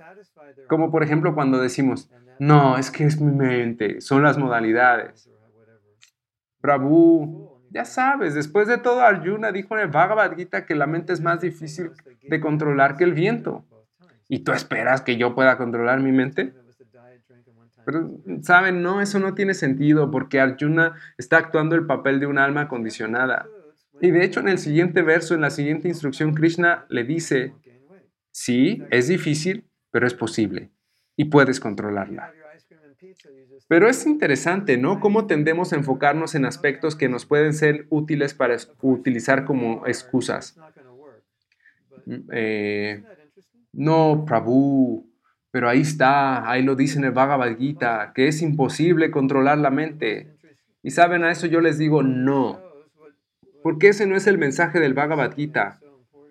Como 0.67 0.91
por 0.91 1.03
ejemplo 1.03 1.35
cuando 1.35 1.61
decimos, 1.61 2.11
no, 2.39 2.79
es 2.79 2.91
que 2.91 3.05
es 3.05 3.21
mi 3.21 3.33
mente, 3.33 4.01
son 4.01 4.23
las 4.23 4.39
modalidades. 4.39 5.31
Prabhu, 6.63 7.56
ya 7.77 7.85
sabes, 7.85 8.35
después 8.35 8.69
de 8.69 8.79
todo, 8.79 9.03
Arjuna 9.03 9.53
dijo 9.53 9.77
en 9.77 9.83
el 9.83 9.89
Bhagavad 9.89 10.35
Gita 10.35 10.65
que 10.65 10.75
la 10.75 10.87
mente 10.87 11.13
es 11.13 11.21
más 11.21 11.43
difícil 11.43 11.91
de 12.23 12.41
controlar 12.41 12.97
que 12.97 13.05
el 13.05 13.13
viento. 13.13 13.67
¿Y 14.31 14.39
tú 14.39 14.53
esperas 14.53 15.03
que 15.03 15.19
yo 15.19 15.35
pueda 15.35 15.59
controlar 15.59 16.01
mi 16.01 16.11
mente? 16.11 16.55
Pero, 17.85 18.11
¿saben? 18.41 18.83
No, 18.83 19.03
eso 19.03 19.21
no 19.21 19.35
tiene 19.35 19.53
sentido 19.53 20.11
porque 20.11 20.41
Arjuna 20.41 20.95
está 21.19 21.37
actuando 21.37 21.77
el 21.77 21.85
papel 21.85 22.19
de 22.19 22.27
un 22.27 22.39
alma 22.39 22.67
condicionada. 22.67 23.47
Y 24.01 24.11
de 24.11 24.25
hecho 24.25 24.41
en 24.41 24.49
el 24.49 24.59
siguiente 24.59 25.03
verso, 25.03 25.35
en 25.35 25.43
la 25.43 25.51
siguiente 25.51 25.87
instrucción, 25.87 26.33
Krishna 26.33 26.87
le 26.89 27.05
dice, 27.05 27.53
sí, 28.31 28.83
es 28.91 29.09
difícil, 29.09 29.69
pero 29.91 30.07
es 30.07 30.15
posible 30.15 30.71
y 31.15 31.27
puedes 31.27 31.61
controlarla. 31.61 32.33
Pero 33.69 33.89
es 33.89 34.07
interesante, 34.07 34.77
¿no? 34.77 35.01
Cómo 35.01 35.27
tendemos 35.27 35.73
a 35.73 35.77
enfocarnos 35.77 36.35
en 36.35 36.45
aspectos 36.45 36.95
que 36.95 37.09
nos 37.09 37.27
pueden 37.27 37.53
ser 37.53 37.87
útiles 37.91 38.33
para 38.33 38.57
utilizar 38.81 39.45
como 39.45 39.87
excusas. 39.87 40.57
Mm, 42.07 42.15
eh, 42.33 43.03
no, 43.73 44.25
Prabhu, 44.25 45.11
pero 45.51 45.69
ahí 45.69 45.81
está, 45.81 46.49
ahí 46.49 46.63
lo 46.63 46.77
dice 46.77 46.99
en 46.99 47.05
el 47.05 47.11
Bhagavad 47.11 47.57
Gita, 47.59 48.13
que 48.15 48.29
es 48.29 48.41
imposible 48.41 49.11
controlar 49.11 49.59
la 49.59 49.71
mente. 49.71 50.37
Y 50.83 50.91
saben, 50.91 51.25
a 51.25 51.33
eso 51.33 51.49
yo 51.49 51.61
les 51.61 51.77
digo 51.77 52.05
no. 52.05 52.61
Porque 53.65 53.89
ese 53.89 54.07
no 54.07 54.17
es 54.17 54.29
el 54.29 54.39
mensaje 54.39 54.79
del 54.79 54.95
Bhagavad 54.95 55.35
Gita. 55.35 55.81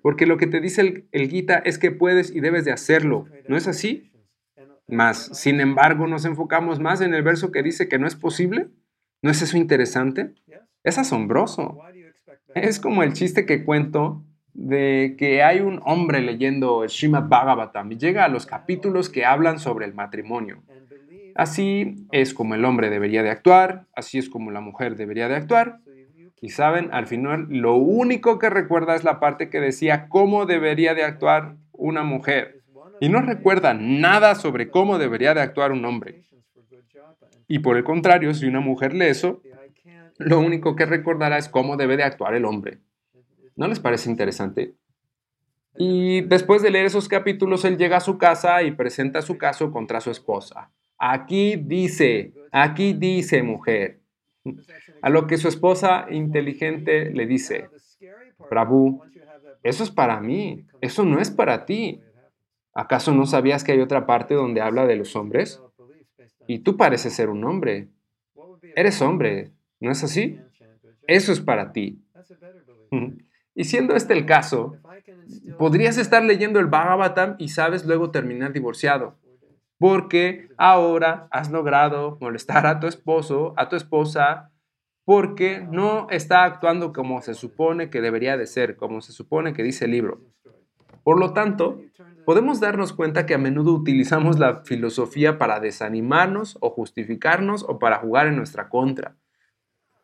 Porque 0.02 0.26
lo 0.26 0.38
que 0.38 0.48
te 0.48 0.62
dice 0.62 0.82
el, 0.82 1.08
el 1.12 1.30
Gita 1.30 1.58
es 1.58 1.80
que 1.80 1.92
puedes 1.92 2.34
y 2.34 2.40
debes 2.40 2.64
de 2.64 2.72
hacerlo. 2.72 3.26
¿No 3.50 3.58
es 3.58 3.68
así? 3.68 4.12
Más, 4.88 5.30
sin 5.34 5.62
embargo, 5.62 6.08
nos 6.08 6.26
enfocamos 6.26 6.80
más 6.80 7.02
en 7.02 7.14
el 7.14 7.24
verso 7.24 7.52
que 7.52 7.64
dice 7.64 7.88
que 7.88 8.00
no 8.00 8.08
es 8.08 8.16
posible. 8.16 8.68
¿No 9.22 9.32
es 9.32 9.42
eso 9.42 9.58
interesante? 9.58 10.36
Es 10.84 10.98
asombroso. 10.98 11.80
Es 12.54 12.80
como 12.80 13.04
el 13.04 13.14
chiste 13.14 13.46
que 13.46 13.64
cuento 13.64 14.24
de 14.54 15.16
que 15.18 15.44
hay 15.44 15.60
un 15.60 15.82
hombre 15.84 16.22
leyendo 16.22 16.84
el 16.84 16.90
Srimad 16.90 17.28
Bhagavatam 17.28 17.92
y 17.92 17.98
llega 17.98 18.24
a 18.24 18.30
los 18.30 18.46
capítulos 18.46 19.10
que 19.10 19.26
hablan 19.26 19.60
sobre 19.60 19.86
el 19.86 19.94
matrimonio. 19.94 20.64
Así 21.36 22.08
es 22.12 22.34
como 22.34 22.56
el 22.56 22.64
hombre 22.64 22.90
debería 22.90 23.22
de 23.22 23.30
actuar, 23.30 23.88
así 23.94 24.18
es 24.18 24.30
como 24.30 24.52
la 24.52 24.62
mujer 24.62 24.96
debería 24.96 25.28
de 25.28 25.36
actuar. 25.36 25.80
Y 26.40 26.50
saben, 26.50 26.90
al 26.94 27.08
final 27.08 27.48
lo 27.50 27.76
único 27.76 28.40
que 28.40 28.50
recuerda 28.50 28.96
es 28.96 29.04
la 29.04 29.20
parte 29.20 29.50
que 29.50 29.60
decía 29.60 30.08
cómo 30.08 30.46
debería 30.46 30.94
de 30.94 31.04
actuar 31.04 31.58
una 31.74 32.04
mujer. 32.04 32.55
Y 33.00 33.10
no 33.10 33.22
recuerda 33.22 33.74
nada 33.74 34.36
sobre 34.36 34.70
cómo 34.70 34.98
debería 34.98 35.34
de 35.34 35.42
actuar 35.42 35.72
un 35.72 35.86
hombre. 35.86 36.24
Y 37.48 37.60
por 37.60 37.78
el 37.78 37.84
contrario, 37.84 38.34
si 38.34 38.46
una 38.46 38.60
mujer 38.60 38.94
lee 38.94 39.06
eso, 39.06 39.42
lo 40.18 40.40
único 40.40 40.76
que 40.76 40.86
recordará 40.86 41.38
es 41.38 41.50
cómo 41.50 41.78
debe 41.78 41.98
de 41.98 42.04
actuar 42.04 42.36
el 42.36 42.46
hombre. 42.46 42.80
¿No 43.56 43.68
les 43.68 43.80
parece 43.80 44.10
interesante? 44.10 44.74
Y 45.78 46.22
después 46.22 46.62
de 46.62 46.72
leer 46.72 46.86
esos 46.86 47.08
capítulos, 47.08 47.66
él 47.66 47.78
llega 47.78 47.98
a 47.98 48.02
su 48.02 48.18
casa 48.18 48.64
y 48.64 48.72
presenta 48.72 49.22
su 49.22 49.38
caso 49.38 49.72
contra 49.72 50.00
su 50.00 50.10
esposa. 50.10 50.72
Aquí 50.98 51.58
dice, 51.58 52.34
aquí 52.52 52.94
dice 52.94 53.44
mujer. 53.44 54.00
A 55.02 55.10
lo 55.10 55.28
que 55.28 55.38
su 55.38 55.48
esposa 55.48 56.06
inteligente 56.10 57.12
le 57.12 57.26
dice, 57.26 57.70
Prabhu, 58.50 59.02
eso 59.64 59.84
es 59.84 59.92
para 59.92 60.22
mí, 60.22 60.66
eso 60.80 61.04
no 61.04 61.20
es 61.20 61.30
para 61.32 61.66
ti. 61.66 62.00
¿Acaso 62.76 63.14
no 63.14 63.26
sabías 63.26 63.64
que 63.64 63.72
hay 63.72 63.80
otra 63.80 64.06
parte 64.06 64.34
donde 64.34 64.60
habla 64.62 64.86
de 64.86 64.98
los 64.98 65.16
hombres? 65.16 65.62
Y 66.46 66.60
tú 66.60 66.76
pareces 66.76 67.14
ser 67.14 67.30
un 67.30 67.46
hombre. 67.46 67.88
Eres 68.76 69.02
hombre, 69.02 69.54
¿no 69.80 69.92
es 69.92 70.04
así? 70.04 70.40
Eso 71.08 71.32
es 71.32 71.40
para 71.40 71.72
ti. 71.72 72.04
Y 73.56 73.64
siendo 73.64 73.96
este 73.96 74.14
el 74.14 74.26
caso, 74.26 74.78
podrías 75.58 75.98
estar 75.98 76.22
leyendo 76.22 76.60
el 76.60 76.68
Bhagavatam 76.68 77.36
y 77.40 77.48
sabes 77.48 77.86
luego 77.86 78.12
terminar 78.12 78.52
divorciado, 78.52 79.16
porque 79.80 80.50
ahora 80.58 81.30
has 81.32 81.50
logrado 81.50 82.18
molestar 82.20 82.68
a 82.68 82.82
tu 82.82 82.88
esposo, 82.88 83.54
a 83.56 83.70
tu 83.70 83.78
esposa, 83.78 84.52
porque 85.06 85.66
no 85.72 86.08
está 86.10 86.44
actuando 86.44 86.92
como 86.92 87.22
se 87.22 87.36
supone 87.36 87.90
que 87.90 88.02
debería 88.02 88.36
de 88.36 88.48
ser, 88.48 88.76
como 88.76 89.00
se 89.00 89.14
supone 89.14 89.54
que 89.54 89.64
dice 89.64 89.86
el 89.86 89.92
libro. 89.92 90.20
Por 91.04 91.20
lo 91.20 91.32
tanto, 91.34 91.80
podemos 92.26 92.60
darnos 92.60 92.94
cuenta 92.94 93.26
que 93.26 93.34
a 93.34 93.38
menudo 93.38 93.74
utilizamos 93.74 94.40
la 94.40 94.64
filosofía 94.64 95.38
para 95.38 95.60
desanimarnos 95.60 96.58
o 96.62 96.70
justificarnos 96.70 97.64
o 97.64 97.80
para 97.80 98.00
jugar 98.00 98.28
en 98.28 98.36
nuestra 98.36 98.70
contra. 98.70 99.16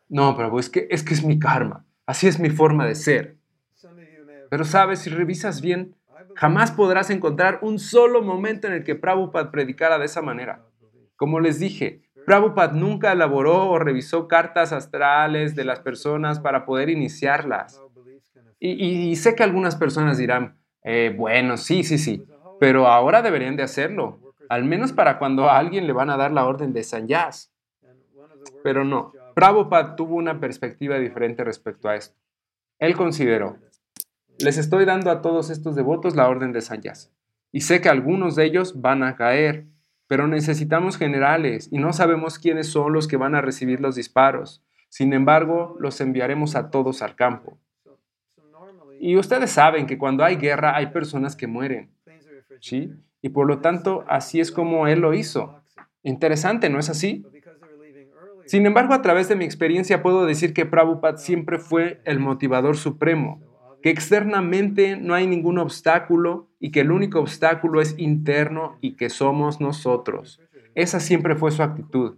No, 0.08 0.36
pero 0.36 0.58
es 0.60 0.70
que 0.70 0.88
es, 0.90 1.04
que 1.04 1.14
es 1.14 1.24
mi 1.24 1.40
karma, 1.40 1.86
así 2.06 2.28
es 2.28 2.40
mi 2.40 2.50
forma 2.50 2.86
de 2.86 2.96
ser. 2.96 3.38
Pero 4.50 4.66
sabes, 4.66 5.00
si 5.00 5.10
revisas 5.10 5.62
bien, 5.62 5.96
jamás 6.36 6.72
podrás 6.72 7.10
encontrar 7.10 7.60
un 7.62 7.80
solo 7.80 8.22
momento 8.22 8.68
en 8.68 8.74
el 8.74 8.84
que 8.84 8.96
Prabhupada 8.96 9.52
predicara 9.52 9.98
de 9.98 10.06
esa 10.06 10.22
manera. 10.22 10.66
Como 11.16 11.40
les 11.40 11.60
dije, 11.60 12.02
Prabhupada 12.26 12.74
nunca 12.74 13.12
elaboró 13.14 13.70
o 13.70 13.80
revisó 13.80 14.28
cartas 14.28 14.74
astrales 14.74 15.56
de 15.56 15.64
las 15.64 15.80
personas 15.80 16.40
para 16.40 16.66
poder 16.66 16.90
iniciarlas. 16.90 17.82
Y, 18.60 19.16
sé 19.16 19.34
que 19.36 19.44
algunas 19.44 19.76
personas 19.76 20.20
dirán, 20.20 20.61
eh, 20.84 21.14
bueno, 21.18 21.58
sí, 21.58 21.84
sí, 21.84 21.98
sí, 21.98 22.26
pero 22.60 22.88
ahora 22.88 23.22
deberían 23.22 23.56
de 23.56 23.64
hacerlo, 23.64 24.20
al 24.50 24.64
menos 24.64 24.92
para 24.92 25.20
cuando 25.20 25.50
a 25.50 25.58
alguien 25.58 25.88
le 25.88 25.94
van 25.94 26.10
a 26.10 26.18
dar 26.18 26.32
la 26.32 26.46
orden 26.46 26.74
de 26.74 26.84
sanyas. 26.84 27.52
Pero 28.64 28.84
no, 28.84 29.14
Prabhupada 29.34 29.96
tuvo 29.96 30.16
una 30.16 30.40
perspectiva 30.40 30.98
diferente 30.98 31.44
respecto 31.44 31.90
a 31.90 31.96
esto. 31.96 32.18
Él 32.80 32.96
consideró, 32.96 33.58
les 34.40 34.58
estoy 34.58 34.86
dando 34.86 35.12
a 35.12 35.22
todos 35.22 35.50
estos 35.50 35.76
devotos 35.76 36.16
la 36.16 36.28
orden 36.28 36.52
de 36.52 36.62
Sanyas. 36.62 37.12
Y 37.52 37.62
sé 37.62 37.80
que 37.80 37.90
algunos 37.90 38.36
de 38.36 38.46
ellos 38.46 38.82
van 38.82 39.04
a 39.04 39.16
caer, 39.16 39.68
pero 40.08 40.28
necesitamos 40.28 40.98
generales 40.98 41.70
y 41.72 41.78
no 41.78 41.94
sabemos 41.94 42.40
quiénes 42.40 42.68
son 42.68 42.94
los 42.94 43.08
que 43.08 43.18
van 43.18 43.36
a 43.36 43.42
recibir 43.42 43.82
los 43.82 43.96
disparos. 43.96 44.64
Sin 44.90 45.14
embargo, 45.14 45.78
los 45.80 46.02
enviaremos 46.02 46.56
a 46.56 46.72
todos 46.72 47.02
al 47.02 47.16
campo. 47.16 47.60
Y 49.04 49.18
ustedes 49.18 49.50
saben 49.52 49.88
que 49.88 49.98
cuando 49.98 50.24
hay 50.24 50.36
guerra 50.36 50.76
hay 50.76 50.88
personas 50.88 51.36
que 51.36 51.48
mueren. 51.48 51.90
¿Sí? 52.60 52.94
Y 53.22 53.30
por 53.30 53.48
lo 53.48 53.60
tanto, 53.60 54.06
así 54.08 54.40
es 54.40 54.52
como 54.52 54.88
él 54.88 55.00
lo 55.00 55.14
hizo. 55.14 55.60
Interesante, 56.04 56.70
¿no 56.70 56.80
es 56.80 56.90
así? 56.90 57.26
Sin 58.46 58.66
embargo, 58.66 58.94
a 58.94 59.02
través 59.02 59.28
de 59.28 59.36
mi 59.36 59.46
experiencia 59.46 60.04
puedo 60.04 60.26
decir 60.26 60.54
que 60.54 60.66
Prabhupada 60.66 61.18
siempre 61.18 61.58
fue 61.58 62.02
el 62.06 62.20
motivador 62.20 62.78
supremo 62.78 63.42
que 63.82 63.90
externamente 63.90 64.96
no 64.96 65.14
hay 65.14 65.28
ningún 65.28 65.58
obstáculo 65.58 66.50
y 66.60 66.72
que 66.72 66.82
el 66.82 66.92
único 66.92 67.20
obstáculo 67.20 67.82
es 67.82 67.96
interno 67.98 68.78
y 68.80 68.96
que 68.96 69.10
somos 69.10 69.60
nosotros. 69.60 70.40
Esa 70.76 71.00
siempre 71.00 71.36
fue 71.36 71.52
su 71.52 71.64
actitud. 71.64 72.18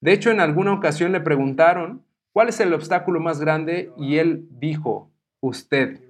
De 0.00 0.12
hecho, 0.12 0.30
en 0.30 0.40
alguna 0.40 0.72
ocasión 0.72 1.12
le 1.12 1.20
preguntaron, 1.20 2.04
¿cuál 2.32 2.48
es 2.48 2.60
el 2.60 2.72
obstáculo 2.72 3.20
más 3.20 3.40
grande? 3.40 3.90
Y 3.96 4.16
él 4.16 4.46
dijo, 4.50 5.10
usted. 5.40 6.00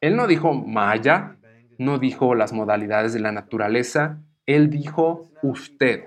Él 0.00 0.16
no 0.16 0.26
dijo 0.26 0.52
Maya, 0.54 1.36
no 1.78 1.98
dijo 1.98 2.34
las 2.34 2.52
modalidades 2.52 3.12
de 3.12 3.20
la 3.20 3.32
naturaleza, 3.32 4.20
él 4.46 4.70
dijo 4.70 5.30
usted. 5.42 6.04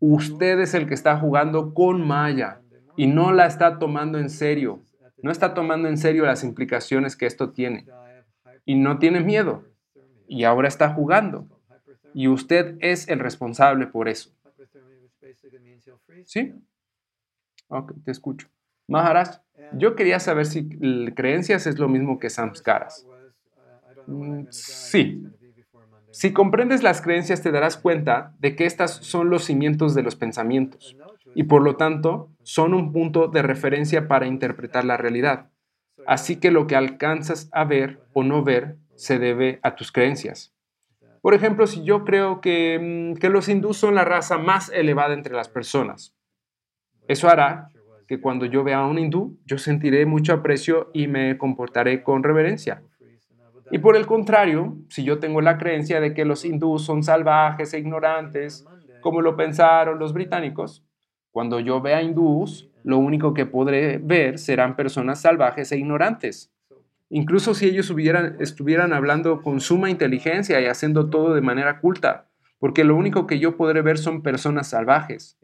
Usted 0.00 0.60
es 0.60 0.74
el 0.74 0.86
que 0.86 0.94
está 0.94 1.18
jugando 1.18 1.74
con 1.74 2.06
Maya 2.06 2.60
y 2.96 3.06
no 3.06 3.32
la 3.32 3.46
está 3.46 3.78
tomando 3.78 4.18
en 4.18 4.30
serio 4.30 4.82
no 5.22 5.30
está 5.30 5.54
tomando 5.54 5.88
en 5.88 5.98
serio 5.98 6.24
las 6.24 6.44
implicaciones 6.44 7.16
que 7.16 7.26
esto 7.26 7.50
tiene 7.50 7.86
y 8.64 8.76
no 8.76 8.98
tiene 8.98 9.20
miedo 9.20 9.64
y 10.26 10.44
ahora 10.44 10.68
está 10.68 10.92
jugando 10.92 11.48
y 12.14 12.28
usted 12.28 12.76
es 12.80 13.08
el 13.08 13.18
responsable 13.18 13.86
por 13.86 14.08
eso. 14.08 14.30
¿Sí? 16.24 16.54
Ok, 17.68 17.92
te 18.04 18.10
escucho. 18.10 18.48
Maharaj, 18.86 19.40
yo 19.72 19.94
quería 19.94 20.20
saber 20.20 20.46
si 20.46 20.68
creencias 21.14 21.66
es 21.66 21.78
lo 21.78 21.88
mismo 21.88 22.18
que 22.18 22.30
samskaras. 22.30 23.06
Mm, 24.06 24.44
sí. 24.50 25.22
Si 26.10 26.32
comprendes 26.32 26.82
las 26.82 27.02
creencias 27.02 27.42
te 27.42 27.52
darás 27.52 27.76
cuenta 27.76 28.34
de 28.38 28.56
que 28.56 28.64
estas 28.64 28.92
son 28.92 29.30
los 29.30 29.44
cimientos 29.44 29.94
de 29.94 30.02
los 30.02 30.16
pensamientos 30.16 30.96
y 31.34 31.44
por 31.44 31.62
lo 31.62 31.76
tanto 31.76 32.30
son 32.42 32.74
un 32.74 32.92
punto 32.92 33.28
de 33.28 33.42
referencia 33.42 34.08
para 34.08 34.26
interpretar 34.26 34.84
la 34.84 34.96
realidad. 34.96 35.50
Así 36.06 36.36
que 36.36 36.50
lo 36.50 36.66
que 36.66 36.74
alcanzas 36.74 37.48
a 37.52 37.64
ver 37.64 38.00
o 38.14 38.24
no 38.24 38.42
ver 38.42 38.78
se 38.94 39.18
debe 39.18 39.60
a 39.62 39.76
tus 39.76 39.92
creencias. 39.92 40.54
Por 41.20 41.34
ejemplo, 41.34 41.66
si 41.66 41.84
yo 41.84 42.04
creo 42.04 42.40
que, 42.40 42.78
mm, 43.14 43.18
que 43.18 43.28
los 43.28 43.48
hindús 43.48 43.76
son 43.76 43.94
la 43.94 44.04
raza 44.04 44.38
más 44.38 44.70
elevada 44.70 45.14
entre 45.14 45.34
las 45.34 45.48
personas, 45.48 46.14
eso 47.06 47.28
hará 47.28 47.70
que 48.08 48.20
cuando 48.20 48.46
yo 48.46 48.64
vea 48.64 48.78
a 48.78 48.86
un 48.86 48.98
hindú, 48.98 49.38
yo 49.44 49.58
sentiré 49.58 50.06
mucho 50.06 50.32
aprecio 50.32 50.90
y 50.94 51.06
me 51.06 51.36
comportaré 51.36 52.02
con 52.02 52.22
reverencia. 52.22 52.82
Y 53.70 53.78
por 53.78 53.96
el 53.96 54.06
contrario, 54.06 54.78
si 54.88 55.04
yo 55.04 55.18
tengo 55.18 55.42
la 55.42 55.58
creencia 55.58 56.00
de 56.00 56.14
que 56.14 56.24
los 56.24 56.46
hindús 56.46 56.84
son 56.84 57.02
salvajes 57.02 57.74
e 57.74 57.78
ignorantes, 57.78 58.66
como 59.02 59.20
lo 59.20 59.36
pensaron 59.36 59.98
los 59.98 60.14
británicos, 60.14 60.82
cuando 61.30 61.60
yo 61.60 61.82
vea 61.82 62.00
hindús, 62.00 62.70
lo 62.82 62.96
único 62.96 63.34
que 63.34 63.44
podré 63.44 63.98
ver 63.98 64.38
serán 64.38 64.74
personas 64.74 65.20
salvajes 65.20 65.70
e 65.70 65.76
ignorantes. 65.76 66.50
Incluso 67.10 67.52
si 67.54 67.66
ellos 67.66 67.92
estuvieran 68.40 68.92
hablando 68.94 69.42
con 69.42 69.60
suma 69.60 69.90
inteligencia 69.90 70.60
y 70.62 70.64
haciendo 70.64 71.10
todo 71.10 71.34
de 71.34 71.42
manera 71.42 71.80
culta, 71.80 72.30
porque 72.58 72.84
lo 72.84 72.96
único 72.96 73.26
que 73.26 73.38
yo 73.38 73.58
podré 73.58 73.82
ver 73.82 73.98
son 73.98 74.22
personas 74.22 74.68
salvajes. 74.68 75.38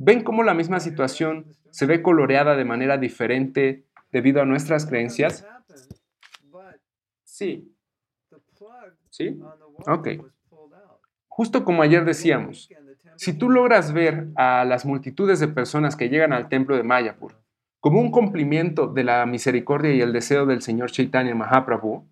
¿Ven 0.00 0.22
cómo 0.22 0.44
la 0.44 0.54
misma 0.54 0.78
situación 0.78 1.46
se 1.70 1.84
ve 1.84 2.02
coloreada 2.02 2.54
de 2.54 2.64
manera 2.64 2.98
diferente 2.98 3.84
debido 4.12 4.40
a 4.40 4.44
nuestras 4.44 4.86
creencias? 4.86 5.44
Sí. 7.24 7.74
¿Sí? 9.10 9.40
Ok. 9.88 10.08
Justo 11.26 11.64
como 11.64 11.82
ayer 11.82 12.04
decíamos, 12.04 12.68
si 13.16 13.32
tú 13.32 13.50
logras 13.50 13.92
ver 13.92 14.28
a 14.36 14.64
las 14.64 14.86
multitudes 14.86 15.40
de 15.40 15.48
personas 15.48 15.96
que 15.96 16.08
llegan 16.08 16.32
al 16.32 16.48
templo 16.48 16.76
de 16.76 16.84
Mayapur 16.84 17.34
como 17.80 18.00
un 18.00 18.12
cumplimiento 18.12 18.86
de 18.86 19.02
la 19.02 19.26
misericordia 19.26 19.92
y 19.92 20.00
el 20.00 20.12
deseo 20.12 20.46
del 20.46 20.62
Señor 20.62 20.92
Chaitanya 20.92 21.34
Mahaprabhu, 21.34 22.08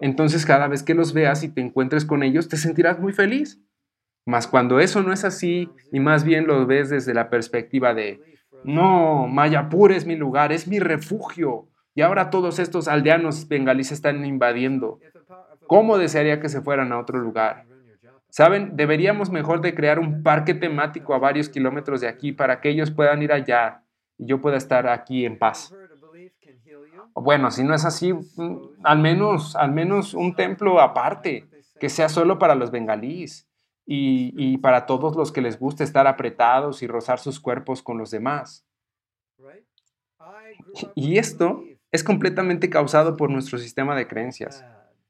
entonces 0.00 0.44
cada 0.44 0.66
vez 0.66 0.82
que 0.82 0.94
los 0.94 1.12
veas 1.12 1.44
y 1.44 1.48
te 1.48 1.60
encuentres 1.60 2.04
con 2.04 2.24
ellos, 2.24 2.48
te 2.48 2.56
sentirás 2.56 2.98
muy 2.98 3.12
feliz. 3.12 3.60
Mas 4.28 4.46
cuando 4.46 4.78
eso 4.78 5.02
no 5.02 5.14
es 5.14 5.24
así 5.24 5.70
y 5.90 6.00
más 6.00 6.22
bien 6.22 6.46
lo 6.46 6.66
ves 6.66 6.90
desde 6.90 7.14
la 7.14 7.30
perspectiva 7.30 7.94
de, 7.94 8.20
no, 8.62 9.26
Mayapur 9.26 9.90
es 9.90 10.04
mi 10.04 10.16
lugar, 10.16 10.52
es 10.52 10.68
mi 10.68 10.80
refugio, 10.80 11.66
y 11.94 12.02
ahora 12.02 12.28
todos 12.28 12.58
estos 12.58 12.88
aldeanos 12.88 13.48
bengalíes 13.48 13.90
están 13.90 14.26
invadiendo. 14.26 15.00
¿Cómo 15.66 15.96
desearía 15.96 16.40
que 16.40 16.50
se 16.50 16.60
fueran 16.60 16.92
a 16.92 16.98
otro 16.98 17.18
lugar? 17.18 17.64
Saben, 18.28 18.76
deberíamos 18.76 19.30
mejor 19.30 19.62
de 19.62 19.74
crear 19.74 19.98
un 19.98 20.22
parque 20.22 20.52
temático 20.52 21.14
a 21.14 21.18
varios 21.18 21.48
kilómetros 21.48 22.02
de 22.02 22.08
aquí 22.08 22.32
para 22.32 22.60
que 22.60 22.68
ellos 22.68 22.90
puedan 22.90 23.22
ir 23.22 23.32
allá 23.32 23.82
y 24.18 24.26
yo 24.26 24.42
pueda 24.42 24.58
estar 24.58 24.88
aquí 24.88 25.24
en 25.24 25.38
paz. 25.38 25.74
Bueno, 27.14 27.50
si 27.50 27.64
no 27.64 27.74
es 27.74 27.86
así, 27.86 28.12
mm, 28.12 28.58
al 28.84 28.98
menos, 28.98 29.56
al 29.56 29.72
menos 29.72 30.12
un 30.12 30.34
templo 30.34 30.82
aparte, 30.82 31.46
que 31.80 31.88
sea 31.88 32.10
solo 32.10 32.38
para 32.38 32.54
los 32.54 32.70
bengalíes 32.70 33.47
y, 33.88 34.34
y 34.36 34.58
para 34.58 34.84
todos 34.84 35.16
los 35.16 35.32
que 35.32 35.40
les 35.40 35.58
gusta 35.58 35.82
estar 35.82 36.06
apretados 36.06 36.82
y 36.82 36.86
rozar 36.86 37.18
sus 37.18 37.40
cuerpos 37.40 37.82
con 37.82 37.96
los 37.96 38.10
demás. 38.10 38.66
Y 40.94 41.16
esto 41.16 41.64
es 41.90 42.04
completamente 42.04 42.68
causado 42.68 43.16
por 43.16 43.30
nuestro 43.30 43.58
sistema 43.58 43.96
de 43.96 44.06
creencias. 44.06 44.64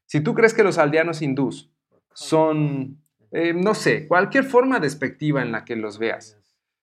Si 0.06 0.20
tú 0.20 0.34
crees 0.34 0.54
que 0.54 0.62
los 0.62 0.78
aldeanos 0.78 1.22
hindús 1.22 1.70
son 2.14 2.98
eh, 3.30 3.52
no 3.52 3.74
sé, 3.74 4.08
cualquier 4.08 4.44
forma 4.44 4.80
despectiva 4.80 5.42
en 5.42 5.52
la 5.52 5.64
que 5.64 5.76
los 5.76 5.98
veas. 5.98 6.38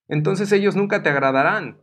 Entonces 0.08 0.52
ellos 0.52 0.76
nunca 0.76 1.02
te 1.02 1.10
agradarán. 1.10 1.78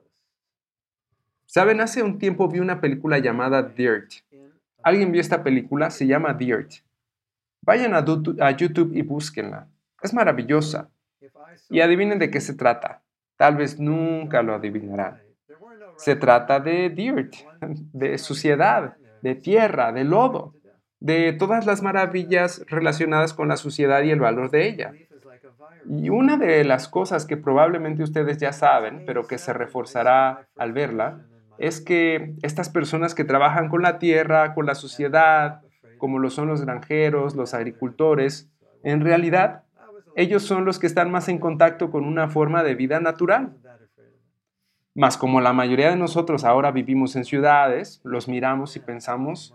Saben, 1.47 1.81
hace 1.81 2.03
un 2.03 2.19
tiempo 2.19 2.49
vi 2.49 2.61
una 2.61 2.81
película 2.81 3.19
llamada 3.19 3.63
Dirt. 3.63 4.13
¿Alguien 4.83 5.13
vio 5.13 5.21
esta 5.21 5.43
película? 5.43 5.91
Se 5.91 6.07
llama 6.07 6.35
Dirt. 6.35 6.73
Vayan 7.63 7.95
a, 7.95 8.05
a 8.47 8.51
YouTube 8.53 8.93
y 8.95 9.03
búsquenla. 9.03 9.69
Es 10.03 10.15
maravillosa. 10.15 10.91
Y 11.71 11.81
adivinen 11.81 12.19
de 12.19 12.31
qué 12.31 12.41
se 12.41 12.55
trata. 12.55 13.03
Tal 13.37 13.57
vez 13.57 13.79
nunca 13.79 14.43
lo 14.43 14.55
adivinarán. 14.55 15.21
Se 15.97 16.17
trata 16.17 16.61
de 16.61 16.91
dirt, 16.91 17.35
de 17.93 18.19
suciedad, 18.19 18.97
de 19.23 19.35
tierra, 19.35 19.93
de 19.93 20.05
lodo 20.05 20.55
de 21.03 21.33
todas 21.33 21.67
las 21.67 21.83
maravillas 21.83 22.65
relacionadas 22.69 23.35
con 23.35 23.49
la 23.49 23.57
sociedad 23.57 24.03
y 24.05 24.13
el 24.13 24.21
valor 24.21 24.53
de 24.53 24.69
ella. 24.69 24.93
Y 25.85 26.11
una 26.11 26.37
de 26.37 26.63
las 26.63 26.87
cosas 26.87 27.27
que 27.27 27.37
probablemente 27.37 28.05
ustedes 28.05 28.39
ya 28.39 28.53
saben, 28.53 29.03
pero 29.05 29.27
que 29.27 29.37
se 29.39 29.53
reforzará 29.53 30.47
al 30.57 30.73
verla, 30.73 31.27
es 31.59 31.81
que 31.81 32.37
estas 32.43 32.69
personas 32.69 33.17
que 33.17 33.25
trabajan 33.25 33.69
con 33.69 33.83
la 33.83 33.99
tierra, 33.99 34.55
con 34.55 34.65
la 34.65 34.77
sociedad, 34.77 35.63
como 35.99 36.21
lo 36.21 36.31
son 36.31 36.47
los 36.47 36.65
granjeros, 36.65 37.35
los 37.35 37.53
agricultores, 37.53 38.49
en 38.85 39.01
realidad 39.01 39.65
ellos 40.17 40.43
son 40.43 40.65
los 40.65 40.79
que 40.79 40.87
están 40.87 41.11
más 41.11 41.29
en 41.29 41.39
contacto 41.39 41.91
con 41.91 42.05
una 42.05 42.29
forma 42.29 42.63
de 42.63 42.75
vida 42.75 43.01
natural. 43.01 43.57
Más 44.95 45.17
como 45.17 45.41
la 45.41 45.53
mayoría 45.53 45.91
de 45.91 45.97
nosotros 45.97 46.45
ahora 46.45 46.71
vivimos 46.71 47.17
en 47.17 47.25
ciudades, 47.25 48.01
los 48.05 48.29
miramos 48.29 48.77
y 48.77 48.81
pensamos, 48.81 49.55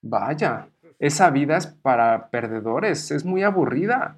vaya, 0.00 0.68
esa 0.98 1.30
vida 1.30 1.56
es 1.56 1.66
para 1.66 2.30
perdedores, 2.30 3.10
es 3.10 3.24
muy 3.24 3.42
aburrida. 3.42 4.16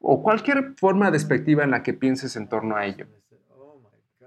O 0.00 0.22
cualquier 0.22 0.74
forma 0.76 1.10
despectiva 1.10 1.64
en 1.64 1.70
la 1.70 1.82
que 1.82 1.92
pienses 1.92 2.36
en 2.36 2.48
torno 2.48 2.76
a 2.76 2.86
ello. 2.86 3.06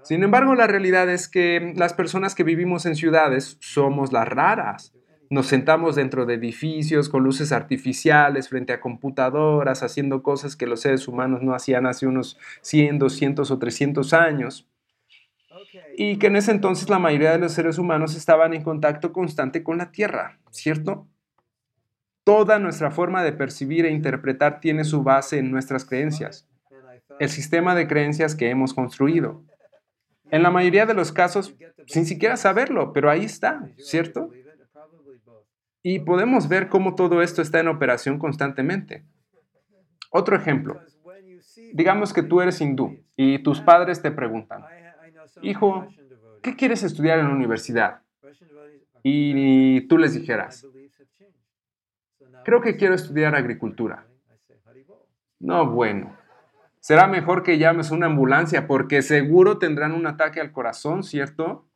Sin 0.02 0.22
embargo, 0.22 0.54
la 0.54 0.66
realidad 0.66 1.08
es 1.08 1.28
que 1.28 1.72
las 1.76 1.94
personas 1.94 2.34
que 2.34 2.42
vivimos 2.42 2.86
en 2.86 2.96
ciudades 2.96 3.56
somos 3.60 4.12
las 4.12 4.28
raras. 4.28 4.92
Nos 5.32 5.46
sentamos 5.46 5.96
dentro 5.96 6.26
de 6.26 6.34
edificios 6.34 7.08
con 7.08 7.24
luces 7.24 7.52
artificiales, 7.52 8.50
frente 8.50 8.74
a 8.74 8.82
computadoras, 8.82 9.82
haciendo 9.82 10.22
cosas 10.22 10.56
que 10.56 10.66
los 10.66 10.82
seres 10.82 11.08
humanos 11.08 11.40
no 11.40 11.54
hacían 11.54 11.86
hace 11.86 12.06
unos 12.06 12.36
100, 12.60 12.98
200 12.98 13.50
o 13.50 13.58
300 13.58 14.12
años. 14.12 14.68
Y 15.96 16.18
que 16.18 16.26
en 16.26 16.36
ese 16.36 16.50
entonces 16.50 16.90
la 16.90 16.98
mayoría 16.98 17.32
de 17.32 17.38
los 17.38 17.52
seres 17.52 17.78
humanos 17.78 18.14
estaban 18.14 18.52
en 18.52 18.62
contacto 18.62 19.14
constante 19.14 19.62
con 19.62 19.78
la 19.78 19.90
Tierra, 19.90 20.38
¿cierto? 20.50 21.08
Toda 22.24 22.58
nuestra 22.58 22.90
forma 22.90 23.24
de 23.24 23.32
percibir 23.32 23.86
e 23.86 23.90
interpretar 23.90 24.60
tiene 24.60 24.84
su 24.84 25.02
base 25.02 25.38
en 25.38 25.50
nuestras 25.50 25.86
creencias, 25.86 26.46
el 27.18 27.30
sistema 27.30 27.74
de 27.74 27.88
creencias 27.88 28.34
que 28.34 28.50
hemos 28.50 28.74
construido. 28.74 29.42
En 30.30 30.42
la 30.42 30.50
mayoría 30.50 30.84
de 30.84 30.92
los 30.92 31.10
casos, 31.10 31.54
sin 31.86 32.04
siquiera 32.04 32.36
saberlo, 32.36 32.92
pero 32.92 33.08
ahí 33.08 33.24
está, 33.24 33.70
¿cierto? 33.78 34.30
Y 35.82 36.00
podemos 36.00 36.48
ver 36.48 36.68
cómo 36.68 36.94
todo 36.94 37.22
esto 37.22 37.42
está 37.42 37.60
en 37.60 37.68
operación 37.68 38.18
constantemente. 38.18 39.04
Otro 40.10 40.36
ejemplo. 40.36 40.80
Digamos 41.72 42.12
que 42.12 42.22
tú 42.22 42.40
eres 42.40 42.60
hindú 42.60 43.04
y 43.16 43.42
tus 43.42 43.60
padres 43.60 44.00
te 44.00 44.10
preguntan, 44.10 44.64
hijo, 45.42 45.88
¿qué 46.42 46.54
quieres 46.54 46.82
estudiar 46.82 47.18
en 47.18 47.28
la 47.28 47.34
universidad? 47.34 48.02
Y 49.02 49.82
tú 49.88 49.98
les 49.98 50.14
dijeras, 50.14 50.64
Creo 52.44 52.60
que 52.60 52.76
quiero 52.76 52.94
estudiar 52.94 53.34
agricultura. 53.34 54.06
No, 55.38 55.70
bueno. 55.70 56.16
Será 56.80 57.06
mejor 57.06 57.44
que 57.44 57.58
llames 57.58 57.92
una 57.92 58.06
ambulancia 58.06 58.66
porque 58.66 59.02
seguro 59.02 59.58
tendrán 59.58 59.92
un 59.92 60.06
ataque 60.06 60.40
al 60.40 60.50
corazón, 60.50 61.04
¿cierto? 61.04 61.68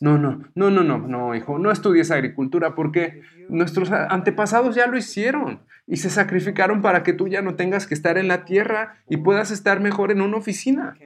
No, 0.00 0.18
no, 0.18 0.42
no, 0.54 0.70
no, 0.70 0.82
no, 0.82 0.98
no, 0.98 1.34
hijo, 1.34 1.58
no 1.58 1.70
estudies 1.70 2.10
agricultura 2.10 2.74
porque 2.74 3.22
nuestros 3.48 3.90
antepasados 3.90 4.74
ya 4.74 4.86
lo 4.86 4.96
hicieron 4.96 5.60
y 5.86 5.98
se 5.98 6.10
sacrificaron 6.10 6.82
para 6.82 7.02
que 7.02 7.12
tú 7.12 7.28
ya 7.28 7.42
no 7.42 7.54
tengas 7.54 7.86
que 7.86 7.94
estar 7.94 8.18
en 8.18 8.28
la 8.28 8.44
tierra 8.44 9.02
y 9.08 9.18
puedas 9.18 9.50
estar 9.50 9.80
mejor 9.80 10.10
en 10.10 10.20
una 10.20 10.36
oficina. 10.36 10.96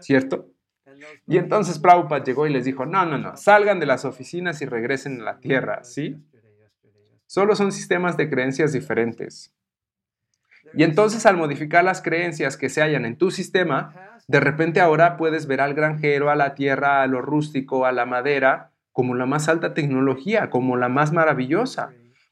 ¿Cierto? 0.00 0.50
Y 1.26 1.38
entonces 1.38 1.78
Prabhupada 1.78 2.24
llegó 2.24 2.46
y 2.46 2.52
les 2.52 2.64
dijo, 2.64 2.84
no, 2.86 3.06
no, 3.06 3.18
no, 3.18 3.36
salgan 3.36 3.78
de 3.78 3.86
las 3.86 4.04
oficinas 4.04 4.60
y 4.62 4.66
regresen 4.66 5.20
a 5.20 5.24
la 5.24 5.38
tierra, 5.38 5.84
¿sí? 5.84 6.16
Solo 7.26 7.54
son 7.54 7.72
sistemas 7.72 8.16
de 8.16 8.28
creencias 8.28 8.72
diferentes. 8.72 9.52
Y 10.74 10.82
entonces 10.82 11.24
al 11.26 11.36
modificar 11.36 11.84
las 11.84 12.02
creencias 12.02 12.56
que 12.56 12.68
se 12.68 12.82
hallan 12.82 13.04
en 13.04 13.16
tu 13.16 13.30
sistema, 13.30 13.94
de 14.28 14.40
repente 14.40 14.80
ahora 14.80 15.16
puedes 15.16 15.46
ver 15.46 15.60
al 15.60 15.74
granjero, 15.74 16.30
a 16.30 16.36
la 16.36 16.54
tierra, 16.54 17.02
a 17.02 17.06
lo 17.06 17.20
rústico, 17.20 17.86
a 17.86 17.92
la 17.92 18.06
madera, 18.06 18.70
como 18.92 19.14
la 19.14 19.26
más 19.26 19.48
alta 19.48 19.74
tecnología, 19.74 20.50
como 20.50 20.76
la 20.76 20.88
más 20.88 21.12
maravillosa, 21.12 21.90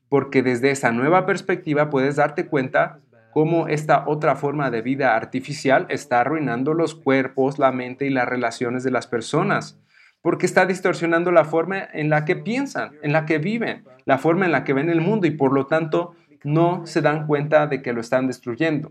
porque 0.08 0.42
desde 0.42 0.70
esa 0.70 0.92
nueva 0.92 1.26
perspectiva 1.26 1.90
puedes 1.90 2.16
darte 2.16 2.46
cuenta 2.46 3.00
cómo 3.32 3.66
esta 3.66 4.04
otra 4.06 4.36
forma 4.36 4.70
de 4.70 4.82
vida 4.82 5.16
artificial 5.16 5.86
está 5.88 6.20
arruinando 6.20 6.74
los 6.74 6.94
cuerpos, 6.94 7.58
la 7.58 7.72
mente 7.72 8.06
y 8.06 8.10
las 8.10 8.28
relaciones 8.28 8.84
de 8.84 8.92
las 8.92 9.06
personas 9.06 9.78
porque 10.26 10.46
está 10.46 10.66
distorsionando 10.66 11.30
la 11.30 11.44
forma 11.44 11.78
en 11.92 12.10
la 12.10 12.24
que 12.24 12.34
piensan, 12.34 12.96
en 13.00 13.12
la 13.12 13.26
que 13.26 13.38
viven, 13.38 13.84
la 14.06 14.18
forma 14.18 14.44
en 14.44 14.50
la 14.50 14.64
que 14.64 14.72
ven 14.72 14.90
el 14.90 15.00
mundo 15.00 15.28
y 15.28 15.30
por 15.30 15.52
lo 15.52 15.68
tanto 15.68 16.16
no 16.42 16.84
se 16.84 17.00
dan 17.00 17.28
cuenta 17.28 17.68
de 17.68 17.80
que 17.80 17.92
lo 17.92 18.00
están 18.00 18.26
destruyendo. 18.26 18.90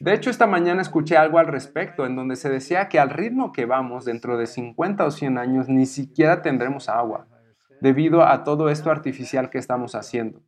De 0.00 0.14
hecho, 0.14 0.30
esta 0.30 0.46
mañana 0.46 0.80
escuché 0.80 1.18
algo 1.18 1.38
al 1.38 1.46
respecto 1.46 2.06
en 2.06 2.16
donde 2.16 2.36
se 2.36 2.48
decía 2.48 2.88
que 2.88 2.98
al 2.98 3.10
ritmo 3.10 3.52
que 3.52 3.66
vamos 3.66 4.06
dentro 4.06 4.38
de 4.38 4.46
50 4.46 5.04
o 5.04 5.10
100 5.10 5.36
años 5.36 5.68
ni 5.68 5.84
siquiera 5.84 6.40
tendremos 6.40 6.88
agua, 6.88 7.28
debido 7.82 8.24
a 8.24 8.42
todo 8.42 8.70
esto 8.70 8.90
artificial 8.90 9.50
que 9.50 9.58
estamos 9.58 9.94
haciendo. 9.94 10.42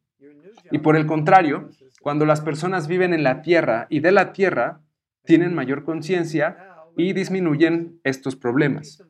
Y 0.71 0.79
por 0.79 0.97
el 0.97 1.05
contrario, 1.05 1.69
cuando 2.01 2.25
las 2.25 2.41
personas 2.41 2.89
viven 2.89 3.13
en 3.13 3.25
la 3.25 3.43
tierra 3.43 3.87
y 3.91 4.01
de 4.01 4.13
la 4.13 4.33
tierra, 4.33 4.81
tienen 5.25 5.55
mayor 5.55 5.85
conciencia 5.85 6.57
y 6.97 7.13
disminuyen 7.13 8.01
estos 8.05 8.37
problemas. 8.37 9.05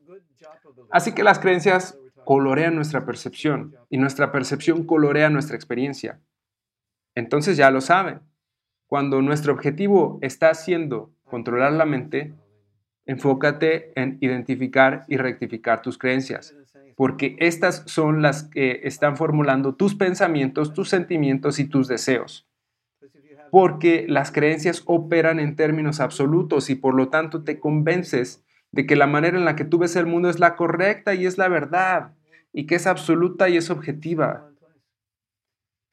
Así 0.90 1.12
que 1.12 1.23
las 1.23 1.39
creencias 1.39 1.97
colorean 2.24 2.74
nuestra 2.74 3.06
percepción 3.06 3.77
y 3.89 3.97
nuestra 3.97 4.32
percepción 4.32 4.86
colorea 4.86 5.31
nuestra 5.31 5.55
experiencia. 5.55 6.20
Entonces 7.14 7.56
ya 7.56 7.70
lo 7.70 7.81
saben. 7.81 8.31
Cuando 8.93 9.23
nuestro 9.23 9.55
objetivo 9.55 10.19
está 10.20 10.52
siendo 10.52 11.14
controlar 11.24 11.73
la 11.73 11.86
mente, 11.86 12.35
enfócate 13.06 13.90
en 13.98 14.19
identificar 14.20 15.06
y 15.09 15.16
rectificar 15.16 15.81
tus 15.81 15.97
creencias, 15.97 16.55
porque 16.94 17.35
estas 17.39 17.85
son 17.86 18.20
las 18.20 18.43
que 18.43 18.82
están 18.85 19.16
formulando 19.16 19.77
tus 19.77 19.94
pensamientos, 19.94 20.74
tus 20.74 20.90
sentimientos 20.90 21.59
y 21.59 21.64
tus 21.64 21.89
deseos. 21.89 22.47
Porque 23.51 24.05
las 24.10 24.31
creencias 24.31 24.82
operan 24.85 25.40
en 25.40 25.56
términos 25.56 25.98
absolutos 25.98 26.69
y 26.69 26.74
por 26.74 26.94
lo 26.94 27.09
tanto 27.09 27.44
te 27.44 27.59
convences 27.59 28.44
de 28.73 28.85
que 28.85 28.94
la 28.94 29.06
manera 29.06 29.39
en 29.39 29.47
la 29.47 29.56
que 29.56 29.64
tú 29.64 29.78
ves 29.78 29.97
el 29.97 30.05
mundo 30.05 30.28
es 30.28 30.39
la 30.39 30.55
correcta 30.55 31.14
y 31.14 31.24
es 31.24 31.39
la 31.39 31.48
verdad, 31.48 32.12
y 32.52 32.66
que 32.66 32.74
es 32.74 32.86
absoluta 32.86 33.48
y 33.48 33.56
es 33.56 33.70
objetiva. 33.70 34.51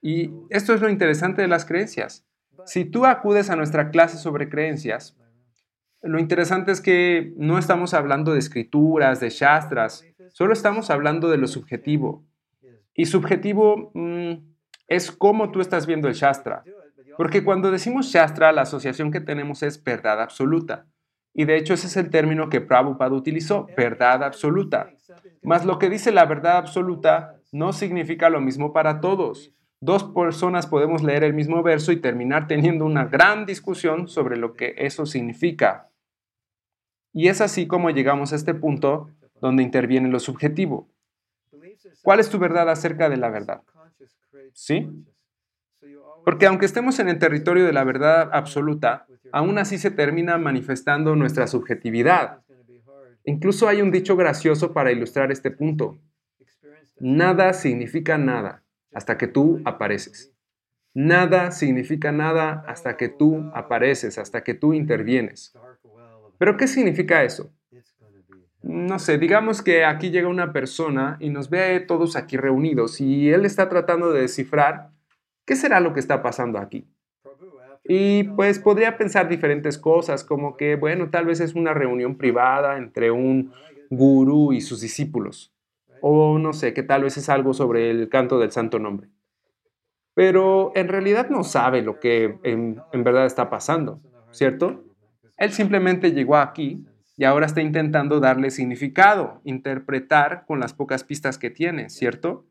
Y 0.02 0.32
esto 0.50 0.74
es 0.74 0.82
lo 0.82 0.90
interesante 0.90 1.42
de 1.42 1.48
las 1.48 1.64
creencias. 1.64 2.26
Si 2.70 2.86
tú 2.86 3.08
acudes 3.08 3.50
a 3.50 3.56
nuestra 3.56 3.90
clase 3.90 4.18
sobre 4.18 4.48
creencias, 4.48 5.18
lo 6.04 6.20
interesante 6.20 6.72
es 6.72 6.82
que 6.82 7.34
no 7.36 7.58
estamos 7.58 7.96
hablando 7.96 8.32
de 8.34 8.38
escrituras, 8.38 9.20
de 9.20 9.32
shastras, 9.32 10.06
solo 10.30 10.54
estamos 10.54 10.92
hablando 10.92 11.30
de 11.30 11.38
lo 11.38 11.48
subjetivo. 11.48 12.24
Y 12.94 13.08
subjetivo 13.08 13.90
mm, 13.96 14.34
es 14.88 15.12
cómo 15.12 15.50
tú 15.50 15.62
estás 15.62 15.88
viendo 15.88 16.08
el 16.08 16.14
shastra. 16.14 16.64
Porque 17.18 17.44
cuando 17.44 17.72
decimos 17.72 18.06
shastra, 18.06 18.52
la 18.52 18.62
asociación 18.62 19.12
que 19.12 19.20
tenemos 19.20 19.64
es 19.64 19.84
verdad 19.84 20.22
absoluta. 20.22 20.86
Y 21.34 21.46
de 21.46 21.58
hecho 21.58 21.74
ese 21.74 21.88
es 21.88 21.98
el 21.98 22.12
término 22.12 22.50
que 22.50 22.62
Prabhupada 22.62 23.16
utilizó, 23.16 23.68
verdad 23.76 24.24
absoluta. 24.24 24.92
Mas 25.42 25.66
lo 25.66 25.80
que 25.80 25.90
dice 25.90 26.12
la 26.12 26.26
verdad 26.26 26.58
absoluta 26.58 27.36
no 27.52 27.74
significa 27.74 28.30
lo 28.30 28.42
mismo 28.42 28.74
para 28.74 29.02
todos. 29.02 29.56
Dos 29.82 30.04
personas 30.04 30.68
podemos 30.68 31.04
leer 31.04 31.24
el 31.24 31.34
mismo 31.34 31.64
verso 31.64 31.94
y 31.94 32.02
terminar 32.02 32.48
teniendo 32.48 32.86
una 32.86 33.06
gran 33.06 33.46
discusión 33.46 34.10
sobre 34.10 34.36
lo 34.36 34.54
que 34.54 34.76
eso 34.78 35.06
significa. 35.06 35.90
Y 37.14 37.30
es 37.30 37.40
así 37.40 37.66
como 37.66 37.90
llegamos 37.90 38.34
a 38.34 38.36
este 38.36 38.54
punto 38.54 39.10
donde 39.40 39.64
interviene 39.64 40.10
lo 40.10 40.20
subjetivo. 40.20 40.90
¿Cuál 42.04 42.20
es 42.20 42.30
tu 42.30 42.40
verdad 42.40 42.70
acerca 42.70 43.10
de 43.10 43.18
la 43.18 43.30
verdad? 43.30 43.62
¿Sí? 44.54 44.90
Porque 46.26 46.46
aunque 46.46 46.66
estemos 46.66 47.00
en 47.00 47.08
el 47.08 47.18
territorio 47.18 47.66
de 47.66 47.72
la 47.72 47.86
verdad 47.86 48.30
absoluta, 48.34 49.08
aún 49.32 49.58
así 49.58 49.78
se 49.78 49.92
termina 49.92 50.38
manifestando 50.38 51.16
nuestra 51.16 51.48
subjetividad. 51.48 52.42
Incluso 53.24 53.70
hay 53.70 53.82
un 53.82 53.92
dicho 53.92 54.18
gracioso 54.18 54.74
para 54.74 54.92
ilustrar 54.92 55.32
este 55.32 55.52
punto. 55.52 55.98
Nada 57.00 57.54
significa 57.54 58.18
nada 58.18 58.64
hasta 58.94 59.18
que 59.18 59.28
tú 59.28 59.62
apareces. 59.66 60.34
Nada 60.94 61.52
significa 61.52 62.12
nada 62.12 62.64
hasta 62.68 62.98
que 62.98 63.10
tú 63.10 63.50
apareces, 63.54 64.18
hasta 64.18 64.44
que 64.44 64.54
tú 64.54 64.74
intervienes. 64.74 65.54
¿Pero 66.38 66.58
qué 66.58 66.68
significa 66.68 67.24
eso? 67.24 67.54
No 68.62 69.00
sé, 69.00 69.18
digamos 69.18 69.62
que 69.62 69.86
aquí 69.86 70.10
llega 70.10 70.28
una 70.28 70.52
persona 70.52 71.18
y 71.20 71.30
nos 71.30 71.50
ve 71.50 71.80
todos 71.80 72.16
aquí 72.16 72.38
reunidos 72.38 73.00
y 73.00 73.30
él 73.30 73.46
está 73.46 73.70
tratando 73.70 74.12
de 74.12 74.22
descifrar 74.22 74.90
qué 75.46 75.56
será 75.56 75.80
lo 75.80 75.94
que 75.94 76.00
está 76.00 76.22
pasando 76.22 76.60
aquí. 76.60 76.88
Y 77.84 78.24
pues 78.24 78.60
podría 78.60 78.98
pensar 78.98 79.30
diferentes 79.30 79.78
cosas, 79.78 80.24
como 80.24 80.58
que, 80.58 80.76
bueno, 80.76 81.10
tal 81.10 81.26
vez 81.26 81.40
es 81.40 81.56
una 81.56 81.74
reunión 81.74 82.18
privada 82.18 82.78
entre 82.78 83.12
un 83.12 83.54
gurú 83.90 84.54
y 84.54 84.62
sus 84.62 84.82
discípulos. 84.82 85.54
O 86.02 86.40
no 86.40 86.54
sé, 86.54 86.74
que 86.74 86.84
tal 86.84 87.04
vez 87.04 87.18
es 87.18 87.30
algo 87.30 87.54
sobre 87.54 87.90
el 87.90 88.10
canto 88.10 88.40
del 88.40 88.52
santo 88.52 88.80
nombre. 88.80 89.10
Pero 90.14 90.72
en 90.76 90.88
realidad 90.90 91.30
no 91.30 91.44
sabe 91.44 91.82
lo 91.82 92.00
que 92.00 92.40
en, 92.44 92.82
verdad 92.92 93.26
está 93.26 93.50
pasando, 93.50 94.02
¿cierto? 94.32 94.84
Él 95.38 95.54
simplemente 95.54 96.12
llegó 96.12 96.36
aquí 96.36 96.86
y 97.16 97.24
ahora 97.24 97.46
está 97.46 97.62
intentando 97.62 98.20
darle 98.20 98.52
significado, 98.52 99.42
interpretar 99.44 100.46
con 100.46 100.60
las 100.60 100.74
pocas 100.74 101.04
pistas 101.04 101.38
que 101.38 101.50
tiene, 101.50 101.90
¿cierto? 101.90 102.46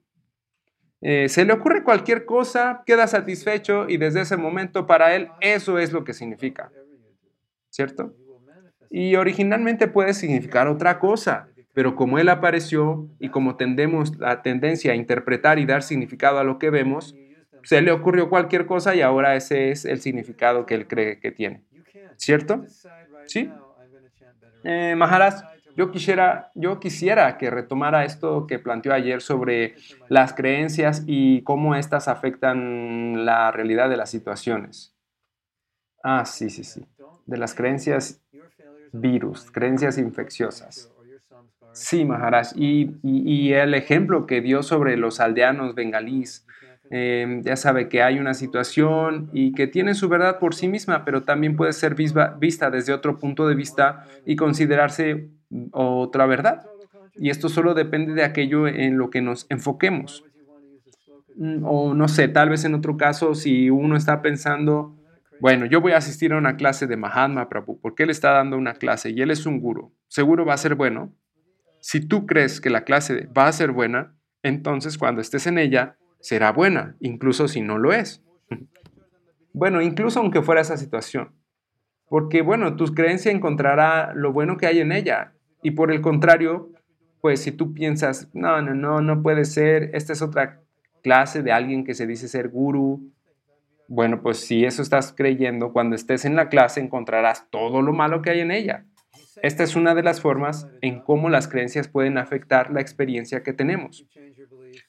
Eh, 1.01 1.29
se 1.29 1.45
le 1.45 1.53
ocurre 1.53 1.85
cualquier 1.85 2.25
cosa, 2.25 2.83
queda 2.87 3.07
satisfecho 3.07 3.89
y 3.89 3.99
desde 3.99 4.23
ese 4.23 4.37
momento 4.37 4.87
para 4.87 5.15
él 5.15 5.29
eso 5.41 5.79
es 5.79 5.93
lo 5.93 6.05
que 6.05 6.13
significa, 6.13 6.73
¿cierto? 7.71 8.15
Y 8.91 9.15
originalmente 9.17 9.89
puede 9.89 10.15
significar 10.15 10.67
otra 10.69 10.99
cosa, 10.99 11.49
pero 11.79 11.95
como 11.95 12.19
él 12.19 12.29
apareció 12.29 13.09
y 13.21 13.29
como 13.29 13.55
tendemos 13.55 14.19
la 14.19 14.43
tendencia 14.43 14.91
a 14.91 14.97
interpretar 14.97 15.61
y 15.61 15.65
dar 15.65 15.85
significado 15.85 16.41
a 16.41 16.43
lo 16.43 16.59
que 16.59 16.71
vemos, 16.71 17.15
se 17.63 17.81
le 17.83 17.93
ocurrió 17.93 18.29
cualquier 18.29 18.67
cosa 18.67 18.97
y 18.97 19.01
ahora 19.01 19.37
ese 19.37 19.71
es 19.71 19.85
el 19.85 20.01
significado 20.01 20.67
que 20.67 20.75
él 20.75 20.89
cree 20.89 21.21
que 21.21 21.31
tiene, 21.31 21.63
¿cierto? 22.17 22.65
¿Sí? 23.27 23.53
Eh, 24.65 24.97
yo 25.77 25.93
quisiera, 25.93 26.51
yo 26.57 26.81
quisiera 26.81 27.39
que 27.39 27.49
retomara 27.49 28.05
esto 28.05 28.49
que 28.49 28.59
planteó 28.59 28.93
ayer 28.93 29.23
sobre 29.23 29.77
las 30.09 30.33
creencias 30.33 31.05
y 31.07 31.43
cómo 31.43 31.77
éstas 31.77 32.09
afectan 32.09 33.25
la 33.25 33.53
realidad 33.53 33.89
de 33.89 33.99
las 33.99 34.11
situaciones. 34.11 34.97
Ah, 36.03 36.25
sí, 36.25 36.51
sí, 36.51 36.65
sí. 36.65 36.85
De 37.27 37.37
las 37.37 37.55
creencias 37.55 38.21
virus, 38.91 39.49
creencias 39.53 39.97
infecciosas. 39.97 40.93
Sí, 41.79 42.05
Maharaj. 42.05 42.49
Y, 42.57 43.53
el 43.53 43.75
ejemplo 43.75 44.27
que 44.27 44.41
dio 44.41 44.63
sobre 44.63 44.97
los 44.97 45.21
aldeanos 45.21 45.75
bengalíes, 45.75 46.45
eh, 46.91 47.41
ya 47.43 47.57
sabe 47.57 47.89
que 47.89 48.03
hay 48.03 48.19
una 48.19 48.35
situación 48.35 49.31
y 49.33 49.53
que 49.53 49.67
tiene 49.67 49.95
su 49.95 50.09
verdad 50.09 50.39
por 50.39 50.55
sí 50.55 50.69
misma, 50.69 51.05
pero 51.05 51.23
también 51.23 51.55
puede 51.57 51.73
ser 51.73 51.95
vista 51.95 52.71
desde 52.71 52.93
otro 52.93 53.19
punto 53.19 53.47
de 53.47 53.55
vista 53.55 54.05
y 54.27 54.37
considerarse 54.37 55.29
otra 55.73 56.27
verdad. 56.27 56.67
Y 57.15 57.31
esto 57.31 57.49
solo 57.49 57.75
depende 57.75 58.15
de 58.15 58.25
aquello 58.25 58.67
en 58.67 58.99
lo 58.99 59.11
que 59.11 59.21
nos 59.21 59.47
enfoquemos. 59.49 60.25
Mm, 61.37 61.65
o 61.65 61.95
no 61.95 62.09
sé, 62.09 62.27
tal 62.27 62.51
vez 62.51 62.65
en 62.65 62.75
otro 62.75 62.97
caso, 62.97 63.35
si 63.37 63.71
uno 63.71 63.97
está 63.97 64.21
pensando, 64.23 64.97
bueno, 65.41 65.67
yo 65.67 65.81
voy 65.81 65.93
a 65.93 65.99
asistir 65.99 66.33
a 66.33 66.39
una 66.39 66.57
clase 66.57 66.89
de 66.89 66.97
Mahatma 66.97 67.49
Prabhu 67.49 67.79
porque 67.81 68.03
él 68.03 68.11
está 68.11 68.33
dando 68.33 68.57
una 68.57 68.75
clase 68.75 69.11
y 69.11 69.21
él 69.21 69.31
es 69.31 69.47
un 69.47 69.61
guru, 69.61 69.93
seguro 70.09 70.45
va 70.45 70.55
a 70.55 70.59
ser 70.59 70.75
bueno. 70.75 71.13
Si 71.81 72.01
tú 72.01 72.27
crees 72.27 72.61
que 72.61 72.71
la 72.71 72.85
clase 72.85 73.29
va 73.37 73.47
a 73.47 73.53
ser 73.53 73.73
buena, 73.73 74.15
entonces 74.43 74.99
cuando 74.99 75.21
estés 75.21 75.47
en 75.47 75.59
ella, 75.59 75.97
será 76.21 76.53
buena, 76.53 76.97
incluso 77.01 77.49
si 77.49 77.61
no 77.61 77.79
lo 77.79 77.93
es. 77.93 78.23
Bueno, 79.55 79.83
incluso 79.83 80.21
aunque 80.21 80.43
fuera 80.43 80.61
esa 80.61 80.77
situación. 80.77 81.33
Porque, 82.09 82.43
bueno, 82.43 82.77
tu 82.77 82.87
creencia 82.95 83.33
encontrará 83.33 84.13
lo 84.15 84.33
bueno 84.33 84.57
que 84.57 84.67
hay 84.67 84.79
en 84.79 84.93
ella. 84.93 85.33
Y 85.63 85.73
por 85.73 85.91
el 85.91 86.01
contrario, 86.01 86.71
pues 87.21 87.43
si 87.43 87.51
tú 87.51 87.75
piensas, 87.75 88.29
no, 88.33 88.63
no, 88.63 88.75
no, 88.75 89.01
no 89.01 89.23
puede 89.23 89.45
ser, 89.45 89.91
esta 89.95 90.13
es 90.13 90.23
otra 90.23 90.61
clase 91.03 91.43
de 91.43 91.53
alguien 91.53 91.85
que 91.85 91.95
se 91.95 92.07
dice 92.07 92.29
ser 92.29 92.49
guru. 92.49 93.13
Bueno, 93.89 94.23
pues 94.23 94.39
si 94.39 94.65
eso 94.65 94.83
estás 94.83 95.13
creyendo, 95.13 95.73
cuando 95.73 95.97
estés 95.97 96.25
en 96.25 96.37
la 96.37 96.49
clase 96.49 96.81
encontrarás 96.81 97.49
todo 97.51 97.83
lo 97.83 97.93
malo 97.93 98.23
que 98.23 98.31
hay 98.31 98.41
en 98.41 98.51
ella. 98.51 98.85
Esta 99.43 99.63
es 99.63 99.77
una 99.77 99.95
de 99.95 100.03
las 100.03 100.21
formas 100.21 100.69
en 100.81 101.01
cómo 101.01 101.29
las 101.29 101.49
creencias 101.49 101.89
pueden 101.89 102.19
afectar 102.19 102.71
la 102.71 102.81
experiencia 102.81 103.43
que 103.43 103.53
tenemos. 103.53 104.07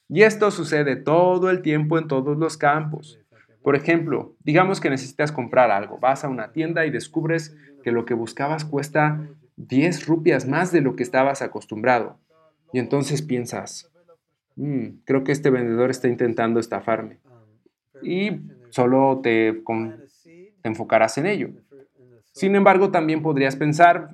Y 0.08 0.24
esto 0.24 0.52
sucede 0.52 0.96
todo 0.96 1.50
el 1.50 1.62
tiempo 1.62 1.98
en 1.98 2.08
todos 2.08 2.38
los 2.38 2.58
campos. 2.58 3.20
Por 3.62 3.76
ejemplo, 3.76 4.36
digamos 4.44 4.80
que 4.80 4.90
necesitas 4.90 5.32
comprar 5.32 5.72
algo, 5.72 6.00
vas 6.00 6.24
a 6.24 6.30
una 6.30 6.52
tienda 6.52 6.86
y 6.86 6.92
descubres 6.92 7.56
que 7.84 7.92
lo 7.92 8.06
que 8.06 8.14
buscabas 8.14 8.66
cuesta 8.66 9.28
10 9.58 10.08
rupias 10.08 10.48
más 10.48 10.72
de 10.72 10.82
lo 10.82 10.96
que 10.96 11.04
estabas 11.04 11.42
acostumbrado. 11.42 12.18
Y 12.72 12.80
entonces 12.80 13.22
piensas, 13.22 13.92
mm, 14.56 15.02
creo 15.06 15.24
que 15.24 15.32
este 15.32 15.50
vendedor 15.50 15.90
está 15.90 16.08
intentando 16.08 16.60
estafarme. 16.60 17.20
Y 18.02 18.32
solo 18.70 19.20
te, 19.22 19.62
enfocarás 20.64 21.18
en 21.18 21.26
ello. 21.26 21.50
Sin 22.32 22.56
embargo, 22.56 22.92
también 22.92 23.22
podrías 23.22 23.56
pensar, 23.56 24.10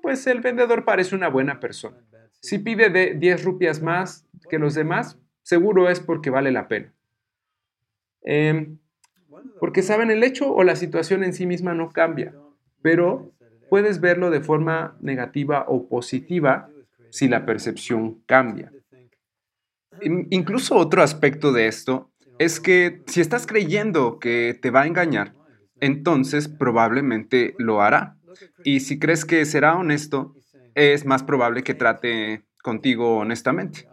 pues 0.00 0.26
el 0.26 0.40
vendedor 0.40 0.84
parece 0.84 1.14
una 1.14 1.28
buena 1.28 1.60
persona. 1.60 1.98
Si 2.40 2.58
pide 2.58 2.90
de 2.90 3.14
10 3.14 3.44
rupias 3.44 3.82
más 3.82 4.26
que 4.48 4.58
los 4.58 4.74
demás, 4.74 5.18
seguro 5.42 5.88
es 5.88 6.00
porque 6.00 6.30
vale 6.30 6.52
la 6.52 6.68
pena. 6.68 6.92
Em, 8.22 8.78
porque 9.60 9.82
saben, 9.82 10.10
el 10.10 10.22
hecho 10.22 10.52
o 10.52 10.62
la 10.64 10.76
situación 10.76 11.24
en 11.24 11.32
sí 11.32 11.46
misma 11.46 11.74
no 11.74 11.90
cambia, 11.90 12.34
pero 12.82 13.32
puedes 13.68 14.00
verlo 14.00 14.30
de 14.30 14.40
forma 14.40 14.96
negativa 15.00 15.64
o 15.68 15.88
positiva 15.88 16.70
si 17.10 17.28
la 17.28 17.44
percepción 17.46 18.22
cambia. 18.26 18.72
Incluso 20.00 20.76
otro 20.76 21.02
aspecto 21.02 21.52
de 21.52 21.66
esto 21.66 22.10
es 22.38 22.60
que 22.60 23.02
si 23.06 23.20
estás 23.20 23.46
creyendo 23.46 24.18
que 24.18 24.56
te 24.60 24.70
va 24.70 24.82
a 24.82 24.86
engañar, 24.86 25.34
entonces 25.80 26.48
probablemente 26.48 27.54
lo 27.58 27.82
hará. 27.82 28.17
Y 28.64 28.80
si 28.80 28.98
crees 28.98 29.24
que 29.24 29.44
será 29.44 29.76
honesto, 29.76 30.34
es 30.74 31.04
más 31.04 31.22
probable 31.22 31.62
que 31.62 31.74
trate 31.74 32.44
contigo 32.62 33.18
honestamente. 33.18 33.88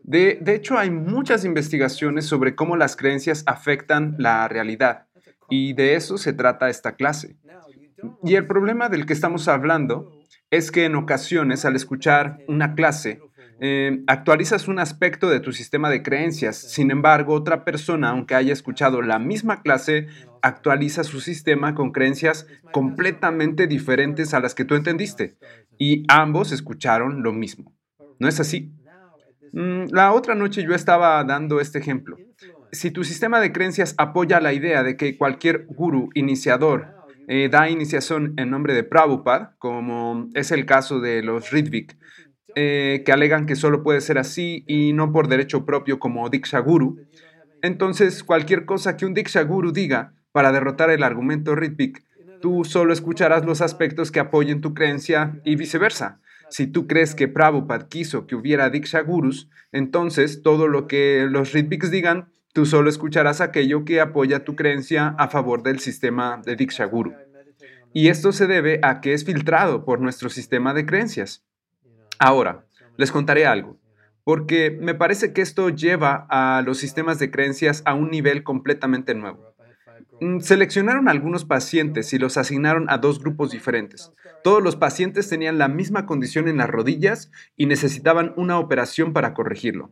De, 0.00 0.38
de, 0.40 0.54
hecho, 0.54 0.78
hay 0.78 0.90
muchas 0.90 1.44
investigaciones 1.44 2.26
sobre 2.26 2.54
cómo 2.54 2.76
las 2.76 2.96
creencias 2.96 3.42
afectan 3.46 4.14
la 4.18 4.48
realidad 4.48 5.06
y 5.50 5.74
de 5.74 5.94
eso 5.94 6.18
se 6.18 6.32
trata 6.32 6.70
esta 6.70 6.92
clase. 6.92 7.36
Y 8.22 8.36
el 8.36 8.46
problema 8.46 8.88
del 8.88 9.06
que 9.06 9.12
estamos 9.12 9.48
hablando 9.48 10.12
es 10.50 10.70
que 10.70 10.84
en 10.84 10.94
ocasiones 10.94 11.64
al 11.64 11.76
escuchar 11.76 12.38
una 12.46 12.74
clase 12.74 13.20
Eh, 13.60 14.04
actualizas 14.06 14.68
un 14.68 14.78
aspecto 14.78 15.28
de 15.28 15.40
tu 15.40 15.52
sistema 15.52 15.90
de 15.90 16.02
creencias. 16.02 16.56
Sin 16.56 16.92
embargo, 16.92 17.34
otra 17.34 17.64
persona, 17.64 18.10
aunque 18.10 18.36
haya 18.36 18.52
escuchado 18.52 19.02
la 19.02 19.18
misma 19.18 19.62
clase, 19.62 20.06
actualiza 20.42 21.04
su 21.04 21.20
sistema 21.20 21.74
con 21.74 21.92
creencias 21.92 22.46
completamente 22.72 23.66
diferentes 23.66 24.34
a 24.34 24.40
las 24.40 24.54
que 24.54 24.64
tú 24.64 24.74
entendiste. 24.74 25.36
Y 25.78 26.04
ambos 26.08 26.52
escucharon 26.52 27.22
lo 27.22 27.32
mismo. 27.32 27.74
¿No 28.18 28.28
es 28.28 28.40
así? 28.40 28.72
Mm, 29.52 29.86
la 29.92 30.12
otra 30.12 30.34
noche 30.34 30.62
yo 30.62 30.74
estaba 30.74 31.22
dando 31.24 31.60
este 31.60 31.78
ejemplo. 31.78 32.16
Si 32.72 32.90
tu 32.90 33.04
sistema 33.04 33.40
de 33.40 33.52
creencias 33.52 33.94
apoya 33.96 34.40
la 34.40 34.52
idea 34.52 34.82
de 34.82 34.96
que 34.96 35.16
cualquier 35.16 35.66
guru 35.66 36.10
iniciador 36.14 36.98
eh, 37.28 37.48
da 37.50 37.68
iniciación 37.68 38.34
en 38.36 38.50
nombre 38.50 38.74
de 38.74 38.84
Prabhupada, 38.84 39.54
como 39.58 40.28
es 40.34 40.50
el 40.50 40.66
caso 40.66 41.00
de 41.00 41.22
los 41.22 41.50
Ritvik, 41.50 41.96
eh, 42.54 43.02
que 43.04 43.12
alegan 43.12 43.46
que 43.46 43.56
solo 43.56 43.82
puede 43.82 44.00
ser 44.00 44.18
así 44.18 44.64
y 44.66 44.92
no 44.92 45.12
por 45.12 45.28
derecho 45.28 45.64
propio 45.64 45.98
como 45.98 46.28
Diksha 46.28 46.58
Guru, 46.60 46.96
entonces 47.62 48.24
cualquier 48.24 48.64
cosa 48.64 48.96
que 48.96 49.06
un 49.06 49.14
Diksha 49.14 49.42
Guru 49.42 49.72
diga 49.72 50.14
para 50.38 50.52
derrotar 50.52 50.88
el 50.90 51.02
argumento 51.02 51.56
Ritvik, 51.56 52.04
tú 52.40 52.64
solo 52.64 52.92
escucharás 52.92 53.44
los 53.44 53.60
aspectos 53.60 54.12
que 54.12 54.20
apoyen 54.20 54.60
tu 54.60 54.72
creencia 54.72 55.40
y 55.44 55.56
viceversa. 55.56 56.20
Si 56.48 56.68
tú 56.68 56.86
crees 56.86 57.16
que 57.16 57.26
Prabhupada 57.26 57.88
quiso 57.88 58.28
que 58.28 58.36
hubiera 58.36 58.70
Diksha 58.70 59.00
Gurus, 59.00 59.50
entonces 59.72 60.44
todo 60.44 60.68
lo 60.68 60.86
que 60.86 61.26
los 61.28 61.50
Ritviks 61.50 61.90
digan, 61.90 62.28
tú 62.52 62.66
solo 62.66 62.88
escucharás 62.88 63.40
aquello 63.40 63.84
que 63.84 64.00
apoya 64.00 64.44
tu 64.44 64.54
creencia 64.54 65.08
a 65.18 65.26
favor 65.26 65.64
del 65.64 65.80
sistema 65.80 66.40
de 66.46 66.54
Diksha 66.54 66.84
Guru. 66.84 67.14
Y 67.92 68.06
esto 68.06 68.30
se 68.30 68.46
debe 68.46 68.78
a 68.84 69.00
que 69.00 69.14
es 69.14 69.24
filtrado 69.24 69.84
por 69.84 70.00
nuestro 70.00 70.30
sistema 70.30 70.72
de 70.72 70.86
creencias. 70.86 71.44
Ahora, 72.20 72.64
les 72.96 73.10
contaré 73.10 73.44
algo, 73.44 73.76
porque 74.22 74.78
me 74.80 74.94
parece 74.94 75.32
que 75.32 75.42
esto 75.42 75.68
lleva 75.68 76.28
a 76.30 76.62
los 76.62 76.78
sistemas 76.78 77.18
de 77.18 77.32
creencias 77.32 77.82
a 77.86 77.94
un 77.94 78.08
nivel 78.12 78.44
completamente 78.44 79.16
nuevo. 79.16 79.47
Mm, 80.20 80.40
seleccionaron 80.40 81.08
algunos 81.08 81.44
pacientes 81.44 82.12
y 82.12 82.18
los 82.18 82.36
asignaron 82.36 82.86
a 82.88 82.98
dos 82.98 83.20
grupos 83.20 83.50
diferentes. 83.50 84.12
Todos 84.42 84.62
los 84.62 84.76
pacientes 84.76 85.28
tenían 85.28 85.58
la 85.58 85.68
misma 85.68 86.06
condición 86.06 86.48
en 86.48 86.56
las 86.56 86.68
rodillas 86.68 87.30
y 87.56 87.66
necesitaban 87.66 88.32
una 88.36 88.58
operación 88.58 89.12
para 89.12 89.32
corregirlo. 89.32 89.90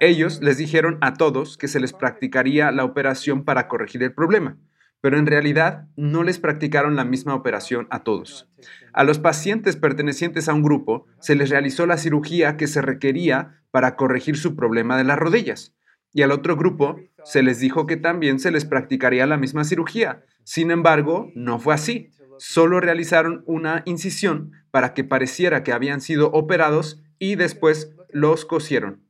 Ellos 0.00 0.40
les 0.42 0.58
dijeron 0.58 0.98
a 1.00 1.14
todos 1.14 1.56
que 1.56 1.68
se 1.68 1.80
les 1.80 1.92
practicaría 1.92 2.70
la 2.70 2.84
operación 2.84 3.44
para 3.44 3.68
corregir 3.68 4.02
el 4.02 4.12
problema, 4.12 4.56
pero 5.00 5.18
en 5.18 5.26
realidad 5.26 5.88
no 5.96 6.22
les 6.22 6.38
practicaron 6.38 6.96
la 6.96 7.04
misma 7.04 7.34
operación 7.34 7.86
a 7.90 8.04
todos. 8.04 8.48
A 8.92 9.04
los 9.04 9.18
pacientes 9.18 9.76
pertenecientes 9.76 10.48
a 10.48 10.54
un 10.54 10.62
grupo 10.62 11.06
se 11.20 11.34
les 11.34 11.50
realizó 11.50 11.86
la 11.86 11.98
cirugía 11.98 12.56
que 12.56 12.66
se 12.66 12.80
requería 12.80 13.60
para 13.70 13.96
corregir 13.96 14.36
su 14.36 14.54
problema 14.54 14.96
de 14.96 15.04
las 15.04 15.18
rodillas 15.18 15.74
y 16.14 16.22
al 16.22 16.30
otro 16.30 16.56
grupo 16.56 16.96
se 17.24 17.42
les 17.42 17.58
dijo 17.58 17.86
que 17.86 17.96
también 17.96 18.38
se 18.38 18.50
les 18.50 18.64
practicaría 18.64 19.26
la 19.26 19.36
misma 19.36 19.64
cirugía. 19.64 20.24
Sin 20.44 20.70
embargo, 20.70 21.30
no 21.34 21.58
fue 21.58 21.74
así. 21.74 22.10
Solo 22.38 22.80
realizaron 22.80 23.42
una 23.46 23.82
incisión 23.86 24.52
para 24.70 24.92
que 24.92 25.04
pareciera 25.04 25.62
que 25.62 25.72
habían 25.72 26.00
sido 26.00 26.30
operados 26.32 27.02
y 27.18 27.36
después 27.36 27.94
los 28.10 28.44
cosieron. 28.44 29.02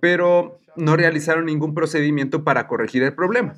Pero 0.00 0.60
no 0.76 0.96
realizaron 0.96 1.46
ningún 1.46 1.74
procedimiento 1.74 2.44
para 2.44 2.66
corregir 2.66 3.02
el 3.02 3.14
problema. 3.14 3.54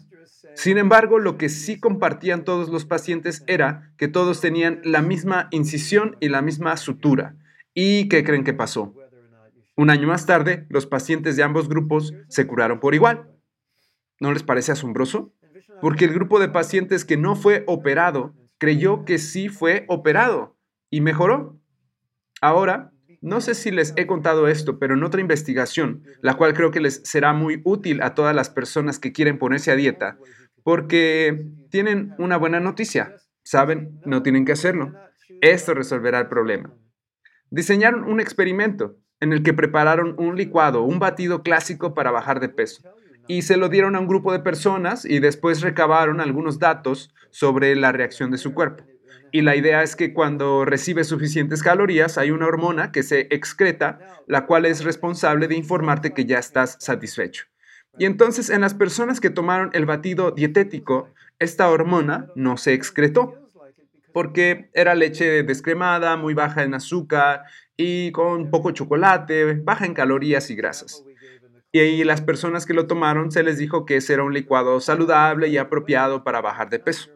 Sin 0.54 0.78
embargo, 0.78 1.18
lo 1.18 1.38
que 1.38 1.48
sí 1.48 1.78
compartían 1.78 2.44
todos 2.44 2.68
los 2.68 2.84
pacientes 2.84 3.42
era 3.46 3.92
que 3.96 4.08
todos 4.08 4.40
tenían 4.40 4.80
la 4.84 5.02
misma 5.02 5.48
incisión 5.50 6.16
y 6.20 6.28
la 6.28 6.42
misma 6.42 6.76
sutura. 6.76 7.36
¿Y 7.74 8.08
qué 8.08 8.22
creen 8.24 8.44
que 8.44 8.52
pasó? 8.52 8.94
Un 9.76 9.88
año 9.88 10.08
más 10.08 10.26
tarde, 10.26 10.66
los 10.68 10.86
pacientes 10.86 11.36
de 11.36 11.42
ambos 11.42 11.68
grupos 11.68 12.12
se 12.28 12.46
curaron 12.46 12.80
por 12.80 12.94
igual. 12.94 13.31
¿No 14.23 14.32
les 14.32 14.44
parece 14.44 14.70
asombroso? 14.70 15.35
Porque 15.81 16.05
el 16.05 16.15
grupo 16.15 16.39
de 16.39 16.49
pacientes 16.49 17.05
que 17.05 17.16
no 17.16 17.35
fue 17.35 17.65
operado 17.66 18.36
creyó 18.57 19.05
que 19.05 19.19
sí 19.19 19.49
fue 19.49 19.85
operado 19.89 20.57
y 20.90 21.01
mejoró. 21.01 21.59
Ahora, 22.40 22.93
no 23.20 23.40
sé 23.40 23.57
si 23.57 23.73
les 23.73 23.93
he 23.97 24.07
contado 24.07 24.47
esto, 24.47 24.78
pero 24.78 24.94
en 24.94 25.03
otra 25.03 25.20
investigación, 25.20 26.05
la 26.20 26.35
cual 26.35 26.55
creo 26.55 26.70
que 26.70 26.78
les 26.78 27.03
será 27.03 27.32
muy 27.32 27.62
útil 27.65 28.01
a 28.01 28.15
todas 28.15 28.32
las 28.32 28.49
personas 28.49 29.01
que 29.01 29.11
quieren 29.11 29.40
ponerse 29.40 29.73
a 29.73 29.77
dieta, 29.77 30.19
porque 30.62 31.44
tienen 31.73 32.15
una 32.16 32.36
buena 32.36 32.61
noticia. 32.61 33.16
Saben, 33.43 34.01
no 34.07 34.23
tienen 34.23 34.44
que 34.44 34.53
hacerlo. 34.53 34.93
Esto 35.40 35.74
resolverá 35.74 36.20
el 36.20 36.28
problema. 36.28 36.73
Diseñaron 37.51 38.05
un 38.05 38.20
experimento 38.20 38.94
en 39.19 39.32
el 39.32 39.43
que 39.43 39.53
prepararon 39.53 40.15
un 40.16 40.36
licuado, 40.36 40.85
un 40.85 41.01
batido 41.01 41.43
clásico 41.43 41.93
para 41.93 42.12
bajar 42.12 42.39
de 42.39 42.51
peso. 42.51 42.82
Y 43.28 43.43
se 43.43 43.57
lo 43.57 43.69
dieron 43.69 43.97
a 43.97 44.01
un 44.01 44.09
grupo 44.09 44.32
de 44.32 44.40
personas 44.40 45.05
y 45.05 45.20
después 45.20 45.61
recabaron 45.61 46.20
algunos 46.20 46.59
datos 46.59 47.15
sobre 47.31 47.77
la 47.77 47.93
reacción 47.93 48.31
de 48.31 48.39
su 48.39 48.53
cuerpo. 48.53 48.85
Y 49.31 49.40
la 49.40 49.57
idea 49.57 49.82
es 49.82 49.97
que 49.97 50.12
cuando 50.12 50.66
recibe 50.66 51.05
suficientes 51.05 51.62
calorías 51.62 52.19
hay 52.19 52.31
una 52.31 52.47
hormona 52.47 52.93
que 52.93 53.03
se 53.03 53.28
excreta, 53.31 53.99
la 54.27 54.44
cual 54.47 54.66
es 54.66 54.85
responsable 54.85 55.49
de 55.49 55.57
informarte 55.57 56.12
que 56.12 56.27
ya 56.27 56.39
estás 56.39 56.77
satisfecho. 56.81 57.47
Y 57.99 58.05
entonces 58.05 58.51
en 58.51 58.61
las 58.61 58.74
personas 58.74 59.20
que 59.20 59.31
tomaron 59.31 59.70
el 59.73 59.86
batido 59.86 60.32
dietético, 60.32 61.09
esta 61.39 61.70
hormona 61.70 62.28
no 62.35 62.57
se 62.57 62.74
excretó 62.74 63.43
porque 64.12 64.70
era 64.74 64.94
leche 64.94 65.43
descremada, 65.43 66.16
muy 66.16 66.35
baja 66.35 66.62
en 66.62 66.74
azúcar 66.74 67.44
y 67.77 68.12
con 68.12 68.51
poco 68.51 68.70
chocolate, 68.73 69.55
baja 69.55 69.86
en 69.86 69.94
calorías 69.94 70.51
y 70.51 70.55
grasas. 70.55 71.05
Y 71.73 71.81
ahí 71.81 72.05
las 72.05 72.20
personas 72.20 72.66
que 72.66 72.74
lo 72.74 72.86
tomaron 72.86 73.32
se 73.32 73.43
les 73.43 73.57
dijo 73.57 73.86
que 73.86 73.97
ese 73.97 74.12
era 74.12 74.24
un 74.24 74.35
licuado 74.35 74.78
saludable 74.81 75.49
y 75.49 75.57
apropiado 75.57 76.23
para 76.23 76.43
bajar 76.43 76.69
de 76.69 76.78
peso. 76.78 77.11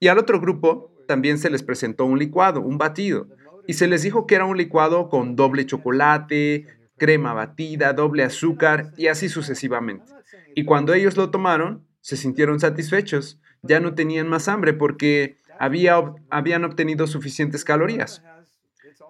Y 0.00 0.08
al 0.08 0.18
otro 0.18 0.40
grupo 0.40 0.92
también 1.06 1.38
se 1.38 1.48
les 1.48 1.62
presentó 1.62 2.04
un 2.04 2.18
licuado, 2.18 2.60
un 2.60 2.76
batido, 2.76 3.28
y 3.68 3.74
se 3.74 3.86
les 3.86 4.02
dijo 4.02 4.26
que 4.26 4.34
era 4.34 4.44
un 4.46 4.56
licuado 4.56 5.08
con 5.08 5.36
doble 5.36 5.64
chocolate, 5.64 6.66
crema 6.96 7.32
batida, 7.34 7.92
doble 7.92 8.24
azúcar 8.24 8.92
y 8.96 9.06
así 9.06 9.28
sucesivamente. 9.28 10.12
Y 10.56 10.64
cuando 10.64 10.92
ellos 10.92 11.16
lo 11.16 11.30
tomaron, 11.30 11.86
se 12.00 12.16
sintieron 12.16 12.58
satisfechos, 12.58 13.40
ya 13.62 13.78
no 13.78 13.94
tenían 13.94 14.28
más 14.28 14.48
hambre 14.48 14.72
porque 14.72 15.36
habían 15.58 16.64
obtenido 16.64 17.06
suficientes 17.06 17.64
calorías. 17.64 18.22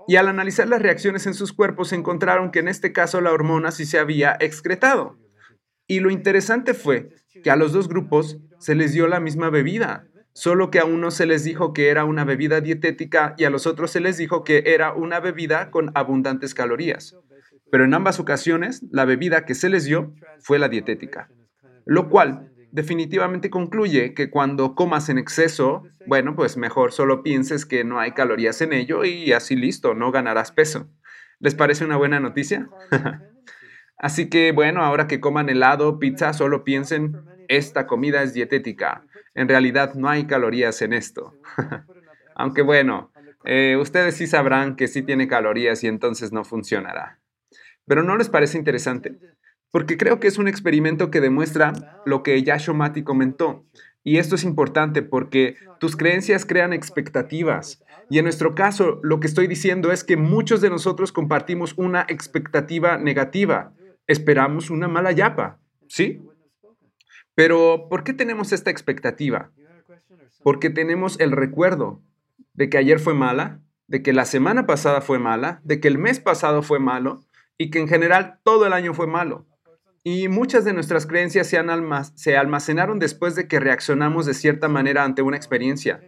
Y 0.09 0.16
al 0.16 0.26
analizar 0.26 0.66
las 0.66 0.80
reacciones 0.80 1.26
en 1.26 1.35
sus 1.35 1.52
cuerpos 1.52 1.93
encontraron 1.93 2.51
que 2.51 2.60
en 2.60 2.68
este 2.68 2.94
caso 2.94 3.20
la 3.20 3.30
hormona 3.30 3.70
sí 3.70 3.85
se 3.85 3.98
había 3.98 4.39
excretado. 4.40 5.18
Y 5.86 6.01
lo 6.01 6.10
interesante 6.10 6.72
fue 6.72 7.10
que 7.44 7.51
a 7.51 7.56
los 7.56 7.72
dos 7.72 7.89
grupos 7.89 8.39
se 8.59 8.74
les 8.74 8.94
dio 8.94 9.06
la 9.06 9.20
misma 9.20 9.51
bebida, 9.51 10.09
solo 10.32 10.70
que 10.70 10.78
a 10.78 10.86
uno 10.86 11.10
se 11.10 11.26
les 11.26 11.44
dijo 11.44 11.74
que 11.74 11.90
era 11.90 12.06
una 12.06 12.24
bebida 12.24 12.62
dietética 12.62 13.35
y 13.36 13.44
a 13.44 13.51
los 13.51 13.66
otros 13.66 13.90
se 13.90 14.01
les 14.01 14.16
dijo 14.16 14.44
que 14.44 14.62
era 14.64 14.94
una 14.94 15.20
bebida 15.20 15.70
con 15.70 15.90
abundantes 15.94 16.55
calorías. 16.55 17.14
Pero 17.70 17.85
en 17.85 17.93
ambas 17.93 18.18
ocasiones, 18.18 18.82
la 18.90 19.05
bebida 19.05 19.44
que 19.44 19.55
se 19.55 19.68
les 19.68 19.85
dio 19.85 20.14
fue 20.40 20.59
la 20.59 20.70
dietética, 20.70 21.28
lo 21.85 22.09
cual 22.09 22.47
definitivamente 22.73 23.51
concluye 23.51 24.15
que 24.15 24.31
cuando 24.31 24.74
comas 24.74 25.09
en 25.09 25.19
exceso, 25.19 25.85
bueno, 26.07 26.35
pues 26.35 26.57
mejor 26.57 26.93
solo 26.93 27.23
pienses 27.23 27.66
que 27.66 27.85
no 27.85 28.01
hay 28.01 28.12
calorías 28.12 28.61
en 28.61 28.73
ello 28.73 29.05
y 29.05 29.32
así 29.32 29.57
listo, 29.57 29.95
no 29.95 30.11
ganarás 30.11 30.53
peso. 30.53 30.89
¿Les 31.40 31.55
parece 31.55 31.85
una 31.85 31.97
buena 31.97 32.20
noticia? 32.20 32.69
así 33.99 34.28
que 34.28 34.53
bueno, 34.53 34.82
ahora 34.82 35.07
que 35.07 35.20
coman 35.20 35.49
helado, 35.49 35.99
pizza, 35.99 36.32
solo 36.32 36.65
piensen, 36.65 37.16
esta 37.49 37.86
comida 37.86 38.23
es 38.23 38.35
dietética. 38.35 39.05
En 39.35 39.49
realidad 39.49 39.95
no 39.95 40.09
hay 40.09 40.27
calorías 40.27 40.82
en 40.82 40.93
esto. 40.93 41.35
Aunque 42.35 42.62
bueno, 42.62 43.12
eh, 43.45 43.77
ustedes 43.81 44.16
sí 44.16 44.27
sabrán 44.27 44.77
que 44.77 44.89
sí 44.89 45.03
tiene 45.03 45.28
calorías 45.28 45.82
y 45.85 45.86
entonces 45.86 46.32
no 46.32 46.45
funcionará. 46.45 47.20
Pero 47.86 48.03
¿no 48.03 48.16
les 48.16 48.28
parece 48.28 48.59
interesante? 48.59 49.19
Porque 49.70 49.97
creo 49.97 50.20
que 50.20 50.28
es 50.28 50.39
un 50.39 50.49
experimento 50.49 51.11
que 51.11 51.20
demuestra 51.20 52.01
lo 52.05 52.23
que 52.23 52.43
Yashomati 52.43 53.03
comentó. 53.03 53.65
Y 54.03 54.19
esto 54.19 54.36
es 54.36 54.45
importante 54.45 55.03
porque 55.03 55.57
tus 55.81 55.97
creencias 55.97 56.47
crean 56.47 56.73
expectativas. 56.73 57.82
Y 58.09 58.19
en 58.19 58.24
nuestro 58.24 58.55
caso, 58.55 59.01
lo 59.03 59.20
que 59.20 59.27
estoy 59.27 59.47
diciendo 59.47 59.93
es 59.93 60.03
que 60.05 60.16
muchos 60.16 60.61
de 60.61 60.70
nosotros 60.70 61.12
compartimos 61.12 61.74
una 61.77 62.07
expectativa 62.09 62.97
negativa. 62.97 63.74
Esperamos 64.07 64.70
una 64.70 64.89
mala 64.89 65.12
yapa, 65.12 65.59
¿sí? 65.89 66.23
Pero, 67.35 67.89
¿por 67.90 68.03
qué 68.05 68.15
tenemos 68.15 68.53
esta 68.53 68.70
expectativa? 68.70 69.53
Porque 70.43 70.70
tenemos 70.70 71.20
el 71.20 71.32
recuerdo 71.32 72.01
de 72.55 72.70
que 72.70 72.78
ayer 72.78 72.99
fue 72.99 73.15
mala, 73.15 73.61
de 73.86 74.03
que 74.03 74.12
la 74.12 74.24
semana 74.24 74.66
pasada 74.66 75.03
fue 75.03 75.19
mala, 75.19 75.61
de 75.65 75.81
que 75.81 75.89
el 75.89 75.99
mes 75.99 76.19
pasado 76.19 76.62
fue 76.62 76.78
malo 76.78 77.24
y 77.59 77.70
que 77.70 77.78
en 77.78 77.89
general 77.89 78.40
todo 78.43 78.66
el 78.66 78.73
año 78.73 78.95
fue 78.95 79.07
malo. 79.07 79.47
Y 80.10 80.28
muchas 80.28 80.64
de 80.64 80.72
nuestras 80.72 81.05
creencias 81.05 81.48
se, 81.48 81.60
se 82.14 82.36
almacenaron 82.39 82.98
después 82.98 83.35
de 83.35 83.47
que 83.47 83.60
reaccionamos 83.60 84.24
de 84.24 84.32
cierta 84.32 84.66
manera 84.66 85.05
ante 85.05 85.20
una 85.20 85.36
experiencia. 85.36 86.01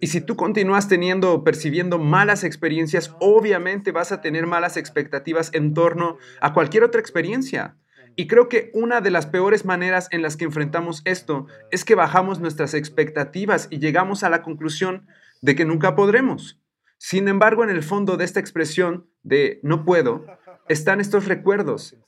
Y 0.00 0.06
si 0.06 0.22
tú 0.22 0.36
continúas 0.36 0.88
teniendo 0.88 1.34
o 1.34 1.44
percibiendo 1.44 1.98
malas 1.98 2.44
experiencias, 2.44 3.14
obviamente 3.20 3.92
vas 3.92 4.10
a 4.10 4.22
tener 4.22 4.46
malas 4.46 4.78
expectativas 4.78 5.50
en 5.52 5.74
torno 5.74 6.16
a 6.40 6.54
cualquier 6.54 6.82
otra 6.82 7.02
experiencia. 7.02 7.76
Y 8.16 8.26
creo 8.26 8.48
que 8.48 8.70
una 8.72 9.02
de 9.02 9.10
las 9.10 9.26
peores 9.26 9.66
maneras 9.66 10.08
en 10.12 10.22
las 10.22 10.38
que 10.38 10.46
enfrentamos 10.46 11.02
esto 11.04 11.46
es 11.70 11.84
que 11.84 11.94
bajamos 11.94 12.40
nuestras 12.40 12.72
expectativas 12.72 13.68
y 13.68 13.80
llegamos 13.80 14.22
a 14.22 14.30
la 14.30 14.40
conclusión 14.40 15.06
de 15.42 15.54
que 15.54 15.66
nunca 15.66 15.94
podremos. 15.94 16.58
Sin 16.96 17.28
embargo, 17.28 17.64
en 17.64 17.70
el 17.70 17.82
fondo 17.82 18.16
de 18.16 18.24
esta 18.24 18.40
expresión 18.40 19.10
de 19.22 19.60
no 19.62 19.84
puedo, 19.84 20.24
están 20.70 21.02
estos 21.02 21.26
recuerdos 21.26 21.98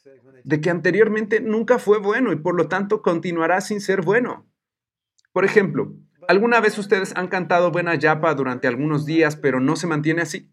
de 0.45 0.61
que 0.61 0.71
anteriormente 0.71 1.41
nunca 1.41 1.79
fue 1.79 1.99
bueno 1.99 2.33
y 2.33 2.37
por 2.37 2.55
lo 2.55 2.69
tanto 2.69 3.03
continuará 3.03 3.61
sin 3.61 3.81
ser 3.81 4.03
bueno. 4.03 4.47
Por 5.33 5.45
ejemplo, 5.45 5.97
¿alguna 6.29 6.61
vez 6.61 6.79
ustedes 6.79 7.16
han 7.16 7.29
cantado 7.29 7.73
buena 7.73 7.95
yapa 7.97 8.33
durante 8.35 8.69
algunos 8.69 9.05
días 9.07 9.37
pero 9.37 9.59
no 9.59 9.75
se 9.75 9.87
mantiene 9.87 10.23
así? 10.23 10.51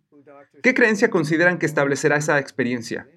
¿Qué 0.63 0.73
creencia 0.73 1.09
consideran 1.09 1.59
que 1.59 1.65
establecerá 1.65 2.17
esa 2.17 2.39
experiencia? 2.39 3.07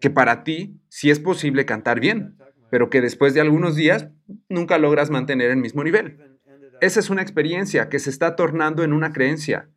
Que 0.00 0.10
para 0.10 0.44
ti 0.44 0.80
sí 0.88 1.10
es 1.10 1.18
posible 1.18 1.66
cantar 1.66 1.98
bien, 1.98 2.38
pero 2.70 2.90
que 2.90 3.00
después 3.00 3.34
de 3.34 3.40
algunos 3.40 3.74
días 3.74 4.08
nunca 4.48 4.78
logras 4.78 5.10
mantener 5.10 5.50
el 5.50 5.56
mismo 5.56 5.82
nivel. 5.82 6.38
Esa 6.80 7.00
es 7.00 7.10
una 7.10 7.22
experiencia 7.22 7.88
que 7.88 7.98
se 7.98 8.10
está 8.10 8.36
tornando 8.36 8.84
en 8.84 8.92
una 8.92 9.12
creencia. 9.12 9.68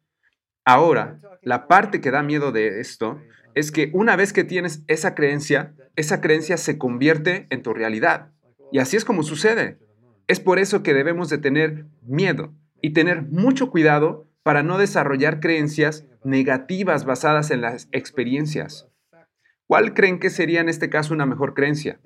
Ahora, 0.65 1.19
la 1.41 1.67
parte 1.67 2.01
que 2.01 2.11
da 2.11 2.23
miedo 2.23 2.51
de 2.51 2.79
esto 2.79 3.19
es 3.55 3.71
que 3.71 3.89
una 3.93 4.15
vez 4.15 4.31
que 4.33 4.43
tienes 4.43 4.83
esa 4.87 5.15
creencia, 5.15 5.73
esa 5.95 6.21
creencia 6.21 6.57
se 6.57 6.77
convierte 6.77 7.47
en 7.49 7.63
tu 7.63 7.73
realidad. 7.73 8.31
Y 8.71 8.79
así 8.79 8.95
es 8.95 9.05
como 9.05 9.23
sucede. 9.23 9.79
Es 10.27 10.39
por 10.39 10.59
eso 10.59 10.83
que 10.83 10.93
debemos 10.93 11.29
de 11.29 11.37
tener 11.37 11.85
miedo 12.03 12.53
y 12.81 12.93
tener 12.93 13.23
mucho 13.23 13.69
cuidado 13.69 14.27
para 14.43 14.63
no 14.63 14.77
desarrollar 14.77 15.39
creencias 15.39 16.05
negativas 16.23 17.05
basadas 17.05 17.51
en 17.51 17.61
las 17.61 17.87
experiencias. 17.91 18.87
¿Cuál 19.67 19.93
creen 19.93 20.19
que 20.19 20.29
sería 20.29 20.61
en 20.61 20.69
este 20.69 20.89
caso 20.89 21.13
una 21.13 21.25
mejor 21.25 21.53
creencia? 21.53 21.99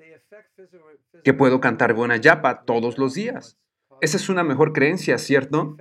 Que 1.24 1.34
puedo 1.34 1.60
cantar 1.60 1.94
buena 1.94 2.16
yapa 2.16 2.62
todos 2.62 2.98
los 2.98 3.14
días. 3.14 3.58
Esa 4.00 4.16
es 4.16 4.28
una 4.28 4.44
mejor 4.44 4.72
creencia, 4.72 5.18
¿cierto? 5.18 5.76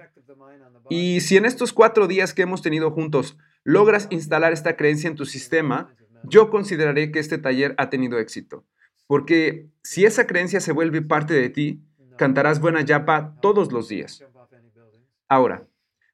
Y 0.90 1.22
si 1.22 1.38
en 1.38 1.46
estos 1.46 1.74
cuatro 1.74 2.08
días 2.08 2.34
que 2.34 2.44
hemos 2.44 2.62
tenido 2.62 2.92
juntos 2.92 3.38
logras 3.64 4.08
instalar 4.12 4.54
esta 4.54 4.76
creencia 4.76 5.10
en 5.10 5.16
tu 5.16 5.26
sistema, 5.26 5.96
yo 6.24 6.50
consideraré 6.50 7.12
que 7.12 7.20
este 7.20 7.38
taller 7.38 7.76
ha 7.78 7.90
tenido 7.90 8.20
éxito. 8.20 8.66
Porque 9.08 9.68
si 9.84 10.06
esa 10.06 10.28
creencia 10.28 10.60
se 10.60 10.72
vuelve 10.72 11.02
parte 11.02 11.34
de 11.34 11.50
ti, 11.50 11.82
cantarás 12.18 12.60
buena 12.60 12.82
yapa 12.82 13.36
todos 13.42 13.72
los 13.72 13.88
días. 13.88 14.24
Ahora, 15.28 15.68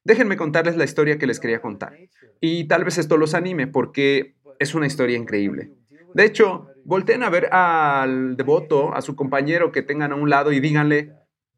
déjenme 0.04 0.36
contarles 0.36 0.76
la 0.76 0.84
historia 0.84 1.18
que 1.18 1.26
les 1.26 1.40
quería 1.40 1.60
contar. 1.60 1.96
Y 2.40 2.64
tal 2.64 2.84
vez 2.84 2.98
esto 2.98 3.16
los 3.16 3.34
anime 3.34 3.66
porque 3.66 4.34
es 4.58 4.74
una 4.74 4.86
historia 4.86 5.16
increíble. 5.16 5.72
De 6.14 6.24
hecho, 6.24 6.68
volteen 6.84 7.22
a 7.22 7.30
ver 7.30 7.52
al 7.52 8.36
devoto, 8.36 8.94
a 8.94 9.02
su 9.02 9.16
compañero 9.16 9.72
que 9.72 9.82
tengan 9.82 10.12
a 10.12 10.16
un 10.16 10.28
lado 10.28 10.52
y 10.52 10.60
díganle, 10.60 11.12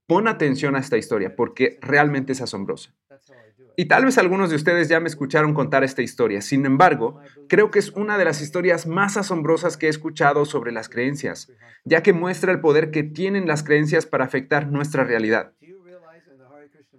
pon 0.07 0.29
atención 0.29 0.77
a 0.77 0.81
esta 0.81 0.97
historia 0.97 1.35
porque 1.35 1.79
realmente 1.81 2.33
es 2.33 2.41
asombrosa. 2.41 2.95
Y 3.77 3.87
tal 3.87 4.05
vez 4.05 4.19
algunos 4.19 4.51
de 4.51 4.57
ustedes 4.57 4.89
ya 4.89 5.01
me 5.01 5.09
escucharon 5.09 5.53
contar 5.53 5.83
esta 5.83 6.03
historia. 6.03 6.41
Sin 6.41 6.65
embargo, 6.65 7.21
creo 7.49 7.71
que 7.71 7.79
es 7.79 7.91
una 7.91 8.19
de 8.19 8.25
las 8.25 8.41
historias 8.41 8.87
más 8.87 9.17
asombrosas 9.17 9.77
que 9.77 9.87
he 9.87 9.91
escuchado 9.91 10.45
sobre 10.45 10.73
las 10.73 10.89
creencias, 10.89 11.51
ya 11.85 12.03
que 12.03 12.13
muestra 12.13 12.53
el 12.53 12.61
poder 12.61 12.91
que 12.91 13.03
tienen 13.03 13.47
las 13.47 13.63
creencias 13.65 14.07
para 14.07 14.25
afectar 14.25 14.69
nuestra 14.69 15.05
realidad. 15.05 15.55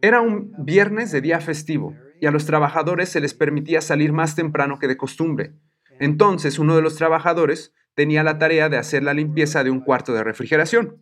Era 0.02 0.22
un 0.22 0.54
viernes 0.58 1.12
de 1.12 1.22
día 1.22 1.40
festivo 1.40 1.96
y 2.20 2.26
a 2.26 2.32
los 2.32 2.46
trabajadores 2.46 3.10
se 3.10 3.22
les 3.22 3.34
permitía 3.34 3.82
salir 3.82 4.12
más 4.12 4.36
temprano 4.36 4.78
que 4.78 4.88
de 4.88 4.98
costumbre. 4.98 5.54
Entonces 6.00 6.60
uno 6.60 6.76
de 6.76 6.82
los 6.82 6.96
trabajadores 6.96 7.74
tenía 7.94 8.24
la 8.24 8.38
tarea 8.38 8.68
de 8.70 8.78
hacer 8.78 9.04
la 9.04 9.14
limpieza 9.14 9.64
de 9.64 9.72
un 9.72 9.80
cuarto 9.80 10.14
de 10.14 10.24
refrigeración. 10.24 11.02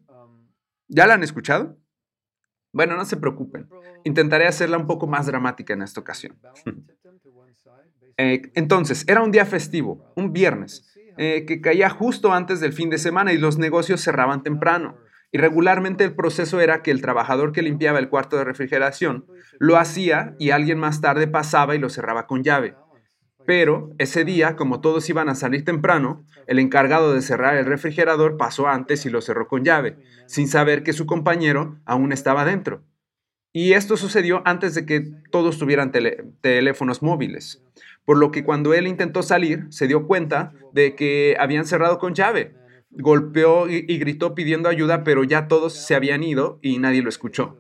¿Ya 0.88 1.08
la 1.08 1.16
han 1.16 1.24
escuchado? 1.24 1.78
Bueno, 2.74 2.98
no 2.98 3.06
se 3.06 3.18
preocupen. 3.18 3.70
Intentaré 4.04 4.48
hacerla 4.48 4.78
un 4.78 4.88
poco 4.88 5.08
más 5.08 5.28
dramática 5.28 5.74
en 5.74 5.84
esta 5.84 6.02
ocasión. 6.02 6.36
Eh, 8.16 8.52
entonces, 8.54 9.06
era 9.08 9.24
un 9.24 9.32
día 9.32 9.44
festivo, 9.44 10.14
un 10.16 10.34
viernes, 10.34 10.96
eh, 11.18 11.46
que 11.48 11.62
caía 11.62 11.90
justo 11.90 12.32
antes 12.32 12.60
del 12.60 12.72
fin 12.72 12.92
de 12.92 13.00
semana 13.00 13.34
y 13.34 13.40
los 13.40 13.58
negocios 13.58 14.02
cerraban 14.02 14.44
temprano. 14.44 14.98
Y 15.32 15.40
regularmente 15.40 16.04
el 16.04 16.14
proceso 16.14 16.62
era 16.62 16.84
que 16.84 16.92
el 16.92 17.02
trabajador 17.02 17.54
que 17.54 17.64
limpiaba 17.64 17.98
el 17.98 18.10
cuarto 18.10 18.38
de 18.38 18.44
refrigeración 18.44 19.26
lo 19.58 19.78
hacía 19.78 20.36
y 20.38 20.52
alguien 20.52 20.78
más 20.78 21.02
tarde 21.02 21.28
pasaba 21.28 21.74
y 21.74 21.80
lo 21.80 21.90
cerraba 21.90 22.28
con 22.28 22.44
llave. 22.44 22.76
Pero 23.46 23.92
ese 23.98 24.24
día, 24.24 24.56
como 24.56 24.80
todos 24.80 25.10
iban 25.10 25.28
a 25.30 25.36
salir 25.36 25.66
temprano, 25.66 26.26
el 26.48 26.60
encargado 26.60 27.14
de 27.14 27.22
cerrar 27.22 27.58
el 27.58 27.66
refrigerador 27.66 28.38
pasó 28.38 28.68
antes 28.68 29.06
y 29.06 29.10
lo 29.10 29.22
cerró 29.22 29.48
con 29.48 29.64
llave, 29.66 29.98
sin 30.28 30.48
saber 30.48 30.84
que 30.84 30.94
su 30.94 31.06
compañero 31.06 31.78
aún 31.86 32.12
estaba 32.14 32.46
dentro. 32.46 32.84
Y 33.52 33.74
esto 33.74 33.98
sucedió 33.98 34.42
antes 34.46 34.74
de 34.74 34.86
que 34.86 35.02
todos 35.30 35.60
tuvieran 35.60 35.92
teléfonos 36.42 37.04
móviles, 37.04 37.62
por 38.06 38.18
lo 38.18 38.32
que 38.32 38.44
cuando 38.44 38.74
él 38.74 38.88
intentó 38.88 39.24
salir, 39.24 39.68
se 39.70 39.88
dio 39.88 40.08
cuenta 40.08 40.54
de 40.74 40.96
que 40.96 41.36
habían 41.40 41.66
cerrado 41.66 42.00
con 42.00 42.16
llave. 42.16 42.56
Golpeó 42.90 43.70
y, 43.70 43.82
gritó 43.98 44.36
pidiendo 44.36 44.70
ayuda, 44.70 45.04
pero 45.04 45.24
ya 45.24 45.48
todos 45.48 45.74
se 45.74 45.96
habían 45.96 46.24
ido 46.24 46.60
y 46.62 46.80
nadie 46.80 47.02
lo 47.02 47.10
escuchó. 47.10 47.60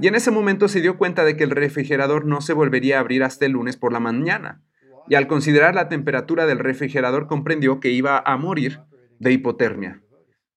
Y 0.00 0.08
en 0.08 0.16
ese 0.16 0.32
momento 0.32 0.66
se 0.66 0.80
dio 0.80 0.96
cuenta 0.98 1.24
de 1.24 1.36
que 1.36 1.44
el 1.44 1.50
refrigerador 1.50 2.24
no 2.24 2.40
se 2.40 2.52
volvería 2.52 2.96
a 2.96 3.00
abrir 3.00 3.22
hasta 3.22 3.46
el 3.46 3.52
lunes 3.52 3.76
por 3.76 3.92
la 3.92 4.00
mañana 4.00 4.62
y 5.08 5.14
al 5.14 5.26
considerar 5.26 5.74
la 5.74 5.88
temperatura 5.88 6.46
del 6.46 6.58
refrigerador 6.58 7.26
comprendió 7.26 7.80
que 7.80 7.90
iba 7.90 8.18
a 8.18 8.36
morir 8.36 8.80
de 9.18 9.32
hipotermia. 9.32 10.02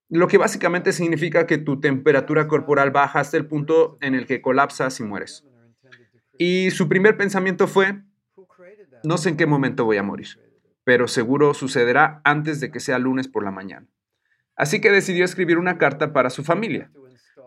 Lo 0.09 0.27
que 0.27 0.37
básicamente 0.37 0.93
significa 0.93 1.45
que 1.45 1.57
tu 1.57 1.81
temperatura 1.81 2.47
corporal 2.47 2.91
baja 2.91 3.19
hasta 3.19 3.35
el 3.37 3.45
punto 3.45 3.97
en 3.99 4.15
el 4.15 4.25
que 4.25 4.41
colapsas 4.41 4.99
y 4.99 5.03
mueres. 5.03 5.45
Y 6.37 6.71
su 6.71 6.87
primer 6.87 7.17
pensamiento 7.17 7.67
fue, 7.67 8.03
no 9.03 9.17
sé 9.17 9.29
en 9.29 9.37
qué 9.37 9.45
momento 9.45 9.85
voy 9.85 9.97
a 9.97 10.03
morir, 10.03 10.27
pero 10.83 11.07
seguro 11.07 11.53
sucederá 11.53 12.21
antes 12.23 12.61
de 12.61 12.71
que 12.71 12.79
sea 12.79 12.99
lunes 12.99 13.27
por 13.27 13.43
la 13.43 13.51
mañana. 13.51 13.87
Así 14.55 14.79
que 14.79 14.91
decidió 14.91 15.25
escribir 15.25 15.57
una 15.57 15.77
carta 15.77 16.13
para 16.13 16.29
su 16.29 16.43
familia, 16.43 16.89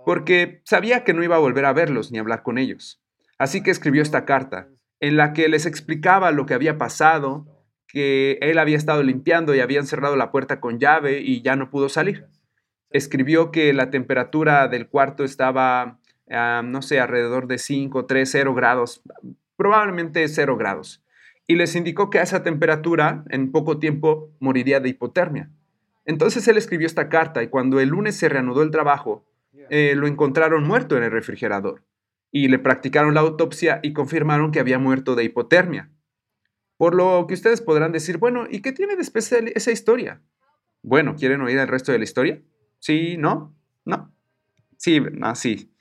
porque 0.05 0.61
sabía 0.65 1.03
que 1.03 1.15
no 1.15 1.25
iba 1.25 1.37
a 1.37 1.41
volver 1.41 1.65
a 1.65 1.73
verlos 1.73 2.13
ni 2.13 2.19
hablar 2.19 2.43
con 2.43 2.59
ellos. 2.59 3.03
Así 3.39 3.63
que 3.63 3.71
escribió 3.71 4.03
esta 4.03 4.27
carta, 4.27 4.69
en 5.01 5.17
la 5.17 5.33
que 5.33 5.49
les 5.49 5.67
explicaba 5.67 6.31
lo 6.31 6.47
que 6.47 6.55
había 6.55 6.79
pasado, 6.79 7.47
que 7.89 8.39
él 8.43 8.59
había 8.59 8.77
estado 8.77 9.03
limpiando 9.03 9.55
y 9.55 9.61
habían 9.61 9.87
cerrado 9.87 10.15
la 10.15 10.31
puerta 10.31 10.61
con 10.61 10.79
llave 10.79 11.21
y 11.21 11.43
ya 11.43 11.57
no 11.57 11.71
pudo 11.71 11.89
salir. 11.89 12.27
Escribió 12.91 13.51
que 13.51 13.73
la 13.73 13.91
temperatura 13.91 14.69
del 14.69 14.89
cuarto 14.89 15.25
estaba, 15.25 15.99
ah, 16.31 16.63
no 16.65 16.83
sé, 16.83 17.01
alrededor 17.01 17.47
de 17.47 17.59
5, 17.59 18.07
3, 18.07 18.31
0 18.31 18.55
grados, 18.55 19.03
probablemente 19.57 20.27
0 20.29 20.57
grados. 20.57 21.03
Y 21.47 21.57
les 21.57 21.75
indicó 21.75 22.11
que 22.11 22.19
a 22.19 22.23
esa 22.23 22.43
temperatura 22.43 23.25
en 23.31 23.51
poco 23.51 23.79
tiempo 23.79 24.31
moriría 24.39 24.81
de 24.81 24.91
hipotermia. 24.91 25.51
Entonces 26.05 26.47
él 26.47 26.59
escribió 26.59 26.87
esta 26.87 27.09
carta 27.09 27.43
y 27.43 27.49
cuando 27.49 27.81
el 27.81 27.89
lunes 27.89 28.17
se 28.17 28.29
reanudó 28.29 28.63
el 28.63 28.71
trabajo, 28.71 29.25
eh, 29.69 29.95
lo 29.97 30.07
encontraron 30.07 30.65
muerto 30.65 30.97
en 30.97 31.05
el 31.05 31.11
refrigerador 31.11 31.83
y 32.33 32.49
le 32.49 32.59
practicaron 32.59 33.15
la 33.15 33.21
autopsia 33.21 33.81
y 33.83 33.93
confirmaron 33.93 34.53
que 34.53 34.61
había 34.61 34.79
muerto 34.79 35.15
de 35.15 35.25
hipotermia. 35.25 35.91
Por 36.77 36.95
lo 36.95 37.27
que 37.27 37.35
ustedes 37.35 37.61
podrán 37.61 37.93
decir, 37.93 38.19
bueno, 38.19 38.47
¿y 38.51 38.63
qué 38.63 38.73
tiene 38.73 38.97
de 38.97 39.03
especial 39.03 39.49
esa 39.55 39.71
historia? 39.71 40.23
Bueno, 40.83 41.15
¿quieren 41.17 41.43
oír 41.43 41.59
el 41.59 41.69
resto 41.69 41.93
de 41.93 41.99
la 41.99 42.05
historia? 42.05 42.41
Sí, 42.79 43.17
¿no? 43.19 43.55
No. 43.85 44.13
Sí, 44.77 45.01
no, 45.01 45.35
sí. 45.35 45.75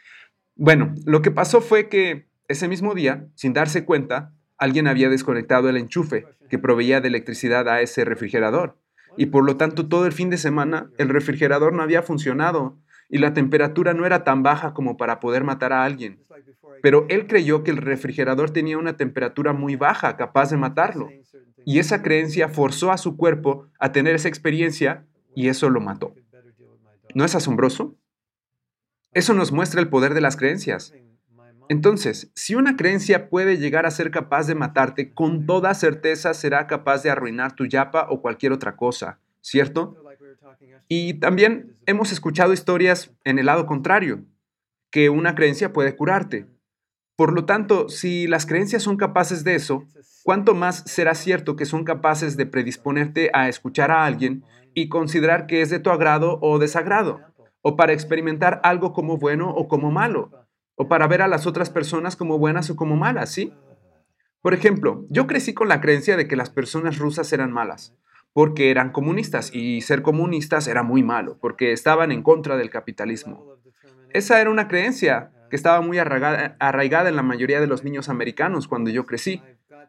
Bueno, 0.56 0.94
lo 1.06 1.22
que 1.22 1.32
pasó 1.32 1.62
fue 1.62 1.88
que 1.88 2.28
ese 2.50 2.68
mismo 2.68 2.96
día, 2.96 3.28
sin 3.36 3.54
darse 3.54 3.86
cuenta, 3.86 4.34
alguien 4.58 4.88
había 4.88 5.10
desconectado 5.10 5.70
el 5.70 5.78
enchufe 5.78 6.26
que 6.50 6.60
proveía 6.60 7.00
de 7.00 7.08
electricidad 7.08 7.70
a 7.70 7.80
ese 7.80 8.04
refrigerador. 8.04 8.78
Y 9.16 9.28
por 9.28 9.46
lo 9.46 9.56
tanto, 9.56 9.88
todo 9.88 10.06
el 10.06 10.12
fin 10.12 10.30
de 10.30 10.38
semana 10.38 10.90
el 10.98 11.10
refrigerador 11.10 11.74
no 11.74 11.82
había 11.82 12.04
funcionado 12.04 12.78
y 13.10 13.18
la 13.18 13.34
temperatura 13.34 13.94
no 13.94 14.06
era 14.06 14.24
tan 14.24 14.44
baja 14.44 14.74
como 14.74 14.96
para 14.96 15.20
poder 15.20 15.44
matar 15.44 15.74
a 15.74 15.84
alguien. 15.84 16.24
Pero 16.82 17.06
él 17.10 17.28
creyó 17.28 17.64
que 17.64 17.72
el 17.72 17.78
refrigerador 17.78 18.52
tenía 18.52 18.78
una 18.78 18.96
temperatura 18.96 19.52
muy 19.52 19.76
baja, 19.76 20.16
capaz 20.16 20.52
de 20.52 20.58
matarlo. 20.58 21.10
Y 21.66 21.80
esa 21.80 22.02
creencia 22.02 22.48
forzó 22.48 22.92
a 22.92 22.98
su 22.98 23.18
cuerpo 23.18 23.68
a 23.80 23.92
tener 23.92 24.16
esa 24.16 24.30
experiencia 24.30 25.06
y 25.36 25.50
eso 25.50 25.70
lo 25.70 25.82
mató. 25.82 26.14
¿No 27.16 27.26
es 27.26 27.36
asombroso? 27.36 27.96
Eso 29.12 29.34
nos 29.34 29.52
muestra 29.52 29.82
el 29.82 29.90
poder 29.90 30.14
de 30.14 30.22
las 30.22 30.38
creencias. 30.38 30.94
Entonces, 31.68 32.32
si 32.36 32.56
una 32.56 32.76
creencia 32.76 33.30
puede 33.30 33.58
llegar 33.58 33.86
a 33.86 33.92
ser 33.92 34.12
capaz 34.12 34.48
de 34.48 34.56
matarte, 34.56 35.14
con 35.14 35.46
toda 35.46 35.74
certeza 35.74 36.34
será 36.34 36.68
capaz 36.68 37.04
de 37.04 37.10
arruinar 37.10 37.56
tu 37.56 37.66
yapa 37.66 38.08
o 38.10 38.22
cualquier 38.22 38.52
otra 38.52 38.76
cosa, 38.76 39.20
¿cierto? 39.42 39.96
Y 40.88 41.16
también 41.16 41.78
hemos 41.86 42.12
escuchado 42.12 42.54
historias 42.54 43.12
en 43.24 43.40
el 43.40 43.46
lado 43.46 43.66
contrario, 43.66 44.26
que 44.92 45.10
una 45.10 45.36
creencia 45.36 45.74
puede 45.74 45.96
curarte. 45.96 46.48
Por 47.16 47.34
lo 47.34 47.46
tanto, 47.46 47.90
si 47.90 48.28
las 48.28 48.46
creencias 48.46 48.84
son 48.84 48.98
capaces 48.98 49.44
de 49.44 49.56
eso, 49.56 49.84
¿cuánto 50.24 50.56
más 50.56 50.84
será 50.86 51.16
cierto 51.16 51.56
que 51.56 51.66
son 51.66 51.84
capaces 51.84 52.38
de 52.38 52.46
predisponerte 52.46 53.30
a 53.34 53.50
escuchar 53.50 53.92
a 53.92 54.06
alguien 54.06 54.44
y 54.74 54.88
considerar 54.88 55.46
que 55.46 55.62
es 55.62 55.70
de 55.70 55.80
tu 55.80 55.90
agrado 55.90 56.40
o 56.42 56.60
desagrado? 56.60 57.20
O 57.62 57.76
para 57.76 57.92
experimentar 57.92 58.62
algo 58.64 58.94
como 58.94 59.18
bueno 59.18 59.50
o 59.50 59.68
como 59.68 59.92
malo? 59.92 60.32
O 60.76 60.88
para 60.88 61.08
ver 61.08 61.22
a 61.22 61.28
las 61.28 61.46
otras 61.46 61.70
personas 61.70 62.16
como 62.16 62.40
buenas 62.40 62.70
o 62.70 62.78
como 62.78 62.96
malas, 62.96 63.32
¿sí? 63.32 63.54
Por 64.42 64.54
ejemplo, 64.54 65.06
yo 65.10 65.28
crecí 65.28 65.54
con 65.54 65.68
la 65.68 65.82
creencia 65.82 66.16
de 66.16 66.28
que 66.28 66.38
las 66.38 66.50
personas 66.50 66.98
rusas 66.98 67.34
eran 67.34 67.52
malas, 67.52 67.94
porque 68.34 68.72
eran 68.72 68.92
comunistas 68.92 69.54
y 69.54 69.82
ser 69.82 70.02
comunistas 70.02 70.68
era 70.68 70.84
muy 70.84 71.04
malo, 71.04 71.38
porque 71.42 71.72
estaban 71.72 72.12
en 72.12 72.22
contra 72.22 72.58
del 72.58 72.70
capitalismo. 72.70 73.56
Esa 74.12 74.42
era 74.42 74.50
una 74.50 74.68
creencia 74.68 75.32
que 75.50 75.56
estaba 75.56 75.82
muy 75.82 75.98
arraigada, 75.98 77.10
en 77.10 77.16
la 77.16 77.24
mayoría 77.24 77.60
de 77.60 77.68
los 77.68 77.84
niños 77.84 78.10
americanos 78.10 78.68
cuando 78.68 78.90
yo 78.90 79.06
crecí. 79.06 79.42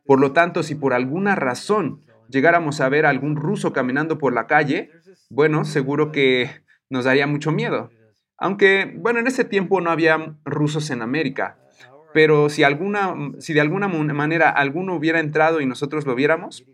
Por 0.04 0.20
lo 0.20 0.32
tanto, 0.32 0.62
si 0.62 0.74
por 0.74 0.94
alguna 0.94 1.36
razón 1.36 2.00
llegáramos 2.28 2.80
a 2.80 2.88
ver 2.88 3.06
a 3.06 3.10
algún 3.10 3.36
ruso 3.36 3.72
caminando 3.72 4.18
por 4.18 4.32
la 4.32 4.46
calle, 4.46 4.90
bueno, 5.28 5.64
seguro 5.64 6.12
que 6.12 6.50
nos 6.88 7.04
daría 7.04 7.26
mucho 7.26 7.52
miedo. 7.52 7.90
Aunque, 8.38 8.94
bueno, 8.96 9.20
en 9.20 9.26
ese 9.26 9.44
tiempo 9.44 9.80
no 9.80 9.90
había 9.90 10.34
rusos 10.44 10.90
en 10.90 11.02
América, 11.02 11.58
pero 12.12 12.48
si, 12.48 12.64
alguna, 12.64 13.14
si 13.38 13.52
de 13.52 13.60
alguna 13.60 13.86
manera 13.88 14.50
alguno 14.50 14.94
hubiera 14.94 15.20
entrado 15.20 15.60
y 15.60 15.66
nosotros 15.66 16.06
lo 16.06 16.14
viéramos, 16.14 16.64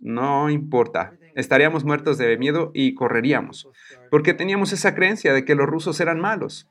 no 0.00 0.50
importa, 0.50 1.14
estaríamos 1.34 1.84
muertos 1.84 2.18
de 2.18 2.36
miedo 2.36 2.70
y 2.74 2.94
correríamos, 2.94 3.68
porque 4.10 4.34
teníamos 4.34 4.72
esa 4.72 4.94
creencia 4.94 5.32
de 5.32 5.44
que 5.44 5.54
los 5.54 5.66
rusos 5.66 6.00
eran 6.00 6.20
malos. 6.20 6.68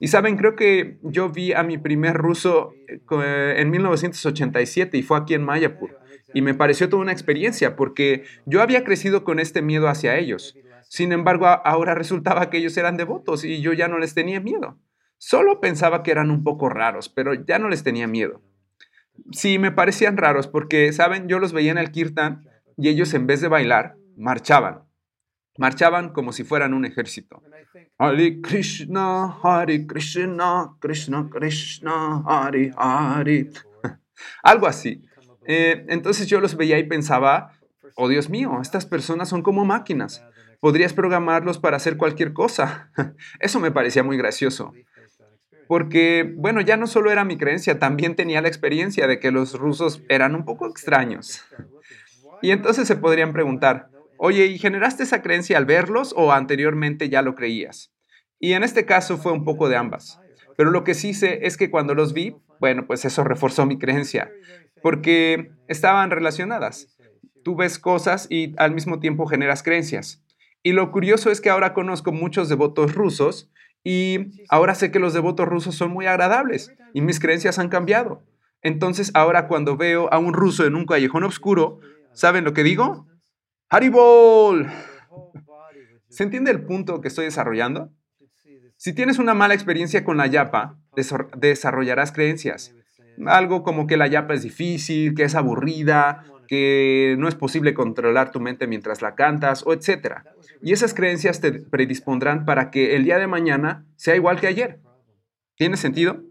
Y 0.00 0.08
saben, 0.08 0.36
creo 0.36 0.54
que 0.54 0.98
yo 1.02 1.28
vi 1.28 1.52
a 1.52 1.62
mi 1.62 1.76
primer 1.76 2.16
ruso 2.16 2.72
eh, 2.88 3.54
en 3.56 3.70
1987 3.70 4.96
y 4.96 5.02
fue 5.02 5.18
aquí 5.18 5.34
en 5.34 5.42
Mayapur. 5.42 5.98
Y 6.34 6.42
me 6.42 6.54
pareció 6.54 6.88
toda 6.88 7.02
una 7.02 7.12
experiencia 7.12 7.74
porque 7.74 8.24
yo 8.46 8.62
había 8.62 8.84
crecido 8.84 9.24
con 9.24 9.40
este 9.40 9.62
miedo 9.62 9.88
hacia 9.88 10.16
ellos. 10.16 10.56
Sin 10.88 11.12
embargo, 11.12 11.46
ahora 11.46 11.94
resultaba 11.94 12.48
que 12.48 12.58
ellos 12.58 12.76
eran 12.76 12.96
devotos 12.96 13.44
y 13.44 13.60
yo 13.60 13.72
ya 13.72 13.88
no 13.88 13.98
les 13.98 14.14
tenía 14.14 14.40
miedo. 14.40 14.78
Solo 15.16 15.60
pensaba 15.60 16.02
que 16.02 16.12
eran 16.12 16.30
un 16.30 16.44
poco 16.44 16.68
raros, 16.68 17.08
pero 17.08 17.34
ya 17.34 17.58
no 17.58 17.68
les 17.68 17.82
tenía 17.82 18.06
miedo. 18.06 18.40
Sí, 19.32 19.58
me 19.58 19.72
parecían 19.72 20.16
raros 20.16 20.46
porque, 20.46 20.92
¿saben? 20.92 21.28
Yo 21.28 21.40
los 21.40 21.52
veía 21.52 21.72
en 21.72 21.78
el 21.78 21.90
kirtan 21.90 22.48
y 22.78 22.88
ellos 22.88 23.12
en 23.12 23.26
vez 23.26 23.40
de 23.40 23.48
bailar, 23.48 23.96
marchaban. 24.16 24.84
Marchaban 25.58 26.10
como 26.12 26.32
si 26.32 26.44
fueran 26.44 26.72
un 26.72 26.84
ejército. 26.84 27.42
Hare 27.98 28.40
Krishna, 28.40 29.36
Hare 29.42 29.86
Krishna, 29.86 30.76
Krishna 30.78 31.28
Krishna, 31.28 32.22
Hare 32.24 32.70
Hare. 32.76 33.50
Algo 34.44 34.68
así. 34.68 35.02
Eh, 35.44 35.84
entonces 35.88 36.28
yo 36.28 36.40
los 36.40 36.56
veía 36.56 36.78
y 36.78 36.84
pensaba, 36.84 37.58
oh 37.96 38.08
Dios 38.08 38.30
mío, 38.30 38.60
estas 38.62 38.86
personas 38.86 39.28
son 39.28 39.42
como 39.42 39.64
máquinas. 39.64 40.24
Podrías 40.60 40.92
programarlos 40.92 41.58
para 41.58 41.76
hacer 41.76 41.96
cualquier 41.96 42.32
cosa. 42.32 42.92
Eso 43.40 43.58
me 43.58 43.72
parecía 43.72 44.04
muy 44.04 44.16
gracioso. 44.16 44.72
Porque, 45.66 46.32
bueno, 46.36 46.60
ya 46.60 46.76
no 46.76 46.86
solo 46.86 47.10
era 47.10 47.24
mi 47.24 47.36
creencia, 47.36 47.78
también 47.78 48.14
tenía 48.14 48.40
la 48.40 48.48
experiencia 48.48 49.06
de 49.06 49.18
que 49.20 49.32
los 49.32 49.58
rusos 49.58 50.02
eran 50.08 50.34
un 50.34 50.44
poco 50.44 50.66
extraños. 50.66 51.44
Y 52.42 52.50
entonces 52.50 52.86
se 52.88 52.96
podrían 52.96 53.32
preguntar, 53.32 53.90
Oye, 54.20 54.46
¿y 54.46 54.58
generaste 54.58 55.04
esa 55.04 55.22
creencia 55.22 55.56
al 55.56 55.64
verlos 55.64 56.12
o 56.16 56.32
anteriormente 56.32 57.08
ya 57.08 57.22
lo 57.22 57.36
creías? 57.36 57.92
Y 58.40 58.54
en 58.54 58.64
este 58.64 58.84
caso 58.84 59.16
fue 59.16 59.30
un 59.30 59.44
poco 59.44 59.68
de 59.68 59.76
ambas. 59.76 60.18
Pero 60.56 60.72
lo 60.72 60.82
que 60.82 60.94
sí 60.94 61.14
sé 61.14 61.46
es 61.46 61.56
que 61.56 61.70
cuando 61.70 61.94
los 61.94 62.12
vi, 62.12 62.34
bueno, 62.58 62.84
pues 62.88 63.04
eso 63.04 63.22
reforzó 63.22 63.64
mi 63.64 63.78
creencia, 63.78 64.32
porque 64.82 65.52
estaban 65.68 66.10
relacionadas. 66.10 66.98
Tú 67.44 67.54
ves 67.54 67.78
cosas 67.78 68.26
y 68.28 68.54
al 68.58 68.74
mismo 68.74 68.98
tiempo 68.98 69.24
generas 69.26 69.62
creencias. 69.62 70.20
Y 70.64 70.72
lo 70.72 70.90
curioso 70.90 71.30
es 71.30 71.40
que 71.40 71.50
ahora 71.50 71.72
conozco 71.72 72.10
muchos 72.10 72.48
devotos 72.48 72.96
rusos 72.96 73.52
y 73.84 74.32
ahora 74.48 74.74
sé 74.74 74.90
que 74.90 74.98
los 74.98 75.14
devotos 75.14 75.46
rusos 75.46 75.76
son 75.76 75.92
muy 75.92 76.06
agradables 76.06 76.72
y 76.92 77.02
mis 77.02 77.20
creencias 77.20 77.60
han 77.60 77.68
cambiado. 77.68 78.24
Entonces 78.62 79.12
ahora 79.14 79.46
cuando 79.46 79.76
veo 79.76 80.12
a 80.12 80.18
un 80.18 80.34
ruso 80.34 80.66
en 80.66 80.74
un 80.74 80.86
callejón 80.86 81.22
oscuro, 81.22 81.78
¿saben 82.12 82.44
lo 82.44 82.52
que 82.52 82.62
digo? 82.62 83.06
Haribol. 83.68 84.68
¿Se 86.08 86.22
entiende 86.22 86.50
el 86.50 86.64
punto 86.64 87.00
que 87.00 87.08
estoy 87.08 87.26
desarrollando? 87.26 87.92
Si 88.76 88.92
tienes 88.92 89.18
una 89.18 89.34
mala 89.34 89.54
experiencia 89.54 90.04
con 90.04 90.16
la 90.16 90.26
yapa, 90.26 90.78
desarrollarás 91.36 92.12
creencias. 92.12 92.74
Algo 93.26 93.62
como 93.62 93.86
que 93.86 93.96
la 93.96 94.06
yapa 94.06 94.34
es 94.34 94.42
difícil, 94.42 95.14
que 95.14 95.24
es 95.24 95.34
aburrida, 95.34 96.24
que 96.46 97.16
no 97.18 97.28
es 97.28 97.34
posible 97.34 97.74
controlar 97.74 98.30
tu 98.30 98.40
mente 98.40 98.66
mientras 98.66 99.02
la 99.02 99.14
cantas, 99.14 99.64
o 99.66 99.72
etc. 99.72 100.22
Y 100.62 100.72
esas 100.72 100.94
creencias 100.94 101.40
te 101.40 101.52
predispondrán 101.52 102.44
para 102.44 102.70
que 102.70 102.96
el 102.96 103.04
día 103.04 103.18
de 103.18 103.26
mañana 103.26 103.84
sea 103.96 104.16
igual 104.16 104.40
que 104.40 104.46
ayer. 104.46 104.80
¿Tiene 105.56 105.76
sentido? 105.76 106.22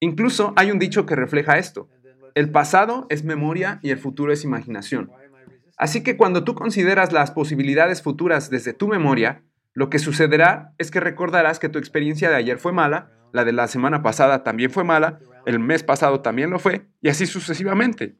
Incluso 0.00 0.52
hay 0.56 0.70
un 0.70 0.78
dicho 0.78 1.04
que 1.04 1.16
refleja 1.16 1.58
esto. 1.58 1.88
El 2.34 2.50
pasado 2.50 3.06
es 3.10 3.24
memoria 3.24 3.78
y 3.82 3.90
el 3.90 3.98
futuro 3.98 4.32
es 4.32 4.44
imaginación. 4.44 5.10
Así 5.76 6.02
que 6.02 6.16
cuando 6.16 6.44
tú 6.44 6.54
consideras 6.54 7.12
las 7.12 7.30
posibilidades 7.30 8.02
futuras 8.02 8.50
desde 8.50 8.72
tu 8.72 8.88
memoria, 8.88 9.42
lo 9.74 9.90
que 9.90 9.98
sucederá 9.98 10.74
es 10.78 10.90
que 10.90 11.00
recordarás 11.00 11.58
que 11.58 11.68
tu 11.68 11.78
experiencia 11.78 12.30
de 12.30 12.36
ayer 12.36 12.58
fue 12.58 12.72
mala, 12.72 13.10
la 13.32 13.44
de 13.44 13.52
la 13.52 13.66
semana 13.68 14.02
pasada 14.02 14.44
también 14.44 14.70
fue 14.70 14.84
mala, 14.84 15.18
el 15.46 15.58
mes 15.58 15.82
pasado 15.82 16.20
también 16.20 16.50
lo 16.50 16.58
fue, 16.58 16.86
y 17.00 17.08
así 17.08 17.26
sucesivamente. 17.26 18.16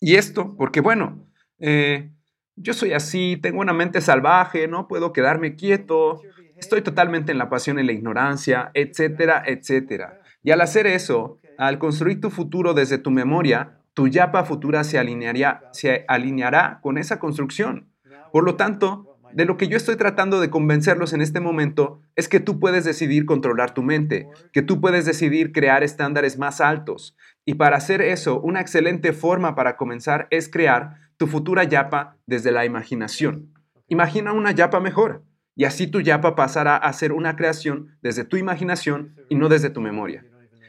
Y 0.00 0.14
esto, 0.14 0.56
porque 0.56 0.80
bueno, 0.80 1.28
eh, 1.58 2.12
yo 2.56 2.72
soy 2.72 2.92
así, 2.92 3.36
tengo 3.40 3.60
una 3.60 3.72
mente 3.72 4.00
salvaje, 4.00 4.68
no 4.68 4.86
puedo 4.86 5.12
quedarme 5.12 5.56
quieto, 5.56 6.20
estoy 6.56 6.82
totalmente 6.82 7.32
en 7.32 7.38
la 7.38 7.48
pasión 7.48 7.78
y 7.78 7.82
la 7.82 7.92
ignorancia, 7.92 8.70
etcétera, 8.74 9.42
etcétera. 9.44 10.20
Y 10.42 10.50
al 10.52 10.60
hacer 10.60 10.86
eso, 10.86 11.40
al 11.58 11.78
construir 11.78 12.20
tu 12.20 12.30
futuro 12.30 12.74
desde 12.74 12.98
tu 12.98 13.10
memoria, 13.10 13.78
tu 13.94 14.08
yapa 14.08 14.44
futura 14.44 14.84
se 14.84 14.98
alinearía, 14.98 15.62
se 15.72 16.04
alineará 16.08 16.80
con 16.82 16.98
esa 16.98 17.18
construcción. 17.18 17.88
Por 18.32 18.44
lo 18.44 18.56
tanto, 18.56 19.14
de 19.32 19.44
lo 19.44 19.56
que 19.56 19.66
yo 19.66 19.76
estoy 19.76 19.96
tratando 19.96 20.40
de 20.40 20.48
convencerlos 20.48 21.12
en 21.12 21.20
este 21.20 21.40
momento 21.40 22.00
es 22.14 22.28
que 22.28 22.38
tú 22.38 22.60
puedes 22.60 22.84
decidir 22.84 23.26
controlar 23.26 23.74
tu 23.74 23.82
mente, 23.82 24.28
que 24.52 24.62
tú 24.62 24.80
puedes 24.80 25.06
decidir 25.06 25.52
crear 25.52 25.82
estándares 25.82 26.38
más 26.38 26.60
altos. 26.60 27.16
Y 27.44 27.54
para 27.54 27.76
hacer 27.76 28.00
eso, 28.00 28.40
una 28.40 28.60
excelente 28.60 29.12
forma 29.12 29.56
para 29.56 29.76
comenzar 29.76 30.28
es 30.30 30.48
crear 30.48 30.96
tu 31.16 31.26
futura 31.26 31.64
yapa 31.64 32.16
desde 32.26 32.52
la 32.52 32.64
imaginación. 32.64 33.52
Imagina 33.88 34.32
una 34.32 34.52
yapa 34.52 34.80
mejor 34.80 35.24
y 35.56 35.64
así 35.64 35.86
tu 35.86 36.00
yapa 36.00 36.36
pasará 36.36 36.76
a 36.76 36.92
ser 36.92 37.12
una 37.12 37.36
creación 37.36 37.96
desde 38.02 38.24
tu 38.24 38.36
imaginación 38.36 39.16
y 39.28 39.34
no 39.34 39.48
desde 39.48 39.70
tu 39.70 39.80
memoria. 39.80 40.24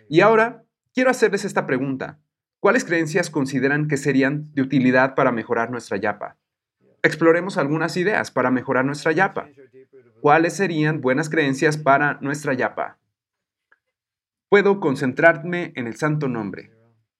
Y 0.09 0.21
ahora, 0.21 0.64
quiero 0.95 1.11
hacerles 1.11 1.43
esta 1.43 1.67
pregunta. 1.67 2.19
¿Cuáles 2.61 2.85
creencias 2.85 3.29
consideran 3.29 3.87
que 3.87 3.97
serían 3.97 4.51
de 4.53 4.61
utilidad 4.61 5.13
para 5.13 5.33
mejorar 5.33 5.69
nuestra 5.69 5.97
yapa? 5.97 6.37
Exploremos 7.03 7.57
algunas 7.57 7.97
ideas 7.97 8.31
para 8.31 8.49
mejorar 8.49 8.85
nuestra 8.85 9.11
yapa. 9.11 9.49
¿Cuáles 10.21 10.53
serían 10.53 11.01
buenas 11.01 11.29
creencias 11.29 11.77
para 11.77 12.17
nuestra 12.21 12.53
yapa? 12.53 12.97
Puedo 14.49 14.79
concentrarme 14.79 15.73
en 15.75 15.85
el 15.85 15.97
santo 15.97 16.29
nombre. 16.29 16.71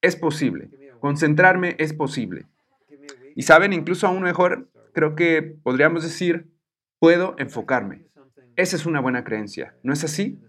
Es 0.02 0.15
posible. 0.15 0.69
Concentrarme 1.02 1.76
es 1.77 1.93
posible. 1.93 2.45
Y 3.35 3.43
saben, 3.43 3.73
incluso 3.73 4.07
aún 4.07 4.23
mejor, 4.23 4.69
creo 4.93 5.15
que 5.15 5.43
podríamos 5.61 6.02
decir, 6.02 6.47
puedo 6.97 7.35
enfocarme. 7.38 8.06
Esa 8.56 8.77
es 8.77 8.85
una 8.85 9.02
buena 9.02 9.26
creencia, 9.26 9.76
¿no 9.84 9.91
es 9.91 10.06
así? 10.06 10.39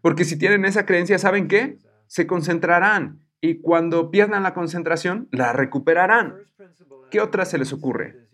Porque 0.00 0.24
si 0.24 0.38
tienen 0.38 0.64
esa 0.64 0.86
creencia, 0.86 1.18
¿saben 1.18 1.48
qué? 1.48 1.78
Se 2.10 2.26
concentrarán 2.26 3.20
y 3.40 3.60
cuando 3.60 4.10
pierdan 4.10 4.42
la 4.42 4.52
concentración, 4.52 5.28
la 5.30 5.52
recuperarán. 5.52 6.38
¿Qué 7.08 7.20
otra 7.20 7.44
se 7.44 7.56
les 7.56 7.72
ocurre? 7.72 8.28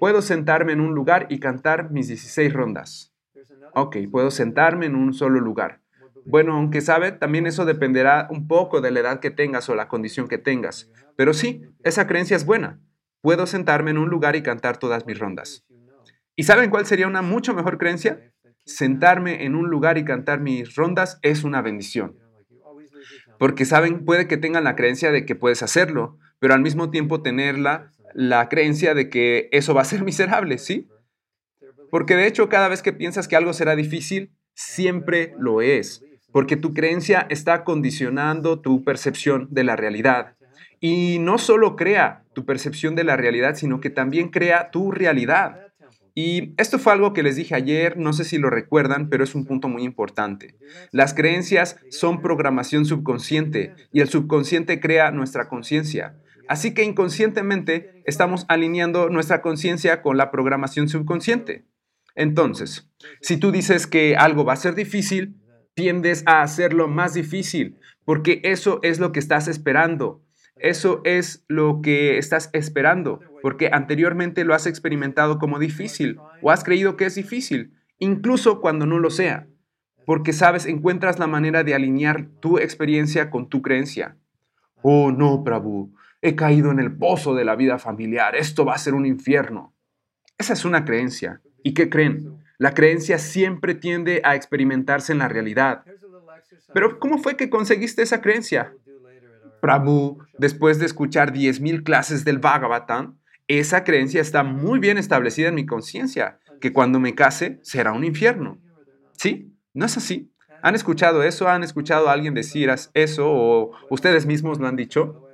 Puedo 0.00 0.20
sentarme 0.22 0.72
en 0.72 0.80
un 0.80 0.92
lugar 0.92 1.28
y 1.30 1.38
cantar 1.38 1.92
mis 1.92 2.08
16 2.08 2.52
rondas. 2.52 3.14
Ok, 3.74 3.98
puedo 4.10 4.32
sentarme 4.32 4.86
en 4.86 4.96
un 4.96 5.14
solo 5.14 5.38
lugar. 5.38 5.82
Bueno, 6.26 6.54
aunque 6.54 6.80
sabe, 6.80 7.12
también 7.12 7.46
eso 7.46 7.64
dependerá 7.64 8.26
un 8.28 8.48
poco 8.48 8.80
de 8.80 8.90
la 8.90 9.00
edad 9.00 9.20
que 9.20 9.30
tengas 9.30 9.68
o 9.68 9.76
la 9.76 9.86
condición 9.86 10.26
que 10.26 10.38
tengas. 10.38 10.90
Pero 11.14 11.32
sí, 11.32 11.62
esa 11.84 12.08
creencia 12.08 12.36
es 12.36 12.44
buena. 12.44 12.80
Puedo 13.20 13.46
sentarme 13.46 13.92
en 13.92 13.98
un 13.98 14.08
lugar 14.08 14.34
y 14.34 14.42
cantar 14.42 14.78
todas 14.78 15.06
mis 15.06 15.20
rondas. 15.20 15.64
¿Y 16.34 16.42
saben 16.42 16.70
cuál 16.70 16.86
sería 16.86 17.06
una 17.06 17.22
mucho 17.22 17.54
mejor 17.54 17.78
creencia? 17.78 18.32
Sentarme 18.64 19.44
en 19.44 19.54
un 19.54 19.70
lugar 19.70 19.96
y 19.96 20.04
cantar 20.04 20.40
mis 20.40 20.74
rondas 20.74 21.20
es 21.22 21.44
una 21.44 21.62
bendición. 21.62 22.23
Porque 23.38 23.64
saben, 23.64 24.04
puede 24.04 24.28
que 24.28 24.36
tengan 24.36 24.64
la 24.64 24.76
creencia 24.76 25.10
de 25.10 25.26
que 25.26 25.34
puedes 25.34 25.62
hacerlo, 25.62 26.18
pero 26.38 26.54
al 26.54 26.60
mismo 26.60 26.90
tiempo 26.90 27.22
tener 27.22 27.58
la, 27.58 27.90
creencia 28.48 28.94
de 28.94 29.08
que 29.08 29.48
eso 29.52 29.74
va 29.74 29.82
a 29.82 29.86
ser 29.86 30.02
miserable, 30.04 30.58
¿sí? 30.58 30.88
Porque 31.90 32.16
de 32.16 32.26
hecho 32.26 32.48
cada 32.48 32.68
vez 32.68 32.82
que 32.82 32.92
piensas 32.92 33.28
que 33.28 33.36
algo 33.36 33.52
será 33.52 33.76
difícil, 33.76 34.32
siempre 34.54 35.34
lo 35.38 35.60
es. 35.62 36.04
porque 36.32 36.56
tu 36.56 36.74
creencia 36.74 37.28
está 37.30 37.62
condicionando 37.62 38.60
tu 38.60 38.82
percepción 38.82 39.46
de 39.52 39.62
la 39.62 39.76
realidad. 39.76 40.34
Y 40.80 41.18
no 41.20 41.38
solo 41.38 41.76
crea 41.76 42.24
tu 42.34 42.44
percepción 42.44 42.96
de 42.96 43.04
la 43.04 43.16
realidad, 43.16 43.54
sino 43.54 43.80
que 43.80 43.88
también 43.88 44.30
crea 44.30 44.70
tu 44.72 44.90
realidad. 44.90 45.63
Y 46.14 46.54
esto 46.58 46.78
fue 46.78 46.92
algo 46.92 47.12
que 47.12 47.24
les 47.24 47.34
dije 47.34 47.56
ayer, 47.56 47.96
no 47.96 48.12
sé 48.12 48.24
si 48.24 48.38
lo 48.38 48.48
recuerdan, 48.48 49.08
pero 49.08 49.24
es 49.24 49.34
un 49.34 49.44
punto 49.44 49.68
muy 49.68 49.82
importante. 49.82 50.56
Las 50.92 51.12
creencias 51.12 51.76
son 51.90 52.22
programación 52.22 52.86
subconsciente 52.86 53.74
y 53.92 54.00
el 54.00 54.08
subconsciente 54.08 54.78
crea 54.78 55.10
nuestra 55.10 55.48
conciencia. 55.48 56.16
Así 56.46 56.72
que 56.72 56.84
inconscientemente 56.84 58.02
estamos 58.04 58.44
alineando 58.48 59.08
nuestra 59.08 59.42
conciencia 59.42 60.02
con 60.02 60.16
la 60.16 60.30
programación 60.30 60.88
subconsciente. 60.88 61.64
Entonces, 62.14 62.88
si 63.20 63.36
tú 63.36 63.50
dices 63.50 63.88
que 63.88 64.14
algo 64.16 64.44
va 64.44 64.52
a 64.52 64.56
ser 64.56 64.76
difícil, 64.76 65.40
tiendes 65.74 66.22
a 66.26 66.42
hacerlo 66.42 66.86
más 66.86 67.14
difícil, 67.14 67.78
porque 68.04 68.40
eso 68.44 68.78
es 68.82 69.00
lo 69.00 69.10
que 69.10 69.18
estás 69.18 69.48
esperando. 69.48 70.23
Eso 70.56 71.00
es 71.04 71.44
lo 71.48 71.80
que 71.82 72.18
estás 72.18 72.50
esperando, 72.52 73.20
porque 73.42 73.70
anteriormente 73.72 74.44
lo 74.44 74.54
has 74.54 74.66
experimentado 74.66 75.38
como 75.38 75.58
difícil 75.58 76.18
o 76.42 76.50
has 76.50 76.64
creído 76.64 76.96
que 76.96 77.06
es 77.06 77.14
difícil, 77.14 77.74
incluso 77.98 78.60
cuando 78.60 78.86
no 78.86 78.98
lo 78.98 79.10
sea, 79.10 79.46
porque 80.06 80.32
sabes, 80.32 80.66
encuentras 80.66 81.18
la 81.18 81.26
manera 81.26 81.64
de 81.64 81.74
alinear 81.74 82.26
tu 82.40 82.58
experiencia 82.58 83.30
con 83.30 83.48
tu 83.48 83.62
creencia. 83.62 84.16
Oh, 84.82 85.10
no, 85.10 85.42
Prabhu, 85.44 85.94
he 86.22 86.36
caído 86.36 86.70
en 86.70 86.78
el 86.78 86.96
pozo 86.96 87.34
de 87.34 87.44
la 87.44 87.56
vida 87.56 87.78
familiar, 87.78 88.36
esto 88.36 88.64
va 88.64 88.74
a 88.74 88.78
ser 88.78 88.94
un 88.94 89.06
infierno. 89.06 89.74
Esa 90.38 90.52
es 90.52 90.64
una 90.64 90.84
creencia. 90.84 91.40
¿Y 91.62 91.74
qué 91.74 91.88
creen? 91.88 92.38
La 92.58 92.74
creencia 92.74 93.18
siempre 93.18 93.74
tiende 93.74 94.20
a 94.24 94.34
experimentarse 94.34 95.12
en 95.12 95.18
la 95.18 95.28
realidad. 95.28 95.84
Pero 96.72 96.98
¿cómo 96.98 97.18
fue 97.18 97.36
que 97.36 97.50
conseguiste 97.50 98.02
esa 98.02 98.20
creencia? 98.20 98.74
Prabhu, 99.64 100.18
después 100.36 100.78
de 100.78 100.84
escuchar 100.84 101.32
10.000 101.32 101.84
clases 101.84 102.22
del 102.26 102.38
Bhagavatam, 102.38 103.16
esa 103.48 103.82
creencia 103.82 104.20
está 104.20 104.42
muy 104.42 104.78
bien 104.78 104.98
establecida 104.98 105.48
en 105.48 105.54
mi 105.54 105.64
conciencia, 105.64 106.38
que 106.60 106.74
cuando 106.74 107.00
me 107.00 107.14
case 107.14 107.60
será 107.62 107.92
un 107.92 108.04
infierno. 108.04 108.60
¿Sí? 109.12 109.56
¿No 109.72 109.86
es 109.86 109.96
así? 109.96 110.30
¿Han 110.60 110.74
escuchado 110.74 111.22
eso? 111.22 111.48
¿Han 111.48 111.62
escuchado 111.62 112.10
a 112.10 112.12
alguien 112.12 112.34
decir 112.34 112.70
eso? 112.92 113.24
¿O 113.26 113.70
ustedes 113.88 114.26
mismos 114.26 114.60
lo 114.60 114.68
han 114.68 114.76
dicho? 114.76 115.30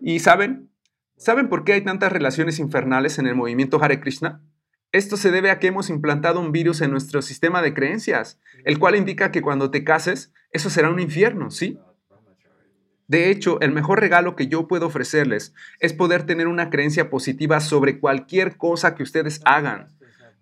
¿Y 0.00 0.18
saben? 0.18 0.68
¿Saben 1.16 1.48
por 1.48 1.62
qué 1.62 1.74
hay 1.74 1.82
tantas 1.82 2.10
relaciones 2.10 2.58
infernales 2.58 3.20
en 3.20 3.28
el 3.28 3.36
movimiento 3.36 3.80
Hare 3.80 4.00
Krishna? 4.00 4.42
Esto 4.90 5.16
se 5.16 5.30
debe 5.30 5.50
a 5.52 5.60
que 5.60 5.68
hemos 5.68 5.88
implantado 5.88 6.40
un 6.40 6.50
virus 6.50 6.80
en 6.80 6.90
nuestro 6.90 7.22
sistema 7.22 7.62
de 7.62 7.74
creencias, 7.74 8.40
el 8.64 8.80
cual 8.80 8.96
indica 8.96 9.30
que 9.30 9.42
cuando 9.42 9.70
te 9.70 9.84
cases, 9.84 10.32
eso 10.50 10.68
será 10.68 10.90
un 10.90 10.98
infierno, 10.98 11.52
¿sí? 11.52 11.78
De 13.08 13.30
hecho, 13.30 13.60
el 13.60 13.70
mejor 13.72 14.00
regalo 14.00 14.34
que 14.34 14.48
yo 14.48 14.66
puedo 14.66 14.86
ofrecerles 14.86 15.54
es 15.78 15.92
poder 15.92 16.24
tener 16.24 16.48
una 16.48 16.70
creencia 16.70 17.08
positiva 17.08 17.60
sobre 17.60 18.00
cualquier 18.00 18.56
cosa 18.56 18.94
que 18.94 19.04
ustedes 19.04 19.40
hagan, 19.44 19.88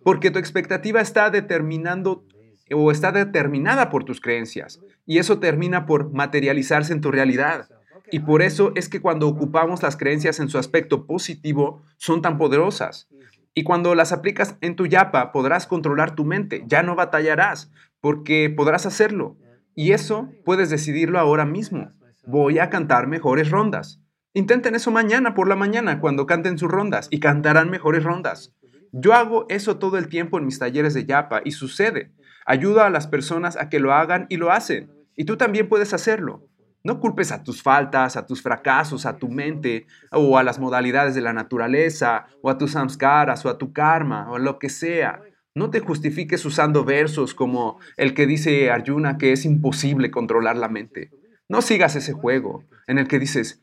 porque 0.03 0.31
tu 0.31 0.39
expectativa 0.39 1.01
está 1.01 1.31
determinando 1.31 2.25
o 2.73 2.91
está 2.91 3.13
determinada 3.13 3.91
por 3.91 4.05
tus 4.05 4.21
creencias, 4.21 4.81
y 5.05 5.19
eso 5.19 5.39
termina 5.39 5.85
por 5.85 6.13
materializarse 6.13 6.95
en 6.95 7.03
tu 7.03 7.11
realidad. 7.11 7.69
Y 8.11 8.21
por 8.21 8.41
eso 8.41 8.73
es 8.75 8.89
que 8.89 9.01
cuando 9.01 9.29
ocupamos 9.29 9.83
las 9.83 9.97
creencias 9.97 10.41
en 10.41 10.49
su 10.49 10.59
aspecto 10.59 11.07
positivo, 11.07 11.83
son 11.97 12.23
tan 12.23 12.39
poderosas. 12.39 13.09
Y 13.55 13.63
cuando 13.63 13.95
las 13.95 14.13
aplicas 14.13 14.57
en 14.63 14.77
tu 14.77 14.87
yapa, 14.87 15.33
podrás 15.33 15.67
controlar 15.67 16.15
tu 16.15 16.25
mente, 16.25 16.65
ya 16.67 16.83
no 16.83 16.97
batallarás, 16.97 17.71
porque 18.01 18.53
podrás 18.55 18.87
hacerlo. 18.87 19.37
Y 19.75 19.93
eso 19.93 20.31
puedes 20.45 20.71
decidirlo 20.71 21.19
ahora 21.19 21.45
mismo 21.45 21.93
voy 22.27 22.59
a 22.59 22.71
cantar 22.71 23.07
mejores 23.07 23.51
rondas. 23.51 24.01
Intenten 24.33 24.75
eso 24.75 24.91
mañana 24.91 25.35
por 25.35 25.49
la 25.49 25.57
mañana 25.57 26.01
cuando 26.01 26.27
canten 26.27 26.59
sus 26.59 26.71
rondas 26.71 27.09
y 27.11 27.21
cantarán 27.21 27.71
mejores 27.71 28.03
rondas. 28.03 28.53
Yo 28.93 29.13
hago 29.13 29.47
eso 29.49 29.79
todo 29.79 29.99
el 29.99 30.09
tiempo 30.09 30.39
en 30.39 30.47
mis 30.47 30.59
talleres 30.59 30.95
de 30.95 31.05
yapa 31.05 31.41
y 31.45 31.53
sucede. 31.53 32.13
Ayuda 32.47 32.87
a 32.87 32.91
las 32.91 33.07
personas 33.07 33.57
a 33.57 33.69
que 33.69 33.81
lo 33.81 33.93
hagan 33.93 34.27
y 34.29 34.37
lo 34.37 34.51
hacen. 34.53 34.91
Y 35.17 35.25
tú 35.25 35.37
también 35.37 35.69
puedes 35.69 35.93
hacerlo. 35.95 36.49
No 36.83 37.01
culpes 37.01 37.33
a 37.33 37.43
tus 37.43 37.63
faltas, 37.63 38.17
a 38.17 38.27
tus 38.27 38.43
fracasos, 38.43 39.07
a 39.07 39.17
tu 39.17 39.29
mente, 39.29 39.87
o 40.13 40.37
a 40.37 40.43
las 40.43 40.59
modalidades 40.59 41.15
de 41.15 41.23
la 41.23 41.33
naturaleza, 41.33 42.27
o 42.43 42.51
a 42.51 42.59
tus 42.59 42.73
samskaras, 42.73 43.45
o 43.47 43.49
a 43.49 43.57
tu 43.57 43.73
karma, 43.73 44.31
o 44.31 44.39
lo 44.39 44.59
que 44.59 44.69
sea. 44.69 45.23
No 45.55 45.71
te 45.71 45.81
justifiques 45.81 46.45
usando 46.45 46.85
versos 46.85 47.33
como 47.35 47.79
el 47.97 48.13
que 48.13 48.27
dice 48.27 48.71
Arjuna 48.71 49.17
que 49.17 49.33
es 49.33 49.45
imposible 49.45 50.11
controlar 50.11 50.57
la 50.57 50.69
mente. 50.69 51.11
No 51.49 51.63
sigas 51.63 51.95
ese 51.97 52.13
juego 52.13 52.65
en 52.87 52.99
el 52.99 53.07
que 53.07 53.19
dices, 53.19 53.63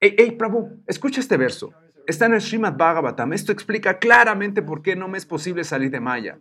hey, 0.00 0.14
hey, 0.18 0.32
Prabhu, 0.32 0.82
escucha 0.86 1.20
este 1.20 1.36
verso. 1.36 1.72
Está 2.06 2.26
en 2.26 2.34
el 2.34 2.42
Srimad 2.42 2.76
Bhagavatam. 2.76 3.32
Esto 3.32 3.52
explica 3.52 3.98
claramente 3.98 4.60
por 4.62 4.82
qué 4.82 4.96
no 4.96 5.08
me 5.08 5.18
es 5.18 5.24
posible 5.24 5.64
salir 5.64 5.90
de 5.90 6.00
Maya. 6.00 6.38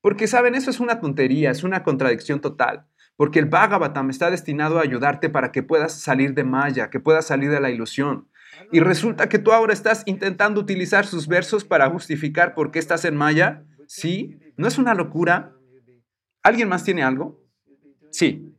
Porque, 0.00 0.26
¿saben? 0.26 0.54
Eso 0.54 0.70
es 0.70 0.80
una 0.80 1.00
tontería, 1.00 1.50
es 1.50 1.62
una 1.62 1.82
contradicción 1.82 2.40
total. 2.40 2.86
Porque 3.16 3.38
el 3.38 3.46
Bhagavatam 3.46 4.10
está 4.10 4.30
destinado 4.30 4.78
a 4.78 4.82
ayudarte 4.82 5.28
para 5.28 5.52
que 5.52 5.62
puedas 5.62 6.00
salir 6.00 6.34
de 6.34 6.44
Maya, 6.44 6.90
que 6.90 7.00
puedas 7.00 7.26
salir 7.26 7.50
de 7.50 7.60
la 7.60 7.70
ilusión. 7.70 8.28
Y 8.72 8.80
resulta 8.80 9.28
que 9.28 9.38
tú 9.38 9.52
ahora 9.52 9.72
estás 9.72 10.02
intentando 10.06 10.60
utilizar 10.60 11.06
sus 11.06 11.28
versos 11.28 11.64
para 11.64 11.90
justificar 11.90 12.54
por 12.54 12.70
qué 12.70 12.78
estás 12.78 13.04
en 13.04 13.16
Maya. 13.16 13.64
¿Sí? 13.86 14.38
¿No 14.56 14.66
es 14.66 14.78
una 14.78 14.94
locura? 14.94 15.52
¿Alguien 16.42 16.68
más 16.68 16.84
tiene 16.84 17.02
algo? 17.02 17.40
Sí. 18.10 18.55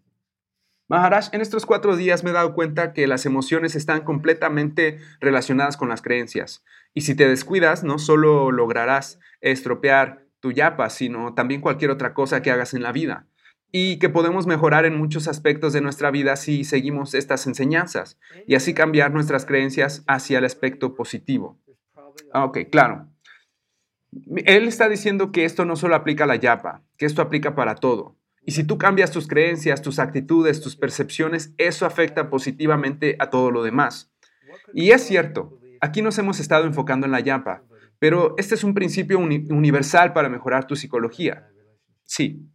Maharaj, 0.90 1.34
en 1.34 1.42
estos 1.42 1.66
cuatro 1.66 1.98
días 1.98 2.24
me 2.24 2.30
he 2.30 2.34
dado 2.34 2.54
cuenta 2.54 2.94
que 2.94 3.08
las 3.08 3.26
emociones 3.26 3.76
están 3.76 4.02
completamente 4.02 5.00
relacionadas 5.20 5.76
con 5.76 5.90
las 5.90 6.02
creencias. 6.02 6.64
Y 6.94 7.02
si 7.02 7.14
te 7.14 7.28
descuidas, 7.28 7.84
no 7.84 8.00
solo 8.00 8.52
lograrás 8.52 9.20
estropear 9.42 10.26
tu 10.40 10.54
yapa, 10.54 10.90
sino 10.90 11.34
también 11.34 11.60
cualquier 11.60 11.92
otra 11.92 12.14
cosa 12.14 12.42
que 12.42 12.52
hagas 12.52 12.74
en 12.74 12.84
la 12.84 12.94
vida. 12.94 13.28
Y 13.70 14.00
que 14.00 14.08
podemos 14.08 14.48
mejorar 14.48 14.86
en 14.86 14.98
muchos 14.98 15.28
aspectos 15.28 15.74
de 15.74 15.82
nuestra 15.82 16.10
vida 16.10 16.38
si 16.38 16.64
seguimos 16.64 17.14
estas 17.14 17.46
enseñanzas 17.48 18.18
y 18.48 18.56
así 18.56 18.74
cambiar 18.74 19.12
nuestras 19.12 19.46
creencias 19.46 20.06
hacia 20.08 20.38
el 20.38 20.46
aspecto 20.46 20.96
positivo. 20.96 21.60
Ah, 22.32 22.46
ok, 22.46 22.60
claro. 22.72 23.10
Él 24.46 24.70
está 24.70 24.88
diciendo 24.88 25.34
que 25.34 25.44
esto 25.44 25.66
no 25.66 25.76
solo 25.76 25.96
aplica 25.96 26.24
a 26.24 26.28
la 26.28 26.38
yapa, 26.38 26.82
que 26.98 27.06
esto 27.06 27.22
aplica 27.22 27.56
para 27.56 27.76
todo. 27.76 28.16
Y 28.48 28.53
si 28.53 28.64
tú 28.64 28.78
cambias 28.78 29.11
tus 29.11 29.28
creencias, 29.28 29.82
tus 29.82 29.99
actitudes, 29.99 30.61
tus 30.61 30.78
percepciones, 30.78 31.53
eso 31.57 31.86
afecta 31.86 32.30
positivamente 32.30 33.18
a 33.19 33.30
todo 33.30 33.52
lo 33.52 33.61
demás. 33.61 34.10
Y 34.74 34.91
es 34.91 35.06
cierto, 35.06 35.60
aquí 35.82 36.02
nos 36.02 36.18
hemos 36.18 36.40
estado 36.40 36.65
enfocando 36.65 37.06
en 37.06 37.11
la 37.11 37.19
yapa, 37.19 37.64
pero 37.99 38.36
este 38.38 38.56
es 38.56 38.64
un 38.64 38.74
principio 38.74 39.19
universal 39.19 40.14
para 40.14 40.30
mejorar 40.30 40.65
tu 40.65 40.78
psicología. 40.78 41.49
Sí. 42.06 42.48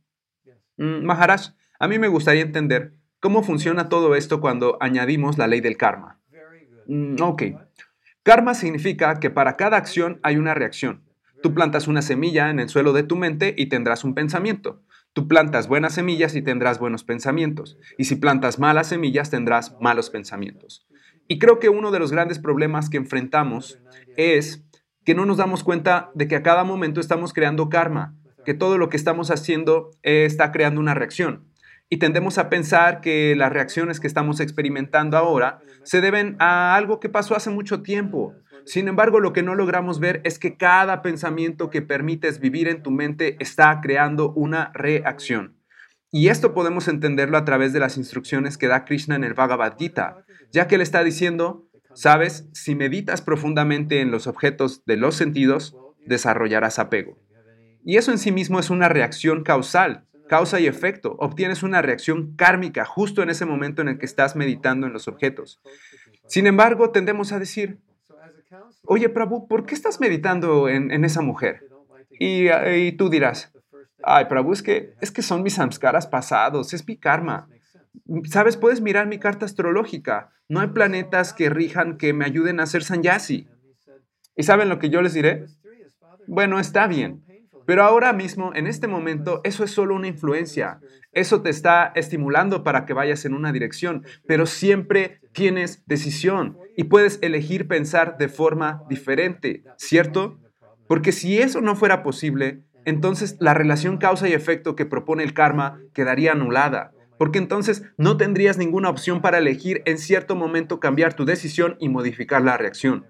Mm, 0.79 1.05
Maharaj, 1.05 1.51
a 1.79 1.89
mí 1.89 1.99
me 1.99 2.09
gustaría 2.09 2.41
entender 2.41 2.95
cómo 3.21 3.43
funciona 3.43 3.91
todo 3.91 4.15
esto 4.15 4.41
cuando 4.41 4.79
añadimos 4.81 5.37
la 5.37 5.47
ley 5.47 5.61
del 5.61 5.77
karma. 5.77 6.19
Mm, 6.87 7.21
ok. 7.21 7.43
Karma 8.23 8.55
significa 8.55 9.21
que 9.21 9.29
para 9.29 9.59
cada 9.59 9.77
acción 9.77 10.21
hay 10.23 10.39
una 10.39 10.55
reacción. 10.55 11.03
Tú 11.43 11.53
plantas 11.53 11.87
una 11.87 12.01
semilla 12.01 12.49
en 12.49 12.61
el 12.61 12.71
suelo 12.71 12.95
de 12.95 13.03
tu 13.03 13.17
mente 13.17 13.55
y 13.59 13.67
tendrás 13.67 14.05
un 14.05 14.15
pensamiento. 14.15 14.81
Tú 15.13 15.29
plantas 15.29 15.69
buenas 15.69 15.95
semillas 15.95 16.35
y 16.35 16.43
tendrás 16.43 16.79
buenos 16.79 17.05
pensamientos. 17.05 17.77
Y 17.99 18.05
si 18.05 18.17
plantas 18.17 18.59
malas 18.59 18.89
semillas, 18.89 19.29
tendrás 19.29 19.77
malos 19.81 20.09
pensamientos. 20.09 20.87
Y 21.29 21.39
creo 21.39 21.59
que 21.59 21.69
uno 21.69 21.91
de 21.91 21.99
los 21.99 22.13
grandes 22.13 22.39
problemas 22.39 22.89
que 22.89 22.97
enfrentamos 22.97 23.79
es 24.17 24.65
que 25.05 25.15
no 25.15 25.27
nos 25.27 25.37
damos 25.37 25.65
cuenta 25.65 26.11
de 26.15 26.29
que 26.29 26.37
a 26.37 26.43
cada 26.43 26.65
momento 26.65 27.01
estamos 27.01 27.33
creando 27.33 27.69
karma, 27.69 28.15
que 28.45 28.55
todo 28.55 28.79
lo 28.79 28.89
que 28.89 28.97
estamos 28.97 29.31
haciendo 29.31 29.91
está 30.03 30.51
creando 30.51 30.81
una 30.81 30.95
reacción. 30.95 31.47
Y 31.91 31.99
tendemos 31.99 32.39
a 32.39 32.49
pensar 32.49 33.03
que 33.03 33.37
las 33.37 33.53
reacciones 33.53 34.01
que 34.01 34.07
estamos 34.07 34.41
experimentando 34.41 35.19
ahora 35.19 35.61
se 35.83 36.01
deben 36.01 36.37
a 36.39 36.75
algo 36.75 37.01
que 37.01 37.11
pasó 37.11 37.37
hace 37.37 37.51
mucho 37.51 37.83
tiempo, 37.83 38.35
sin 38.65 38.89
embargo, 38.89 39.21
lo 39.21 39.33
que 39.33 39.43
no 39.43 39.55
logramos 39.55 40.01
ver 40.01 40.21
es 40.25 40.39
que 40.39 40.57
cada 40.57 41.03
pensamiento 41.03 41.71
que 41.71 41.83
permites 41.83 42.41
vivir 42.41 42.69
en 42.69 42.83
tu 42.83 42.91
mente 42.91 43.37
está 43.41 43.81
creando 43.81 44.33
una 44.33 44.71
reacción. 44.75 45.57
Y 46.11 46.29
esto 46.29 46.53
podemos 46.53 46.89
entenderlo 46.89 47.39
a 47.39 47.45
través 47.45 47.73
de 47.73 47.81
las 47.81 47.97
instrucciones 47.97 48.59
que 48.59 48.69
da 48.69 48.85
Krishna 48.85 49.17
en 49.17 49.25
el 49.25 49.35
Bhagavad 49.35 49.77
Gita, 49.79 50.25
ya 50.53 50.69
que 50.69 50.75
él 50.75 50.83
está 50.83 51.03
diciendo, 51.03 51.67
sabes, 51.95 52.49
si 52.53 52.75
meditas 52.75 53.23
profundamente 53.23 54.01
en 54.01 54.11
los 54.11 54.27
objetos 54.27 54.85
de 54.85 54.97
los 54.97 55.15
sentidos, 55.15 55.75
desarrollarás 56.05 56.79
apego. 56.79 57.19
Y 57.85 57.97
eso 57.97 58.13
en 58.13 58.19
sí 58.19 58.31
mismo 58.31 58.61
es 58.61 58.71
una 58.71 58.89
reacción 58.89 59.43
causal, 59.43 60.07
causa 60.29 60.61
y 60.61 60.67
efecto. 60.67 61.17
Obtienes 61.19 61.63
una 61.63 61.83
reacción 61.83 62.37
kármica 62.37 62.85
justo 62.85 63.23
en 63.23 63.31
ese 63.31 63.47
momento 63.47 63.83
en 63.83 63.89
el 63.89 63.99
que 63.99 64.07
estás 64.07 64.37
meditando 64.37 64.87
en 64.87 64.93
los 64.93 65.09
objetos. 65.09 65.61
Sin 66.27 66.47
embargo, 66.47 66.91
tendemos 66.91 67.33
a 67.33 67.39
decir, 67.39 67.81
oye 68.85 69.09
Prabhu, 69.09 69.49
¿por 69.49 69.67
qué 69.67 69.75
estás 69.75 70.01
meditando 70.01 70.69
en, 70.69 71.05
esa 71.05 71.23
mujer? 71.23 71.69
Y, 72.19 72.49
y, 72.51 72.93
tú 72.93 73.09
dirás, 73.09 73.53
Ay, 74.05 74.27
Prabhu, 74.27 74.53
es 74.53 74.63
que, 74.63 74.95
es 75.01 75.11
que 75.11 75.23
son 75.23 75.43
mis 75.43 75.55
samskaras 75.55 76.07
pasados, 76.07 76.75
es 76.75 76.87
mi 76.87 76.97
karma. 76.97 77.49
Sabes, 78.25 78.57
puedes 78.57 78.81
mirar 78.81 79.07
mi 79.07 79.19
carta 79.19 79.45
astrológica. 79.45 80.31
No 80.49 80.61
hay 80.61 80.69
planetas 80.69 81.33
que 81.33 81.51
rijan 81.51 81.97
que 81.97 82.13
me 82.13 82.25
ayuden 82.25 82.61
a 82.61 82.65
hacer 82.65 82.83
sanyasi. 82.83 83.49
¿Y 84.37 84.43
saben 84.43 84.69
lo 84.69 84.79
que 84.79 84.91
yo 84.91 85.03
les 85.03 85.15
diré? 85.15 85.47
Bueno, 86.27 86.59
está 86.59 86.87
bien. 86.87 87.25
Pero 87.65 87.85
ahora 87.85 88.13
mismo, 88.13 88.53
en 88.55 88.67
este 88.67 88.89
momento, 88.89 89.41
eso 89.45 89.63
es 89.63 89.71
solo 89.71 89.95
una 89.95 90.09
influencia. 90.09 90.81
Eso 91.13 91.43
te 91.43 91.51
está 91.51 91.93
estimulando 91.95 92.65
para 92.65 92.87
que 92.87 92.95
vayas 92.95 93.25
en 93.25 93.35
una 93.35 93.53
dirección, 93.53 94.05
pero 94.27 94.47
siempre 94.47 95.21
tienes 95.33 95.87
decisión 95.87 96.59
y 96.77 96.85
puedes 96.85 97.19
elegir 97.23 97.69
pensar 97.69 98.17
de 98.19 98.29
forma 98.29 98.83
diferente, 98.89 99.65
¿cierto? 99.77 100.39
Porque 100.87 101.13
si 101.13 101.39
eso 101.39 101.61
no 101.61 101.77
fuera 101.77 102.03
posible, 102.03 102.63
entonces 102.85 103.37
la 103.41 103.55
relación 103.55 103.99
causa 103.99 104.29
y 104.29 104.33
efecto 104.33 104.77
que 104.77 104.87
propone 104.87 105.23
el 105.23 105.35
karma 105.35 105.81
quedaría 105.93 106.33
anulada, 106.33 106.93
porque 107.19 107.39
entonces 107.39 107.85
no 107.97 108.17
tendrías 108.17 108.59
ninguna 108.59 108.91
opción 108.91 109.21
para 109.21 109.39
elegir 109.39 109.83
en 109.87 109.99
cierto 109.99 110.35
momento 110.35 110.81
cambiar 110.81 111.15
tu 111.15 111.25
decisión 111.25 111.77
y 111.79 111.89
modificar 111.89 112.43
la 112.43 112.57
reacción. 112.57 113.07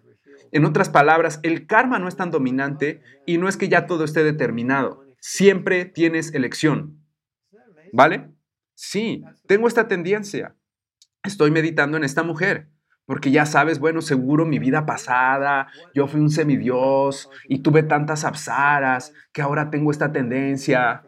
En 0.50 0.66
otras 0.66 0.90
palabras, 0.90 1.40
el 1.42 1.66
karma 1.66 1.98
no 1.98 2.08
es 2.08 2.16
tan 2.16 2.30
dominante 2.30 3.00
y 3.24 3.38
no 3.38 3.48
es 3.48 3.56
que 3.56 3.70
ya 3.70 3.86
todo 3.86 4.04
esté 4.04 4.22
determinado. 4.22 5.06
Siempre 5.18 5.86
tienes 5.86 6.34
elección. 6.34 6.98
¿Vale? 7.92 8.30
Sí, 8.74 9.24
tengo 9.46 9.66
esta 9.66 9.88
tendencia. 9.88 10.56
Estoy 11.24 11.50
meditando 11.50 11.96
en 11.96 12.04
esta 12.04 12.22
mujer. 12.22 12.68
Porque 13.04 13.30
ya 13.30 13.46
sabes, 13.46 13.78
bueno, 13.78 14.00
seguro 14.00 14.46
mi 14.46 14.58
vida 14.58 14.86
pasada, 14.86 15.68
yo 15.94 16.06
fui 16.06 16.20
un 16.20 16.30
semidios 16.30 17.28
y 17.48 17.58
tuve 17.58 17.82
tantas 17.82 18.24
absaras 18.24 19.12
que 19.32 19.42
ahora 19.42 19.70
tengo 19.70 19.90
esta 19.90 20.12
tendencia. 20.12 21.02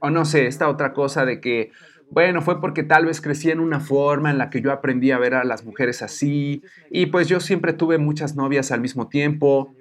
O 0.00 0.10
no 0.10 0.24
sé, 0.24 0.46
esta 0.46 0.68
otra 0.68 0.92
cosa 0.92 1.24
de 1.24 1.40
que, 1.40 1.72
bueno, 2.10 2.42
fue 2.42 2.60
porque 2.60 2.82
tal 2.82 3.06
vez 3.06 3.20
crecí 3.20 3.50
en 3.50 3.60
una 3.60 3.80
forma 3.80 4.30
en 4.30 4.38
la 4.38 4.50
que 4.50 4.60
yo 4.60 4.70
aprendí 4.70 5.10
a 5.10 5.18
ver 5.18 5.34
a 5.34 5.44
las 5.44 5.64
mujeres 5.64 6.02
así. 6.02 6.62
Y 6.90 7.06
pues 7.06 7.28
yo 7.28 7.40
siempre 7.40 7.72
tuve 7.72 7.96
muchas 7.96 8.36
novias 8.36 8.70
al 8.70 8.82
mismo 8.82 9.08
tiempo. 9.08 9.74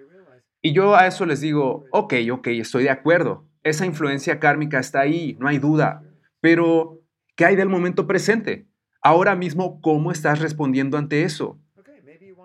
Y 0.61 0.73
yo 0.73 0.95
a 0.95 1.07
eso 1.07 1.25
les 1.25 1.41
digo, 1.41 1.85
ok, 1.91 2.13
ok, 2.31 2.47
estoy 2.47 2.83
de 2.83 2.91
acuerdo. 2.91 3.45
Esa 3.63 3.85
influencia 3.85 4.39
kármica 4.39 4.79
está 4.79 5.01
ahí, 5.01 5.35
no 5.39 5.47
hay 5.47 5.59
duda. 5.59 6.03
Pero, 6.39 7.01
¿qué 7.35 7.45
hay 7.45 7.55
del 7.55 7.69
momento 7.69 8.07
presente? 8.07 8.70
Ahora 9.01 9.35
mismo, 9.35 9.81
¿cómo 9.81 10.11
estás 10.11 10.39
respondiendo 10.39 10.97
ante 10.97 11.23
eso? 11.23 11.59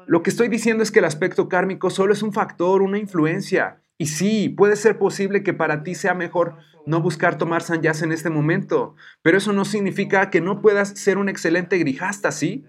Lo 0.06 0.22
que 0.22 0.30
estoy 0.30 0.48
diciendo 0.48 0.82
es 0.82 0.90
que 0.90 1.00
el 1.00 1.04
aspecto 1.04 1.48
kármico 1.48 1.90
solo 1.90 2.12
es 2.12 2.22
un 2.22 2.32
factor, 2.32 2.80
una 2.80 2.98
influencia. 2.98 3.82
Y 3.98 4.06
sí, 4.06 4.48
puede 4.48 4.76
ser 4.76 4.98
posible 4.98 5.42
que 5.42 5.52
para 5.52 5.82
ti 5.82 5.94
sea 5.94 6.14
mejor 6.14 6.56
no 6.86 7.02
buscar 7.02 7.36
tomar 7.36 7.62
sanyas 7.62 8.02
en 8.02 8.12
este 8.12 8.30
momento, 8.30 8.94
pero 9.20 9.36
eso 9.36 9.52
no 9.52 9.64
significa 9.64 10.30
que 10.30 10.40
no 10.40 10.62
puedas 10.62 10.90
ser 10.90 11.18
un 11.18 11.28
excelente 11.28 11.76
grijasta, 11.78 12.30
¿sí? 12.30 12.64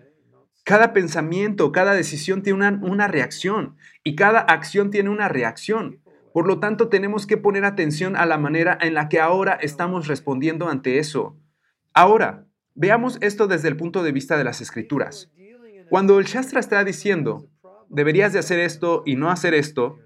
Cada 0.64 0.91
pensamiento, 0.91 1.72
cada 1.72 1.93
decisión 1.93 2.41
tiene 2.41 2.57
una, 2.57 2.80
una, 2.81 3.07
reacción 3.07 3.77
y 4.03 4.15
cada 4.15 4.39
acción 4.39 4.89
tiene 4.89 5.09
una 5.09 5.30
reacción. 5.30 6.01
Por 6.34 6.47
lo 6.47 6.59
tanto, 6.59 6.89
tenemos 6.89 7.27
que 7.27 7.38
poner 7.38 7.64
atención 7.64 8.15
a 8.15 8.26
la 8.26 8.38
manera 8.38 8.77
en 8.81 8.95
la 8.95 9.07
que 9.07 9.19
ahora 9.19 9.53
estamos 9.61 10.07
respondiendo 10.07 10.68
ante 10.68 10.97
eso. 10.99 11.38
Ahora, 11.93 12.47
Veamos 12.80 13.18
esto 13.22 13.48
desde 13.48 13.70
el 13.70 13.76
punto 13.76 14.04
de 14.04 14.12
vista 14.12 14.38
de 14.38 14.44
las 14.44 14.62
escrituras. 14.62 15.32
Cuando 15.90 16.20
el 16.20 16.26
Shastra 16.26 16.60
está 16.60 16.84
diciendo, 16.84 17.49
deberías 17.90 18.34
de 18.34 18.40
hacer 18.40 18.60
esto 18.60 19.02
y 19.04 19.16
no 19.16 19.32
hacer 19.32 19.56
esto, 19.56 19.98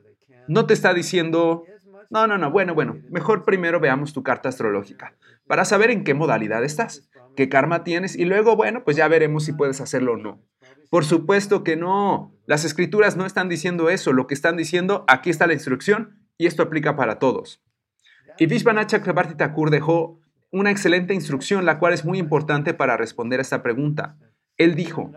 no 0.48 0.66
te 0.66 0.74
está 0.74 0.94
diciendo, 0.94 1.66
no, 2.10 2.28
no, 2.28 2.38
no, 2.38 2.50
bueno, 2.50 2.74
bueno, 2.74 2.96
mejor 3.10 3.44
primero 3.44 3.82
veamos 3.82 4.14
tu 4.14 4.24
carta 4.24 4.48
astrológica 4.48 5.18
para 5.48 5.66
saber 5.66 5.92
en 5.92 6.06
qué 6.06 6.14
modalidad 6.14 6.64
estás, 6.64 7.10
qué 7.36 7.50
karma 7.50 7.84
tienes 7.84 8.16
y 8.16 8.24
luego, 8.24 8.56
bueno, 8.56 8.86
pues 8.86 8.96
ya 8.96 9.10
veremos 9.10 9.44
si 9.44 9.52
puedes 9.52 9.82
hacerlo 9.82 10.14
o 10.14 10.18
no. 10.18 10.42
Por 10.90 11.04
supuesto 11.04 11.66
que 11.66 11.76
no. 11.76 12.34
Las 12.46 12.64
escrituras 12.64 13.18
no 13.18 13.26
están 13.26 13.50
diciendo 13.50 13.90
eso. 13.90 14.14
Lo 14.14 14.28
que 14.28 14.34
están 14.34 14.56
diciendo, 14.56 15.04
aquí 15.10 15.30
está 15.30 15.48
la 15.48 15.54
instrucción 15.54 16.26
y 16.38 16.48
esto 16.48 16.64
aplica 16.64 16.96
para 16.96 17.20
todos. 17.20 17.62
Y 18.38 18.46
Vishvanath 18.46 18.88
Chakrabarti 18.88 19.36
Thakur 19.36 19.72
dejó 19.72 20.21
una 20.52 20.72
excelente 20.72 21.14
instrucción, 21.14 21.66
la 21.66 21.80
cual 21.80 21.94
es 21.94 22.06
muy 22.06 22.20
importante 22.20 22.74
para 22.74 22.98
responder 22.98 23.40
a 23.40 23.42
esta 23.42 23.64
pregunta. 23.64 24.18
Él 24.58 24.76
dijo, 24.76 25.12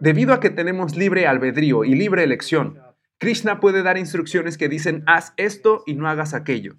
debido 0.00 0.34
a 0.34 0.40
que 0.40 0.50
tenemos 0.50 0.96
libre 0.96 1.26
albedrío 1.26 1.84
y 1.84 1.94
libre 1.94 2.22
elección, 2.22 2.78
Krishna 3.18 3.60
puede 3.60 3.82
dar 3.82 3.98
instrucciones 3.98 4.56
que 4.58 4.68
dicen, 4.68 5.02
haz 5.06 5.32
esto 5.36 5.82
y 5.86 5.94
no 5.94 6.08
hagas 6.08 6.34
aquello. 6.34 6.76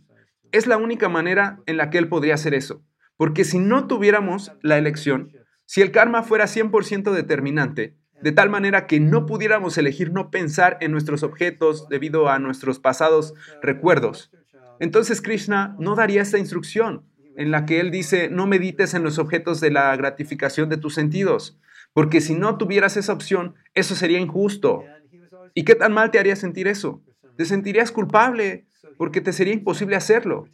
Es 0.52 0.68
la 0.68 0.78
única 0.78 1.10
manera 1.10 1.60
en 1.66 1.78
la 1.78 1.90
que 1.90 1.98
él 1.98 2.08
podría 2.08 2.36
hacer 2.36 2.54
eso, 2.54 2.84
porque 3.18 3.44
si 3.44 3.60
no 3.60 3.88
tuviéramos 3.88 4.54
la 4.62 4.78
elección, 4.78 5.32
si 5.66 5.82
el 5.82 5.92
karma 5.92 6.24
fuera 6.24 6.46
100% 6.46 7.12
determinante, 7.12 7.98
de 8.22 8.32
tal 8.32 8.50
manera 8.50 8.88
que 8.88 9.00
no 9.00 9.26
pudiéramos 9.26 9.78
elegir 9.78 10.12
no 10.12 10.30
pensar 10.30 10.78
en 10.82 10.92
nuestros 10.92 11.24
objetos 11.24 11.88
debido 11.90 12.30
a 12.30 12.40
nuestros 12.40 12.80
pasados 12.80 13.34
recuerdos, 13.62 14.32
entonces 14.80 15.22
Krishna 15.22 15.76
no 15.78 15.96
daría 15.96 16.22
esta 16.22 16.38
instrucción, 16.38 17.09
en 17.40 17.52
la 17.52 17.66
que 17.66 17.80
él 17.80 17.90
dice, 17.90 18.30
no 18.30 18.48
medites 18.48 18.94
en 18.94 19.02
los 19.02 19.18
objetos 19.18 19.62
de 19.62 19.72
la 19.72 19.96
gratificación 19.96 20.68
de 20.68 20.76
tus 20.76 20.94
sentidos, 20.94 21.58
porque 21.94 22.20
si 22.20 22.36
no 22.36 22.58
tuvieras 22.58 22.98
esa 22.98 23.14
opción, 23.14 23.56
eso 23.74 23.96
sería 23.96 24.20
injusto. 24.20 24.84
¿Y 25.54 25.64
qué 25.64 25.74
tan 25.74 25.94
mal 25.94 26.12
te 26.12 26.20
haría 26.20 26.36
sentir 26.36 26.68
eso? 26.68 27.02
Te 27.38 27.46
sentirías 27.46 27.94
culpable 27.94 28.68
porque 28.98 29.22
te 29.22 29.32
sería 29.32 29.54
imposible 29.54 29.96
hacerlo. 29.96 30.50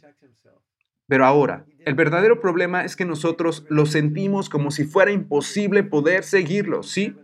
Pero 1.08 1.26
ahora, 1.26 1.66
el 1.84 1.96
verdadero 1.96 2.40
problema 2.40 2.84
es 2.84 2.94
que 2.94 3.04
nosotros 3.04 3.66
lo 3.68 3.86
sentimos 3.86 4.48
como 4.48 4.70
si 4.70 4.84
fuera 4.84 5.10
imposible 5.10 5.82
poder 5.82 6.22
seguirlo, 6.22 6.84
¿sí? 6.84 7.16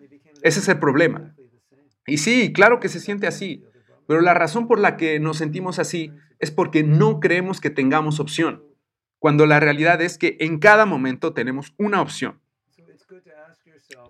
Ese 0.43 0.59
es 0.59 0.69
el 0.69 0.81
problema. 0.81 1.37
Y 2.05 2.19
sí, 2.19 2.53
claro 2.53 2.81
que 2.81 2.89
se 2.89 2.99
siente 2.99 3.29
así, 3.29 3.63
pero 4.09 4.23
la 4.23 4.35
razón 4.35 4.67
por 4.67 4.81
la 4.81 4.97
que 4.97 5.21
nos 5.21 5.37
sentimos 5.37 5.79
así 5.79 6.11
es 6.41 6.51
porque 6.51 6.83
no 6.83 7.21
creemos 7.21 7.61
que 7.61 7.71
tengamos 7.71 8.19
opción 8.19 8.72
cuando 9.23 9.47
la 9.47 9.61
realidad 9.61 10.03
es 10.03 10.19
que 10.19 10.37
en 10.41 10.59
cada 10.59 10.85
momento 10.85 11.33
tenemos 11.33 11.75
una 11.79 12.03
opción. 12.03 12.41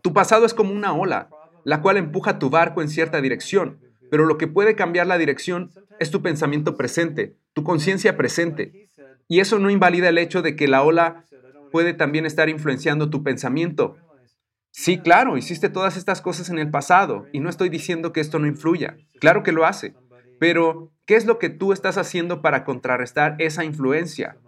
Tu 0.02 0.14
pasado 0.14 0.47
es 0.47 0.55
como 0.55 0.72
una 0.72 0.94
ola, 0.94 1.28
la 1.64 1.82
cual 1.82 1.98
empuja 1.98 2.39
tu 2.39 2.48
barco 2.48 2.80
en 2.80 2.89
cierta 2.89 3.20
dirección, 3.20 3.78
pero 4.10 4.24
lo 4.24 4.39
que 4.39 4.47
puede 4.47 4.74
cambiar 4.74 5.06
la 5.06 5.18
dirección 5.18 5.70
es 6.01 6.10
tu 6.10 6.22
pensamiento 6.22 6.78
presente, 6.78 7.36
tu 7.52 7.62
conciencia 7.62 8.16
presente. 8.16 8.89
Y 9.28 9.40
eso 9.40 9.59
no 9.59 9.68
invalida 9.68 10.09
el 10.09 10.16
hecho 10.16 10.40
de 10.40 10.56
que 10.56 10.66
la 10.66 10.82
ola 10.82 11.26
puede 11.70 11.93
también 11.93 12.24
estar 12.24 12.48
influenciando 12.48 13.10
tu 13.10 13.22
pensamiento. 13.22 13.98
Sí, 14.70 14.97
claro, 14.97 15.36
hiciste 15.36 15.68
todas 15.68 15.98
estas 15.98 16.22
cosas 16.22 16.48
en 16.48 16.59
el 16.59 16.70
pasado 16.70 17.26
y 17.34 17.40
no 17.40 17.51
estoy 17.51 17.68
diciendo 17.68 18.14
que 18.14 18.22
esto 18.22 18.39
no 18.39 18.47
influya. 18.47 18.97
Claro 19.20 19.43
que 19.43 19.52
lo 19.52 19.66
hace. 19.66 19.94
Pero, 20.40 20.90
¿qué 21.05 21.16
es 21.16 21.26
lo 21.26 21.39
que 21.39 21.51
tú 21.51 21.74
estás 21.74 21.98
haciendo 21.98 22.40
para 22.40 22.64
contrarrestar 22.64 23.36
esa 23.39 23.62
influencia? 23.62 24.39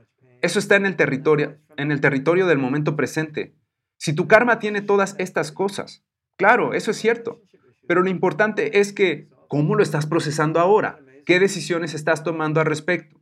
Eso 0.45 0.59
está 0.59 0.77
en 0.77 0.85
el 0.85 0.95
territorio, 0.95 1.57
en 1.79 1.91
el 1.91 2.03
territorio 2.03 2.47
del 2.47 2.59
momento 2.59 2.97
presente. 2.97 3.55
Si 3.97 4.13
tu 4.13 4.29
karma 4.29 4.59
tiene 4.59 4.83
todas 4.83 5.17
estas 5.19 5.51
cosas, 5.53 6.05
claro, 6.37 6.75
eso 6.75 6.91
es 6.91 6.99
cierto, 6.99 7.41
pero 7.89 8.03
lo 8.03 8.11
importante 8.11 8.79
es 8.79 8.93
que 8.93 9.31
cómo 9.49 9.75
lo 9.75 9.83
estás 9.83 10.05
procesando 10.05 10.61
ahora, 10.61 10.99
qué 11.25 11.41
decisiones 11.41 11.95
estás 11.95 12.25
tomando 12.25 12.61
al 12.61 12.67
respecto. 12.67 13.19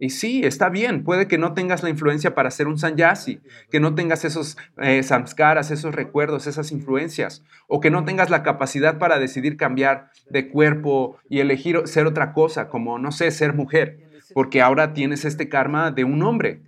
Y 0.00 0.10
sí, 0.10 0.40
está 0.42 0.68
bien, 0.68 1.04
puede 1.04 1.28
que 1.28 1.38
no 1.38 1.54
tengas 1.54 1.84
la 1.84 1.90
influencia 1.90 2.34
para 2.34 2.50
ser 2.50 2.66
un 2.66 2.76
sanyasi, 2.76 3.40
que 3.70 3.78
no 3.78 3.94
tengas 3.94 4.24
esos 4.24 4.56
eh, 4.78 5.04
samskaras, 5.04 5.70
esos 5.70 5.94
recuerdos, 5.94 6.48
esas 6.48 6.72
influencias, 6.72 7.44
o 7.68 7.78
que 7.78 7.92
no 7.92 8.04
tengas 8.04 8.30
la 8.30 8.42
capacidad 8.42 8.98
para 8.98 9.20
decidir 9.20 9.56
cambiar 9.56 10.10
de 10.28 10.48
cuerpo 10.48 11.18
y 11.28 11.38
elegir 11.38 11.82
ser 11.84 12.08
otra 12.08 12.32
cosa, 12.32 12.68
como, 12.68 12.98
no 12.98 13.12
sé, 13.12 13.30
ser 13.30 13.54
mujer 13.54 14.07
porque 14.34 14.60
ahora 14.60 14.92
tienes 14.92 15.24
este 15.24 15.48
karma 15.48 15.90
de 15.90 16.04
un 16.04 16.22
hombre. 16.22 16.62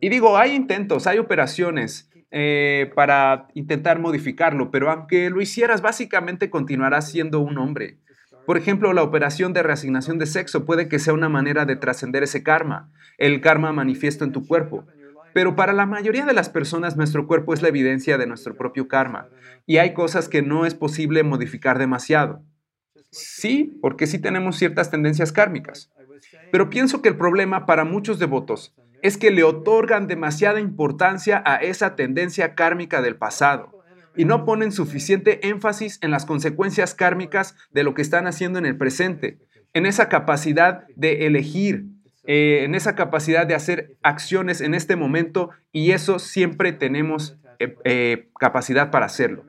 Y 0.00 0.08
digo, 0.08 0.38
hay 0.38 0.54
intentos, 0.54 1.06
hay 1.06 1.18
operaciones 1.18 2.10
eh, 2.30 2.90
para 2.94 3.48
intentar 3.54 3.98
modificarlo, 3.98 4.70
pero 4.70 4.90
aunque 4.90 5.30
lo 5.30 5.40
hicieras, 5.40 5.82
básicamente 5.82 6.48
continuarás 6.48 7.10
siendo 7.10 7.40
un 7.40 7.58
hombre. 7.58 7.98
Por 8.46 8.56
ejemplo, 8.56 8.92
la 8.92 9.02
operación 9.02 9.52
de 9.52 9.62
reasignación 9.62 10.18
de 10.18 10.26
sexo 10.26 10.64
puede 10.64 10.88
que 10.88 10.98
sea 10.98 11.12
una 11.12 11.28
manera 11.28 11.66
de 11.66 11.76
trascender 11.76 12.22
ese 12.22 12.42
karma, 12.42 12.90
el 13.18 13.40
karma 13.40 13.72
manifiesto 13.72 14.24
en 14.24 14.32
tu 14.32 14.46
cuerpo. 14.46 14.86
Pero 15.32 15.54
para 15.54 15.72
la 15.72 15.86
mayoría 15.86 16.24
de 16.24 16.32
las 16.32 16.48
personas 16.48 16.96
nuestro 16.96 17.26
cuerpo 17.26 17.54
es 17.54 17.62
la 17.62 17.68
evidencia 17.68 18.18
de 18.18 18.26
nuestro 18.26 18.56
propio 18.56 18.88
karma 18.88 19.28
y 19.66 19.76
hay 19.76 19.94
cosas 19.94 20.28
que 20.28 20.42
no 20.42 20.66
es 20.66 20.74
posible 20.74 21.22
modificar 21.22 21.78
demasiado. 21.78 22.42
Sí, 23.10 23.78
porque 23.80 24.06
sí 24.06 24.18
tenemos 24.18 24.56
ciertas 24.56 24.90
tendencias 24.90 25.32
kármicas. 25.32 25.92
Pero 26.50 26.70
pienso 26.70 27.02
que 27.02 27.08
el 27.08 27.16
problema 27.16 27.66
para 27.66 27.84
muchos 27.84 28.18
devotos 28.18 28.74
es 29.02 29.16
que 29.16 29.30
le 29.30 29.44
otorgan 29.44 30.06
demasiada 30.06 30.60
importancia 30.60 31.42
a 31.46 31.56
esa 31.56 31.96
tendencia 31.96 32.54
kármica 32.54 33.02
del 33.02 33.16
pasado 33.16 33.80
y 34.16 34.24
no 34.24 34.44
ponen 34.44 34.72
suficiente 34.72 35.48
énfasis 35.48 35.98
en 36.02 36.10
las 36.10 36.26
consecuencias 36.26 36.94
kármicas 36.94 37.56
de 37.70 37.84
lo 37.84 37.94
que 37.94 38.02
están 38.02 38.26
haciendo 38.26 38.58
en 38.58 38.66
el 38.66 38.76
presente, 38.76 39.38
en 39.72 39.86
esa 39.86 40.08
capacidad 40.08 40.86
de 40.96 41.26
elegir, 41.26 41.86
eh, 42.24 42.64
en 42.64 42.74
esa 42.74 42.94
capacidad 42.94 43.46
de 43.46 43.54
hacer 43.54 43.96
acciones 44.02 44.60
en 44.60 44.74
este 44.74 44.96
momento 44.96 45.50
y 45.72 45.92
eso 45.92 46.18
siempre 46.18 46.72
tenemos 46.72 47.38
eh, 47.58 47.76
eh, 47.84 48.28
capacidad 48.38 48.90
para 48.90 49.06
hacerlo. 49.06 49.44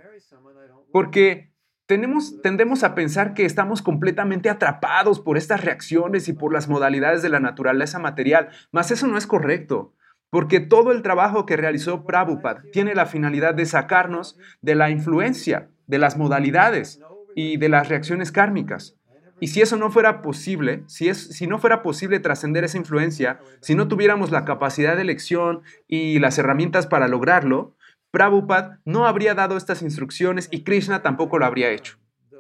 Porque 0.92 1.51
tenemos, 1.92 2.42
tendemos 2.42 2.86
a 2.86 2.96
pensar 2.96 3.34
que 3.34 3.44
estamos 3.44 3.82
completamente 3.82 4.50
atrapados 4.50 5.20
por 5.20 5.38
estas 5.38 5.60
reacciones 5.60 6.30
y 6.30 6.32
por 6.32 6.54
las 6.54 6.70
modalidades 6.70 7.22
de 7.22 7.28
la 7.28 7.42
naturaleza 7.42 8.00
material, 8.00 8.48
mas 8.72 8.92
eso 8.92 9.08
no 9.08 9.18
es 9.18 9.28
correcto, 9.28 9.94
porque 10.30 10.62
todo 10.62 10.94
el 10.94 11.02
trabajo 11.02 11.46
que 11.46 11.58
realizó 11.58 12.06
Prabhupada 12.06 12.64
tiene 12.72 12.96
la 12.96 13.08
finalidad 13.08 13.56
de 13.56 13.66
sacarnos 13.66 14.40
de 14.62 14.76
la 14.76 14.90
influencia 14.90 15.68
de 15.86 15.98
las 15.98 16.16
modalidades 16.16 17.02
y 17.36 17.58
de 17.58 17.68
las 17.68 17.90
reacciones 17.90 18.32
kármicas. 18.32 18.96
Y 19.42 19.48
si 19.48 19.60
eso 19.60 19.76
no 19.76 19.92
fuera 19.92 20.22
posible, 20.22 20.84
si, 20.88 21.10
es, 21.10 21.18
si 21.18 21.46
no 21.46 21.60
fuera 21.60 21.84
posible 21.84 22.22
trascender 22.22 22.64
esa 22.64 22.78
influencia, 22.78 23.42
si 23.60 23.76
no 23.76 23.90
tuviéramos 23.90 24.32
la 24.32 24.46
capacidad 24.46 24.96
de 24.96 25.02
elección 25.02 25.64
y 25.90 26.20
las 26.20 26.38
herramientas 26.38 26.88
para 26.88 27.10
lograrlo, 27.10 27.76
Prabhupada 28.12 28.80
no 28.86 29.08
habría 29.08 29.34
dado 29.34 29.58
estas 29.58 29.82
instrucciones 29.82 30.48
y 30.52 30.64
Krishna 30.64 31.02
tampoco 31.02 31.40
lo 31.40 31.46
habría 31.46 31.70
hecho. 31.70 31.98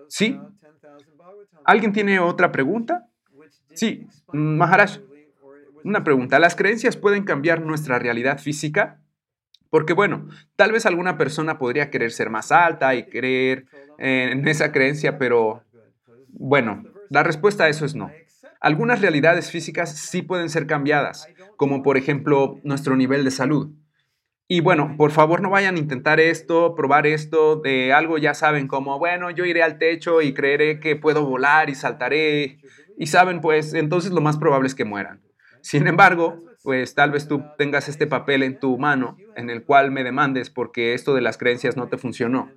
¿Sí? 0.07 0.39
¿Alguien 1.63 1.93
tiene 1.93 2.19
otra 2.19 2.51
pregunta? 2.51 3.07
Sí, 3.73 4.07
Maharaj. 4.33 4.99
Una 5.83 6.03
pregunta. 6.03 6.39
¿Las 6.39 6.55
creencias 6.55 6.97
pueden 6.97 7.23
cambiar 7.23 7.61
nuestra 7.61 7.97
realidad 7.97 8.39
física? 8.39 8.99
Porque 9.69 9.93
bueno, 9.93 10.27
tal 10.57 10.73
vez 10.73 10.85
alguna 10.85 11.17
persona 11.17 11.57
podría 11.57 11.89
querer 11.89 12.11
ser 12.11 12.29
más 12.29 12.51
alta 12.51 12.93
y 12.93 13.05
creer 13.05 13.65
en 13.97 14.47
esa 14.47 14.71
creencia, 14.71 15.17
pero 15.17 15.63
bueno, 16.27 16.83
la 17.09 17.23
respuesta 17.23 17.63
a 17.63 17.69
eso 17.69 17.85
es 17.85 17.95
no. 17.95 18.11
Algunas 18.59 19.01
realidades 19.01 19.49
físicas 19.49 19.97
sí 19.97 20.21
pueden 20.21 20.49
ser 20.49 20.67
cambiadas, 20.67 21.27
como 21.55 21.81
por 21.81 21.97
ejemplo 21.97 22.59
nuestro 22.63 22.95
nivel 22.95 23.23
de 23.23 23.31
salud. 23.31 23.71
Y 24.53 24.59
bueno, 24.59 24.95
por 24.97 25.11
favor 25.11 25.41
no 25.41 25.49
vayan 25.49 25.77
a 25.77 25.79
intentar 25.79 26.19
esto, 26.19 26.75
probar 26.75 27.07
esto, 27.07 27.55
de 27.55 27.93
algo 27.93 28.17
ya 28.17 28.33
saben 28.33 28.67
como, 28.67 28.99
bueno, 28.99 29.31
yo 29.31 29.45
iré 29.45 29.63
al 29.63 29.77
techo 29.77 30.21
y 30.21 30.33
creeré 30.33 30.81
que 30.81 30.97
puedo 30.97 31.23
volar 31.25 31.69
y 31.69 31.75
saltaré. 31.75 32.57
Y 32.97 33.07
saben, 33.07 33.39
pues 33.39 33.73
entonces 33.73 34.11
lo 34.11 34.19
más 34.19 34.35
probable 34.37 34.67
es 34.67 34.75
que 34.75 34.83
mueran. 34.83 35.21
Sin 35.61 35.87
embargo, 35.87 36.43
pues 36.63 36.95
tal 36.95 37.11
vez 37.11 37.29
tú 37.29 37.45
tengas 37.57 37.87
este 37.87 38.07
papel 38.07 38.43
en 38.43 38.59
tu 38.59 38.77
mano 38.77 39.15
en 39.37 39.49
el 39.49 39.63
cual 39.63 39.89
me 39.89 40.03
demandes 40.03 40.49
porque 40.49 40.95
esto 40.95 41.13
de 41.13 41.21
las 41.21 41.37
creencias 41.37 41.77
no 41.77 41.87
te 41.87 41.97
funcionó. 41.97 42.51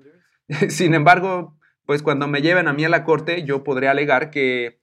Sin 0.70 0.94
embargo, 0.94 1.56
pues 1.86 2.02
cuando 2.02 2.26
me 2.26 2.42
lleven 2.42 2.66
a 2.66 2.72
mí 2.72 2.84
a 2.84 2.88
la 2.88 3.04
corte, 3.04 3.44
yo 3.44 3.62
podré 3.62 3.86
alegar 3.86 4.32
que 4.32 4.80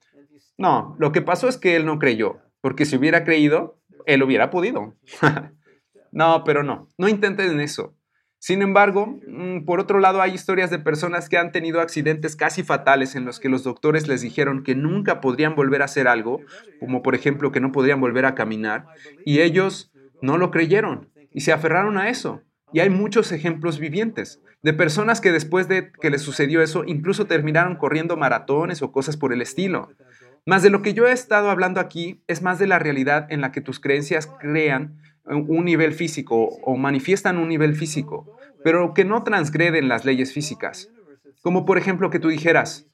no, 0.57 0.95
lo 0.97 1.11
que 1.11 1.21
pasó 1.21 1.49
es 1.49 1.57
que 1.57 1.75
él 1.75 1.85
no 1.85 1.99
creyó, 1.99 2.37
porque 2.61 2.85
si 2.85 2.95
hubiera 2.95 3.25
creído, 3.25 3.81
él 4.05 4.23
hubiera 4.23 4.49
podido. 4.49 4.95
No, 6.11 6.43
pero 6.43 6.63
no, 6.63 6.89
no 6.97 7.07
intenten 7.07 7.59
eso. 7.59 7.95
Sin 8.43 8.63
embargo, 8.63 9.19
mm, 9.27 9.65
por 9.65 9.79
otro 9.79 9.99
lado, 9.99 10.19
hay 10.19 10.33
historias 10.33 10.71
de 10.71 10.79
personas 10.79 11.29
que 11.29 11.37
han 11.37 11.51
tenido 11.51 11.79
accidentes 11.79 12.35
casi 12.35 12.63
fatales 12.63 13.15
en 13.15 13.23
los 13.23 13.39
que 13.39 13.49
los 13.49 13.63
doctores 13.63 14.07
les 14.07 14.21
dijeron 14.21 14.63
que 14.63 14.73
nunca 14.73 15.21
podrían 15.21 15.55
volver 15.55 15.83
a 15.83 15.85
hacer 15.85 16.07
algo, 16.07 16.41
como 16.79 17.03
por 17.03 17.13
ejemplo 17.13 17.51
que 17.51 17.59
no 17.59 17.71
podrían 17.71 18.01
volver 18.01 18.25
a 18.25 18.33
caminar, 18.33 18.87
y 19.25 19.41
ellos 19.41 19.91
no 20.23 20.39
lo 20.39 20.49
creyeron 20.49 21.09
y 21.31 21.41
se 21.41 21.53
aferraron 21.53 21.99
a 21.99 22.09
eso. 22.09 22.41
Y 22.73 22.79
hay 22.79 22.89
muchos 22.89 23.31
ejemplos 23.31 23.79
vivientes 23.79 24.41
de 24.63 24.73
personas 24.73 25.21
que 25.21 25.31
después 25.31 25.67
de 25.67 25.91
que 25.91 26.09
les 26.09 26.21
sucedió 26.21 26.63
eso, 26.63 26.83
incluso 26.85 27.27
terminaron 27.27 27.75
corriendo 27.75 28.17
maratones 28.17 28.81
o 28.81 28.91
cosas 28.91 29.17
por 29.17 29.33
el 29.33 29.41
estilo. 29.43 29.89
Más 30.47 30.63
de 30.63 30.71
lo 30.71 30.81
que 30.81 30.95
yo 30.95 31.05
he 31.05 31.11
estado 31.11 31.51
hablando 31.51 31.79
aquí 31.79 32.23
es 32.27 32.41
más 32.41 32.57
de 32.57 32.65
la 32.65 32.79
realidad 32.79 33.27
en 33.29 33.41
la 33.41 33.51
que 33.51 33.61
tus 33.61 33.79
creencias 33.79 34.27
crean 34.39 34.97
un 35.25 35.65
nivel 35.65 35.93
físico 35.93 36.49
o 36.63 36.77
manifiestan 36.77 37.37
un 37.37 37.49
nivel 37.49 37.75
físico, 37.75 38.37
pero 38.63 38.93
que 38.93 39.05
no 39.05 39.23
transgreden 39.23 39.87
las 39.87 40.05
leyes 40.05 40.33
físicas. 40.33 40.89
Como 41.41 41.65
por 41.65 41.77
ejemplo 41.77 42.09
que 42.09 42.19
tú 42.19 42.29
dijeras, 42.29 42.87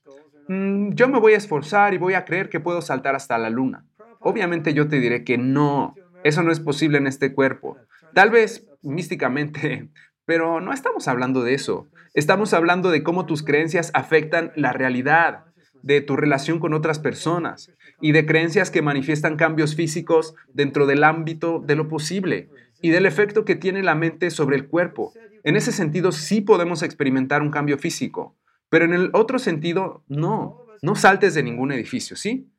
mm, 0.48 0.91
yo 0.91 1.08
me 1.08 1.20
voy 1.20 1.34
a 1.34 1.38
esforzar 1.38 1.94
y 1.94 1.98
voy 1.98 2.14
a 2.14 2.26
creer 2.26 2.49
que 2.49 2.60
puedo 2.60 2.82
saltar 2.82 3.16
hasta 3.16 3.38
la 3.38 3.49
luna. 3.49 3.86
Obviamente 4.20 4.74
yo 4.74 4.88
te 4.88 4.99
diré 4.99 5.24
que 5.24 5.38
no, 5.38 5.95
eso 6.24 6.44
no 6.44 6.52
es 6.52 6.60
posible 6.60 6.98
en 6.98 7.08
este 7.08 7.34
cuerpo. 7.34 7.78
Tal 8.14 8.30
vez 8.30 8.68
místicamente, 8.82 9.90
pero 10.26 10.62
no 10.62 10.74
estamos 10.74 11.08
hablando 11.08 11.44
de 11.44 11.54
eso. 11.54 11.88
Estamos 12.14 12.54
hablando 12.54 12.90
de 12.90 13.04
cómo 13.04 13.26
tus 13.26 13.44
creencias 13.44 13.91
afectan 13.94 14.52
la 14.56 14.74
realidad, 14.74 15.45
de 15.84 16.02
tu 16.02 16.16
relación 16.16 16.60
con 16.60 16.74
otras 16.74 16.99
personas 16.99 17.72
y 18.02 18.11
de 18.11 18.26
creencias 18.26 18.72
que 18.72 18.82
manifiestan 18.82 19.38
cambios 19.38 19.76
físicos 19.76 20.36
dentro 20.53 20.86
del 20.86 21.03
ámbito 21.03 21.64
de 21.65 21.76
lo 21.76 21.88
posible 21.88 22.49
y 22.82 22.90
del 22.90 23.06
efecto 23.06 23.45
que 23.45 23.56
tiene 23.56 23.82
la 23.84 23.95
mente 23.95 24.30
sobre 24.30 24.56
el 24.56 24.68
cuerpo. 24.68 25.14
En 25.44 25.56
ese 25.56 25.72
sentido 25.72 26.11
sí 26.11 26.41
podemos 26.41 26.84
experimentar 26.84 27.41
un 27.41 27.52
cambio 27.52 27.78
físico, 27.78 28.36
pero 28.69 28.86
en 28.86 28.94
el 28.94 29.10
otro 29.14 29.40
sentido 29.40 30.03
no. 30.07 30.64
No 30.84 30.95
saltes 30.95 31.34
de 31.34 31.41
ningún 31.41 31.72
edificio, 31.72 32.15
¿sí? 32.15 32.52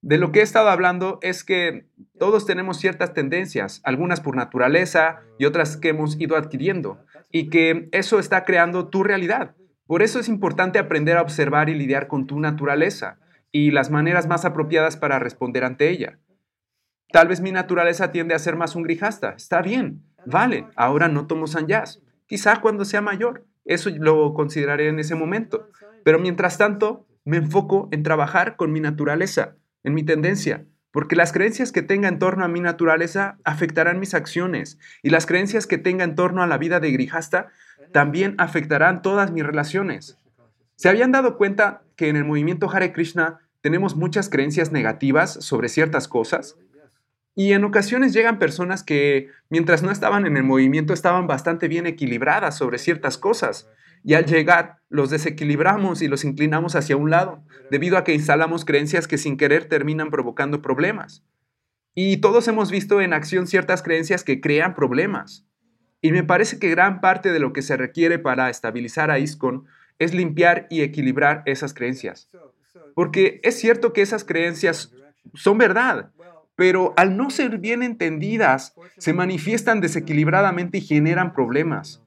De 0.00 0.18
lo 0.18 0.30
que 0.30 0.40
he 0.40 0.42
estado 0.42 0.68
hablando 0.68 1.18
es 1.22 1.42
que 1.42 1.86
todos 2.18 2.46
tenemos 2.46 2.76
ciertas 2.76 3.14
tendencias, 3.14 3.80
algunas 3.84 4.20
por 4.20 4.36
naturaleza 4.36 5.20
y 5.38 5.44
otras 5.44 5.76
que 5.76 5.88
hemos 5.88 6.20
ido 6.20 6.36
adquiriendo, 6.36 7.04
y 7.30 7.50
que 7.50 7.88
eso 7.92 8.18
está 8.18 8.44
creando 8.44 8.88
tu 8.88 9.02
realidad. 9.02 9.56
Por 9.86 10.02
eso 10.02 10.20
es 10.20 10.28
importante 10.28 10.78
aprender 10.78 11.16
a 11.16 11.22
observar 11.22 11.68
y 11.68 11.74
lidiar 11.74 12.06
con 12.06 12.26
tu 12.26 12.38
naturaleza 12.38 13.18
y 13.52 13.70
las 13.70 13.90
maneras 13.90 14.26
más 14.26 14.44
apropiadas 14.44 14.96
para 14.96 15.18
responder 15.18 15.64
ante 15.64 15.90
ella. 15.90 16.18
Tal 17.12 17.28
vez 17.28 17.42
mi 17.42 17.52
naturaleza 17.52 18.10
tiende 18.10 18.34
a 18.34 18.38
ser 18.38 18.56
más 18.56 18.74
un 18.74 18.82
grijasta. 18.82 19.34
Está 19.36 19.60
bien, 19.60 20.02
vale, 20.24 20.66
ahora 20.74 21.08
no 21.08 21.26
tomo 21.26 21.46
sanyas. 21.46 22.00
Quizá 22.26 22.62
cuando 22.62 22.86
sea 22.86 23.02
mayor, 23.02 23.44
eso 23.66 23.90
lo 23.90 24.32
consideraré 24.32 24.88
en 24.88 24.98
ese 24.98 25.14
momento. 25.14 25.68
Pero 26.04 26.18
mientras 26.18 26.56
tanto, 26.56 27.06
me 27.24 27.36
enfoco 27.36 27.88
en 27.92 28.02
trabajar 28.02 28.56
con 28.56 28.72
mi 28.72 28.80
naturaleza, 28.80 29.56
en 29.84 29.92
mi 29.94 30.02
tendencia, 30.02 30.64
porque 30.90 31.16
las 31.16 31.32
creencias 31.32 31.70
que 31.70 31.82
tenga 31.82 32.08
en 32.08 32.18
torno 32.18 32.44
a 32.44 32.48
mi 32.48 32.60
naturaleza 32.60 33.38
afectarán 33.44 34.00
mis 34.00 34.14
acciones 34.14 34.78
y 35.02 35.10
las 35.10 35.26
creencias 35.26 35.66
que 35.66 35.78
tenga 35.78 36.04
en 36.04 36.14
torno 36.14 36.42
a 36.42 36.46
la 36.46 36.58
vida 36.58 36.80
de 36.80 36.90
grijasta 36.90 37.48
también 37.92 38.34
afectarán 38.38 39.02
todas 39.02 39.30
mis 39.30 39.44
relaciones. 39.44 40.18
¿Se 40.76 40.88
habían 40.88 41.12
dado 41.12 41.36
cuenta 41.36 41.81
que 42.02 42.08
en 42.08 42.16
el 42.16 42.24
movimiento 42.24 42.68
Hare 42.68 42.92
Krishna 42.92 43.38
tenemos 43.60 43.94
muchas 43.94 44.28
creencias 44.28 44.72
negativas 44.72 45.34
sobre 45.34 45.68
ciertas 45.68 46.08
cosas? 46.08 46.56
Y 47.36 47.52
en 47.52 47.62
ocasiones 47.62 48.12
llegan 48.12 48.40
personas 48.40 48.82
que, 48.82 49.28
mientras 49.50 49.84
no 49.84 49.92
estaban 49.92 50.26
en 50.26 50.36
el 50.36 50.42
movimiento, 50.42 50.94
estaban 50.94 51.28
bastante 51.28 51.68
bien 51.68 51.86
equilibradas 51.86 52.58
sobre 52.58 52.78
ciertas 52.78 53.18
cosas. 53.18 53.68
Y 54.02 54.14
al 54.14 54.26
llegar, 54.26 54.78
los 54.88 55.10
desequilibramos 55.10 56.02
y 56.02 56.08
los 56.08 56.24
inclinamos 56.24 56.74
hacia 56.74 56.96
un 56.96 57.08
lado, 57.08 57.44
debido 57.70 57.96
a 57.96 58.02
que 58.02 58.14
instalamos 58.14 58.64
creencias 58.64 59.06
que 59.06 59.16
sin 59.16 59.36
querer 59.36 59.66
terminan 59.66 60.10
provocando 60.10 60.60
problemas. 60.60 61.24
Y 61.94 62.16
todos 62.16 62.48
hemos 62.48 62.72
visto 62.72 63.00
en 63.00 63.12
acción 63.12 63.46
ciertas 63.46 63.80
creencias 63.80 64.24
que 64.24 64.40
crean 64.40 64.74
problemas. 64.74 65.46
Y 66.00 66.10
me 66.10 66.24
parece 66.24 66.58
que 66.58 66.68
gran 66.68 67.00
parte 67.00 67.30
de 67.30 67.38
lo 67.38 67.52
que 67.52 67.62
se 67.62 67.76
requiere 67.76 68.18
para 68.18 68.50
estabilizar 68.50 69.12
a 69.12 69.20
ISCON 69.20 69.68
es 70.02 70.14
limpiar 70.14 70.66
y 70.70 70.82
equilibrar 70.82 71.42
esas 71.46 71.74
creencias. 71.74 72.28
Porque 72.94 73.40
es 73.42 73.58
cierto 73.58 73.92
que 73.92 74.02
esas 74.02 74.24
creencias 74.24 74.92
son 75.34 75.58
verdad, 75.58 76.10
pero 76.56 76.92
al 76.96 77.16
no 77.16 77.30
ser 77.30 77.58
bien 77.58 77.82
entendidas, 77.82 78.74
se 78.98 79.12
manifiestan 79.12 79.80
desequilibradamente 79.80 80.78
y 80.78 80.82
generan 80.82 81.32
problemas. 81.32 82.02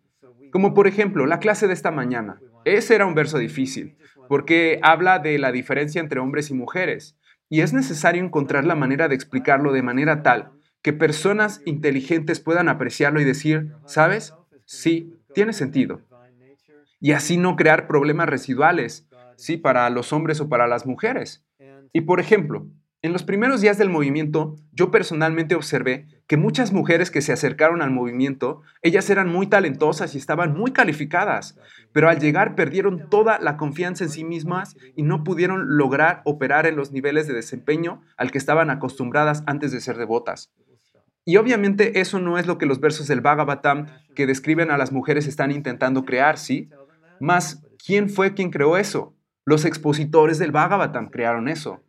Como 0.51 0.73
por 0.73 0.87
ejemplo, 0.87 1.25
la 1.25 1.39
clase 1.39 1.67
de 1.67 1.73
esta 1.73 1.91
mañana. 1.91 2.39
Ese 2.63 2.95
era 2.95 3.05
un 3.05 3.15
verso 3.15 3.37
difícil, 3.37 3.97
porque 4.27 4.79
habla 4.81 5.19
de 5.19 5.37
la 5.37 5.51
diferencia 5.51 6.01
entre 6.01 6.19
hombres 6.19 6.49
y 6.49 6.53
mujeres, 6.53 7.17
y 7.49 7.61
es 7.61 7.73
necesario 7.73 8.23
encontrar 8.23 8.65
la 8.65 8.75
manera 8.75 9.07
de 9.07 9.15
explicarlo 9.15 9.71
de 9.71 9.83
manera 9.83 10.23
tal 10.23 10.51
que 10.85 10.93
personas 10.93 11.63
inteligentes 11.65 12.39
puedan 12.39 12.69
apreciarlo 12.69 13.19
y 13.19 13.23
decir, 13.23 13.71
¿sabes? 13.87 14.35
Sí, 14.65 15.15
tiene 15.33 15.51
sentido. 15.51 16.01
Y 16.99 17.11
así 17.11 17.37
no 17.37 17.55
crear 17.55 17.87
problemas 17.87 18.29
residuales, 18.29 19.07
¿sí? 19.37 19.57
Para 19.57 19.89
los 19.89 20.13
hombres 20.13 20.39
o 20.41 20.49
para 20.49 20.67
las 20.67 20.85
mujeres. 20.85 21.45
Y 21.93 22.01
por 22.01 22.19
ejemplo, 22.19 22.67
en 23.05 23.13
los 23.13 23.21
primeros 23.21 23.61
días 23.61 23.77
del 23.77 23.91
movimiento, 23.91 24.55
yo 24.71 24.89
personalmente 24.89 25.53
observé 25.53 26.07
que 26.25 26.37
muchas 26.37 26.73
mujeres 26.73 27.11
que 27.11 27.21
se 27.21 27.33
acercaron 27.33 27.83
al 27.83 27.91
movimiento, 27.91 28.63
ellas 28.81 29.11
eran 29.11 29.29
muy 29.29 29.45
talentosas 29.45 30.15
y 30.15 30.17
estaban 30.17 30.57
muy 30.57 30.71
calificadas, 30.71 31.55
pero 31.91 32.09
al 32.09 32.19
llegar 32.19 32.55
perdieron 32.55 33.07
toda 33.11 33.37
la 33.37 33.57
confianza 33.57 34.03
en 34.05 34.09
sí 34.09 34.23
mismas 34.23 34.75
y 34.95 35.03
no 35.03 35.23
pudieron 35.23 35.77
lograr 35.77 36.23
operar 36.25 36.65
en 36.65 36.77
los 36.77 36.91
niveles 36.91 37.27
de 37.27 37.35
desempeño 37.35 38.01
al 38.17 38.31
que 38.31 38.39
estaban 38.39 38.71
acostumbradas 38.71 39.43
antes 39.45 39.71
de 39.71 39.81
ser 39.81 39.97
devotas. 39.97 40.51
Y 41.25 41.37
obviamente 41.37 41.99
eso 41.99 42.19
no 42.19 42.39
es 42.39 42.47
lo 42.47 42.57
que 42.57 42.65
los 42.65 42.79
versos 42.79 43.07
del 43.07 43.21
Bhagavatam 43.21 43.85
que 44.15 44.25
describen 44.25 44.71
a 44.71 44.79
las 44.79 44.91
mujeres 44.91 45.27
están 45.27 45.51
intentando 45.51 46.05
crear, 46.05 46.39
¿sí? 46.39 46.71
Más, 47.19 47.63
¿quién 47.85 48.09
fue 48.09 48.33
quien 48.33 48.51
creó 48.51 48.77
eso? 48.77 49.15
Los 49.45 49.65
expositores 49.65 50.39
del 50.39 50.51
Bhagavatam 50.51 51.09
crearon 51.09 51.47
eso. 51.47 51.81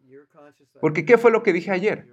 Porque 0.80 1.04
¿qué 1.04 1.18
fue 1.18 1.30
lo 1.30 1.42
que 1.42 1.52
dije 1.52 1.70
ayer? 1.70 2.08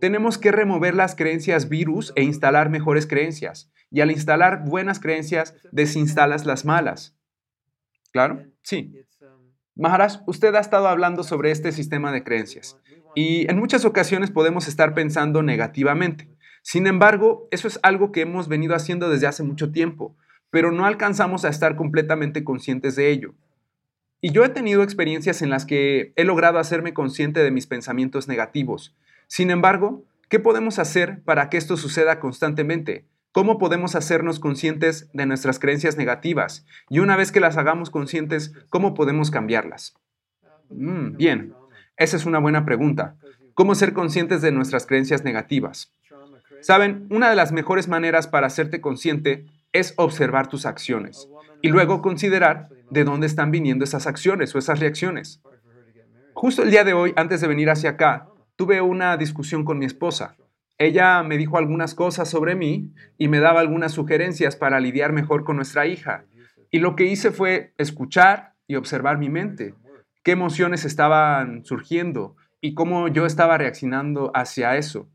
Tenemos 0.00 0.38
que 0.38 0.52
remover 0.52 0.94
las 0.94 1.14
creencias 1.14 1.68
virus 1.68 2.12
e 2.16 2.22
instalar 2.22 2.68
mejores 2.68 3.06
creencias. 3.06 3.70
Y 3.90 4.00
al 4.00 4.10
instalar 4.10 4.64
buenas 4.64 5.00
creencias, 5.00 5.54
desinstalas 5.72 6.44
las 6.44 6.64
malas. 6.64 7.16
¿Claro? 8.12 8.44
Sí. 8.62 8.92
Maharaj, 9.76 10.22
usted 10.26 10.54
ha 10.54 10.60
estado 10.60 10.88
hablando 10.88 11.22
sobre 11.22 11.50
este 11.50 11.70
sistema 11.70 12.10
de 12.10 12.24
creencias 12.24 12.78
y 13.16 13.50
en 13.50 13.58
muchas 13.58 13.86
ocasiones 13.86 14.30
podemos 14.30 14.68
estar 14.68 14.94
pensando 14.94 15.42
negativamente. 15.42 16.28
Sin 16.62 16.86
embargo, 16.86 17.48
eso 17.50 17.66
es 17.66 17.80
algo 17.82 18.12
que 18.12 18.20
hemos 18.20 18.46
venido 18.46 18.74
haciendo 18.74 19.08
desde 19.08 19.26
hace 19.26 19.42
mucho 19.42 19.72
tiempo, 19.72 20.16
pero 20.50 20.72
no 20.72 20.86
alcanzamos 20.86 21.44
a 21.44 21.48
estar 21.48 21.76
completamente 21.76 22.44
conscientes 22.44 22.96
de 22.96 23.10
ello. 23.10 23.34
Y 24.20 24.32
yo 24.32 24.44
he 24.44 24.48
tenido 24.48 24.82
experiencias 24.82 25.42
en 25.42 25.50
las 25.50 25.66
que 25.66 26.12
he 26.16 26.24
logrado 26.24 26.58
hacerme 26.58 26.94
consciente 26.94 27.40
de 27.40 27.50
mis 27.50 27.66
pensamientos 27.66 28.28
negativos. 28.28 28.96
Sin 29.26 29.50
embargo, 29.50 30.04
¿qué 30.28 30.38
podemos 30.38 30.78
hacer 30.78 31.22
para 31.24 31.50
que 31.50 31.58
esto 31.58 31.76
suceda 31.76 32.18
constantemente? 32.18 33.06
¿Cómo 33.32 33.58
podemos 33.58 33.94
hacernos 33.94 34.40
conscientes 34.40 35.10
de 35.12 35.26
nuestras 35.26 35.58
creencias 35.58 35.98
negativas? 35.98 36.64
Y 36.88 37.00
una 37.00 37.16
vez 37.16 37.32
que 37.32 37.40
las 37.40 37.58
hagamos 37.58 37.90
conscientes, 37.90 38.54
¿cómo 38.70 38.94
podemos 38.94 39.30
cambiarlas? 39.30 39.94
Mm, 40.70 41.16
bien, 41.16 41.54
esa 41.98 42.16
es 42.16 42.24
una 42.24 42.38
buena 42.38 42.64
pregunta. 42.64 43.16
¿Cómo 43.52 43.74
ser 43.74 43.92
conscientes 43.92 44.40
de 44.40 44.52
nuestras 44.52 44.86
creencias 44.86 45.22
negativas? 45.22 45.92
Saben, 46.60 47.06
una 47.10 47.28
de 47.28 47.36
las 47.36 47.52
mejores 47.52 47.88
maneras 47.88 48.26
para 48.26 48.46
hacerte 48.46 48.80
consciente 48.80 49.46
es 49.78 49.94
observar 49.96 50.48
tus 50.48 50.66
acciones 50.66 51.28
y 51.62 51.68
luego 51.68 52.02
considerar 52.02 52.68
de 52.90 53.04
dónde 53.04 53.26
están 53.26 53.50
viniendo 53.50 53.84
esas 53.84 54.06
acciones 54.06 54.54
o 54.54 54.58
esas 54.58 54.80
reacciones. 54.80 55.40
Justo 56.34 56.62
el 56.62 56.70
día 56.70 56.84
de 56.84 56.92
hoy, 56.92 57.12
antes 57.16 57.40
de 57.40 57.48
venir 57.48 57.70
hacia 57.70 57.90
acá, 57.90 58.28
tuve 58.56 58.80
una 58.80 59.16
discusión 59.16 59.64
con 59.64 59.78
mi 59.78 59.86
esposa 59.86 60.36
ella 60.78 61.22
me 61.22 61.38
dijo 61.38 61.56
algunas 61.56 61.94
cosas 61.94 62.28
sobre 62.28 62.54
mí 62.54 62.92
y 63.16 63.28
me 63.28 63.40
daba 63.40 63.60
algunas 63.60 63.92
sugerencias 63.92 64.56
para 64.56 64.80
lidiar 64.80 65.12
mejor 65.12 65.44
con 65.44 65.56
nuestra 65.56 65.86
hija. 65.86 66.24
Y 66.70 66.80
lo 66.80 66.96
que 66.96 67.04
hice 67.04 67.30
fue 67.30 67.72
escuchar 67.78 68.54
y 68.66 68.74
observar 68.76 69.18
mi 69.18 69.30
mente, 69.30 69.74
qué 70.22 70.32
emociones 70.32 70.84
estaban 70.84 71.64
surgiendo 71.64 72.36
y 72.60 72.74
cómo 72.74 73.08
yo 73.08 73.24
estaba 73.24 73.56
reaccionando 73.56 74.30
hacia 74.34 74.76
eso 74.76 75.08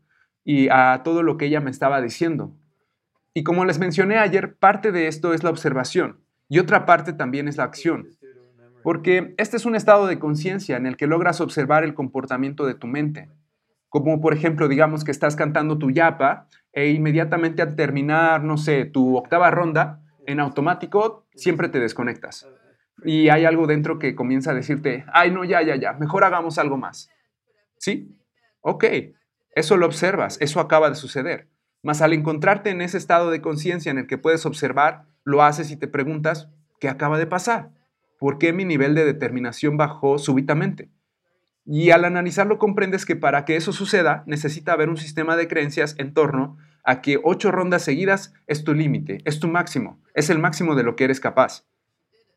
y 0.44 0.68
a 0.70 1.02
todo 1.04 1.22
lo 1.22 1.36
que 1.36 1.46
ella 1.46 1.60
me 1.60 1.70
estaba 1.70 2.00
diciendo. 2.00 2.56
Y 3.34 3.44
como 3.44 3.64
les 3.64 3.78
mencioné 3.78 4.18
ayer, 4.18 4.56
parte 4.56 4.92
de 4.92 5.06
esto 5.06 5.32
es 5.32 5.42
la 5.42 5.50
observación 5.50 6.20
y 6.48 6.58
otra 6.58 6.84
parte 6.84 7.12
también 7.12 7.48
es 7.48 7.56
la 7.56 7.64
acción. 7.64 8.08
Porque 8.82 9.34
este 9.38 9.56
es 9.56 9.64
un 9.64 9.74
estado 9.74 10.06
de 10.06 10.18
conciencia 10.18 10.76
en 10.76 10.86
el 10.86 10.96
que 10.96 11.06
logras 11.06 11.40
observar 11.40 11.84
el 11.84 11.94
comportamiento 11.94 12.66
de 12.66 12.74
tu 12.74 12.86
mente. 12.86 13.30
Como 13.88 14.20
por 14.20 14.34
ejemplo, 14.34 14.68
digamos 14.68 15.04
que 15.04 15.10
estás 15.10 15.36
cantando 15.36 15.78
tu 15.78 15.90
yapa 15.90 16.48
e 16.72 16.90
inmediatamente 16.90 17.62
al 17.62 17.76
terminar, 17.76 18.42
no 18.42 18.56
sé, 18.56 18.84
tu 18.84 19.16
octava 19.16 19.50
ronda, 19.50 20.00
en 20.26 20.40
automático 20.40 21.26
siempre 21.34 21.68
te 21.68 21.80
desconectas. 21.80 22.48
Y 23.04 23.28
hay 23.30 23.44
algo 23.44 23.66
dentro 23.66 23.98
que 23.98 24.14
comienza 24.14 24.50
a 24.50 24.54
decirte, 24.54 25.04
ay, 25.12 25.30
no, 25.30 25.44
ya, 25.44 25.62
ya, 25.62 25.76
ya, 25.76 25.92
mejor 25.94 26.24
hagamos 26.24 26.58
algo 26.58 26.76
más. 26.76 27.10
¿Sí? 27.78 28.16
Ok, 28.60 28.84
eso 29.54 29.76
lo 29.76 29.86
observas, 29.86 30.38
eso 30.40 30.60
acaba 30.60 30.88
de 30.88 30.96
suceder. 30.96 31.48
Mas 31.82 32.00
al 32.00 32.12
encontrarte 32.12 32.70
en 32.70 32.80
ese 32.80 32.96
estado 32.96 33.30
de 33.30 33.40
conciencia 33.40 33.90
en 33.90 33.98
el 33.98 34.06
que 34.06 34.18
puedes 34.18 34.46
observar, 34.46 35.04
lo 35.24 35.42
haces 35.42 35.70
y 35.70 35.76
te 35.76 35.88
preguntas, 35.88 36.48
¿qué 36.80 36.88
acaba 36.88 37.18
de 37.18 37.26
pasar? 37.26 37.70
¿Por 38.18 38.38
qué 38.38 38.52
mi 38.52 38.64
nivel 38.64 38.94
de 38.94 39.04
determinación 39.04 39.76
bajó 39.76 40.18
súbitamente? 40.18 40.90
Y 41.64 41.90
al 41.90 42.04
analizarlo 42.04 42.58
comprendes 42.58 43.04
que 43.04 43.16
para 43.16 43.44
que 43.44 43.56
eso 43.56 43.72
suceda 43.72 44.24
necesita 44.26 44.72
haber 44.72 44.88
un 44.88 44.96
sistema 44.96 45.36
de 45.36 45.48
creencias 45.48 45.94
en 45.98 46.14
torno 46.14 46.56
a 46.84 47.00
que 47.00 47.20
ocho 47.22 47.52
rondas 47.52 47.82
seguidas 47.82 48.32
es 48.46 48.64
tu 48.64 48.74
límite, 48.74 49.18
es 49.24 49.38
tu 49.38 49.48
máximo, 49.48 50.00
es 50.14 50.30
el 50.30 50.38
máximo 50.38 50.74
de 50.74 50.82
lo 50.82 50.96
que 50.96 51.04
eres 51.04 51.20
capaz. 51.20 51.64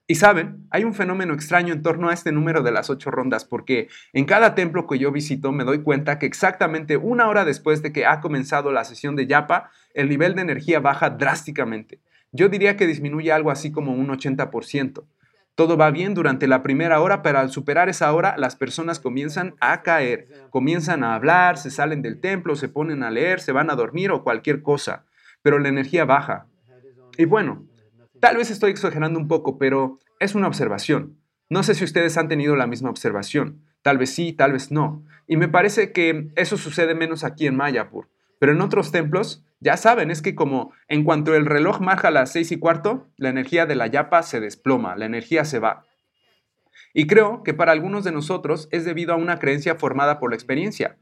Y 0.07 0.15
saben, 0.15 0.67
hay 0.69 0.83
un 0.83 0.93
fenómeno 0.93 1.33
extraño 1.33 1.73
en 1.73 1.81
torno 1.81 2.09
a 2.09 2.13
este 2.13 2.31
número 2.31 2.61
de 2.61 2.71
las 2.71 2.91
ocho 2.91 3.09
rondas, 3.09 3.43
porque 3.43 3.87
en 4.13 4.25
cada 4.25 4.53
templo 4.53 4.85
que 4.85 4.99
yo 4.99 5.11
visito 5.11 5.51
me 5.51 5.63
doy 5.63 5.81
cuenta 5.81 6.19
que 6.19 6.27
exactamente 6.27 6.95
una 6.95 7.27
hora 7.27 7.43
después 7.43 7.81
de 7.81 7.91
que 7.91 8.05
ha 8.05 8.21
comenzado 8.21 8.71
la 8.71 8.83
sesión 8.83 9.15
de 9.15 9.25
yapa, 9.25 9.71
el 9.95 10.07
nivel 10.07 10.35
de 10.35 10.43
energía 10.43 10.79
baja 10.79 11.09
drásticamente. 11.09 12.01
Yo 12.31 12.49
diría 12.49 12.77
que 12.77 12.85
disminuye 12.85 13.31
algo 13.31 13.49
así 13.49 13.71
como 13.71 13.93
un 13.93 14.07
80%. 14.07 15.05
Todo 15.55 15.77
va 15.77 15.89
bien 15.89 16.13
durante 16.13 16.47
la 16.47 16.61
primera 16.61 16.99
hora, 16.99 17.23
pero 17.23 17.39
al 17.39 17.49
superar 17.49 17.89
esa 17.89 18.13
hora 18.13 18.35
las 18.37 18.55
personas 18.55 18.99
comienzan 18.99 19.55
a 19.59 19.81
caer, 19.81 20.27
comienzan 20.51 21.03
a 21.03 21.15
hablar, 21.15 21.57
se 21.57 21.71
salen 21.71 22.01
del 22.03 22.19
templo, 22.19 22.55
se 22.55 22.67
ponen 22.67 23.01
a 23.01 23.09
leer, 23.09 23.39
se 23.39 23.53
van 23.53 23.71
a 23.71 23.75
dormir 23.75 24.11
o 24.11 24.23
cualquier 24.23 24.61
cosa, 24.61 25.05
pero 25.41 25.57
la 25.57 25.69
energía 25.69 26.05
baja. 26.05 26.45
Y 27.17 27.23
bueno, 27.25 27.65
tal 28.19 28.37
vez 28.37 28.51
estoy 28.51 28.71
exagerando 28.71 29.19
un 29.19 29.27
poco, 29.27 29.57
pero 29.57 29.99
es 30.19 30.35
una 30.35 30.47
observación. 30.47 31.17
No 31.49 31.63
sé 31.63 31.75
si 31.75 31.83
ustedes 31.83 32.17
han 32.17 32.27
tenido 32.27 32.55
la 32.55 32.67
misma 32.67 32.89
observación. 32.89 33.61
Tal 33.81 33.97
vez 33.97 34.13
sí, 34.13 34.33
tal 34.33 34.53
vez 34.53 34.71
no. 34.71 35.03
Y 35.27 35.37
me 35.37 35.47
parece 35.47 35.91
que 35.91 36.29
eso 36.35 36.57
sucede 36.57 36.95
menos 36.95 37.23
aquí 37.23 37.45
en 37.45 37.55
Mayapur. 37.55 38.09
Pero 38.39 38.51
en 38.51 38.61
otros 38.61 38.91
templos, 38.91 39.43
ya 39.59 39.77
saben, 39.77 40.11
es 40.11 40.21
que 40.21 40.35
como 40.35 40.73
en 40.87 41.03
cuanto 41.03 41.35
el 41.35 41.45
reloj 41.45 41.79
marca 41.79 42.11
las 42.11 42.31
seis 42.31 42.51
y 42.51 42.57
cuarto, 42.57 43.07
la 43.17 43.29
energía 43.29 43.65
de 43.65 43.75
la 43.75 43.87
yapa 43.87 44.23
se 44.23 44.39
desploma, 44.39 44.95
la 44.95 45.05
energía 45.05 45.45
se 45.45 45.59
va. 45.59 45.85
Y 46.93 47.07
creo 47.07 47.43
que 47.43 47.53
para 47.53 47.71
algunos 47.71 48.03
de 48.03 48.11
nosotros 48.11 48.67
es 48.71 48.85
debido 48.85 49.13
a 49.13 49.17
una 49.17 49.39
creencia 49.39 49.75
formada 49.75 50.19
por 50.19 50.31
la 50.31 50.35
experiencia. 50.35 50.97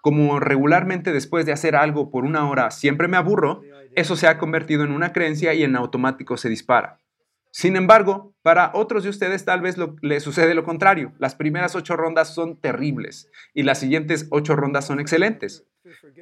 Como 0.00 0.38
regularmente 0.40 1.12
después 1.12 1.44
de 1.44 1.52
hacer 1.52 1.74
algo 1.74 2.10
por 2.10 2.24
una 2.24 2.48
hora 2.48 2.70
siempre 2.70 3.08
me 3.08 3.16
aburro, 3.16 3.62
eso 3.94 4.16
se 4.16 4.26
ha 4.26 4.38
convertido 4.38 4.84
en 4.84 4.92
una 4.92 5.12
creencia 5.12 5.54
y 5.54 5.62
en 5.62 5.76
automático 5.76 6.36
se 6.36 6.48
dispara. 6.48 6.98
Sin 7.50 7.76
embargo, 7.76 8.34
para 8.42 8.70
otros 8.74 9.02
de 9.04 9.10
ustedes 9.10 9.44
tal 9.44 9.60
vez 9.60 9.76
le 10.02 10.20
sucede 10.20 10.54
lo 10.54 10.64
contrario. 10.64 11.12
Las 11.18 11.34
primeras 11.34 11.74
ocho 11.74 11.96
rondas 11.96 12.34
son 12.34 12.56
terribles 12.56 13.30
y 13.54 13.62
las 13.62 13.80
siguientes 13.80 14.26
ocho 14.30 14.54
rondas 14.54 14.86
son 14.86 15.00
excelentes. 15.00 15.64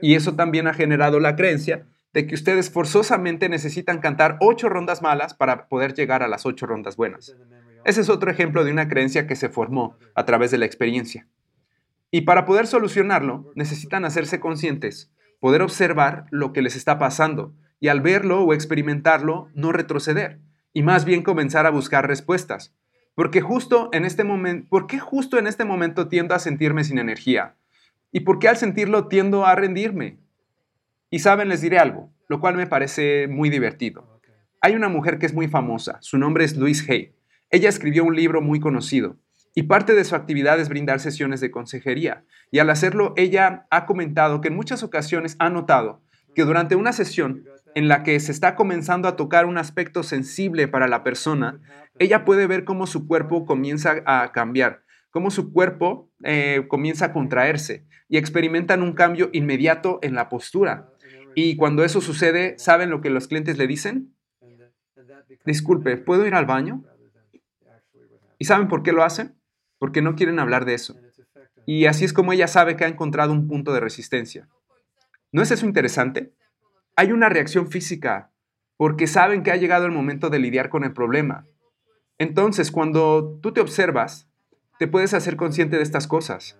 Y 0.00 0.14
eso 0.14 0.34
también 0.34 0.66
ha 0.68 0.74
generado 0.74 1.20
la 1.20 1.36
creencia 1.36 1.86
de 2.12 2.26
que 2.26 2.34
ustedes 2.34 2.70
forzosamente 2.70 3.48
necesitan 3.48 3.98
cantar 3.98 4.38
ocho 4.40 4.68
rondas 4.68 5.02
malas 5.02 5.34
para 5.34 5.68
poder 5.68 5.92
llegar 5.94 6.22
a 6.22 6.28
las 6.28 6.46
ocho 6.46 6.64
rondas 6.64 6.96
buenas. 6.96 7.36
Ese 7.84 8.00
es 8.00 8.08
otro 8.08 8.30
ejemplo 8.30 8.64
de 8.64 8.72
una 8.72 8.88
creencia 8.88 9.26
que 9.26 9.36
se 9.36 9.48
formó 9.48 9.98
a 10.14 10.24
través 10.24 10.50
de 10.50 10.58
la 10.58 10.66
experiencia. 10.66 11.26
Y 12.10 12.22
para 12.22 12.46
poder 12.46 12.66
solucionarlo, 12.66 13.52
necesitan 13.54 14.04
hacerse 14.04 14.40
conscientes, 14.40 15.10
poder 15.46 15.62
observar 15.62 16.26
lo 16.32 16.52
que 16.52 16.60
les 16.60 16.74
está 16.74 16.98
pasando 16.98 17.54
y 17.78 17.86
al 17.86 18.00
verlo 18.00 18.42
o 18.42 18.52
experimentarlo, 18.52 19.48
no 19.54 19.70
retroceder 19.70 20.40
y 20.72 20.82
más 20.82 21.04
bien 21.04 21.22
comenzar 21.22 21.66
a 21.66 21.70
buscar 21.70 22.08
respuestas. 22.08 22.74
Porque 23.14 23.40
justo 23.40 23.88
en 23.92 24.04
este 24.04 24.24
momento, 24.24 24.66
¿por 24.68 24.88
qué 24.88 24.98
justo 24.98 25.38
en 25.38 25.46
este 25.46 25.64
momento 25.64 26.08
tiendo 26.08 26.34
a 26.34 26.40
sentirme 26.40 26.82
sin 26.82 26.98
energía? 26.98 27.54
¿Y 28.10 28.22
por 28.22 28.40
qué 28.40 28.48
al 28.48 28.56
sentirlo 28.56 29.06
tiendo 29.06 29.46
a 29.46 29.54
rendirme? 29.54 30.18
Y 31.10 31.20
saben, 31.20 31.48
les 31.48 31.60
diré 31.60 31.78
algo, 31.78 32.10
lo 32.28 32.40
cual 32.40 32.56
me 32.56 32.66
parece 32.66 33.28
muy 33.28 33.48
divertido. 33.48 34.20
Hay 34.60 34.74
una 34.74 34.88
mujer 34.88 35.20
que 35.20 35.26
es 35.26 35.32
muy 35.32 35.46
famosa, 35.46 35.98
su 36.00 36.18
nombre 36.18 36.44
es 36.44 36.56
Louise 36.56 36.92
Hay. 36.92 37.14
Ella 37.50 37.68
escribió 37.68 38.02
un 38.02 38.16
libro 38.16 38.42
muy 38.42 38.58
conocido 38.58 39.16
y 39.58 39.62
parte 39.62 39.94
de 39.94 40.04
su 40.04 40.14
actividad 40.14 40.60
es 40.60 40.68
brindar 40.68 41.00
sesiones 41.00 41.40
de 41.40 41.50
consejería. 41.50 42.26
Y 42.50 42.58
al 42.58 42.68
hacerlo, 42.68 43.14
ella 43.16 43.66
ha 43.70 43.86
comentado 43.86 44.42
que 44.42 44.48
en 44.48 44.54
muchas 44.54 44.82
ocasiones 44.82 45.34
ha 45.38 45.48
notado 45.48 46.02
que 46.34 46.44
durante 46.44 46.76
una 46.76 46.92
sesión 46.92 47.44
en 47.74 47.88
la 47.88 48.02
que 48.02 48.20
se 48.20 48.32
está 48.32 48.54
comenzando 48.54 49.08
a 49.08 49.16
tocar 49.16 49.46
un 49.46 49.56
aspecto 49.56 50.02
sensible 50.02 50.68
para 50.68 50.88
la 50.88 51.02
persona, 51.02 51.58
ella 51.98 52.26
puede 52.26 52.46
ver 52.46 52.64
cómo 52.64 52.86
su 52.86 53.08
cuerpo 53.08 53.46
comienza 53.46 54.02
a 54.04 54.30
cambiar, 54.30 54.82
cómo 55.10 55.30
su 55.30 55.50
cuerpo 55.54 56.10
eh, 56.22 56.66
comienza 56.68 57.06
a 57.06 57.12
contraerse 57.14 57.86
y 58.10 58.18
experimentan 58.18 58.82
un 58.82 58.92
cambio 58.92 59.30
inmediato 59.32 60.00
en 60.02 60.14
la 60.14 60.28
postura. 60.28 60.90
Y 61.34 61.56
cuando 61.56 61.82
eso 61.82 62.02
sucede, 62.02 62.58
¿saben 62.58 62.90
lo 62.90 63.00
que 63.00 63.08
los 63.08 63.26
clientes 63.26 63.56
le 63.56 63.66
dicen? 63.66 64.14
Disculpe, 65.46 65.96
¿puedo 65.96 66.26
ir 66.26 66.34
al 66.34 66.44
baño? 66.44 66.84
¿Y 68.38 68.44
saben 68.44 68.68
por 68.68 68.82
qué 68.82 68.92
lo 68.92 69.02
hacen? 69.02 69.34
Porque 69.78 70.02
no 70.02 70.14
quieren 70.14 70.38
hablar 70.38 70.64
de 70.64 70.74
eso. 70.74 70.96
Y 71.66 71.86
así 71.86 72.04
es 72.04 72.12
como 72.12 72.32
ella 72.32 72.48
sabe 72.48 72.76
que 72.76 72.84
ha 72.84 72.88
encontrado 72.88 73.32
un 73.32 73.48
punto 73.48 73.72
de 73.72 73.80
resistencia. 73.80 74.48
¿No 75.32 75.42
es 75.42 75.50
eso 75.50 75.66
interesante? 75.66 76.32
Hay 76.94 77.12
una 77.12 77.28
reacción 77.28 77.68
física 77.68 78.30
porque 78.76 79.06
saben 79.06 79.42
que 79.42 79.50
ha 79.50 79.56
llegado 79.56 79.86
el 79.86 79.92
momento 79.92 80.30
de 80.30 80.38
lidiar 80.38 80.68
con 80.68 80.84
el 80.84 80.92
problema. 80.92 81.46
Entonces, 82.18 82.70
cuando 82.70 83.38
tú 83.42 83.52
te 83.52 83.60
observas, 83.60 84.28
te 84.78 84.86
puedes 84.86 85.14
hacer 85.14 85.36
consciente 85.36 85.76
de 85.76 85.82
estas 85.82 86.06
cosas. 86.06 86.58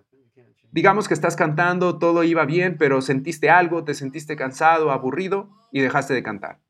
Digamos 0.72 1.08
que 1.08 1.14
estás 1.14 1.36
cantando, 1.36 1.98
todo 1.98 2.24
iba 2.24 2.44
bien, 2.44 2.76
pero 2.76 3.00
sentiste 3.00 3.48
algo, 3.48 3.84
te 3.84 3.94
sentiste 3.94 4.36
cansado, 4.36 4.90
aburrido 4.90 5.50
y 5.72 5.80
dejaste 5.80 6.12
de 6.12 6.22
cantar. 6.22 6.60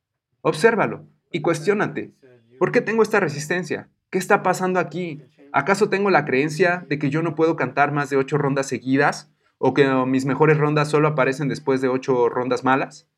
Obsérvalo 0.42 1.08
y 1.32 1.40
cuestiónate. 1.40 2.12
¿Por 2.58 2.70
qué 2.72 2.80
tengo 2.80 3.02
esta 3.02 3.20
resistencia? 3.20 3.88
¿Qué 4.10 4.18
está 4.18 4.42
pasando 4.42 4.78
aquí? 4.78 5.22
¿Acaso 5.52 5.88
tengo 5.88 6.10
la 6.10 6.24
creencia 6.24 6.84
de 6.88 6.98
que 6.98 7.10
yo 7.10 7.22
no 7.22 7.34
puedo 7.34 7.56
cantar 7.56 7.92
más 7.92 8.10
de 8.10 8.16
ocho 8.16 8.38
rondas 8.38 8.66
seguidas? 8.66 9.30
o 9.58 9.74
que 9.74 9.88
mis 10.06 10.24
mejores 10.24 10.58
rondas 10.58 10.90
solo 10.90 11.08
aparecen 11.08 11.48
después 11.48 11.80
de 11.80 11.88
ocho 11.88 12.28
rondas 12.28 12.64
malas. 12.64 13.08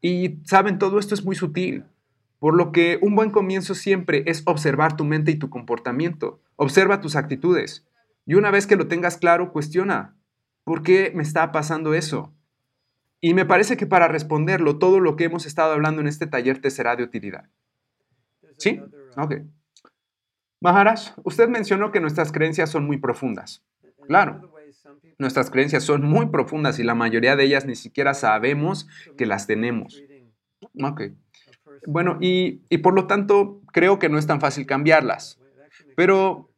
Y 0.00 0.40
saben, 0.44 0.78
todo 0.78 0.98
esto 0.98 1.14
es 1.14 1.24
muy 1.24 1.36
sutil, 1.36 1.84
por 2.38 2.54
lo 2.54 2.72
que 2.72 2.98
un 3.02 3.14
buen 3.14 3.30
comienzo 3.30 3.74
siempre 3.74 4.22
es 4.26 4.42
observar 4.46 4.96
tu 4.96 5.04
mente 5.04 5.30
y 5.30 5.36
tu 5.36 5.50
comportamiento, 5.50 6.40
observa 6.56 7.00
tus 7.00 7.16
actitudes. 7.16 7.86
Y 8.26 8.34
una 8.34 8.50
vez 8.50 8.66
que 8.66 8.76
lo 8.76 8.88
tengas 8.88 9.16
claro, 9.16 9.52
cuestiona, 9.52 10.16
¿por 10.64 10.82
qué 10.82 11.12
me 11.14 11.22
está 11.22 11.52
pasando 11.52 11.94
eso? 11.94 12.32
Y 13.20 13.34
me 13.34 13.46
parece 13.46 13.76
que 13.76 13.86
para 13.86 14.08
responderlo, 14.08 14.78
todo 14.78 15.00
lo 15.00 15.16
que 15.16 15.24
hemos 15.24 15.46
estado 15.46 15.72
hablando 15.72 16.00
en 16.00 16.06
este 16.06 16.26
taller 16.26 16.60
te 16.60 16.70
será 16.70 16.96
de 16.96 17.02
utilidad. 17.02 17.48
¿Sí? 18.58 18.80
Ok. 19.16 19.36
Maharaj, 20.60 21.12
usted 21.24 21.48
mencionó 21.48 21.92
que 21.92 22.00
nuestras 22.00 22.32
creencias 22.32 22.70
son 22.70 22.86
muy 22.86 22.98
profundas. 22.98 23.64
Claro, 24.06 24.52
nuestras 25.18 25.50
creencias 25.50 25.82
son 25.84 26.02
muy 26.02 26.26
profundas 26.26 26.78
y 26.78 26.84
la 26.84 26.94
mayoría 26.94 27.36
de 27.36 27.44
ellas 27.44 27.66
ni 27.66 27.74
siquiera 27.74 28.14
sabemos 28.14 28.88
que 29.16 29.26
las 29.26 29.46
tenemos. 29.46 30.02
Ok. 30.82 31.02
Bueno, 31.86 32.18
y, 32.20 32.62
y 32.68 32.78
por 32.78 32.94
lo 32.94 33.06
tanto 33.06 33.62
creo 33.72 33.98
que 33.98 34.08
no 34.08 34.18
es 34.18 34.26
tan 34.26 34.40
fácil 34.40 34.66
cambiarlas. 34.66 35.40
Pero, 35.96 36.50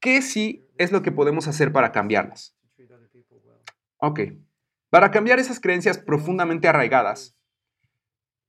¿qué 0.00 0.22
sí 0.22 0.66
es 0.78 0.92
lo 0.92 1.02
que 1.02 1.12
podemos 1.12 1.48
hacer 1.48 1.72
para 1.72 1.92
cambiarlas? 1.92 2.56
Ok. 3.98 4.20
Para 4.90 5.10
cambiar 5.10 5.38
esas 5.38 5.60
creencias 5.60 5.98
profundamente 5.98 6.68
arraigadas, 6.68 7.36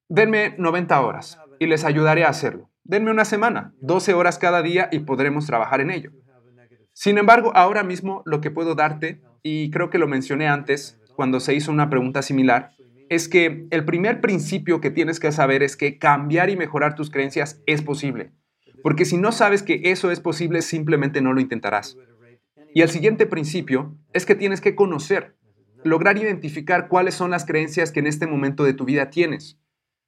denme 0.09 0.55
90 0.57 1.01
horas 1.01 1.39
y 1.59 1.67
les 1.67 1.83
ayudaré 1.83 2.25
a 2.25 2.29
hacerlo. 2.29 2.69
Denme 2.85 3.11
una 3.11 3.23
semana, 3.23 3.73
12 3.79 4.13
horas 4.13 4.37
cada 4.37 4.61
día 4.61 4.89
y 4.91 4.99
podremos 4.99 5.45
trabajar 5.45 5.79
en 5.79 5.89
ello. 5.89 6.11
Sin 6.91 7.17
embargo, 7.17 7.51
ahora 7.55 7.81
mismo 7.81 8.23
lo 8.25 8.41
que 8.41 8.51
puedo 8.51 8.75
darte, 8.75 9.21
y 9.41 9.71
creo 9.71 9.89
que 9.89 9.97
lo 9.97 10.07
mencioné 10.07 10.47
antes 10.47 10.99
cuando 11.15 11.39
se 11.39 11.53
hizo 11.53 11.71
una 11.71 11.89
pregunta 11.89 12.21
similar, 12.21 12.71
es 13.09 13.29
que 13.29 13.67
el 13.71 13.85
primer 13.85 14.19
principio 14.19 14.81
que 14.81 14.91
tienes 14.91 15.19
que 15.19 15.31
saber 15.31 15.63
es 15.63 15.77
que 15.77 15.97
cambiar 15.97 16.49
y 16.49 16.57
mejorar 16.57 16.95
tus 16.95 17.09
creencias 17.09 17.61
es 17.67 17.81
posible. 17.81 18.31
Porque 18.81 19.05
si 19.05 19.17
no 19.17 19.31
sabes 19.31 19.63
que 19.63 19.79
eso 19.85 20.11
es 20.11 20.19
posible, 20.19 20.61
simplemente 20.61 21.21
no 21.21 21.31
lo 21.31 21.39
intentarás. 21.39 21.97
Y 22.73 22.81
el 22.81 22.89
siguiente 22.89 23.25
principio 23.25 23.95
es 24.11 24.25
que 24.25 24.35
tienes 24.35 24.59
que 24.59 24.75
conocer, 24.75 25.37
lograr 25.85 26.17
identificar 26.17 26.89
cuáles 26.89 27.13
son 27.13 27.31
las 27.31 27.45
creencias 27.45 27.91
que 27.91 28.01
en 28.01 28.07
este 28.07 28.27
momento 28.27 28.65
de 28.65 28.73
tu 28.73 28.83
vida 28.83 29.09
tienes. 29.09 29.57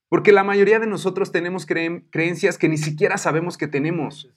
Porque 0.10 0.32
la 0.32 0.44
mayoría 0.44 0.80
de 0.80 0.88
nosotros 0.88 1.32
tenemos 1.32 1.65
creencias 1.65 2.57
que 2.57 2.69
ni 2.69 2.77
siquiera 2.77 3.18
sabemos 3.18 3.57
que 3.57 3.68
tenemos 3.68 4.30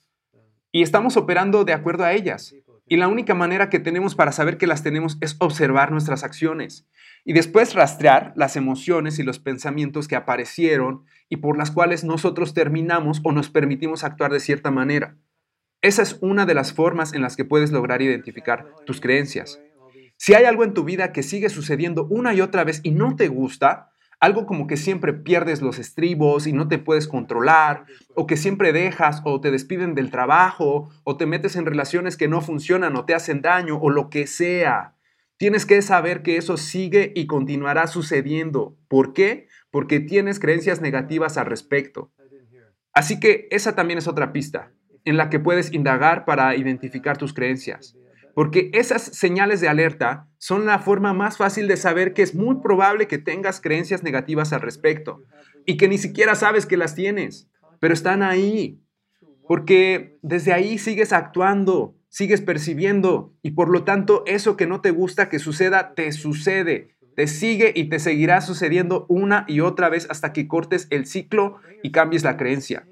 y 0.72 0.82
estamos 0.82 1.16
operando 1.16 1.64
de 1.64 1.72
acuerdo 1.72 2.04
a 2.04 2.12
ellas. 2.12 2.54
Y 2.86 2.96
la 2.96 3.08
única 3.08 3.34
manera 3.34 3.68
que 3.68 3.80
tenemos 3.80 4.14
para 4.14 4.32
saber 4.32 4.56
que 4.56 4.66
las 4.66 4.82
tenemos 4.82 5.18
es 5.20 5.36
observar 5.40 5.92
nuestras 5.92 6.24
acciones 6.24 6.88
y 7.24 7.34
después 7.34 7.74
rastrear 7.74 8.32
las 8.34 8.56
emociones 8.56 9.18
y 9.18 9.22
los 9.22 9.38
pensamientos 9.38 10.08
que 10.08 10.16
aparecieron 10.16 11.04
y 11.28 11.36
por 11.36 11.58
las 11.58 11.70
cuales 11.70 12.04
nosotros 12.04 12.54
terminamos 12.54 13.20
o 13.24 13.32
nos 13.32 13.50
permitimos 13.50 14.04
actuar 14.04 14.32
de 14.32 14.40
cierta 14.40 14.70
manera. 14.70 15.16
Esa 15.82 16.02
es 16.02 16.16
una 16.22 16.46
de 16.46 16.54
las 16.54 16.72
formas 16.72 17.12
en 17.12 17.20
las 17.20 17.36
que 17.36 17.44
puedes 17.44 17.70
lograr 17.70 18.00
identificar 18.00 18.74
tus 18.86 19.00
creencias. 19.00 19.60
Si 20.16 20.34
hay 20.34 20.44
algo 20.44 20.64
en 20.64 20.74
tu 20.74 20.84
vida 20.84 21.12
que 21.12 21.22
sigue 21.22 21.50
sucediendo 21.50 22.06
una 22.06 22.34
y 22.34 22.40
otra 22.40 22.64
vez 22.64 22.80
y 22.82 22.90
no 22.90 23.14
te 23.16 23.28
gusta, 23.28 23.92
algo 24.20 24.46
como 24.46 24.66
que 24.66 24.76
siempre 24.76 25.12
pierdes 25.12 25.62
los 25.62 25.78
estribos 25.78 26.46
y 26.46 26.52
no 26.52 26.68
te 26.68 26.78
puedes 26.78 27.06
controlar, 27.06 27.84
o 28.14 28.26
que 28.26 28.36
siempre 28.36 28.72
dejas 28.72 29.22
o 29.24 29.40
te 29.40 29.50
despiden 29.50 29.94
del 29.94 30.10
trabajo, 30.10 30.90
o 31.04 31.16
te 31.16 31.26
metes 31.26 31.56
en 31.56 31.66
relaciones 31.66 32.16
que 32.16 32.28
no 32.28 32.40
funcionan 32.40 32.96
o 32.96 33.04
te 33.04 33.14
hacen 33.14 33.42
daño, 33.42 33.78
o 33.78 33.90
lo 33.90 34.10
que 34.10 34.26
sea. 34.26 34.96
Tienes 35.36 35.66
que 35.66 35.80
saber 35.82 36.22
que 36.22 36.36
eso 36.36 36.56
sigue 36.56 37.12
y 37.14 37.26
continuará 37.26 37.86
sucediendo. 37.86 38.76
¿Por 38.88 39.12
qué? 39.12 39.46
Porque 39.70 40.00
tienes 40.00 40.40
creencias 40.40 40.80
negativas 40.80 41.36
al 41.36 41.46
respecto. 41.46 42.10
Así 42.92 43.20
que 43.20 43.46
esa 43.52 43.76
también 43.76 43.98
es 43.98 44.08
otra 44.08 44.32
pista 44.32 44.72
en 45.04 45.16
la 45.16 45.30
que 45.30 45.38
puedes 45.38 45.72
indagar 45.72 46.24
para 46.24 46.56
identificar 46.56 47.16
tus 47.16 47.32
creencias 47.32 47.96
porque 48.34 48.70
esas 48.72 49.02
señales 49.02 49.60
de 49.60 49.68
alerta 49.68 50.28
son 50.38 50.66
la 50.66 50.78
forma 50.78 51.12
más 51.12 51.36
fácil 51.36 51.68
de 51.68 51.76
saber 51.76 52.14
que 52.14 52.22
es 52.22 52.34
muy 52.34 52.60
probable 52.60 53.08
que 53.08 53.18
tengas 53.18 53.60
creencias 53.60 54.02
negativas 54.02 54.52
al 54.52 54.60
respecto 54.60 55.22
y 55.66 55.76
que 55.76 55.88
ni 55.88 55.98
siquiera 55.98 56.34
sabes 56.34 56.66
que 56.66 56.76
las 56.76 56.94
tienes, 56.94 57.48
pero 57.80 57.94
están 57.94 58.22
ahí, 58.22 58.80
porque 59.46 60.18
desde 60.22 60.52
ahí 60.52 60.78
sigues 60.78 61.12
actuando, 61.12 61.96
sigues 62.08 62.40
percibiendo 62.40 63.34
y 63.42 63.52
por 63.52 63.68
lo 63.68 63.84
tanto 63.84 64.22
eso 64.26 64.56
que 64.56 64.66
no 64.66 64.80
te 64.80 64.90
gusta 64.90 65.28
que 65.28 65.38
suceda, 65.38 65.94
te 65.94 66.12
sucede, 66.12 66.96
te 67.16 67.26
sigue 67.26 67.72
y 67.74 67.88
te 67.88 67.98
seguirá 67.98 68.40
sucediendo 68.40 69.04
una 69.08 69.44
y 69.48 69.60
otra 69.60 69.88
vez 69.88 70.06
hasta 70.10 70.32
que 70.32 70.46
cortes 70.46 70.86
el 70.90 71.06
ciclo 71.06 71.56
y 71.82 71.90
cambies 71.90 72.22
la 72.22 72.36
creencia. 72.36 72.86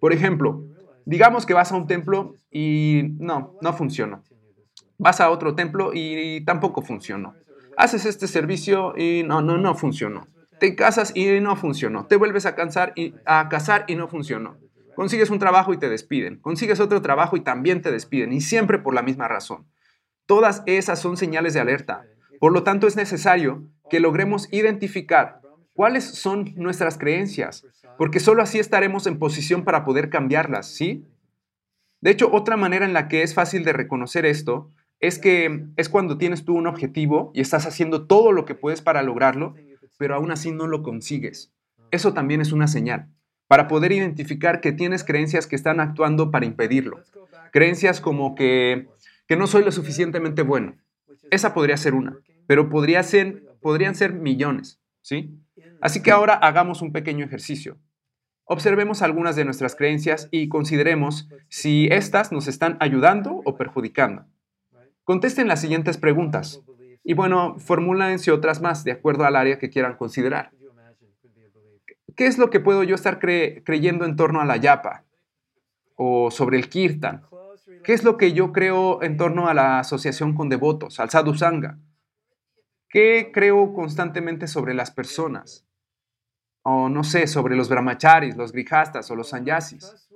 Por 0.00 0.12
ejemplo, 0.12 0.64
digamos 1.04 1.44
que 1.44 1.54
vas 1.54 1.70
a 1.70 1.76
un 1.76 1.86
templo 1.86 2.36
y 2.50 3.14
no, 3.18 3.58
no 3.60 3.72
funciona. 3.74 4.22
Vas 5.04 5.20
a 5.20 5.28
otro 5.28 5.54
templo 5.54 5.90
y 5.92 6.40
tampoco 6.46 6.80
funcionó. 6.80 7.34
Haces 7.76 8.06
este 8.06 8.26
servicio 8.26 8.94
y 8.96 9.22
no, 9.22 9.42
no, 9.42 9.58
no 9.58 9.74
funcionó. 9.74 10.26
Te 10.58 10.74
casas 10.74 11.12
y 11.14 11.26
no 11.40 11.56
funcionó. 11.56 12.06
Te 12.06 12.16
vuelves 12.16 12.46
a, 12.46 12.54
casar 12.54 12.94
y 13.86 13.96
no 13.96 14.08
funcionó. 14.08 14.56
Consigues 14.96 15.28
un 15.28 15.38
trabajo 15.38 15.74
y 15.74 15.76
te 15.76 15.90
despiden. 15.90 16.38
Consigues 16.40 16.80
otro 16.80 17.02
trabajo 17.02 17.36
y 17.36 17.42
también 17.42 17.82
te 17.82 17.92
despiden. 17.92 18.32
Y 18.32 18.40
siempre 18.40 18.78
por 18.78 18.94
la 18.94 19.02
misma 19.02 19.28
razón. 19.28 19.66
Todas 20.24 20.62
esas 20.64 21.00
son 21.02 21.18
señales 21.18 21.52
de 21.52 21.60
alerta. 21.60 22.06
Por 22.40 22.54
lo 22.54 22.62
tanto, 22.62 22.86
es 22.86 22.96
necesario 22.96 23.62
que 23.90 24.00
logremos 24.00 24.50
identificar 24.54 25.42
cuáles 25.74 26.04
son 26.04 26.54
nuestras 26.56 26.96
creencias, 26.96 27.66
porque 27.98 28.20
solo 28.20 28.40
así 28.40 28.58
estaremos 28.58 29.06
en 29.06 29.18
posición 29.18 29.64
para 29.64 29.84
poder 29.84 30.08
cambiarlas, 30.08 30.66
¿sí? 30.66 31.04
De 32.00 32.10
hecho, 32.10 32.30
otra 32.32 32.56
manera 32.56 32.86
en 32.86 32.94
la 32.94 33.06
que 33.08 33.22
es 33.22 33.34
fácil 33.34 33.64
de 33.64 33.74
reconocer 33.74 34.24
esto 34.24 34.70
es 35.06 35.18
que 35.18 35.66
es 35.76 35.88
cuando 35.88 36.16
tienes 36.16 36.44
tú 36.44 36.54
un 36.54 36.66
objetivo 36.66 37.30
y 37.34 37.40
estás 37.40 37.66
haciendo 37.66 38.06
todo 38.06 38.32
lo 38.32 38.44
que 38.44 38.54
puedes 38.54 38.80
para 38.80 39.02
lograrlo, 39.02 39.54
pero 39.98 40.14
aún 40.14 40.30
así 40.30 40.50
no 40.50 40.66
lo 40.66 40.82
consigues. 40.82 41.52
Eso 41.90 42.14
también 42.14 42.40
es 42.40 42.52
una 42.52 42.68
señal 42.68 43.08
para 43.46 43.68
poder 43.68 43.92
identificar 43.92 44.60
que 44.62 44.72
tienes 44.72 45.04
creencias 45.04 45.46
que 45.46 45.56
están 45.56 45.78
actuando 45.78 46.30
para 46.30 46.46
impedirlo. 46.46 47.02
Creencias 47.52 48.00
como 48.00 48.34
que, 48.34 48.88
que 49.28 49.36
no 49.36 49.46
soy 49.46 49.62
lo 49.62 49.72
suficientemente 49.72 50.42
bueno. 50.42 50.76
Esa 51.30 51.52
podría 51.52 51.76
ser 51.76 51.94
una, 51.94 52.16
pero 52.46 52.68
podrían 52.68 53.04
ser 53.94 54.12
millones, 54.14 54.80
¿sí? 55.02 55.38
Así 55.80 56.02
que 56.02 56.10
ahora 56.10 56.34
hagamos 56.34 56.80
un 56.80 56.92
pequeño 56.92 57.24
ejercicio. 57.26 57.78
Observemos 58.46 59.02
algunas 59.02 59.36
de 59.36 59.44
nuestras 59.44 59.76
creencias 59.76 60.28
y 60.30 60.48
consideremos 60.48 61.28
si 61.48 61.88
éstas 61.90 62.32
nos 62.32 62.48
están 62.48 62.76
ayudando 62.80 63.42
o 63.44 63.56
perjudicando. 63.56 64.26
Contesten 65.04 65.48
las 65.48 65.60
siguientes 65.60 65.98
preguntas 65.98 66.62
y 67.02 67.12
bueno, 67.12 67.58
formúlense 67.58 68.32
otras 68.32 68.62
más 68.62 68.82
de 68.84 68.92
acuerdo 68.92 69.24
al 69.24 69.36
área 69.36 69.58
que 69.58 69.68
quieran 69.70 69.96
considerar. 69.96 70.50
¿Qué 72.16 72.26
es 72.26 72.38
lo 72.38 72.48
que 72.48 72.60
puedo 72.60 72.82
yo 72.82 72.94
estar 72.94 73.18
creyendo 73.18 74.04
en 74.06 74.16
torno 74.16 74.40
a 74.40 74.46
la 74.46 74.56
yapa 74.56 75.04
o 75.96 76.30
sobre 76.30 76.56
el 76.56 76.68
kirtan? 76.68 77.26
¿Qué 77.82 77.92
es 77.92 78.02
lo 78.02 78.16
que 78.16 78.32
yo 78.32 78.52
creo 78.52 79.02
en 79.02 79.18
torno 79.18 79.48
a 79.48 79.54
la 79.54 79.80
asociación 79.80 80.34
con 80.34 80.48
devotos, 80.48 81.00
al 81.00 81.10
sadhu 81.10 81.34
sangha? 81.34 81.78
¿Qué 82.88 83.30
creo 83.32 83.74
constantemente 83.74 84.46
sobre 84.46 84.72
las 84.72 84.90
personas? 84.90 85.66
O 86.62 86.88
no 86.88 87.04
sé, 87.04 87.26
sobre 87.26 87.56
los 87.56 87.68
brahmacharis, 87.68 88.36
los 88.36 88.52
grihastas 88.52 89.10
o 89.10 89.16
los 89.16 89.28
sannyasis. 89.28 90.08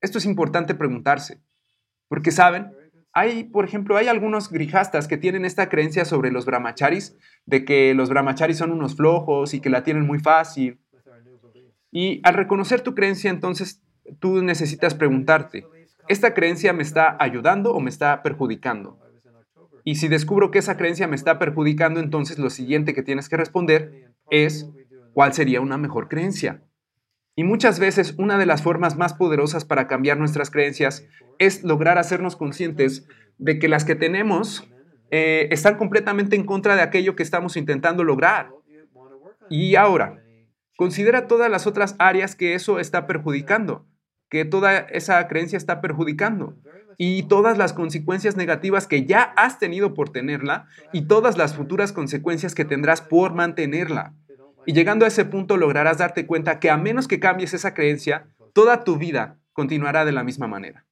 Esto 0.00 0.16
es 0.16 0.24
importante 0.24 0.74
preguntarse, 0.74 1.42
porque 2.08 2.30
saben, 2.30 2.72
hay, 3.12 3.44
por 3.44 3.64
ejemplo, 3.64 3.96
hay 3.96 4.08
algunos 4.08 4.50
grijastas 4.50 5.08
que 5.08 5.16
tienen 5.16 5.44
esta 5.44 5.68
creencia 5.68 6.04
sobre 6.04 6.30
los 6.30 6.46
brahmacharis, 6.46 7.16
de 7.44 7.64
que 7.64 7.94
los 7.94 8.08
brahmacharis 8.08 8.58
son 8.58 8.70
unos 8.70 8.96
flojos 8.96 9.54
y 9.54 9.60
que 9.60 9.70
la 9.70 9.82
tienen 9.82 10.06
muy 10.06 10.20
fácil. 10.20 10.80
Y 11.90 12.20
al 12.22 12.34
reconocer 12.34 12.82
tu 12.82 12.94
creencia, 12.94 13.30
entonces 13.30 13.82
tú 14.20 14.42
necesitas 14.42 14.94
preguntarte, 14.94 15.66
¿esta 16.08 16.34
creencia 16.34 16.72
me 16.72 16.82
está 16.82 17.16
ayudando 17.18 17.74
o 17.74 17.80
me 17.80 17.90
está 17.90 18.22
perjudicando? 18.22 18.98
Y 19.82 19.96
si 19.96 20.08
descubro 20.08 20.50
que 20.50 20.58
esa 20.58 20.76
creencia 20.76 21.08
me 21.08 21.16
está 21.16 21.38
perjudicando, 21.38 22.00
entonces 22.00 22.38
lo 22.38 22.50
siguiente 22.50 22.94
que 22.94 23.02
tienes 23.02 23.28
que 23.28 23.36
responder 23.36 24.12
es, 24.30 24.70
¿cuál 25.14 25.32
sería 25.32 25.60
una 25.60 25.78
mejor 25.78 26.08
creencia? 26.08 26.62
Y 27.40 27.44
muchas 27.44 27.78
veces 27.78 28.12
una 28.18 28.36
de 28.36 28.44
las 28.44 28.60
formas 28.60 28.98
más 28.98 29.14
poderosas 29.14 29.64
para 29.64 29.86
cambiar 29.86 30.18
nuestras 30.18 30.50
creencias 30.50 31.06
es 31.38 31.64
lograr 31.64 31.96
hacernos 31.96 32.36
conscientes 32.36 33.06
de 33.38 33.58
que 33.58 33.66
las 33.66 33.86
que 33.86 33.94
tenemos 33.94 34.68
eh, 35.10 35.48
están 35.50 35.78
completamente 35.78 36.36
en 36.36 36.44
contra 36.44 36.76
de 36.76 36.82
aquello 36.82 37.16
que 37.16 37.22
estamos 37.22 37.56
intentando 37.56 38.04
lograr. 38.04 38.50
Y 39.48 39.76
ahora, 39.76 40.22
considera 40.76 41.28
todas 41.28 41.50
las 41.50 41.66
otras 41.66 41.96
áreas 41.98 42.36
que 42.36 42.52
eso 42.52 42.78
está 42.78 43.06
perjudicando. 43.06 43.86
que 44.28 44.44
toda 44.44 44.76
esa 44.76 45.26
creencia 45.26 45.56
está 45.56 45.80
perjudicando 45.80 46.58
y 46.98 47.22
todas 47.22 47.56
las 47.56 47.72
consecuencias 47.72 48.36
negativas 48.36 48.86
que 48.86 49.06
ya 49.06 49.22
has 49.22 49.58
tenido 49.58 49.94
por 49.94 50.10
tenerla 50.10 50.66
y 50.92 51.06
todas 51.06 51.38
las 51.38 51.54
futuras 51.54 51.92
consecuencias 51.92 52.54
que 52.54 52.66
tendrás 52.66 53.00
por 53.00 53.32
mantenerla. 53.32 54.14
Y 54.70 54.72
llegando 54.72 55.04
a 55.04 55.08
ese 55.08 55.24
punto 55.24 55.56
lograrás 55.56 55.98
darte 55.98 56.26
cuenta 56.26 56.60
que 56.60 56.70
a 56.70 56.76
menos 56.76 57.08
que 57.08 57.18
cambies 57.18 57.54
esa 57.54 57.74
creencia, 57.74 58.28
toda 58.52 58.84
tu 58.84 58.98
vida 58.98 59.40
continuará 59.52 60.04
de 60.04 60.12
la 60.12 60.22
misma 60.22 60.46
manera. 60.46 60.86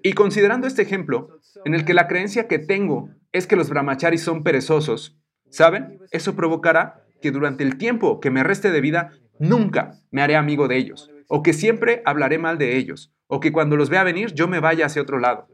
Y 0.00 0.12
considerando 0.12 0.68
este 0.68 0.82
ejemplo, 0.82 1.40
en 1.64 1.74
el 1.74 1.84
que 1.84 1.92
la 1.92 2.06
creencia 2.06 2.46
que 2.46 2.60
tengo 2.60 3.08
es 3.32 3.48
que 3.48 3.56
los 3.56 3.68
brahmacharis 3.68 4.22
son 4.22 4.44
perezosos, 4.44 5.18
¿saben? 5.50 5.98
Eso 6.12 6.36
provocará 6.36 7.04
que 7.20 7.32
durante 7.32 7.64
el 7.64 7.78
tiempo 7.78 8.20
que 8.20 8.30
me 8.30 8.44
reste 8.44 8.70
de 8.70 8.80
vida, 8.80 9.10
nunca 9.40 9.98
me 10.12 10.22
haré 10.22 10.36
amigo 10.36 10.68
de 10.68 10.76
ellos, 10.76 11.10
o 11.26 11.42
que 11.42 11.54
siempre 11.54 12.00
hablaré 12.04 12.38
mal 12.38 12.58
de 12.58 12.76
ellos, 12.76 13.12
o 13.26 13.40
que 13.40 13.50
cuando 13.50 13.76
los 13.76 13.90
vea 13.90 14.04
venir 14.04 14.34
yo 14.34 14.46
me 14.46 14.60
vaya 14.60 14.86
hacia 14.86 15.02
otro 15.02 15.18
lado. 15.18 15.48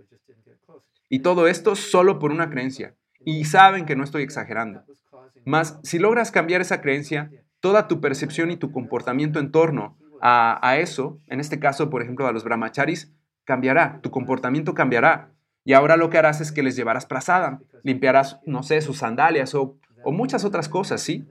Y 1.09 1.20
todo 1.20 1.48
esto 1.48 1.74
solo 1.74 2.18
por 2.18 2.32
una 2.32 2.51
creencia. 2.51 2.97
Y 3.24 3.47
saben 3.47 3.86
que 3.86 3.97
no 3.97 4.05
estoy 4.05 4.24
exagerando. 4.24 4.85
Mas 5.48 5.80
si 5.82 5.98
logras 5.98 6.30
cambiar 6.30 6.60
esa 6.60 6.82
creencia, 6.82 7.30
toda 7.60 7.88
tu 7.88 8.02
percepción 8.02 8.50
y 8.50 8.58
tu 8.58 8.70
comportamiento 8.70 9.40
en 9.40 9.50
torno 9.50 9.96
a, 10.20 10.76
eso, 10.76 11.22
en 11.26 11.40
este 11.40 11.58
caso, 11.58 11.88
por 11.88 12.02
ejemplo, 12.02 12.26
a 12.26 12.32
los 12.32 12.44
brahmacharis, 12.44 13.14
cambiará, 13.44 13.98
tu 14.02 14.10
comportamiento 14.10 14.74
cambiará. 14.74 15.32
Y 15.64 15.72
ahora 15.72 15.96
lo 15.96 16.10
que 16.10 16.18
harás 16.18 16.42
es 16.42 16.52
que 16.52 16.62
les 16.62 16.76
llevarás 16.76 17.06
prasada, 17.06 17.62
limpiarás, 17.82 18.40
no 18.44 18.62
sé, 18.62 18.82
sus 18.82 18.98
sandalias 18.98 19.54
o 19.54 19.78
muchas 20.04 20.44
otras 20.44 20.68
cosas, 20.68 21.00
¿sí? 21.00 21.26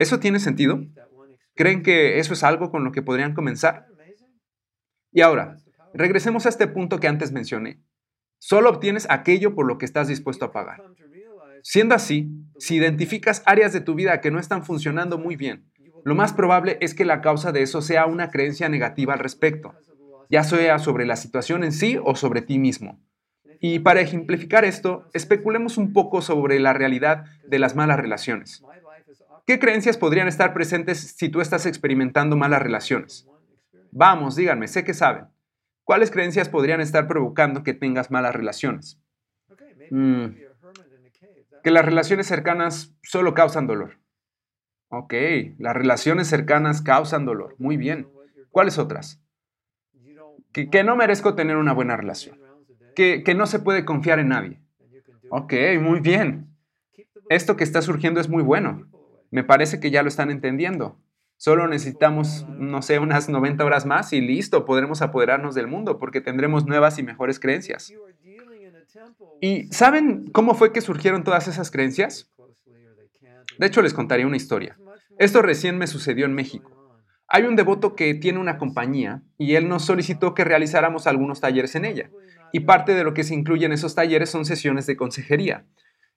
¿Eso 0.00 0.18
tiene 0.18 0.40
sentido? 0.40 0.80
¿Creen 1.54 1.84
que 1.84 2.18
eso 2.18 2.32
es 2.32 2.42
algo 2.42 2.72
con 2.72 2.82
lo 2.82 2.90
que 2.90 3.02
podrían 3.02 3.34
comenzar? 3.34 3.86
Y 5.12 5.20
ahora, 5.20 5.58
regresemos 5.92 6.46
a 6.46 6.48
este 6.48 6.66
punto 6.66 6.98
que 6.98 7.06
antes 7.06 7.30
mencioné. 7.30 7.80
Solo 8.40 8.68
obtienes 8.68 9.06
aquello 9.10 9.54
por 9.54 9.64
lo 9.64 9.78
que 9.78 9.84
estás 9.84 10.08
dispuesto 10.08 10.44
a 10.44 10.50
pagar. 10.50 10.82
Siendo 11.66 11.96
así, 11.96 12.30
si 12.58 12.76
identificas 12.76 13.42
áreas 13.44 13.72
de 13.72 13.80
tu 13.80 13.96
vida 13.96 14.20
que 14.20 14.30
no 14.30 14.38
están 14.38 14.64
funcionando 14.64 15.18
muy 15.18 15.34
bien, 15.34 15.64
lo 16.04 16.14
más 16.14 16.32
probable 16.32 16.78
es 16.80 16.94
que 16.94 17.04
la 17.04 17.20
causa 17.20 17.50
de 17.50 17.62
eso 17.62 17.82
sea 17.82 18.06
una 18.06 18.30
creencia 18.30 18.68
negativa 18.68 19.14
al 19.14 19.18
respecto 19.18 19.74
ya 20.34 20.42
sea 20.42 20.78
sobre 20.78 21.06
la 21.06 21.16
situación 21.16 21.64
en 21.64 21.72
sí 21.72 21.98
o 22.02 22.16
sobre 22.16 22.42
ti 22.42 22.58
mismo. 22.58 23.00
Y 23.60 23.78
para 23.78 24.00
ejemplificar 24.00 24.64
esto, 24.64 25.08
especulemos 25.14 25.78
un 25.78 25.92
poco 25.92 26.20
sobre 26.22 26.58
la 26.60 26.72
realidad 26.72 27.24
de 27.46 27.58
las 27.58 27.74
malas 27.76 27.98
relaciones. 27.98 28.62
¿Qué 29.46 29.58
creencias 29.58 29.96
podrían 29.96 30.28
estar 30.28 30.52
presentes 30.54 30.98
si 31.16 31.28
tú 31.28 31.40
estás 31.40 31.66
experimentando 31.66 32.36
malas 32.36 32.62
relaciones? 32.62 33.28
Vamos, 33.92 34.36
díganme, 34.36 34.68
sé 34.68 34.84
que 34.84 34.94
saben. 34.94 35.26
¿Cuáles 35.84 36.10
creencias 36.10 36.48
podrían 36.48 36.80
estar 36.80 37.06
provocando 37.06 37.62
que 37.62 37.74
tengas 37.74 38.10
malas 38.10 38.34
relaciones? 38.34 38.98
Mm, 39.90 40.26
que 41.64 41.70
las 41.70 41.84
relaciones 41.84 42.26
cercanas 42.26 42.94
solo 43.02 43.34
causan 43.34 43.66
dolor. 43.66 43.98
Ok, 44.90 45.14
las 45.58 45.74
relaciones 45.74 46.28
cercanas 46.28 46.82
causan 46.82 47.24
dolor. 47.24 47.56
Muy 47.58 47.76
bien. 47.76 48.08
¿Cuáles 48.50 48.78
otras? 48.78 49.20
que, 50.52 50.84
no 50.84 50.94
merezco 50.94 51.34
tener 51.34 51.56
una 51.56 51.72
buena 51.72 51.96
relación, 51.96 52.38
que, 52.94 53.24
que 53.24 53.34
no 53.34 53.46
se 53.46 53.58
puede 53.58 53.84
confiar 53.84 54.20
en 54.20 54.28
nadie. 54.28 54.60
Ok, 55.30 55.52
muy 55.80 55.98
bien. 55.98 56.54
Esto 57.28 57.56
que 57.56 57.64
está 57.64 57.82
surgiendo 57.82 58.20
es 58.20 58.28
muy 58.28 58.42
bueno. 58.42 58.86
Me 59.32 59.42
parece 59.42 59.80
que 59.80 59.90
ya 59.90 60.02
lo 60.02 60.08
están 60.08 60.30
entendiendo. 60.30 61.00
Solo 61.36 61.66
necesitamos, 61.66 62.46
no 62.48 62.82
sé, 62.82 63.00
unas 63.00 63.28
90 63.28 63.64
horas 63.64 63.84
más 63.84 64.12
y 64.12 64.20
listo, 64.20 64.64
podremos 64.64 65.02
apoderarnos 65.02 65.56
del 65.56 65.66
mundo 65.66 65.98
porque 65.98 66.20
tendremos 66.20 66.66
nuevas 66.66 66.98
y 67.00 67.02
mejores 67.02 67.40
creencias. 67.40 67.92
¿Y 69.40 69.68
saben 69.72 70.30
cómo 70.32 70.54
fue 70.54 70.72
que 70.72 70.80
surgieron 70.80 71.24
todas 71.24 71.48
esas 71.48 71.70
creencias? 71.70 72.30
De 73.58 73.66
hecho, 73.66 73.82
les 73.82 73.94
contaré 73.94 74.26
una 74.26 74.36
historia. 74.36 74.76
Esto 75.18 75.42
recién 75.42 75.78
me 75.78 75.86
sucedió 75.86 76.26
en 76.26 76.34
México. 76.34 77.00
Hay 77.28 77.44
un 77.44 77.56
devoto 77.56 77.94
que 77.94 78.14
tiene 78.14 78.38
una 78.38 78.58
compañía 78.58 79.22
y 79.38 79.54
él 79.54 79.68
nos 79.68 79.84
solicitó 79.84 80.34
que 80.34 80.44
realizáramos 80.44 81.06
algunos 81.06 81.40
talleres 81.40 81.74
en 81.74 81.84
ella. 81.84 82.10
Y 82.52 82.60
parte 82.60 82.94
de 82.94 83.04
lo 83.04 83.14
que 83.14 83.24
se 83.24 83.34
incluye 83.34 83.66
en 83.66 83.72
esos 83.72 83.94
talleres 83.94 84.30
son 84.30 84.44
sesiones 84.44 84.86
de 84.86 84.96
consejería. 84.96 85.64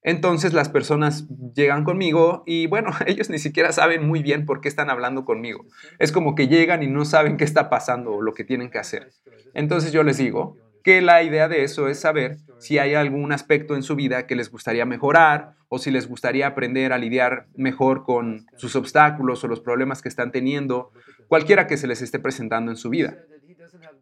Entonces 0.04 0.54
las 0.54 0.70
personas 0.70 1.28
llegan 1.56 1.84
conmigo 1.84 2.44
y 2.46 2.68
bueno, 2.68 2.92
ellos 3.08 3.30
ni 3.30 3.40
siquiera 3.40 3.72
saben 3.72 4.08
muy 4.08 4.22
bien 4.22 4.46
por 4.46 4.62
qué 4.62 4.68
están 4.68 4.90
hablando 4.90 5.26
conmigo. 5.26 5.66
Es 6.00 6.12
como 6.12 6.36
que 6.36 6.48
llegan 6.48 6.84
y 6.84 6.88
no 6.88 7.06
saben 7.06 7.38
qué 7.38 7.44
está 7.44 7.70
pasando 7.70 8.14
o 8.14 8.22
lo 8.22 8.34
que 8.34 8.44
tienen 8.44 8.70
que 8.70 8.80
hacer. 8.80 9.12
Entonces 9.54 9.92
yo 9.92 10.04
les 10.04 10.18
digo 10.18 10.58
que 10.84 11.02
la 11.02 11.24
idea 11.24 11.48
de 11.48 11.64
eso 11.64 11.88
es 11.88 12.00
saber 12.00 12.38
si 12.60 12.80
hay 12.80 12.94
algún 12.96 13.32
aspecto 13.32 13.76
en 13.76 13.84
su 13.84 13.96
vida 13.96 14.26
que 14.28 14.36
les 14.36 14.52
gustaría 14.52 14.86
mejorar 14.86 15.56
o 15.70 15.80
si 15.80 15.92
les 15.92 16.08
gustaría 16.08 16.48
aprender 16.48 16.94
a 16.94 16.98
lidiar 16.98 17.48
mejor 17.56 18.04
con 18.04 18.46
sus 18.56 18.76
obstáculos 18.76 19.44
o 19.44 19.48
los 19.48 19.60
problemas 19.60 20.02
que 20.02 20.10
están 20.10 20.32
teniendo, 20.32 20.92
cualquiera 21.28 21.68
que 21.68 21.78
se 21.78 21.88
les 21.88 22.02
esté 22.02 22.20
presentando 22.20 22.72
en 22.72 22.78
su 22.78 22.90
vida. 22.90 23.18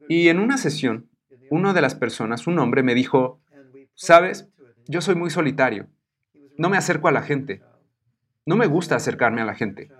Y 0.08 0.30
en 0.30 0.40
una 0.40 0.58
sesión, 0.58 1.10
una 1.50 1.74
de 1.74 1.82
las 1.82 1.96
personas, 1.96 2.48
un 2.48 2.60
hombre, 2.60 2.84
me 2.84 2.96
dijo, 2.96 3.42
sabes, 3.94 4.50
yo 4.88 5.02
soy 5.02 5.16
muy 5.16 5.30
solitario, 5.30 5.88
no 6.58 6.70
me 6.70 6.78
acerco 6.78 7.08
a 7.08 7.12
la 7.12 7.22
gente, 7.22 7.62
no 8.46 8.56
me 8.56 8.68
gusta 8.68 8.96
acercarme 8.96 9.42
a 9.42 9.46
la 9.46 9.56
gente. 9.56 9.92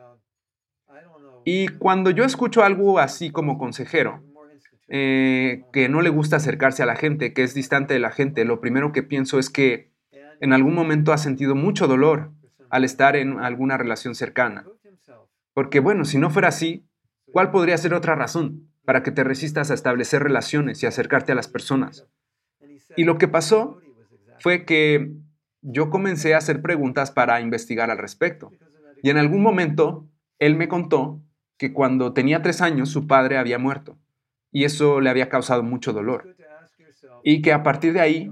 Y 1.44 1.68
cuando 1.68 2.10
yo 2.10 2.24
escucho 2.24 2.64
algo 2.64 3.00
así 3.00 3.30
como 3.30 3.58
consejero, 3.58 4.24
eh, 4.88 5.64
que 5.74 5.90
no 5.90 6.02
le 6.02 6.10
gusta 6.10 6.36
acercarse 6.36 6.84
a 6.84 6.86
la 6.86 6.96
gente, 6.96 7.34
que 7.34 7.44
es 7.44 7.54
distante 7.54 7.94
de 7.94 8.00
la 8.00 8.12
gente, 8.12 8.46
lo 8.46 8.62
primero 8.62 8.92
que 8.92 9.04
pienso 9.04 9.40
es 9.40 9.50
que 9.50 9.92
en 10.40 10.54
algún 10.54 10.76
momento 10.76 11.12
ha 11.12 11.18
sentido 11.18 11.56
mucho 11.56 11.88
dolor 11.88 12.32
al 12.70 12.84
estar 12.84 13.16
en 13.16 13.40
alguna 13.40 13.78
relación 13.78 14.16
cercana. 14.16 14.66
Porque 15.54 15.80
bueno, 15.80 16.06
si 16.06 16.20
no 16.20 16.30
fuera 16.30 16.50
así, 16.50 16.86
¿cuál 17.32 17.50
podría 17.50 17.78
ser 17.78 17.94
otra 17.94 18.16
razón 18.16 18.70
para 18.84 19.02
que 19.02 19.12
te 19.12 19.24
resistas 19.24 19.72
a 19.72 19.74
establecer 19.74 20.22
relaciones 20.22 20.84
y 20.84 20.86
acercarte 20.86 21.32
a 21.32 21.36
las 21.36 21.48
personas? 21.48 22.08
Y 22.96 23.06
lo 23.06 23.18
que 23.18 23.28
pasó 23.28 23.80
fue 24.40 24.66
que 24.66 25.14
yo 25.62 25.90
comencé 25.90 26.36
a 26.36 26.40
hacer 26.40 26.62
preguntas 26.62 27.10
para 27.10 27.42
investigar 27.42 27.90
al 27.90 27.98
respecto. 27.98 28.52
Y 29.02 29.10
en 29.10 29.18
algún 29.18 29.42
momento, 29.42 30.08
él 30.38 30.56
me 30.56 30.68
contó 30.68 31.22
que 31.58 31.74
cuando 31.74 32.14
tenía 32.14 32.42
tres 32.42 32.62
años 32.62 32.90
su 32.90 33.08
padre 33.08 33.38
había 33.38 33.58
muerto 33.58 33.98
y 34.56 34.64
eso 34.64 35.02
le 35.02 35.10
había 35.10 35.28
causado 35.28 35.64
mucho 35.64 35.92
dolor. 35.92 36.34
Y 37.24 37.42
que 37.42 37.52
a 37.52 37.62
partir 37.62 37.92
de 37.92 38.00
ahí 38.00 38.32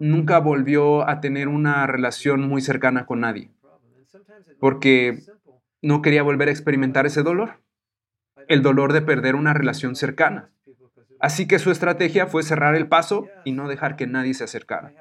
nunca 0.00 0.40
volvió 0.40 1.08
a 1.08 1.20
tener 1.20 1.46
una 1.46 1.86
relación 1.86 2.40
muy 2.48 2.60
cercana 2.60 3.06
con 3.06 3.20
nadie, 3.20 3.52
porque 4.58 5.20
no 5.80 6.02
quería 6.02 6.24
volver 6.24 6.48
a 6.48 6.50
experimentar 6.50 7.06
ese 7.06 7.22
dolor, 7.22 7.62
el 8.48 8.62
dolor 8.62 8.92
de 8.92 9.02
perder 9.02 9.36
una 9.36 9.54
relación 9.54 9.94
cercana. 9.94 10.50
Así 11.20 11.46
que 11.46 11.60
su 11.60 11.70
estrategia 11.70 12.26
fue 12.26 12.42
cerrar 12.42 12.74
el 12.74 12.88
paso 12.88 13.28
y 13.44 13.52
no 13.52 13.68
dejar 13.68 13.94
que 13.94 14.08
nadie 14.08 14.34
se 14.34 14.42
acercara. 14.42 14.92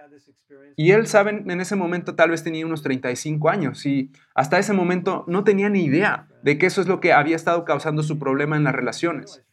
Y 0.75 0.91
él, 0.91 1.07
saben, 1.07 1.49
en 1.49 1.61
ese 1.61 1.75
momento 1.75 2.13
tal 2.13 2.29
vez 2.29 2.43
tenía 2.43 2.65
unos 2.65 2.83
35 2.83 3.49
años 3.49 3.87
y 3.87 4.11
hasta 4.35 4.59
ese 4.59 4.73
momento 4.73 5.25
no 5.27 5.43
tenía 5.43 5.69
ni 5.69 5.83
idea 5.83 6.27
de 6.43 6.59
que 6.59 6.67
eso 6.67 6.79
es 6.79 6.87
lo 6.87 6.99
que 6.99 7.11
había 7.11 7.35
estado 7.35 7.65
causando 7.65 8.03
su 8.03 8.19
problema 8.19 8.55
en 8.55 8.65
las 8.65 8.75
relaciones. 8.75 9.43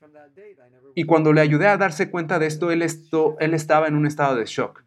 Y 0.99 1.05
cuando 1.05 1.35
le 1.35 1.43
ayudé 1.43 1.67
a 1.67 1.77
darse 1.77 2.11
cuenta 2.11 2.39
de 2.39 2.47
esto, 2.47 2.71
él, 2.71 2.81
esto, 2.81 3.37
él 3.39 3.53
estaba 3.53 3.87
en 3.87 3.97
un 3.97 4.07
estado 4.07 4.35
de 4.35 4.47
shock. 4.47 4.83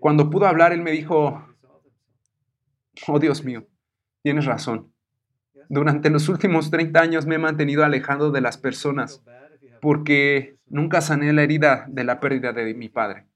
Cuando 0.00 0.30
pudo 0.30 0.46
hablar, 0.46 0.72
él 0.72 0.80
me 0.80 0.90
dijo, 0.90 1.46
oh 3.06 3.18
Dios 3.18 3.44
mío, 3.44 3.66
tienes 4.22 4.46
razón. 4.46 4.90
Durante 5.68 6.08
los 6.08 6.30
últimos 6.30 6.70
30 6.70 6.98
años 6.98 7.26
me 7.26 7.34
he 7.34 7.38
mantenido 7.38 7.84
alejando 7.84 8.30
de 8.30 8.40
las 8.40 8.56
personas 8.56 9.22
porque 9.82 10.56
nunca 10.66 11.02
sané 11.02 11.30
la 11.34 11.42
herida 11.42 11.84
de 11.88 12.04
la 12.04 12.18
pérdida 12.18 12.54
de 12.54 12.72
mi 12.72 12.88
padre. 12.88 13.26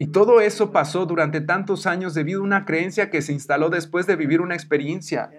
Y 0.00 0.08
todo 0.08 0.40
eso 0.40 0.72
pasó 0.72 1.06
durante 1.06 1.42
tantos 1.42 1.86
años 1.86 2.12
debido 2.12 2.40
a 2.40 2.44
una 2.44 2.64
creencia 2.64 3.08
que 3.08 3.22
se 3.22 3.32
instaló 3.32 3.70
después 3.70 4.08
de 4.08 4.16
vivir 4.16 4.40
una 4.40 4.56
experiencia. 4.56 5.30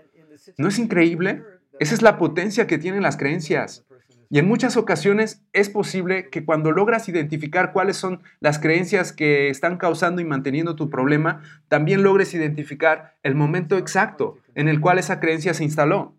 ¿No 0.57 0.69
es 0.69 0.79
increíble? 0.79 1.43
Esa 1.79 1.93
es 1.93 2.01
la 2.01 2.17
potencia 2.17 2.65
que 2.65 2.77
tienen 2.77 3.03
las 3.03 3.17
creencias. 3.17 3.84
Y 4.29 4.39
en 4.39 4.47
muchas 4.47 4.77
ocasiones 4.77 5.43
es 5.53 5.69
posible 5.69 6.29
que 6.29 6.45
cuando 6.45 6.71
logras 6.71 7.07
identificar 7.09 7.73
cuáles 7.73 7.97
son 7.97 8.21
las 8.39 8.59
creencias 8.59 9.13
que 9.13 9.49
están 9.49 9.77
causando 9.77 10.21
y 10.21 10.25
manteniendo 10.25 10.75
tu 10.75 10.89
problema, 10.89 11.41
también 11.67 12.03
logres 12.03 12.33
identificar 12.33 13.15
el 13.23 13.35
momento 13.35 13.77
exacto 13.77 14.37
en 14.55 14.67
el 14.67 14.81
cual 14.81 14.99
esa 14.99 15.19
creencia 15.19 15.53
se 15.53 15.63
instaló. 15.63 16.15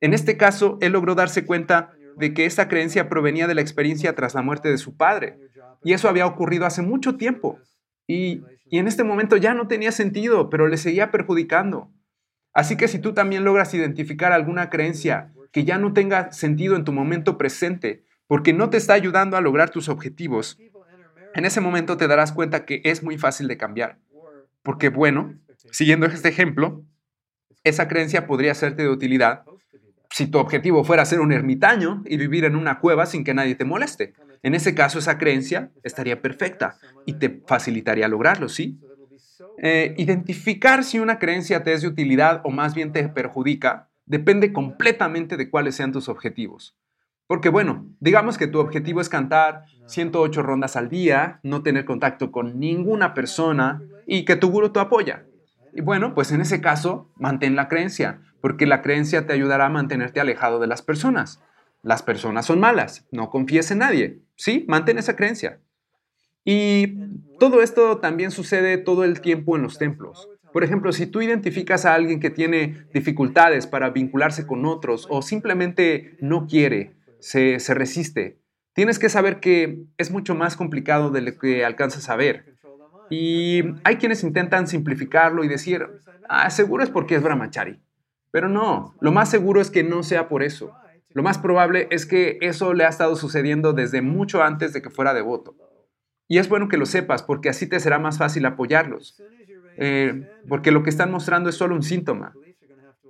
En 0.00 0.14
este 0.14 0.36
caso, 0.36 0.78
él 0.80 0.92
logró 0.92 1.14
darse 1.14 1.44
cuenta 1.44 1.92
de 2.16 2.34
que 2.34 2.44
esa 2.46 2.68
creencia 2.68 3.08
provenía 3.08 3.46
de 3.46 3.54
la 3.54 3.60
experiencia 3.60 4.14
tras 4.14 4.34
la 4.34 4.42
muerte 4.42 4.68
de 4.68 4.78
su 4.78 4.96
padre. 4.96 5.38
Y 5.84 5.92
eso 5.92 6.08
había 6.08 6.26
ocurrido 6.26 6.66
hace 6.66 6.82
mucho 6.82 7.16
tiempo. 7.16 7.58
Y, 8.06 8.42
en 8.70 8.88
este 8.88 9.04
momento 9.04 9.36
ya 9.36 9.52
no 9.52 9.68
tenía 9.68 9.92
sentido, 9.92 10.48
pero 10.48 10.66
le 10.66 10.78
seguía 10.78 11.10
perjudicando. 11.10 11.90
Así 12.54 12.76
que 12.76 12.88
si 12.88 12.98
tú 12.98 13.12
también 13.12 13.44
logras 13.44 13.74
identificar 13.74 14.32
alguna 14.32 14.70
creencia 14.70 15.30
que 15.52 15.64
ya 15.64 15.78
no 15.78 15.92
tenga 15.92 16.32
sentido 16.32 16.76
en 16.76 16.84
tu 16.84 16.92
momento 16.92 17.38
presente, 17.38 18.04
porque 18.26 18.52
no 18.52 18.70
te 18.70 18.78
está 18.78 18.94
ayudando 18.94 19.36
a 19.36 19.40
lograr 19.40 19.70
tus 19.70 19.88
objetivos, 19.88 20.58
en 21.34 21.44
ese 21.44 21.60
momento 21.60 21.96
te 21.96 22.08
darás 22.08 22.32
cuenta 22.32 22.64
que 22.64 22.80
es 22.84 23.02
muy 23.02 23.18
fácil 23.18 23.48
de 23.48 23.56
cambiar. 23.56 23.98
Porque 24.62 24.88
bueno, 24.88 25.34
siguiendo 25.70 26.06
este 26.06 26.28
ejemplo, 26.28 26.84
esa 27.64 27.88
creencia 27.88 28.26
podría 28.26 28.54
serte 28.54 28.82
de 28.82 28.88
utilidad 28.88 29.44
si 30.10 30.26
tu 30.26 30.38
objetivo 30.38 30.84
fuera 30.84 31.06
ser 31.06 31.20
un 31.20 31.32
ermitaño 31.32 32.02
y 32.04 32.18
vivir 32.18 32.44
en 32.44 32.54
una 32.54 32.80
cueva 32.80 33.06
sin 33.06 33.24
que 33.24 33.32
nadie 33.32 33.54
te 33.54 33.64
moleste. 33.64 34.12
En 34.42 34.54
ese 34.54 34.74
caso, 34.74 34.98
esa 34.98 35.16
creencia 35.16 35.70
estaría 35.82 36.20
perfecta 36.20 36.76
y 37.06 37.14
te 37.14 37.42
facilitaría 37.46 38.08
lograrlo, 38.08 38.48
¿sí? 38.48 38.78
Eh, 39.58 39.94
identificar 39.96 40.84
si 40.84 40.98
una 40.98 41.18
creencia 41.18 41.62
te 41.62 41.72
es 41.72 41.82
de 41.82 41.88
utilidad 41.88 42.42
o 42.44 42.50
más 42.50 42.74
bien 42.74 42.92
te 42.92 43.08
perjudica 43.08 43.88
depende 44.12 44.52
completamente 44.52 45.38
de 45.38 45.48
cuáles 45.48 45.74
sean 45.74 45.90
tus 45.90 46.10
objetivos. 46.10 46.76
Porque 47.26 47.48
bueno, 47.48 47.86
digamos 47.98 48.36
que 48.36 48.46
tu 48.46 48.58
objetivo 48.58 49.00
es 49.00 49.08
cantar 49.08 49.64
108 49.86 50.42
rondas 50.42 50.76
al 50.76 50.90
día, 50.90 51.40
no 51.42 51.62
tener 51.62 51.86
contacto 51.86 52.30
con 52.30 52.60
ninguna 52.60 53.14
persona 53.14 53.80
y 54.06 54.26
que 54.26 54.36
tu 54.36 54.50
gurú 54.50 54.68
te 54.68 54.80
apoya. 54.80 55.24
Y 55.72 55.80
bueno, 55.80 56.14
pues 56.14 56.30
en 56.30 56.42
ese 56.42 56.60
caso, 56.60 57.10
mantén 57.16 57.56
la 57.56 57.68
creencia, 57.68 58.20
porque 58.42 58.66
la 58.66 58.82
creencia 58.82 59.26
te 59.26 59.32
ayudará 59.32 59.64
a 59.64 59.70
mantenerte 59.70 60.20
alejado 60.20 60.60
de 60.60 60.66
las 60.66 60.82
personas. 60.82 61.40
Las 61.80 62.02
personas 62.02 62.44
son 62.44 62.60
malas, 62.60 63.06
no 63.10 63.30
confíes 63.30 63.70
en 63.70 63.78
nadie. 63.78 64.20
Sí, 64.36 64.66
mantén 64.68 64.98
esa 64.98 65.16
creencia. 65.16 65.58
Y 66.44 66.98
todo 67.38 67.62
esto 67.62 67.96
también 67.96 68.30
sucede 68.30 68.76
todo 68.76 69.04
el 69.04 69.22
tiempo 69.22 69.56
en 69.56 69.62
los 69.62 69.78
templos. 69.78 70.28
Por 70.52 70.64
ejemplo, 70.64 70.92
si 70.92 71.06
tú 71.06 71.22
identificas 71.22 71.84
a 71.84 71.94
alguien 71.94 72.20
que 72.20 72.30
tiene 72.30 72.86
dificultades 72.92 73.66
para 73.66 73.90
vincularse 73.90 74.46
con 74.46 74.66
otros 74.66 75.06
o 75.10 75.22
simplemente 75.22 76.16
no 76.20 76.46
quiere, 76.46 76.94
se, 77.20 77.58
se 77.60 77.74
resiste, 77.74 78.38
tienes 78.74 78.98
que 78.98 79.08
saber 79.08 79.40
que 79.40 79.84
es 79.96 80.10
mucho 80.10 80.34
más 80.34 80.56
complicado 80.56 81.10
de 81.10 81.22
lo 81.22 81.38
que 81.38 81.64
alcanzas 81.64 82.08
a 82.08 82.16
ver. 82.16 82.56
Y 83.10 83.62
hay 83.84 83.96
quienes 83.96 84.22
intentan 84.24 84.66
simplificarlo 84.66 85.44
y 85.44 85.48
decir, 85.48 85.86
ah, 86.28 86.48
seguro 86.50 86.82
es 86.82 86.90
porque 86.90 87.14
es 87.14 87.22
brahmachari. 87.22 87.80
Pero 88.30 88.48
no, 88.48 88.94
lo 89.00 89.12
más 89.12 89.30
seguro 89.30 89.60
es 89.60 89.70
que 89.70 89.84
no 89.84 90.02
sea 90.02 90.28
por 90.28 90.42
eso. 90.42 90.74
Lo 91.10 91.22
más 91.22 91.36
probable 91.36 91.88
es 91.90 92.06
que 92.06 92.38
eso 92.40 92.72
le 92.72 92.84
ha 92.84 92.88
estado 92.88 93.16
sucediendo 93.16 93.74
desde 93.74 94.00
mucho 94.00 94.42
antes 94.42 94.72
de 94.72 94.80
que 94.80 94.88
fuera 94.88 95.12
devoto. 95.12 95.54
Y 96.26 96.38
es 96.38 96.48
bueno 96.48 96.68
que 96.68 96.78
lo 96.78 96.86
sepas 96.86 97.22
porque 97.22 97.50
así 97.50 97.66
te 97.66 97.78
será 97.80 97.98
más 97.98 98.16
fácil 98.16 98.46
apoyarlos. 98.46 99.22
Eh, 99.76 100.28
porque 100.48 100.70
lo 100.70 100.82
que 100.82 100.90
están 100.90 101.10
mostrando 101.10 101.48
es 101.50 101.56
solo 101.56 101.74
un 101.74 101.82
síntoma. 101.82 102.34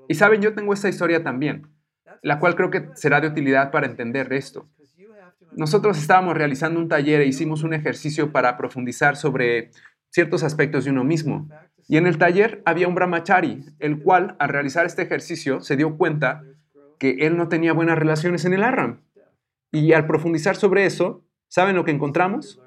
Y 0.09 0.15
saben, 0.15 0.41
yo 0.41 0.55
tengo 0.55 0.73
esta 0.73 0.89
historia 0.89 1.23
también, 1.23 1.69
la 2.23 2.39
cual 2.39 2.55
creo 2.55 2.71
que 2.71 2.89
será 2.95 3.21
de 3.21 3.29
utilidad 3.29 3.71
para 3.71 3.87
entender 3.87 4.33
esto. 4.33 4.69
Nosotros 5.55 5.99
estábamos 5.99 6.37
realizando 6.37 6.81
un 6.81 6.89
taller 6.89 7.21
e 7.21 7.27
hicimos 7.27 7.63
un 7.63 7.75
ejercicio 7.75 8.33
para 8.33 8.57
profundizar 8.57 9.17
sobre 9.17 9.71
ciertos 10.09 10.43
aspectos 10.43 10.85
de 10.85 10.91
uno 10.91 11.05
mismo. 11.05 11.49
Y 11.89 11.97
en 11.97 12.07
el 12.07 12.17
taller 12.17 12.63
había 12.65 12.89
un 12.89 12.95
brahmachari, 12.95 13.65
el 13.79 14.03
cual 14.03 14.37
al 14.39 14.49
realizar 14.49 14.87
este 14.87 15.03
ejercicio 15.03 15.61
se 15.61 15.77
dio 15.77 15.97
cuenta 15.97 16.43
que 16.99 17.17
él 17.21 17.37
no 17.37 17.49
tenía 17.49 17.73
buenas 17.73 17.99
relaciones 17.99 18.45
en 18.45 18.55
el 18.55 18.63
Arram. 18.63 19.03
Y 19.73 19.93
al 19.93 20.07
profundizar 20.07 20.57
sobre 20.57 20.87
eso, 20.87 21.25
¿saben 21.49 21.77
lo 21.77 21.85
que 21.85 21.91
encontramos? 21.91 22.62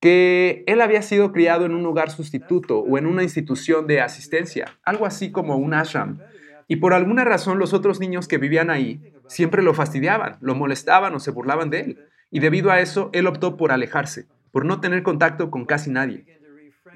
Que 0.00 0.64
él 0.66 0.80
había 0.80 1.02
sido 1.02 1.32
criado 1.32 1.66
en 1.66 1.74
un 1.74 1.84
hogar 1.86 2.10
sustituto 2.10 2.78
o 2.78 2.98
en 2.98 3.06
una 3.06 3.22
institución 3.22 3.86
de 3.86 4.00
asistencia, 4.00 4.78
algo 4.84 5.06
así 5.06 5.32
como 5.32 5.56
un 5.56 5.74
ashram. 5.74 6.18
Y 6.68 6.76
por 6.76 6.94
alguna 6.94 7.24
razón 7.24 7.58
los 7.58 7.72
otros 7.72 7.98
niños 7.98 8.28
que 8.28 8.38
vivían 8.38 8.70
ahí 8.70 9.12
siempre 9.26 9.62
lo 9.62 9.74
fastidiaban, 9.74 10.36
lo 10.40 10.54
molestaban 10.54 11.14
o 11.14 11.20
se 11.20 11.30
burlaban 11.30 11.70
de 11.70 11.80
él. 11.80 11.98
Y 12.30 12.40
debido 12.40 12.70
a 12.70 12.80
eso, 12.80 13.10
él 13.12 13.26
optó 13.26 13.56
por 13.56 13.72
alejarse, 13.72 14.26
por 14.52 14.64
no 14.64 14.80
tener 14.80 15.02
contacto 15.02 15.50
con 15.50 15.64
casi 15.64 15.90
nadie 15.90 16.38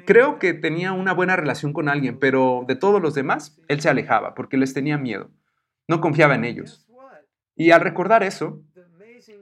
creo 0.04 0.38
que 0.38 0.54
tenía 0.54 0.92
una 0.92 1.12
buena 1.12 1.36
relación 1.36 1.72
con 1.72 1.88
alguien, 1.88 2.18
pero 2.18 2.64
de 2.66 2.76
todos 2.76 3.00
los 3.00 3.14
demás, 3.14 3.60
él 3.68 3.80
se 3.80 3.88
alejaba 3.88 4.34
porque 4.34 4.56
les 4.56 4.74
tenía 4.74 4.98
miedo. 4.98 5.30
No 5.88 6.00
confiaba 6.00 6.34
en 6.34 6.44
ellos. 6.44 6.86
Y 7.54 7.70
al 7.70 7.80
recordar 7.80 8.22
eso, 8.22 8.62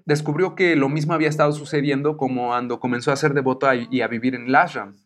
descubrió 0.07 0.55
que 0.55 0.77
lo 0.77 0.89
mismo 0.89 1.15
había 1.15 1.29
estado 1.29 1.53
sucediendo 1.53 2.17
como 2.17 2.49
cuando 2.49 2.81
comenzó 2.81 3.13
a 3.13 3.17
ser 3.17 3.35
devoto 3.35 3.69
y 3.73 4.01
a 4.03 4.09
vivir 4.09 4.35
en 4.35 4.47
el 4.47 4.55
ashram. 4.55 4.97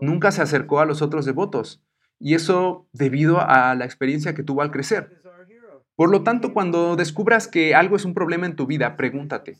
Nunca 0.00 0.30
se 0.30 0.42
acercó 0.42 0.80
a 0.80 0.86
los 0.86 1.02
otros 1.02 1.24
devotos, 1.24 1.82
y 2.18 2.34
eso 2.34 2.86
debido 2.92 3.40
a 3.40 3.74
la 3.74 3.84
experiencia 3.84 4.34
que 4.34 4.42
tuvo 4.42 4.62
al 4.62 4.70
crecer. 4.70 5.22
Por 5.96 6.10
lo 6.10 6.22
tanto, 6.22 6.52
cuando 6.52 6.96
descubras 6.96 7.48
que 7.48 7.74
algo 7.74 7.96
es 7.96 8.04
un 8.04 8.14
problema 8.14 8.46
en 8.46 8.56
tu 8.56 8.66
vida, 8.66 8.96
pregúntate, 8.96 9.58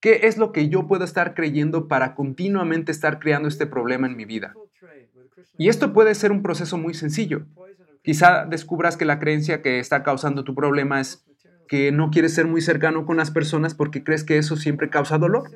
¿qué 0.00 0.20
es 0.24 0.36
lo 0.36 0.52
que 0.52 0.68
yo 0.68 0.86
puedo 0.86 1.04
estar 1.04 1.34
creyendo 1.34 1.88
para 1.88 2.14
continuamente 2.14 2.92
estar 2.92 3.18
creando 3.18 3.48
este 3.48 3.66
problema 3.66 4.06
en 4.06 4.16
mi 4.16 4.24
vida? 4.24 4.54
Y 5.56 5.68
esto 5.68 5.92
puede 5.92 6.14
ser 6.14 6.32
un 6.32 6.42
proceso 6.42 6.76
muy 6.76 6.94
sencillo. 6.94 7.46
Quizá 8.02 8.44
descubras 8.44 8.98
que 8.98 9.06
la 9.06 9.18
creencia 9.18 9.62
que 9.62 9.78
está 9.78 10.02
causando 10.02 10.44
tu 10.44 10.54
problema 10.54 11.00
es 11.00 11.24
que 11.68 11.92
no 11.92 12.10
quieres 12.10 12.34
ser 12.34 12.46
muy 12.46 12.60
cercano 12.60 13.06
con 13.06 13.16
las 13.16 13.30
personas 13.30 13.74
porque 13.74 14.04
crees 14.04 14.24
que 14.24 14.38
eso 14.38 14.56
siempre 14.56 14.90
causa 14.90 15.18
dolor. 15.18 15.50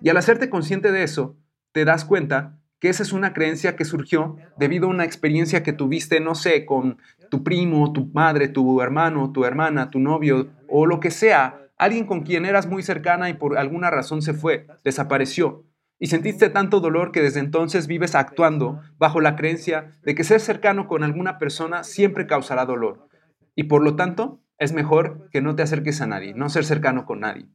Y 0.00 0.08
al 0.08 0.16
hacerte 0.16 0.50
consciente 0.50 0.92
de 0.92 1.02
eso, 1.02 1.36
te 1.72 1.84
das 1.84 2.04
cuenta 2.04 2.58
que 2.78 2.88
esa 2.88 3.02
es 3.02 3.12
una 3.12 3.32
creencia 3.32 3.76
que 3.76 3.84
surgió 3.84 4.36
debido 4.58 4.86
a 4.86 4.90
una 4.90 5.04
experiencia 5.04 5.62
que 5.62 5.72
tuviste, 5.72 6.20
no 6.20 6.34
sé, 6.34 6.66
con 6.66 6.98
tu 7.30 7.42
primo, 7.42 7.92
tu 7.92 8.06
madre, 8.12 8.48
tu 8.48 8.80
hermano, 8.82 9.32
tu 9.32 9.44
hermana, 9.44 9.90
tu 9.90 9.98
novio 9.98 10.50
o 10.68 10.86
lo 10.86 11.00
que 11.00 11.10
sea, 11.10 11.70
alguien 11.78 12.06
con 12.06 12.22
quien 12.22 12.44
eras 12.44 12.66
muy 12.66 12.82
cercana 12.82 13.30
y 13.30 13.34
por 13.34 13.58
alguna 13.58 13.90
razón 13.90 14.22
se 14.22 14.34
fue, 14.34 14.66
desapareció. 14.84 15.64
Y 15.98 16.08
sentiste 16.08 16.50
tanto 16.50 16.80
dolor 16.80 17.10
que 17.10 17.22
desde 17.22 17.40
entonces 17.40 17.86
vives 17.86 18.14
actuando 18.14 18.80
bajo 18.98 19.20
la 19.22 19.34
creencia 19.34 19.98
de 20.02 20.14
que 20.14 20.24
ser 20.24 20.40
cercano 20.40 20.88
con 20.88 21.02
alguna 21.02 21.38
persona 21.38 21.84
siempre 21.84 22.26
causará 22.26 22.66
dolor. 22.66 23.08
Y 23.54 23.64
por 23.64 23.82
lo 23.82 23.96
tanto, 23.96 24.42
es 24.58 24.72
mejor 24.72 25.28
que 25.30 25.40
no 25.40 25.54
te 25.54 25.62
acerques 25.62 26.00
a 26.00 26.06
nadie, 26.06 26.34
no 26.34 26.48
ser 26.48 26.64
cercano 26.64 27.06
con 27.06 27.20
nadie. 27.20 27.48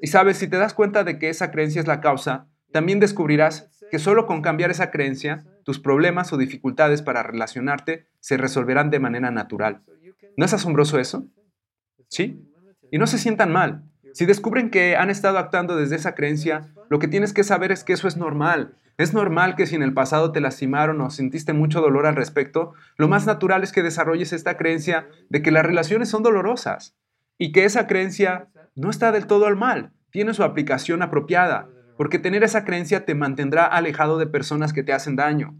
Y 0.00 0.08
sabes, 0.08 0.38
si 0.38 0.48
te 0.48 0.56
das 0.56 0.74
cuenta 0.74 1.04
de 1.04 1.18
que 1.18 1.28
esa 1.28 1.50
creencia 1.50 1.80
es 1.80 1.86
la 1.86 2.00
causa, 2.00 2.48
también 2.72 3.00
descubrirás 3.00 3.70
que 3.90 3.98
solo 3.98 4.26
con 4.26 4.42
cambiar 4.42 4.70
esa 4.70 4.90
creencia, 4.90 5.44
tus 5.64 5.78
problemas 5.78 6.32
o 6.32 6.38
dificultades 6.38 7.02
para 7.02 7.22
relacionarte 7.22 8.06
se 8.20 8.36
resolverán 8.36 8.90
de 8.90 8.98
manera 8.98 9.30
natural. 9.30 9.82
¿No 10.36 10.44
es 10.44 10.54
asombroso 10.54 10.98
eso? 10.98 11.26
¿Sí? 12.08 12.48
Y 12.90 12.98
no 12.98 13.06
se 13.06 13.18
sientan 13.18 13.52
mal. 13.52 13.84
Si 14.12 14.26
descubren 14.26 14.70
que 14.70 14.96
han 14.96 15.10
estado 15.10 15.38
actuando 15.38 15.76
desde 15.76 15.96
esa 15.96 16.14
creencia, 16.14 16.68
lo 16.90 16.98
que 16.98 17.08
tienes 17.08 17.32
que 17.32 17.44
saber 17.44 17.72
es 17.72 17.84
que 17.84 17.94
eso 17.94 18.08
es 18.08 18.16
normal. 18.16 18.76
Es 18.98 19.14
normal 19.14 19.56
que 19.56 19.66
si 19.66 19.74
en 19.74 19.82
el 19.82 19.94
pasado 19.94 20.32
te 20.32 20.40
lastimaron 20.40 21.00
o 21.00 21.10
sentiste 21.10 21.54
mucho 21.54 21.80
dolor 21.80 22.06
al 22.06 22.16
respecto, 22.16 22.74
lo 22.96 23.08
más 23.08 23.26
natural 23.26 23.62
es 23.62 23.72
que 23.72 23.82
desarrolles 23.82 24.32
esta 24.32 24.56
creencia 24.56 25.08
de 25.30 25.40
que 25.40 25.50
las 25.50 25.64
relaciones 25.64 26.10
son 26.10 26.22
dolorosas 26.22 26.94
y 27.38 27.52
que 27.52 27.64
esa 27.64 27.86
creencia 27.86 28.48
no 28.74 28.90
está 28.90 29.10
del 29.10 29.26
todo 29.26 29.46
al 29.46 29.56
mal, 29.56 29.92
tiene 30.10 30.34
su 30.34 30.44
aplicación 30.44 31.02
apropiada, 31.02 31.68
porque 31.96 32.18
tener 32.18 32.44
esa 32.44 32.64
creencia 32.64 33.06
te 33.06 33.14
mantendrá 33.14 33.64
alejado 33.64 34.18
de 34.18 34.26
personas 34.26 34.72
que 34.72 34.82
te 34.82 34.92
hacen 34.92 35.16
daño. 35.16 35.56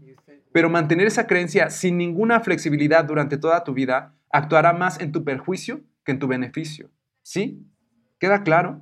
Pero 0.51 0.69
mantener 0.69 1.07
esa 1.07 1.25
creencia 1.25 1.71
sin 1.71 1.97
ninguna 1.97 2.39
flexibilidad 2.39 3.03
durante 3.03 3.37
toda 3.37 3.63
tu 3.63 3.73
vida 3.73 4.13
actuará 4.31 4.73
más 4.73 4.99
en 4.99 5.11
tu 5.11 5.23
perjuicio 5.23 5.81
que 6.05 6.11
en 6.11 6.19
tu 6.19 6.27
beneficio. 6.27 6.91
¿Sí? 7.23 7.65
¿Queda 8.23 8.43
claro? 8.43 8.79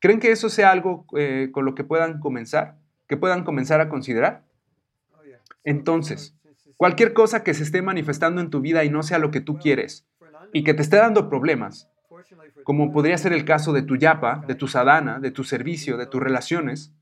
¿Creen 0.00 0.18
que 0.18 0.32
eso 0.32 0.48
sea 0.48 0.70
algo 0.70 1.04
eh, 1.14 1.50
con 1.52 1.66
lo 1.66 1.74
que 1.74 1.84
puedan 1.84 2.20
comenzar? 2.20 2.78
¿Que 3.06 3.18
puedan 3.18 3.44
comenzar 3.44 3.82
a 3.82 3.90
considerar? 3.90 4.44
Entonces, 5.62 6.34
cualquier 6.78 7.12
cosa 7.12 7.44
que 7.44 7.52
se 7.52 7.62
esté 7.62 7.82
manifestando 7.82 8.40
en 8.40 8.48
tu 8.48 8.62
vida 8.62 8.82
y 8.82 8.88
no 8.88 9.02
sea 9.02 9.18
lo 9.18 9.30
que 9.30 9.42
tú 9.42 9.58
quieres 9.58 10.06
y 10.54 10.64
que 10.64 10.72
te 10.72 10.80
esté 10.80 10.96
dando 10.96 11.28
problemas, 11.28 11.90
como 12.64 12.94
podría 12.94 13.18
ser 13.18 13.34
el 13.34 13.44
caso 13.44 13.74
de 13.74 13.82
tu 13.82 13.96
yapa, 13.96 14.42
de 14.48 14.54
tu 14.54 14.68
sadhana, 14.68 15.20
de 15.20 15.32
tu 15.32 15.44
servicio, 15.44 15.98
de 15.98 16.06
tus 16.06 16.22
relaciones, 16.22 16.94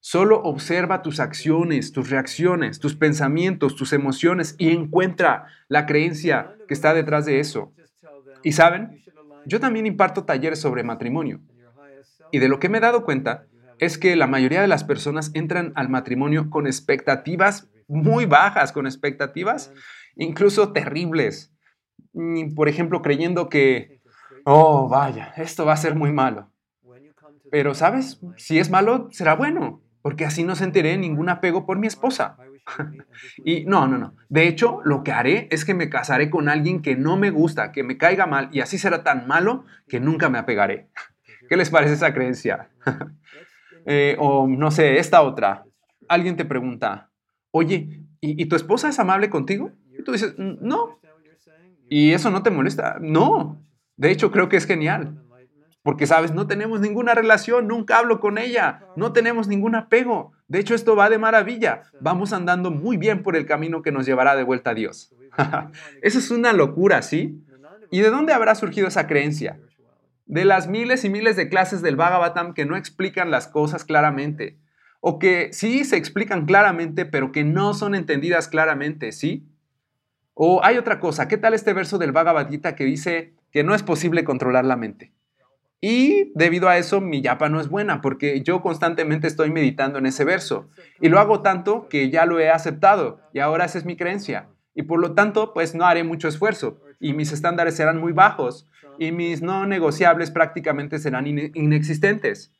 solo 0.00 0.42
observa 0.42 1.00
tus 1.00 1.20
acciones, 1.20 1.92
tus 1.92 2.10
reacciones, 2.10 2.80
tus 2.80 2.96
pensamientos, 2.96 3.76
tus 3.76 3.94
emociones 3.94 4.56
y 4.58 4.72
encuentra 4.72 5.46
la 5.68 5.86
creencia 5.86 6.54
que 6.68 6.74
está 6.74 6.92
detrás 6.92 7.24
de 7.24 7.40
eso. 7.40 7.72
Y 8.42 8.52
saben, 8.52 9.02
yo 9.48 9.60
también 9.60 9.86
imparto 9.86 10.24
talleres 10.24 10.60
sobre 10.60 10.84
matrimonio. 10.84 11.40
Y 12.30 12.38
de 12.38 12.48
lo 12.48 12.58
que 12.58 12.68
me 12.68 12.78
he 12.78 12.82
dado 12.82 13.04
cuenta 13.04 13.46
es 13.78 13.98
que 13.98 14.16
la 14.16 14.26
mayoría 14.26 14.60
de 14.60 14.68
las 14.68 14.84
personas 14.84 15.30
entran 15.34 15.72
al 15.74 15.88
matrimonio 15.88 16.50
con 16.50 16.66
expectativas 16.66 17.68
muy 17.86 18.26
bajas, 18.26 18.72
con 18.72 18.86
expectativas 18.86 19.72
incluso 20.16 20.72
terribles. 20.72 21.52
Por 22.54 22.68
ejemplo, 22.68 23.02
creyendo 23.02 23.48
que, 23.48 24.00
oh, 24.44 24.88
vaya, 24.88 25.32
esto 25.36 25.64
va 25.64 25.72
a 25.72 25.78
ser 25.78 25.94
muy 25.94 26.12
malo. 26.12 26.50
Pero, 27.50 27.74
¿sabes? 27.74 28.20
Si 28.36 28.58
es 28.58 28.68
malo, 28.68 29.08
será 29.10 29.34
bueno, 29.34 29.80
porque 30.02 30.26
así 30.26 30.44
no 30.44 30.54
sentiré 30.54 30.98
ningún 30.98 31.30
apego 31.30 31.64
por 31.64 31.78
mi 31.78 31.86
esposa. 31.86 32.36
Y 33.44 33.64
no, 33.64 33.86
no, 33.86 33.98
no. 33.98 34.14
De 34.28 34.48
hecho, 34.48 34.80
lo 34.84 35.02
que 35.02 35.12
haré 35.12 35.48
es 35.50 35.64
que 35.64 35.74
me 35.74 35.88
casaré 35.88 36.30
con 36.30 36.48
alguien 36.48 36.82
que 36.82 36.96
no 36.96 37.16
me 37.16 37.30
gusta, 37.30 37.72
que 37.72 37.82
me 37.82 37.98
caiga 37.98 38.26
mal, 38.26 38.48
y 38.52 38.60
así 38.60 38.78
será 38.78 39.02
tan 39.02 39.26
malo 39.26 39.64
que 39.88 40.00
nunca 40.00 40.28
me 40.28 40.38
apegaré. 40.38 40.88
¿Qué 41.48 41.56
les 41.56 41.70
parece 41.70 41.94
esa 41.94 42.14
creencia? 42.14 42.70
Eh, 43.90 44.16
o 44.18 44.46
no 44.46 44.70
sé, 44.70 44.98
esta 44.98 45.22
otra. 45.22 45.64
Alguien 46.08 46.36
te 46.36 46.44
pregunta, 46.44 47.10
oye, 47.50 48.02
¿y, 48.20 48.44
tu 48.44 48.54
esposa 48.54 48.90
es 48.90 48.98
amable 48.98 49.30
contigo? 49.30 49.72
Y 49.98 50.02
tú 50.02 50.12
dices, 50.12 50.34
mm, 50.36 50.56
no. 50.60 51.00
¿Y 51.88 52.12
eso 52.12 52.30
no 52.30 52.42
te 52.42 52.50
molesta? 52.50 52.98
No. 53.00 53.64
De 53.96 54.10
hecho, 54.10 54.30
creo 54.30 54.50
que 54.50 54.58
es 54.58 54.66
genial. 54.66 55.24
Porque, 55.82 56.06
sabes, 56.06 56.34
no 56.34 56.46
tenemos 56.46 56.80
ninguna 56.80 57.14
relación, 57.14 57.66
nunca 57.66 57.98
hablo 57.98 58.20
con 58.20 58.36
ella, 58.36 58.82
no 58.94 59.14
tenemos 59.14 59.48
ningún 59.48 59.74
apego. 59.74 60.32
De 60.48 60.58
hecho, 60.58 60.74
esto 60.74 60.96
va 60.96 61.10
de 61.10 61.18
maravilla. 61.18 61.82
Vamos 62.00 62.32
andando 62.32 62.70
muy 62.70 62.96
bien 62.96 63.22
por 63.22 63.36
el 63.36 63.46
camino 63.46 63.82
que 63.82 63.92
nos 63.92 64.06
llevará 64.06 64.34
de 64.34 64.44
vuelta 64.44 64.70
a 64.70 64.74
Dios. 64.74 65.14
Eso 66.02 66.18
es 66.18 66.30
una 66.30 66.52
locura, 66.52 67.02
¿sí? 67.02 67.44
¿Y 67.90 68.00
de 68.00 68.10
dónde 68.10 68.32
habrá 68.32 68.54
surgido 68.54 68.88
esa 68.88 69.06
creencia? 69.06 69.60
De 70.26 70.44
las 70.44 70.66
miles 70.66 71.04
y 71.04 71.10
miles 71.10 71.36
de 71.36 71.48
clases 71.48 71.82
del 71.82 71.96
Bhagavatam 71.96 72.54
que 72.54 72.64
no 72.64 72.76
explican 72.76 73.30
las 73.30 73.46
cosas 73.46 73.84
claramente. 73.84 74.58
O 75.00 75.18
que 75.18 75.52
sí 75.52 75.84
se 75.84 75.96
explican 75.96 76.46
claramente, 76.46 77.04
pero 77.04 77.30
que 77.30 77.44
no 77.44 77.74
son 77.74 77.94
entendidas 77.94 78.48
claramente, 78.48 79.12
¿sí? 79.12 79.46
O 80.34 80.64
hay 80.64 80.78
otra 80.78 80.98
cosa, 80.98 81.28
¿qué 81.28 81.36
tal 81.36 81.54
este 81.54 81.72
verso 81.72 81.98
del 81.98 82.12
Bhagavad 82.12 82.48
Gita 82.48 82.74
que 82.74 82.84
dice 82.84 83.34
que 83.50 83.64
no 83.64 83.74
es 83.74 83.82
posible 83.82 84.24
controlar 84.24 84.64
la 84.64 84.76
mente? 84.76 85.12
Y 85.80 86.32
debido 86.34 86.68
a 86.68 86.76
eso 86.76 87.00
mi 87.00 87.22
yapa 87.22 87.48
no 87.48 87.60
es 87.60 87.68
buena 87.68 88.00
porque 88.00 88.42
yo 88.42 88.62
constantemente 88.62 89.28
estoy 89.28 89.50
meditando 89.50 89.98
en 89.98 90.06
ese 90.06 90.24
verso 90.24 90.68
y 91.00 91.08
lo 91.08 91.20
hago 91.20 91.40
tanto 91.40 91.88
que 91.88 92.10
ya 92.10 92.26
lo 92.26 92.40
he 92.40 92.50
aceptado 92.50 93.20
y 93.32 93.38
ahora 93.38 93.64
esa 93.64 93.78
es 93.78 93.84
mi 93.84 93.96
creencia 93.96 94.48
y 94.74 94.82
por 94.82 94.98
lo 94.98 95.14
tanto 95.14 95.54
pues 95.54 95.76
no 95.76 95.84
haré 95.86 96.02
mucho 96.02 96.26
esfuerzo 96.26 96.80
y 96.98 97.12
mis 97.12 97.30
estándares 97.30 97.76
serán 97.76 98.00
muy 98.00 98.12
bajos 98.12 98.68
y 98.98 99.12
mis 99.12 99.40
no 99.42 99.66
negociables 99.66 100.30
prácticamente 100.30 100.98
serán 100.98 101.26
inexistentes. 101.26 102.52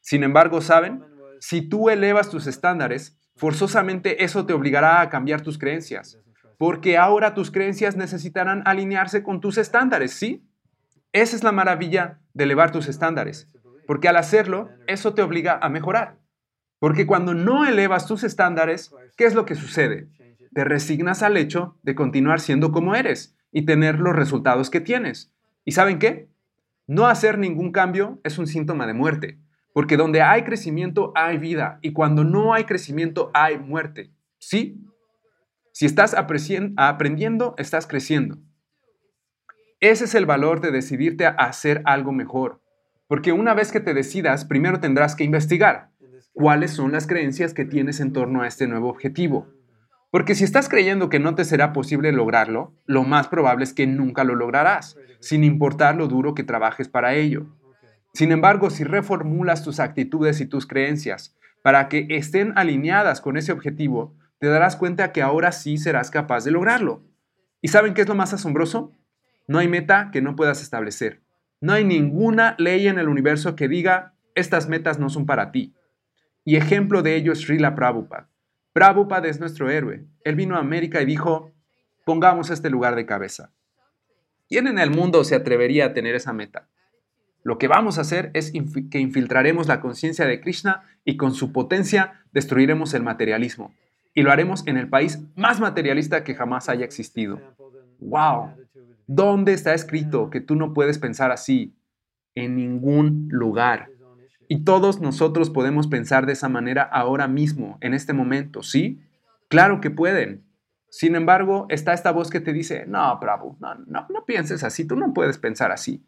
Sin 0.00 0.24
embargo, 0.24 0.60
¿saben? 0.60 1.04
Si 1.40 1.62
tú 1.62 1.90
elevas 1.90 2.30
tus 2.30 2.46
estándares, 2.46 3.16
forzosamente 3.36 4.24
eso 4.24 4.46
te 4.46 4.52
obligará 4.52 5.00
a 5.00 5.08
cambiar 5.08 5.42
tus 5.42 5.58
creencias, 5.58 6.18
porque 6.58 6.96
ahora 6.96 7.34
tus 7.34 7.52
creencias 7.52 7.96
necesitarán 7.96 8.62
alinearse 8.64 9.22
con 9.22 9.40
tus 9.40 9.58
estándares, 9.58 10.12
¿sí? 10.12 10.47
Esa 11.20 11.34
es 11.34 11.42
la 11.42 11.50
maravilla 11.50 12.20
de 12.32 12.44
elevar 12.44 12.70
tus 12.70 12.86
estándares, 12.86 13.50
porque 13.88 14.06
al 14.06 14.16
hacerlo, 14.16 14.68
eso 14.86 15.14
te 15.14 15.22
obliga 15.22 15.58
a 15.60 15.68
mejorar. 15.68 16.20
Porque 16.78 17.08
cuando 17.08 17.34
no 17.34 17.66
elevas 17.66 18.06
tus 18.06 18.22
estándares, 18.22 18.94
¿qué 19.16 19.24
es 19.24 19.34
lo 19.34 19.44
que 19.44 19.56
sucede? 19.56 20.08
Te 20.54 20.62
resignas 20.62 21.24
al 21.24 21.36
hecho 21.36 21.76
de 21.82 21.96
continuar 21.96 22.38
siendo 22.38 22.70
como 22.70 22.94
eres 22.94 23.36
y 23.50 23.62
tener 23.62 23.98
los 23.98 24.14
resultados 24.14 24.70
que 24.70 24.80
tienes. 24.80 25.32
¿Y 25.64 25.72
saben 25.72 25.98
qué? 25.98 26.28
No 26.86 27.08
hacer 27.08 27.36
ningún 27.36 27.72
cambio 27.72 28.20
es 28.22 28.38
un 28.38 28.46
síntoma 28.46 28.86
de 28.86 28.94
muerte, 28.94 29.40
porque 29.72 29.96
donde 29.96 30.22
hay 30.22 30.44
crecimiento 30.44 31.10
hay 31.16 31.38
vida 31.38 31.80
y 31.82 31.92
cuando 31.92 32.22
no 32.22 32.54
hay 32.54 32.62
crecimiento 32.62 33.32
hay 33.34 33.58
muerte. 33.58 34.12
¿Sí? 34.38 34.80
Si 35.72 35.84
estás 35.84 36.14
aprendiendo, 36.14 37.56
estás 37.58 37.88
creciendo. 37.88 38.38
Ese 39.80 40.06
es 40.06 40.14
el 40.16 40.26
valor 40.26 40.60
de 40.60 40.72
decidirte 40.72 41.24
a 41.24 41.30
hacer 41.30 41.82
algo 41.84 42.10
mejor. 42.12 42.60
Porque 43.06 43.32
una 43.32 43.54
vez 43.54 43.70
que 43.70 43.78
te 43.78 43.94
decidas, 43.94 44.44
primero 44.44 44.80
tendrás 44.80 45.14
que 45.14 45.22
investigar 45.22 45.90
cuáles 46.32 46.72
son 46.72 46.90
las 46.90 47.06
creencias 47.06 47.54
que 47.54 47.64
tienes 47.64 48.00
en 48.00 48.12
torno 48.12 48.42
a 48.42 48.48
este 48.48 48.66
nuevo 48.66 48.88
objetivo. 48.88 49.46
Porque 50.10 50.34
si 50.34 50.42
estás 50.42 50.68
creyendo 50.68 51.08
que 51.08 51.20
no 51.20 51.36
te 51.36 51.44
será 51.44 51.72
posible 51.72 52.10
lograrlo, 52.10 52.74
lo 52.86 53.04
más 53.04 53.28
probable 53.28 53.64
es 53.64 53.72
que 53.72 53.86
nunca 53.86 54.24
lo 54.24 54.34
lograrás, 54.34 54.96
sin 55.20 55.44
importar 55.44 55.94
lo 55.94 56.08
duro 56.08 56.34
que 56.34 56.42
trabajes 56.42 56.88
para 56.88 57.14
ello. 57.14 57.46
Sin 58.14 58.32
embargo, 58.32 58.70
si 58.70 58.82
reformulas 58.82 59.62
tus 59.62 59.78
actitudes 59.78 60.40
y 60.40 60.46
tus 60.46 60.66
creencias 60.66 61.36
para 61.62 61.88
que 61.88 62.06
estén 62.10 62.52
alineadas 62.56 63.20
con 63.20 63.36
ese 63.36 63.52
objetivo, 63.52 64.16
te 64.40 64.48
darás 64.48 64.76
cuenta 64.76 65.12
que 65.12 65.22
ahora 65.22 65.52
sí 65.52 65.78
serás 65.78 66.10
capaz 66.10 66.44
de 66.44 66.50
lograrlo. 66.50 67.04
¿Y 67.60 67.68
saben 67.68 67.94
qué 67.94 68.00
es 68.00 68.08
lo 68.08 68.14
más 68.14 68.32
asombroso? 68.32 68.92
No 69.48 69.58
hay 69.58 69.66
meta 69.66 70.10
que 70.12 70.22
no 70.22 70.36
puedas 70.36 70.62
establecer. 70.62 71.22
No 71.60 71.72
hay 71.72 71.84
ninguna 71.84 72.54
ley 72.58 72.86
en 72.86 72.98
el 72.98 73.08
universo 73.08 73.56
que 73.56 73.66
diga, 73.66 74.14
estas 74.34 74.68
metas 74.68 75.00
no 75.00 75.08
son 75.08 75.26
para 75.26 75.50
ti. 75.50 75.74
Y 76.44 76.56
ejemplo 76.56 77.02
de 77.02 77.16
ello 77.16 77.32
es 77.32 77.40
Srila 77.40 77.74
Prabhupada. 77.74 78.28
Prabhupada 78.72 79.26
es 79.26 79.40
nuestro 79.40 79.70
héroe. 79.70 80.04
Él 80.22 80.36
vino 80.36 80.54
a 80.54 80.60
América 80.60 81.02
y 81.02 81.06
dijo, 81.06 81.50
pongamos 82.04 82.50
este 82.50 82.70
lugar 82.70 82.94
de 82.94 83.06
cabeza. 83.06 83.50
¿Quién 84.48 84.66
en 84.66 84.78
el 84.78 84.90
mundo 84.90 85.24
se 85.24 85.34
atrevería 85.34 85.86
a 85.86 85.94
tener 85.94 86.14
esa 86.14 86.32
meta? 86.32 86.68
Lo 87.42 87.56
que 87.56 87.68
vamos 87.68 87.96
a 87.96 88.02
hacer 88.02 88.30
es 88.34 88.52
que 88.90 88.98
infiltraremos 88.98 89.66
la 89.66 89.80
conciencia 89.80 90.26
de 90.26 90.40
Krishna 90.40 90.84
y 91.04 91.16
con 91.16 91.32
su 91.32 91.52
potencia 91.52 92.22
destruiremos 92.32 92.92
el 92.92 93.02
materialismo. 93.02 93.74
Y 94.12 94.22
lo 94.22 94.30
haremos 94.30 94.66
en 94.66 94.76
el 94.76 94.88
país 94.88 95.20
más 95.36 95.58
materialista 95.58 96.22
que 96.22 96.34
jamás 96.34 96.68
haya 96.68 96.84
existido. 96.84 97.40
¡Wow! 98.00 98.57
¿Dónde 99.08 99.54
está 99.54 99.72
escrito 99.72 100.28
que 100.28 100.42
tú 100.42 100.54
no 100.54 100.74
puedes 100.74 100.98
pensar 100.98 101.32
así? 101.32 101.74
En 102.34 102.56
ningún 102.56 103.26
lugar. 103.30 103.88
Y 104.48 104.64
todos 104.64 105.00
nosotros 105.00 105.48
podemos 105.48 105.86
pensar 105.86 106.26
de 106.26 106.34
esa 106.34 106.50
manera 106.50 106.82
ahora 106.82 107.26
mismo, 107.26 107.78
en 107.80 107.94
este 107.94 108.12
momento, 108.12 108.62
¿sí? 108.62 109.00
Claro 109.48 109.80
que 109.80 109.90
pueden. 109.90 110.44
Sin 110.90 111.16
embargo, 111.16 111.64
está 111.70 111.94
esta 111.94 112.12
voz 112.12 112.28
que 112.28 112.40
te 112.40 112.52
dice, 112.52 112.84
no, 112.86 113.18
bravo, 113.18 113.56
no, 113.60 113.74
no, 113.86 114.06
no 114.10 114.26
pienses 114.26 114.62
así, 114.62 114.86
tú 114.86 114.94
no 114.94 115.14
puedes 115.14 115.38
pensar 115.38 115.72
así. 115.72 116.04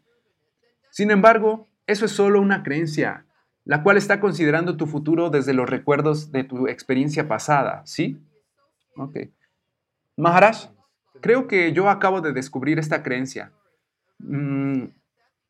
Sin 0.91 1.09
embargo, 1.09 1.69
eso 1.87 2.05
es 2.05 2.11
solo 2.11 2.39
una 2.39 2.61
creencia, 2.61 3.25
la 3.65 3.81
cual 3.81 3.97
está 3.97 4.19
considerando 4.19 4.77
tu 4.77 4.85
futuro 4.85 5.31
desde 5.31 5.53
los 5.53 5.67
recuerdos 5.67 6.31
de 6.31 6.43
tu 6.43 6.67
experiencia 6.67 7.27
pasada, 7.27 7.81
¿sí? 7.85 8.19
Ok. 8.95 9.17
Maharaj, 10.17 10.69
creo 11.21 11.47
que 11.47 11.73
yo 11.73 11.89
acabo 11.89 12.21
de 12.21 12.33
descubrir 12.33 12.79
esta 12.79 13.03
creencia. 13.03 13.53
Mm, 14.19 14.85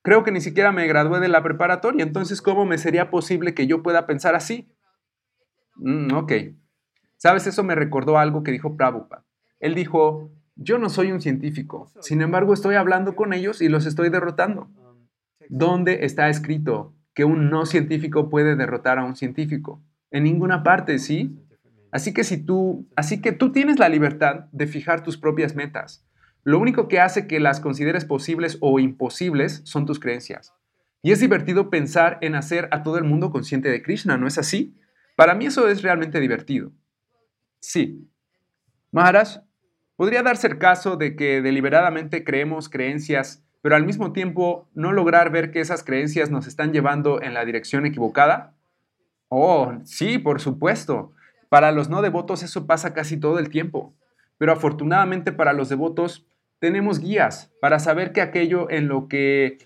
creo 0.01 0.23
que 0.23 0.31
ni 0.31 0.41
siquiera 0.41 0.71
me 0.71 0.87
gradué 0.87 1.19
de 1.19 1.27
la 1.27 1.43
preparatoria, 1.43 2.03
entonces 2.03 2.41
¿cómo 2.41 2.65
me 2.65 2.77
sería 2.77 3.09
posible 3.09 3.53
que 3.53 3.67
yo 3.67 3.81
pueda 3.81 4.05
pensar 4.05 4.35
así? 4.35 4.69
Mm, 5.75 6.13
ok. 6.13 6.33
Sabes, 7.17 7.47
eso 7.47 7.63
me 7.63 7.75
recordó 7.75 8.17
algo 8.17 8.43
que 8.43 8.51
dijo 8.51 8.75
Prabhupada. 8.75 9.25
Él 9.59 9.75
dijo, 9.75 10.31
yo 10.55 10.77
no 10.77 10.89
soy 10.89 11.11
un 11.11 11.21
científico, 11.21 11.91
sin 12.01 12.21
embargo 12.21 12.53
estoy 12.53 12.75
hablando 12.75 13.15
con 13.15 13.33
ellos 13.33 13.61
y 13.61 13.69
los 13.69 13.85
estoy 13.85 14.09
derrotando. 14.09 14.69
¿Dónde 15.49 16.05
está 16.05 16.29
escrito 16.29 16.95
que 17.13 17.25
un 17.25 17.49
no 17.49 17.65
científico 17.65 18.29
puede 18.29 18.55
derrotar 18.55 18.97
a 18.99 19.03
un 19.03 19.15
científico? 19.15 19.83
En 20.09 20.23
ninguna 20.23 20.63
parte, 20.63 20.97
¿sí? 20.99 21.37
Así 21.91 22.13
que 22.13 22.23
si 22.23 22.37
tú, 22.37 22.87
así 22.95 23.21
que 23.21 23.31
tú 23.31 23.51
tienes 23.51 23.79
la 23.79 23.89
libertad 23.89 24.45
de 24.51 24.67
fijar 24.67 25.03
tus 25.03 25.17
propias 25.17 25.55
metas. 25.55 26.05
Lo 26.43 26.57
único 26.59 26.87
que 26.87 26.99
hace 26.99 27.27
que 27.27 27.39
las 27.39 27.59
consideres 27.59 28.05
posibles 28.05 28.57
o 28.61 28.79
imposibles 28.79 29.61
son 29.65 29.85
tus 29.85 29.99
creencias. 29.99 30.53
Y 31.03 31.11
es 31.11 31.19
divertido 31.19 31.69
pensar 31.69 32.17
en 32.21 32.35
hacer 32.35 32.67
a 32.71 32.83
todo 32.83 32.97
el 32.97 33.03
mundo 33.03 33.31
consciente 33.31 33.69
de 33.69 33.81
Krishna, 33.81 34.17
¿no 34.17 34.27
es 34.27 34.37
así? 34.37 34.75
Para 35.15 35.35
mí 35.35 35.45
eso 35.45 35.67
es 35.67 35.81
realmente 35.81 36.19
divertido. 36.19 36.71
Sí. 37.59 38.07
Maharaj, 38.91 39.41
podría 39.95 40.23
darse 40.23 40.47
el 40.47 40.57
caso 40.57 40.95
de 40.95 41.15
que 41.15 41.41
deliberadamente 41.41 42.23
creemos 42.23 42.69
creencias, 42.69 43.43
pero 43.61 43.75
al 43.75 43.85
mismo 43.85 44.13
tiempo 44.13 44.69
no 44.73 44.91
lograr 44.93 45.31
ver 45.31 45.51
que 45.51 45.59
esas 45.59 45.83
creencias 45.83 46.31
nos 46.31 46.47
están 46.47 46.71
llevando 46.71 47.21
en 47.21 47.33
la 47.33 47.45
dirección 47.45 47.85
equivocada. 47.85 48.55
Oh, 49.27 49.73
sí, 49.83 50.17
por 50.17 50.41
supuesto. 50.41 51.13
Para 51.51 51.73
los 51.73 51.89
no 51.89 52.01
devotos 52.01 52.43
eso 52.43 52.65
pasa 52.65 52.93
casi 52.93 53.19
todo 53.19 53.37
el 53.37 53.49
tiempo, 53.49 53.93
pero 54.37 54.53
afortunadamente 54.53 55.33
para 55.33 55.51
los 55.51 55.67
devotos 55.67 56.25
tenemos 56.59 57.01
guías 57.01 57.51
para 57.59 57.77
saber 57.79 58.13
que 58.13 58.21
aquello 58.21 58.69
en 58.69 58.87
lo 58.87 59.09
que 59.09 59.57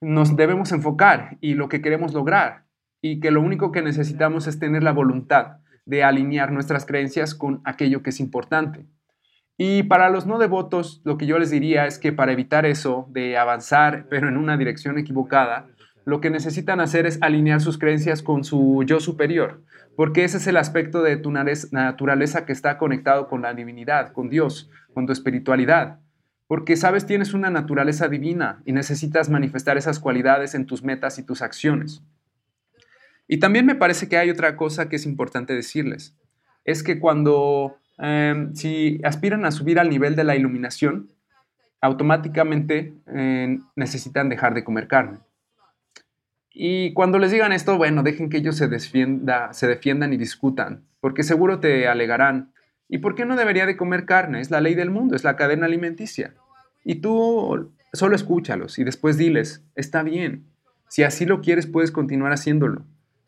nos 0.00 0.36
debemos 0.36 0.72
enfocar 0.72 1.36
y 1.42 1.52
lo 1.52 1.68
que 1.68 1.82
queremos 1.82 2.14
lograr, 2.14 2.64
y 3.02 3.20
que 3.20 3.30
lo 3.30 3.42
único 3.42 3.72
que 3.72 3.82
necesitamos 3.82 4.46
es 4.46 4.58
tener 4.58 4.82
la 4.82 4.92
voluntad 4.92 5.58
de 5.84 6.02
alinear 6.02 6.50
nuestras 6.50 6.86
creencias 6.86 7.34
con 7.34 7.60
aquello 7.66 8.02
que 8.02 8.08
es 8.08 8.20
importante. 8.20 8.86
Y 9.58 9.82
para 9.82 10.08
los 10.08 10.24
no 10.24 10.38
devotos, 10.38 11.02
lo 11.04 11.18
que 11.18 11.26
yo 11.26 11.38
les 11.38 11.50
diría 11.50 11.84
es 11.84 11.98
que 11.98 12.10
para 12.10 12.32
evitar 12.32 12.64
eso, 12.64 13.06
de 13.10 13.36
avanzar 13.36 14.06
pero 14.08 14.30
en 14.30 14.38
una 14.38 14.56
dirección 14.56 14.96
equivocada, 14.96 15.68
lo 16.06 16.22
que 16.22 16.30
necesitan 16.30 16.80
hacer 16.80 17.04
es 17.04 17.20
alinear 17.20 17.60
sus 17.60 17.76
creencias 17.76 18.22
con 18.22 18.44
su 18.44 18.82
yo 18.86 18.98
superior, 18.98 19.62
porque 19.98 20.22
ese 20.22 20.36
es 20.36 20.46
el 20.46 20.56
aspecto 20.56 21.02
de 21.02 21.16
tu 21.16 21.32
naturaleza 21.32 22.46
que 22.46 22.52
está 22.52 22.78
conectado 22.78 23.26
con 23.26 23.42
la 23.42 23.52
divinidad, 23.52 24.12
con 24.12 24.28
Dios, 24.28 24.70
con 24.94 25.06
tu 25.06 25.12
espiritualidad. 25.12 25.98
Porque 26.46 26.76
sabes, 26.76 27.04
tienes 27.04 27.34
una 27.34 27.50
naturaleza 27.50 28.06
divina 28.06 28.62
y 28.64 28.70
necesitas 28.70 29.28
manifestar 29.28 29.76
esas 29.76 29.98
cualidades 29.98 30.54
en 30.54 30.66
tus 30.66 30.84
metas 30.84 31.18
y 31.18 31.24
tus 31.24 31.42
acciones. 31.42 32.00
Y 33.26 33.40
también 33.40 33.66
me 33.66 33.74
parece 33.74 34.08
que 34.08 34.16
hay 34.16 34.30
otra 34.30 34.54
cosa 34.54 34.88
que 34.88 34.94
es 34.94 35.04
importante 35.04 35.52
decirles. 35.52 36.16
Es 36.64 36.84
que 36.84 37.00
cuando, 37.00 37.78
em, 37.98 38.54
si 38.54 39.00
aspiran 39.02 39.44
a 39.44 39.50
subir 39.50 39.80
al 39.80 39.90
nivel 39.90 40.14
de 40.14 40.22
la 40.22 40.36
iluminación, 40.36 41.10
automáticamente 41.80 42.94
eh, 43.08 43.58
necesitan 43.74 44.28
dejar 44.28 44.54
de 44.54 44.62
comer 44.62 44.86
carne. 44.86 45.18
Y 46.60 46.92
cuando 46.92 47.20
les 47.20 47.30
digan 47.30 47.52
esto, 47.52 47.76
bueno, 47.76 48.02
dejen 48.02 48.28
que 48.28 48.38
ellos 48.38 48.56
se, 48.56 48.66
defienda, 48.66 49.52
se 49.52 49.68
defiendan 49.68 50.12
y 50.12 50.16
discutan, 50.16 50.82
porque 50.98 51.22
seguro 51.22 51.60
te 51.60 51.86
alegarán, 51.86 52.52
¿y 52.88 52.98
por 52.98 53.14
qué 53.14 53.24
no 53.24 53.36
debería 53.36 53.64
de 53.64 53.76
comer 53.76 54.06
carne? 54.06 54.40
Es 54.40 54.50
la 54.50 54.60
ley 54.60 54.74
del 54.74 54.90
mundo, 54.90 55.14
es 55.14 55.22
la 55.22 55.36
cadena 55.36 55.66
alimenticia. 55.66 56.34
Y 56.82 56.96
tú 56.96 57.70
solo 57.92 58.16
escúchalos 58.16 58.80
y 58.80 58.82
después 58.82 59.16
diles, 59.16 59.62
está 59.76 60.02
bien, 60.02 60.46
si 60.88 61.04
así 61.04 61.26
lo 61.26 61.42
quieres 61.42 61.68
puedes 61.68 61.92
continuar 61.92 62.32
haciéndolo, 62.32 62.82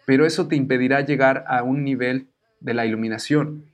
pero 0.07 0.27
eso 0.27 0.48
te 0.48 0.57
impedirá 0.57 1.01
llegar 1.02 1.44
a 1.47 1.62
un 1.62 1.85
nivel 1.85 2.27
de 2.59 2.74
la 2.74 2.85
iluminación, 2.85 3.66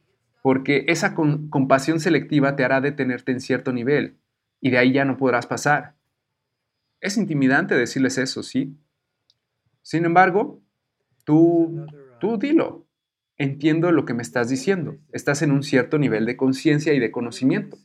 porque 0.43 0.85
esa 0.89 1.15
compasión 1.15 1.99
selectiva 1.99 2.57
te 2.57 2.65
hará 2.65 2.83
detenerte 2.83 3.33
en 3.33 3.41
cierto 3.41 3.73
nivel 3.73 4.19
y 4.61 4.69
de 4.69 4.77
ahí 4.77 4.93
ya 4.93 5.07
no 5.07 5.17
podrás 5.17 5.47
pasar. 5.47 5.95
Es 7.01 7.17
intimidante 7.17 7.75
decirles 7.75 8.19
eso, 8.19 8.43
¿sí? 8.43 8.77
Sin 9.87 10.05
embargo, 10.05 10.61
tú, 11.23 11.87
tú 12.19 12.39
dilo. 12.39 12.89
Entiendo 13.37 13.93
lo 13.93 14.05
que 14.05 14.15
me 14.15 14.23
estás 14.23 14.49
diciendo. 14.49 14.97
Estás 15.13 15.43
en 15.43 15.53
un 15.53 15.63
cierto 15.63 15.97
nivel 15.97 16.27
de 16.27 16.37
conciencia 16.37 16.93
y 16.93 16.99
de 16.99 17.13
conocimiento. 17.13 17.77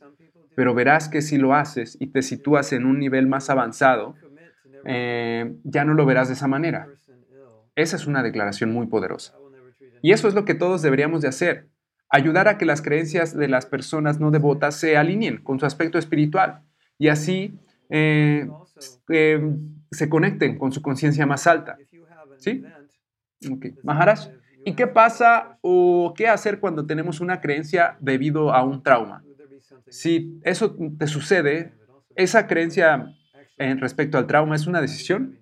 Pero 0.56 0.74
verás 0.74 1.08
que 1.08 1.22
si 1.22 1.38
lo 1.38 1.54
haces 1.54 1.96
y 2.00 2.08
te 2.08 2.22
sitúas 2.22 2.72
en 2.72 2.86
un 2.86 2.98
nivel 2.98 3.28
más 3.28 3.50
avanzado, 3.50 4.16
eh, 4.84 5.54
ya 5.62 5.84
no 5.84 5.94
lo 5.94 6.04
verás 6.04 6.26
de 6.26 6.34
esa 6.34 6.48
manera. 6.48 6.88
Esa 7.76 7.94
es 7.94 8.08
una 8.08 8.24
declaración 8.24 8.72
muy 8.72 8.88
poderosa. 8.88 9.36
Y 10.02 10.10
eso 10.10 10.26
es 10.26 10.34
lo 10.34 10.44
que 10.44 10.54
todos 10.54 10.82
deberíamos 10.82 11.22
de 11.22 11.28
hacer. 11.28 11.68
Ayudar 12.08 12.48
a 12.48 12.58
que 12.58 12.64
las 12.64 12.82
creencias 12.82 13.32
de 13.36 13.46
las 13.46 13.66
personas 13.66 14.18
no 14.18 14.32
devotas 14.32 14.74
se 14.74 14.96
alineen 14.96 15.36
con 15.36 15.60
su 15.60 15.66
aspecto 15.66 15.98
espiritual 15.98 16.64
y 16.98 17.08
así 17.08 17.60
eh, 17.90 18.48
eh, 19.08 19.40
se 19.90 20.08
conecten 20.08 20.58
con 20.58 20.72
su 20.72 20.82
conciencia 20.82 21.26
más 21.26 21.46
alta. 21.46 21.76
¿Sí? 22.42 22.64
Okay. 23.48 23.74
Maharaj, 23.84 24.30
¿y 24.64 24.74
qué 24.74 24.88
pasa 24.88 25.58
o 25.62 26.12
qué 26.16 26.26
hacer 26.28 26.58
cuando 26.58 26.86
tenemos 26.86 27.20
una 27.20 27.40
creencia 27.40 27.96
debido 28.00 28.52
a 28.52 28.64
un 28.64 28.82
trauma? 28.82 29.22
Si 29.88 30.40
eso 30.42 30.76
te 30.98 31.06
sucede, 31.06 31.72
¿esa 32.16 32.48
creencia 32.48 33.14
en 33.58 33.78
respecto 33.78 34.18
al 34.18 34.26
trauma 34.26 34.56
es 34.56 34.66
una 34.66 34.80
decisión? 34.80 35.38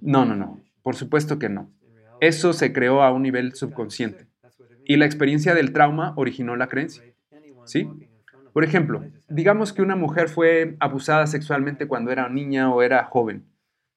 No, 0.00 0.24
no, 0.24 0.36
no. 0.36 0.60
Por 0.82 0.94
supuesto 0.94 1.38
que 1.38 1.48
no. 1.48 1.72
Eso 2.20 2.52
se 2.52 2.72
creó 2.72 3.02
a 3.02 3.12
un 3.12 3.22
nivel 3.22 3.54
subconsciente. 3.54 4.28
Y 4.84 4.96
la 4.96 5.06
experiencia 5.06 5.54
del 5.54 5.72
trauma 5.72 6.12
originó 6.16 6.54
la 6.54 6.68
creencia. 6.68 7.02
¿Sí? 7.64 7.88
Por 8.52 8.64
ejemplo, 8.64 9.04
digamos 9.28 9.72
que 9.72 9.82
una 9.82 9.96
mujer 9.96 10.28
fue 10.28 10.76
abusada 10.78 11.26
sexualmente 11.26 11.88
cuando 11.88 12.12
era 12.12 12.28
niña 12.28 12.72
o 12.72 12.82
era 12.82 13.04
joven. 13.04 13.44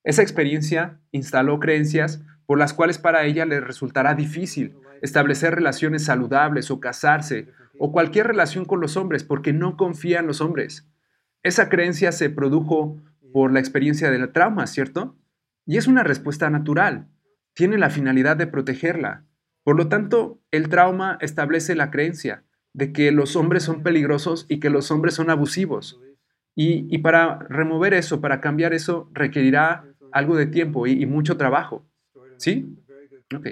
Esa 0.03 0.23
experiencia 0.23 0.99
instaló 1.11 1.59
creencias 1.59 2.23
por 2.52 2.60
las 2.60 2.73
cuales 2.73 2.98
para 2.98 3.23
ella 3.23 3.45
le 3.45 3.61
resultará 3.61 4.14
difícil 4.14 4.76
establecer 5.02 5.56
relaciones 5.56 6.03
saludables 6.03 6.69
o 6.69 6.82
casarse 6.82 7.48
o 7.80 7.94
cualquier 7.94 8.28
relación 8.28 8.65
con 8.65 8.82
los 8.82 8.98
hombres 8.98 9.23
porque 9.23 9.53
no 9.53 9.78
confía 9.78 10.19
en 10.19 10.28
los 10.28 10.41
hombres. 10.41 10.86
Esa 11.44 11.69
creencia 11.69 12.11
se 12.11 12.30
produjo 12.30 13.02
por 13.32 13.53
la 13.53 13.61
experiencia 13.61 14.11
del 14.11 14.34
trauma, 14.34 14.68
¿cierto? 14.68 15.15
Y 15.65 15.78
es 15.78 15.88
una 15.88 16.03
respuesta 16.03 16.49
natural. 16.49 17.07
Tiene 17.53 17.78
la 17.78 17.90
finalidad 17.90 18.36
de 18.36 18.48
protegerla. 18.48 19.23
Por 19.64 19.78
lo 19.78 19.88
tanto, 19.88 20.41
el 20.52 20.68
trauma 20.68 21.18
establece 21.22 21.73
la 21.73 21.90
creencia 21.90 22.44
de 22.73 22.91
que 22.91 23.14
los 23.14 23.38
hombres 23.38 23.64
son 23.64 23.82
peligrosos 23.82 24.45
y 24.49 24.60
que 24.60 24.69
los 24.69 24.91
hombres 24.91 25.14
son 25.14 25.30
abusivos. 25.30 26.02
Y, 26.53 26.98
para 26.98 27.40
remover 27.48 27.94
eso, 27.94 28.19
para 28.19 28.41
cambiar 28.41 28.73
eso, 28.73 29.10
requerirá 29.14 29.86
algo 30.11 30.36
de 30.36 30.48
tiempo 30.48 30.86
y 30.86 31.06
mucho 31.06 31.38
trabajo. 31.38 31.86
¿Sí? 32.41 32.76
Ok. 33.35 33.47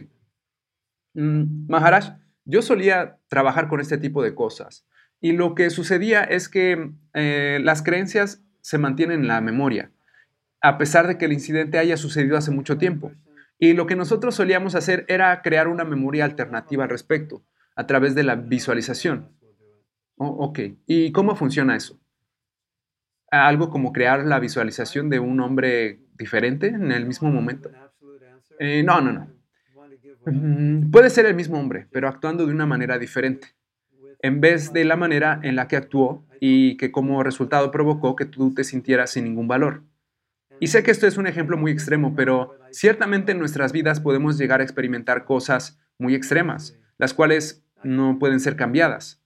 Mm, 1.14 1.70
Maharaj, 1.70 2.18
yo 2.46 2.62
solía 2.62 3.20
trabajar 3.28 3.68
con 3.68 3.80
este 3.80 3.98
tipo 3.98 4.24
de 4.24 4.34
cosas 4.34 4.88
y 5.22 5.34
lo 5.34 5.54
que 5.54 5.70
sucedía 5.70 6.24
es 6.24 6.50
que 6.50 6.92
eh, 7.14 7.60
las 7.62 7.84
creencias 7.84 8.44
se 8.62 8.78
mantienen 8.80 9.22
en 9.22 9.28
la 9.28 9.42
memoria, 9.42 9.92
a 10.62 10.78
pesar 10.78 11.08
de 11.08 11.18
que 11.18 11.26
el 11.26 11.34
incidente 11.34 11.78
haya 11.78 11.98
sucedido 11.98 12.36
hace 12.36 12.52
mucho 12.52 12.78
tiempo. 12.78 13.12
Y 13.60 13.74
lo 13.74 13.86
que 13.86 13.96
nosotros 13.96 14.36
solíamos 14.36 14.74
hacer 14.74 15.06
era 15.08 15.42
crear 15.42 15.68
una 15.68 15.84
memoria 15.84 16.26
alternativa 16.26 16.86
al 16.86 16.90
respecto, 16.90 17.44
a 17.76 17.86
través 17.86 18.16
de 18.16 18.24
la 18.24 18.36
visualización. 18.36 19.30
Oh, 20.18 20.46
ok, 20.46 20.60
¿y 20.88 21.12
cómo 21.12 21.36
funciona 21.36 21.76
eso? 21.76 22.00
Algo 23.30 23.70
como 23.70 23.94
crear 23.94 24.26
la 24.26 24.40
visualización 24.40 25.10
de 25.10 25.20
un 25.20 25.40
hombre 25.42 26.00
diferente 26.18 26.68
en 26.68 26.92
el 26.92 27.06
mismo 27.06 27.30
momento. 27.30 27.70
Eh, 28.60 28.84
no, 28.84 29.02
no, 29.02 29.14
no. 29.14 29.40
Mm, 30.26 30.92
puede 30.92 31.10
ser 31.10 31.26
el 31.26 31.34
mismo 31.34 31.58
hombre, 31.58 31.88
pero 31.92 32.08
actuando 32.08 32.46
de 32.46 32.54
una 32.54 32.66
manera 32.66 33.00
diferente, 33.00 33.56
en 34.22 34.42
vez 34.42 34.74
de 34.74 34.84
la 34.86 34.98
manera 34.98 35.40
en 35.44 35.56
la 35.56 35.68
que 35.68 35.78
actuó 35.78 36.26
y 36.42 36.78
que 36.78 36.92
como 36.92 37.24
resultado 37.24 37.72
provocó 37.72 38.16
que 38.16 38.26
tú 38.26 38.54
te 38.54 38.64
sintieras 38.64 39.12
sin 39.12 39.24
ningún 39.24 39.48
valor. 39.48 39.84
Y 40.60 40.68
sé 40.68 40.84
que 40.84 40.92
esto 40.92 41.08
es 41.08 41.18
un 41.18 41.26
ejemplo 41.26 41.58
muy 41.58 41.72
extremo, 41.72 42.16
pero 42.16 42.58
ciertamente 42.72 43.32
en 43.32 43.40
nuestras 43.40 43.72
vidas 43.72 44.02
podemos 44.02 44.38
llegar 44.38 44.60
a 44.60 44.64
experimentar 44.64 45.24
cosas 45.24 45.80
muy 45.98 46.14
extremas, 46.16 46.78
las 46.98 47.14
cuales 47.14 47.64
no 47.84 48.20
pueden 48.20 48.42
ser 48.42 48.58
cambiadas, 48.58 49.24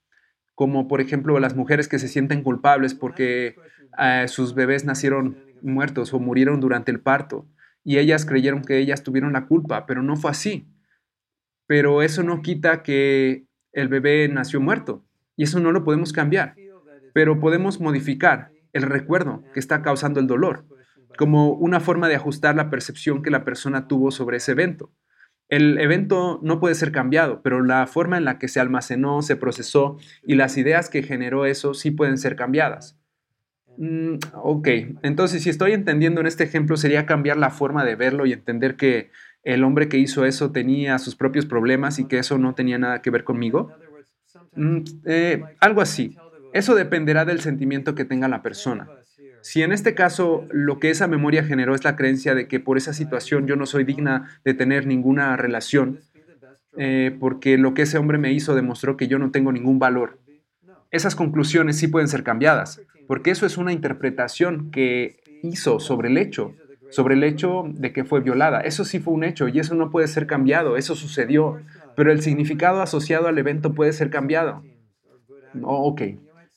como 0.53 0.87
por 0.87 1.01
ejemplo 1.01 1.39
las 1.39 1.55
mujeres 1.55 1.87
que 1.87 1.97
se 1.97 2.07
sienten 2.07 2.43
culpables 2.43 2.93
porque 2.93 3.55
eh, 3.97 4.27
sus 4.27 4.53
bebés 4.53 4.85
nacieron 4.85 5.37
muertos 5.63 6.13
o 6.13 6.19
murieron 6.19 6.59
durante 6.59 6.91
el 6.91 6.99
parto, 6.99 7.47
y 7.83 7.97
ellas 7.97 8.25
creyeron 8.25 8.63
que 8.63 8.77
ellas 8.77 9.03
tuvieron 9.03 9.33
la 9.33 9.47
culpa, 9.47 9.85
pero 9.85 10.03
no 10.03 10.15
fue 10.15 10.31
así. 10.31 10.67
Pero 11.67 12.01
eso 12.01 12.23
no 12.23 12.41
quita 12.41 12.83
que 12.83 13.45
el 13.71 13.87
bebé 13.87 14.27
nació 14.29 14.61
muerto 14.61 15.05
y 15.35 15.43
eso 15.43 15.59
no 15.59 15.71
lo 15.71 15.83
podemos 15.83 16.13
cambiar, 16.13 16.55
pero 17.13 17.39
podemos 17.39 17.79
modificar 17.79 18.51
el 18.73 18.83
recuerdo 18.83 19.43
que 19.53 19.59
está 19.59 19.81
causando 19.81 20.19
el 20.19 20.27
dolor 20.27 20.65
como 21.17 21.51
una 21.51 21.79
forma 21.79 22.07
de 22.07 22.15
ajustar 22.15 22.55
la 22.55 22.69
percepción 22.69 23.21
que 23.21 23.29
la 23.29 23.43
persona 23.43 23.87
tuvo 23.87 24.11
sobre 24.11 24.37
ese 24.37 24.53
evento. 24.53 24.91
El 25.49 25.77
evento 25.77 26.39
no 26.41 26.59
puede 26.59 26.75
ser 26.75 26.91
cambiado, 26.91 27.41
pero 27.43 27.61
la 27.61 27.85
forma 27.85 28.17
en 28.17 28.25
la 28.25 28.39
que 28.39 28.47
se 28.47 28.59
almacenó, 28.59 29.21
se 29.21 29.35
procesó 29.35 29.97
y 30.23 30.35
las 30.35 30.57
ideas 30.57 30.89
que 30.89 31.03
generó 31.03 31.45
eso 31.45 31.73
sí 31.73 31.91
pueden 31.91 32.17
ser 32.17 32.35
cambiadas. 32.35 32.97
Mm, 33.77 34.15
ok, 34.35 34.67
entonces 35.01 35.43
si 35.43 35.49
estoy 35.49 35.73
entendiendo 35.73 36.21
en 36.21 36.27
este 36.27 36.43
ejemplo 36.43 36.77
sería 36.77 37.05
cambiar 37.05 37.37
la 37.37 37.49
forma 37.49 37.83
de 37.83 37.95
verlo 37.95 38.25
y 38.25 38.33
entender 38.33 38.75
que 38.75 39.09
el 39.43 39.63
hombre 39.63 39.89
que 39.89 39.97
hizo 39.97 40.25
eso 40.25 40.51
tenía 40.51 40.99
sus 40.99 41.15
propios 41.15 41.45
problemas 41.45 41.99
y 41.99 42.05
que 42.05 42.19
eso 42.19 42.37
no 42.37 42.55
tenía 42.55 42.77
nada 42.77 43.01
que 43.01 43.09
ver 43.09 43.23
conmigo. 43.23 43.73
Mm, 44.55 44.77
eh, 45.05 45.43
algo 45.59 45.81
así. 45.81 46.15
Eso 46.53 46.75
dependerá 46.75 47.25
del 47.25 47.41
sentimiento 47.41 47.95
que 47.95 48.05
tenga 48.05 48.27
la 48.27 48.43
persona. 48.43 48.87
Si 49.41 49.61
en 49.61 49.73
este 49.73 49.93
caso 49.95 50.47
lo 50.51 50.79
que 50.79 50.89
esa 50.89 51.07
memoria 51.07 51.43
generó 51.43 51.75
es 51.75 51.83
la 51.83 51.95
creencia 51.97 52.35
de 52.35 52.47
que 52.47 52.59
por 52.59 52.77
esa 52.77 52.93
situación 52.93 53.47
yo 53.47 53.55
no 53.55 53.65
soy 53.65 53.83
digna 53.83 54.39
de 54.45 54.53
tener 54.53 54.85
ninguna 54.87 55.35
relación, 55.35 55.99
eh, 56.77 57.15
porque 57.19 57.57
lo 57.57 57.73
que 57.73 57.81
ese 57.81 57.97
hombre 57.97 58.17
me 58.17 58.31
hizo 58.31 58.55
demostró 58.55 58.95
que 58.95 59.07
yo 59.07 59.19
no 59.19 59.31
tengo 59.31 59.51
ningún 59.51 59.79
valor, 59.79 60.19
esas 60.91 61.15
conclusiones 61.15 61.77
sí 61.77 61.87
pueden 61.87 62.07
ser 62.07 62.23
cambiadas, 62.23 62.79
porque 63.07 63.31
eso 63.31 63.45
es 63.45 63.57
una 63.57 63.73
interpretación 63.73 64.71
que 64.71 65.17
hizo 65.41 65.79
sobre 65.79 66.09
el 66.09 66.17
hecho, 66.17 66.55
sobre 66.89 67.15
el 67.15 67.23
hecho 67.23 67.63
de 67.67 67.91
que 67.91 68.03
fue 68.03 68.21
violada. 68.21 68.61
Eso 68.61 68.85
sí 68.85 68.99
fue 68.99 69.13
un 69.13 69.23
hecho 69.23 69.47
y 69.47 69.59
eso 69.59 69.75
no 69.75 69.89
puede 69.89 70.07
ser 70.07 70.27
cambiado, 70.27 70.77
eso 70.77 70.95
sucedió, 70.95 71.59
pero 71.95 72.11
el 72.11 72.21
significado 72.21 72.81
asociado 72.81 73.27
al 73.27 73.37
evento 73.37 73.73
puede 73.73 73.93
ser 73.93 74.09
cambiado. 74.09 74.63
Oh, 75.61 75.87
ok. 75.87 76.01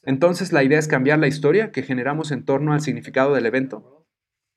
Entonces 0.05 0.52
la 0.52 0.62
idea 0.62 0.78
es 0.78 0.89
cambiar 0.89 1.18
la 1.18 1.26
historia 1.26 1.73
que 1.73 1.83
generamos 1.83 2.31
en 2.31 2.44
torno 2.44 2.73
al 2.73 2.81
significado 2.81 3.34
del 3.34 3.47
evento. 3.47 4.05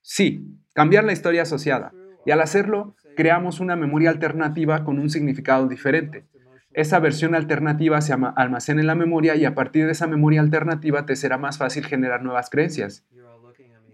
Sí, 0.02 0.46
cambiar 0.74 1.04
la 1.04 1.14
historia 1.14 1.42
asociada. 1.42 1.92
Y 2.26 2.32
al 2.32 2.42
hacerlo, 2.42 2.96
creamos 3.16 3.60
una 3.60 3.76
memoria 3.76 4.10
alternativa 4.10 4.84
con 4.84 5.00
un 5.00 5.10
significado 5.10 5.68
diferente 5.68 6.26
esa 6.74 7.00
versión 7.00 7.36
alternativa 7.36 8.00
se 8.02 8.14
almacena 8.14 8.82
en 8.82 8.88
la 8.88 8.96
memoria 8.96 9.36
y 9.36 9.46
a 9.46 9.56
partir 9.56 9.86
de 9.86 9.92
esa 9.92 10.08
memoria 10.08 10.42
alternativa 10.42 11.06
te 11.06 11.16
será 11.16 11.38
más 11.38 11.58
fácil 11.58 11.86
generar 11.86 12.24
nuevas 12.24 12.50
creencias. 12.50 13.06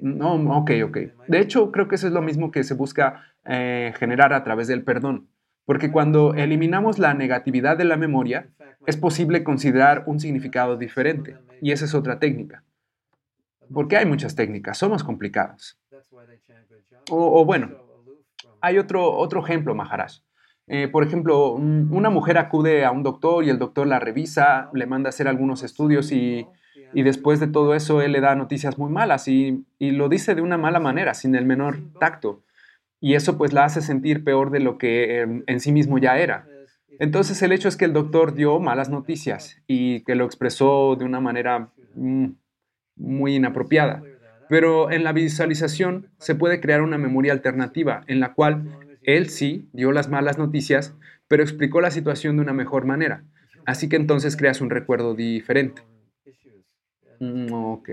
No, 0.02 0.36
ok, 0.58 0.72
ok. 0.86 0.98
De 1.28 1.40
hecho, 1.40 1.72
creo 1.72 1.88
que 1.88 1.96
eso 1.96 2.08
es 2.08 2.14
lo 2.14 2.22
mismo 2.22 2.52
que 2.52 2.64
se 2.64 2.74
busca 2.74 3.24
eh, 3.46 3.94
generar 3.98 4.34
a 4.34 4.44
través 4.44 4.68
del 4.68 4.84
perdón. 4.84 5.30
Porque 5.66 5.92
cuando 5.92 6.36
eliminamos 6.36 7.00
la 7.00 7.14
negatividad 7.14 7.78
de 7.78 7.86
la 7.86 7.98
memoria, 7.98 8.50
es 8.86 8.98
posible 8.98 9.44
considerar 9.44 10.04
un 10.06 10.20
significado 10.20 10.78
diferente. 10.78 11.38
Y 11.62 11.72
esa 11.72 11.86
es 11.86 11.96
otra 11.96 12.20
técnica. 12.20 12.64
Porque 13.74 13.98
hay 13.98 14.06
muchas 14.06 14.36
técnicas, 14.36 14.78
somos 14.78 15.04
complicados. 15.04 15.80
O, 17.10 17.42
o 17.42 17.46
bueno, 17.46 17.72
hay 18.62 18.78
otro, 18.78 19.12
otro 19.12 19.44
ejemplo, 19.44 19.74
Maharaj. 19.74 20.22
Eh, 20.68 20.88
por 20.88 21.04
ejemplo, 21.04 21.52
una 21.52 22.10
mujer 22.10 22.38
acude 22.38 22.86
a 22.86 22.92
un 22.92 23.04
doctor 23.04 23.44
y 23.44 23.50
el 23.50 23.60
doctor 23.60 23.86
la 23.86 24.00
revisa, 24.00 24.70
le 24.74 24.88
manda 24.88 25.10
a 25.10 25.12
hacer 25.12 25.28
algunos 25.28 25.64
estudios 25.64 26.12
y, 26.12 26.48
después 26.94 27.40
de 27.40 27.48
todo 27.48 27.76
eso 27.76 28.02
él 28.02 28.14
le 28.14 28.22
da 28.22 28.36
noticias 28.36 28.78
muy 28.78 28.90
malas 28.90 29.28
y, 29.28 29.66
lo 29.80 30.10
dice 30.10 30.34
de 30.34 30.42
una 30.42 30.58
mala 30.58 30.80
manera, 30.80 31.14
sin 31.14 31.36
el 31.36 31.46
menor 31.46 31.78
tacto. 32.00 32.42
y 33.00 33.14
eso 33.14 33.38
pues 33.38 33.54
la 33.54 33.66
hace 33.66 33.82
sentir 33.82 34.24
peor 34.24 34.50
de 34.50 34.60
lo 34.60 34.78
que 34.80 35.20
em, 35.20 35.44
en 35.46 35.60
sí 35.60 35.72
mismo 35.72 36.00
ya 36.00 36.18
era. 36.18 36.48
Entonces 36.98 37.42
el 37.42 37.52
hecho 37.52 37.68
es 37.68 37.78
que 37.78 37.86
el 37.86 37.94
doctor 37.94 38.34
dio 38.34 38.60
malas 38.60 38.90
noticias 38.90 39.62
y 39.68 40.02
que 40.06 40.16
lo 40.16 40.26
expresó 40.26 40.96
de 40.96 41.06
una 41.06 41.20
manera 41.20 41.70
mm, 41.94 42.28
muy 42.96 43.36
inapropiada. 43.36 44.02
Pero 44.50 44.92
en 44.92 45.04
la 45.04 45.12
visualización 45.12 46.10
se 46.20 46.36
puede 46.36 46.62
crear 46.62 46.82
una 46.82 46.98
memoria 46.98 47.34
alternativa 47.34 48.04
en 48.08 48.20
la 48.20 48.34
cual 48.34 48.85
él 49.06 49.30
sí 49.30 49.70
dio 49.74 49.92
las 49.92 50.10
malas 50.10 50.38
noticias, 50.38 50.94
pero 51.28 51.44
explicó 51.44 51.82
la 51.82 51.92
situación 51.92 52.36
de 52.36 52.44
una 52.44 52.54
mejor 52.54 52.86
manera. 52.86 53.24
Así 53.66 53.90
que 53.90 53.96
entonces 53.96 54.38
creas 54.38 54.62
un 54.62 54.70
recuerdo 54.70 55.16
diferente. 55.16 55.82
Mm, 57.20 57.52
ok. 57.52 57.90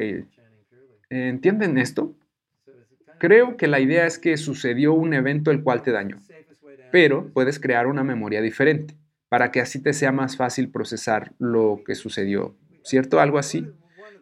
¿Entienden 1.08 1.78
esto? 1.78 2.14
Creo 3.18 3.56
que 3.56 3.68
la 3.68 3.80
idea 3.80 4.06
es 4.06 4.18
que 4.18 4.36
sucedió 4.36 4.94
un 4.94 5.14
evento 5.14 5.50
el 5.50 5.62
cual 5.62 5.82
te 5.82 5.92
dañó, 5.92 6.18
pero 6.90 7.30
puedes 7.32 7.60
crear 7.60 7.86
una 7.86 8.02
memoria 8.02 8.42
diferente 8.42 8.96
para 9.28 9.50
que 9.50 9.60
así 9.60 9.80
te 9.80 9.92
sea 9.92 10.12
más 10.12 10.36
fácil 10.36 10.70
procesar 10.70 11.32
lo 11.38 11.82
que 11.86 11.94
sucedió, 11.94 12.56
¿cierto? 12.82 13.20
Algo 13.20 13.38
así. 13.38 13.66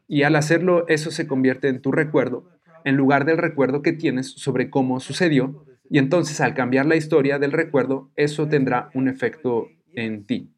Y 0.06 0.24
al 0.24 0.36
hacerlo, 0.36 0.86
eso 0.88 1.10
se 1.10 1.26
convierte 1.26 1.68
en 1.68 1.80
tu 1.80 1.92
recuerdo, 1.92 2.44
en 2.84 2.96
lugar 2.96 3.24
del 3.24 3.38
recuerdo 3.38 3.82
que 3.82 3.92
tienes 3.92 4.26
sobre 4.32 4.70
cómo 4.70 5.00
sucedió, 5.00 5.64
y 5.90 5.98
entonces 5.98 6.40
al 6.40 6.54
cambiar 6.54 6.86
la 6.86 6.96
historia 6.96 7.38
del 7.38 7.52
recuerdo, 7.52 8.10
eso 8.16 8.48
tendrá 8.48 8.90
un 8.94 9.08
efecto 9.08 9.68
en 9.92 10.24
ti. 10.24 10.54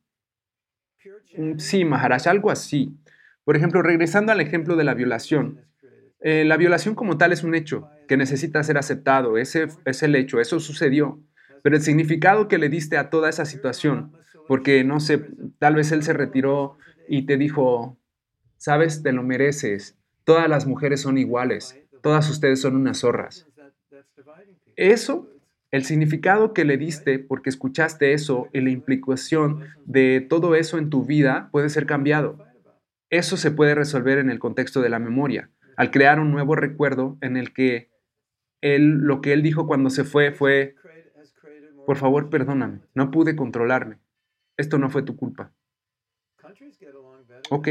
Sí, 1.56 1.84
Maharaj, 1.84 2.28
algo 2.28 2.50
así. 2.50 2.94
Por 3.42 3.56
ejemplo, 3.56 3.82
regresando 3.82 4.30
al 4.30 4.40
ejemplo 4.40 4.76
de 4.76 4.84
la 4.84 4.94
violación. 4.94 5.62
Eh, 6.20 6.44
la 6.44 6.56
violación 6.56 6.94
como 6.94 7.18
tal 7.18 7.32
es 7.32 7.42
un 7.42 7.54
hecho 7.54 7.88
que 8.06 8.16
necesita 8.16 8.62
ser 8.62 8.78
aceptado, 8.78 9.38
ese 9.38 9.66
es 9.86 10.02
el 10.04 10.14
hecho, 10.14 10.38
eso 10.38 10.60
sucedió. 10.60 11.20
Pero 11.62 11.76
el 11.76 11.82
significado 11.82 12.46
que 12.46 12.58
le 12.58 12.68
diste 12.68 12.96
a 12.98 13.10
toda 13.10 13.28
esa 13.28 13.44
situación, 13.44 14.12
porque 14.46 14.84
no 14.84 15.00
sé, 15.00 15.24
tal 15.58 15.74
vez 15.74 15.90
él 15.92 16.02
se 16.02 16.12
retiró 16.12 16.76
y 17.08 17.26
te 17.26 17.36
dijo, 17.38 17.98
Sabes, 18.62 19.02
te 19.02 19.12
lo 19.12 19.24
mereces. 19.24 19.96
Todas 20.22 20.48
las 20.48 20.66
mujeres 20.66 21.00
son 21.00 21.18
iguales. 21.18 21.76
Todas 22.00 22.30
ustedes 22.30 22.60
son 22.60 22.76
unas 22.76 22.98
zorras. 22.98 23.48
Eso, 24.76 25.28
el 25.70 25.84
significado 25.84 26.52
que 26.52 26.64
le 26.64 26.76
diste 26.76 27.18
porque 27.18 27.50
escuchaste 27.50 28.12
eso 28.12 28.48
y 28.52 28.60
la 28.60 28.70
implicación 28.70 29.64
de 29.84 30.26
todo 30.28 30.54
eso 30.54 30.78
en 30.78 30.90
tu 30.90 31.04
vida 31.04 31.48
puede 31.52 31.68
ser 31.68 31.86
cambiado. 31.86 32.38
Eso 33.10 33.36
se 33.36 33.50
puede 33.50 33.74
resolver 33.74 34.18
en 34.18 34.30
el 34.30 34.38
contexto 34.38 34.80
de 34.80 34.88
la 34.88 34.98
memoria, 34.98 35.50
al 35.76 35.90
crear 35.90 36.20
un 36.20 36.30
nuevo 36.30 36.56
recuerdo 36.56 37.18
en 37.20 37.36
el 37.36 37.52
que 37.52 37.90
él, 38.60 38.98
lo 38.98 39.20
que 39.20 39.32
él 39.32 39.42
dijo 39.42 39.66
cuando 39.66 39.90
se 39.90 40.04
fue 40.04 40.32
fue, 40.32 40.76
por 41.84 41.96
favor, 41.96 42.30
perdóname, 42.30 42.80
no 42.94 43.10
pude 43.10 43.36
controlarme. 43.36 43.98
Esto 44.56 44.78
no 44.78 44.88
fue 44.90 45.02
tu 45.02 45.16
culpa. 45.16 45.52
Ok, 47.50 47.68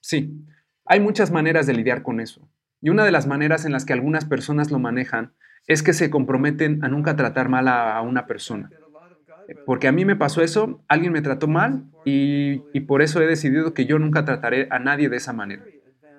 Sí, 0.00 0.44
hay 0.84 1.00
muchas 1.00 1.30
maneras 1.30 1.66
de 1.66 1.74
lidiar 1.74 2.02
con 2.02 2.20
eso. 2.20 2.48
Y 2.80 2.90
una 2.90 3.04
de 3.04 3.12
las 3.12 3.26
maneras 3.26 3.64
en 3.64 3.72
las 3.72 3.84
que 3.84 3.92
algunas 3.92 4.24
personas 4.24 4.70
lo 4.70 4.78
manejan 4.78 5.34
es 5.68 5.82
que 5.82 5.92
se 5.92 6.10
comprometen 6.10 6.82
a 6.82 6.88
nunca 6.88 7.14
tratar 7.14 7.50
mal 7.50 7.68
a, 7.68 8.00
una 8.00 8.26
persona. 8.26 8.70
Porque 9.66 9.86
a 9.86 9.92
mí 9.92 10.04
me 10.04 10.16
pasó 10.16 10.42
eso, 10.42 10.82
alguien 10.88 11.12
me 11.12 11.22
trató 11.22 11.46
mal 11.46 11.84
y, 12.04 12.58
por 12.80 13.02
eso 13.02 13.20
he 13.20 13.26
decidido 13.26 13.74
que 13.74 13.84
yo 13.84 13.98
nunca 13.98 14.24
trataré 14.24 14.66
a 14.70 14.78
nadie 14.78 15.10
de 15.10 15.18
esa 15.18 15.34
manera. 15.34 15.64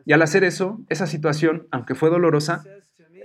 Y 0.06 0.14
al 0.14 0.22
hacer 0.22 0.44
eso, 0.44 0.80
esa 0.88 1.08
situación, 1.08 1.68
aunque 1.72 1.96
fue 1.96 2.10
dolorosa, 2.10 2.64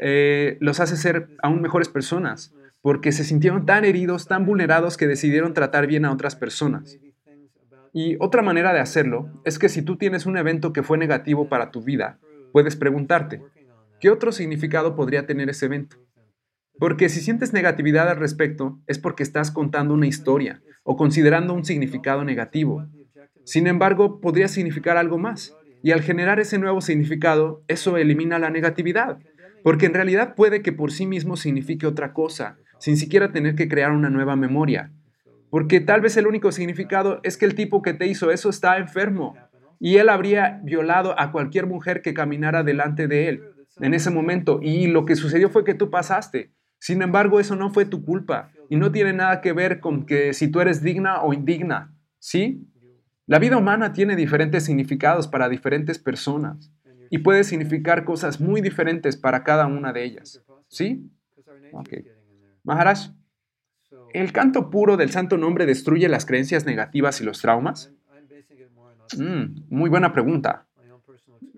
eh, 0.00 0.56
los 0.60 0.80
hace 0.80 0.96
ser 0.96 1.28
aún 1.42 1.60
mejores 1.60 1.88
personas, 1.88 2.54
porque 2.80 3.12
se 3.12 3.24
sintieron 3.24 3.66
tan 3.66 3.84
heridos, 3.84 4.26
tan 4.26 4.46
vulnerados 4.46 4.96
que 4.96 5.06
decidieron 5.06 5.54
tratar 5.54 5.86
bien 5.86 6.04
a 6.04 6.12
otras 6.12 6.36
personas. 6.36 6.98
Y 7.92 8.16
otra 8.18 8.42
manera 8.42 8.72
de 8.72 8.80
hacerlo 8.80 9.30
es 9.44 9.58
que 9.58 9.68
si 9.68 9.82
tú 9.82 9.96
tienes 9.96 10.26
un 10.26 10.36
evento 10.36 10.72
que 10.72 10.82
fue 10.82 10.98
negativo 10.98 11.48
para 11.48 11.70
tu 11.70 11.82
vida, 11.82 12.18
puedes 12.52 12.76
preguntarte, 12.76 13.42
¿qué 14.00 14.10
otro 14.10 14.32
significado 14.32 14.96
podría 14.96 15.26
tener 15.26 15.48
ese 15.48 15.66
evento? 15.66 15.96
Porque 16.78 17.08
si 17.08 17.20
sientes 17.20 17.52
negatividad 17.52 18.08
al 18.08 18.16
respecto, 18.16 18.80
es 18.86 18.98
porque 18.98 19.22
estás 19.22 19.50
contando 19.50 19.94
una 19.94 20.06
historia 20.06 20.62
o 20.82 20.96
considerando 20.96 21.54
un 21.54 21.64
significado 21.64 22.24
negativo. 22.24 22.86
Sin 23.44 23.66
embargo, 23.66 24.20
podría 24.20 24.48
significar 24.48 24.96
algo 24.96 25.18
más. 25.18 25.56
Y 25.82 25.92
al 25.92 26.00
generar 26.00 26.40
ese 26.40 26.58
nuevo 26.58 26.80
significado, 26.80 27.62
eso 27.68 27.96
elimina 27.96 28.38
la 28.38 28.50
negatividad. 28.50 29.18
Porque 29.62 29.86
en 29.86 29.94
realidad 29.94 30.34
puede 30.34 30.62
que 30.62 30.72
por 30.72 30.92
sí 30.92 31.06
mismo 31.06 31.36
signifique 31.36 31.86
otra 31.86 32.12
cosa, 32.12 32.58
sin 32.78 32.96
siquiera 32.96 33.32
tener 33.32 33.54
que 33.54 33.68
crear 33.68 33.92
una 33.92 34.10
nueva 34.10 34.36
memoria. 34.36 34.92
Porque 35.50 35.80
tal 35.80 36.00
vez 36.00 36.16
el 36.16 36.26
único 36.26 36.52
significado 36.52 37.20
es 37.22 37.36
que 37.36 37.44
el 37.44 37.54
tipo 37.54 37.80
que 37.80 37.94
te 37.94 38.06
hizo 38.06 38.30
eso 38.30 38.50
está 38.50 38.76
enfermo 38.78 39.36
y 39.78 39.96
él 39.96 40.08
habría 40.08 40.60
violado 40.64 41.18
a 41.18 41.30
cualquier 41.30 41.66
mujer 41.66 42.02
que 42.02 42.14
caminara 42.14 42.62
delante 42.62 43.06
de 43.06 43.28
él 43.28 43.42
en 43.80 43.94
ese 43.94 44.10
momento. 44.10 44.60
Y 44.62 44.86
lo 44.86 45.04
que 45.04 45.16
sucedió 45.16 45.50
fue 45.50 45.64
que 45.64 45.74
tú 45.74 45.90
pasaste. 45.90 46.50
Sin 46.78 47.02
embargo, 47.02 47.40
eso 47.40 47.56
no 47.56 47.70
fue 47.70 47.84
tu 47.86 48.04
culpa 48.04 48.50
y 48.68 48.76
no 48.76 48.92
tiene 48.92 49.12
nada 49.12 49.40
que 49.40 49.52
ver 49.52 49.80
con 49.80 50.06
que 50.06 50.34
si 50.34 50.48
tú 50.48 50.60
eres 50.60 50.82
digna 50.82 51.22
o 51.22 51.32
indigna. 51.32 51.94
¿Sí? 52.18 52.66
La 53.26 53.38
vida 53.38 53.56
humana 53.56 53.92
tiene 53.92 54.16
diferentes 54.16 54.64
significados 54.64 55.28
para 55.28 55.48
diferentes 55.48 55.98
personas 55.98 56.72
y 57.10 57.18
puede 57.18 57.44
significar 57.44 58.04
cosas 58.04 58.40
muy 58.40 58.60
diferentes 58.60 59.16
para 59.16 59.44
cada 59.44 59.66
una 59.66 59.92
de 59.92 60.04
ellas. 60.04 60.42
¿Sí? 60.68 61.10
Ok. 61.70 61.90
Maharaj, 62.64 63.10
¿El 64.14 64.30
canto 64.32 64.70
puro 64.70 64.96
del 64.96 65.10
santo 65.10 65.36
nombre 65.36 65.66
destruye 65.66 66.08
las 66.08 66.24
creencias 66.24 66.64
negativas 66.64 67.20
y 67.20 67.24
los 67.24 67.40
traumas? 67.40 67.92
Mm, 69.18 69.66
muy 69.68 69.90
buena 69.90 70.12
pregunta. 70.12 70.63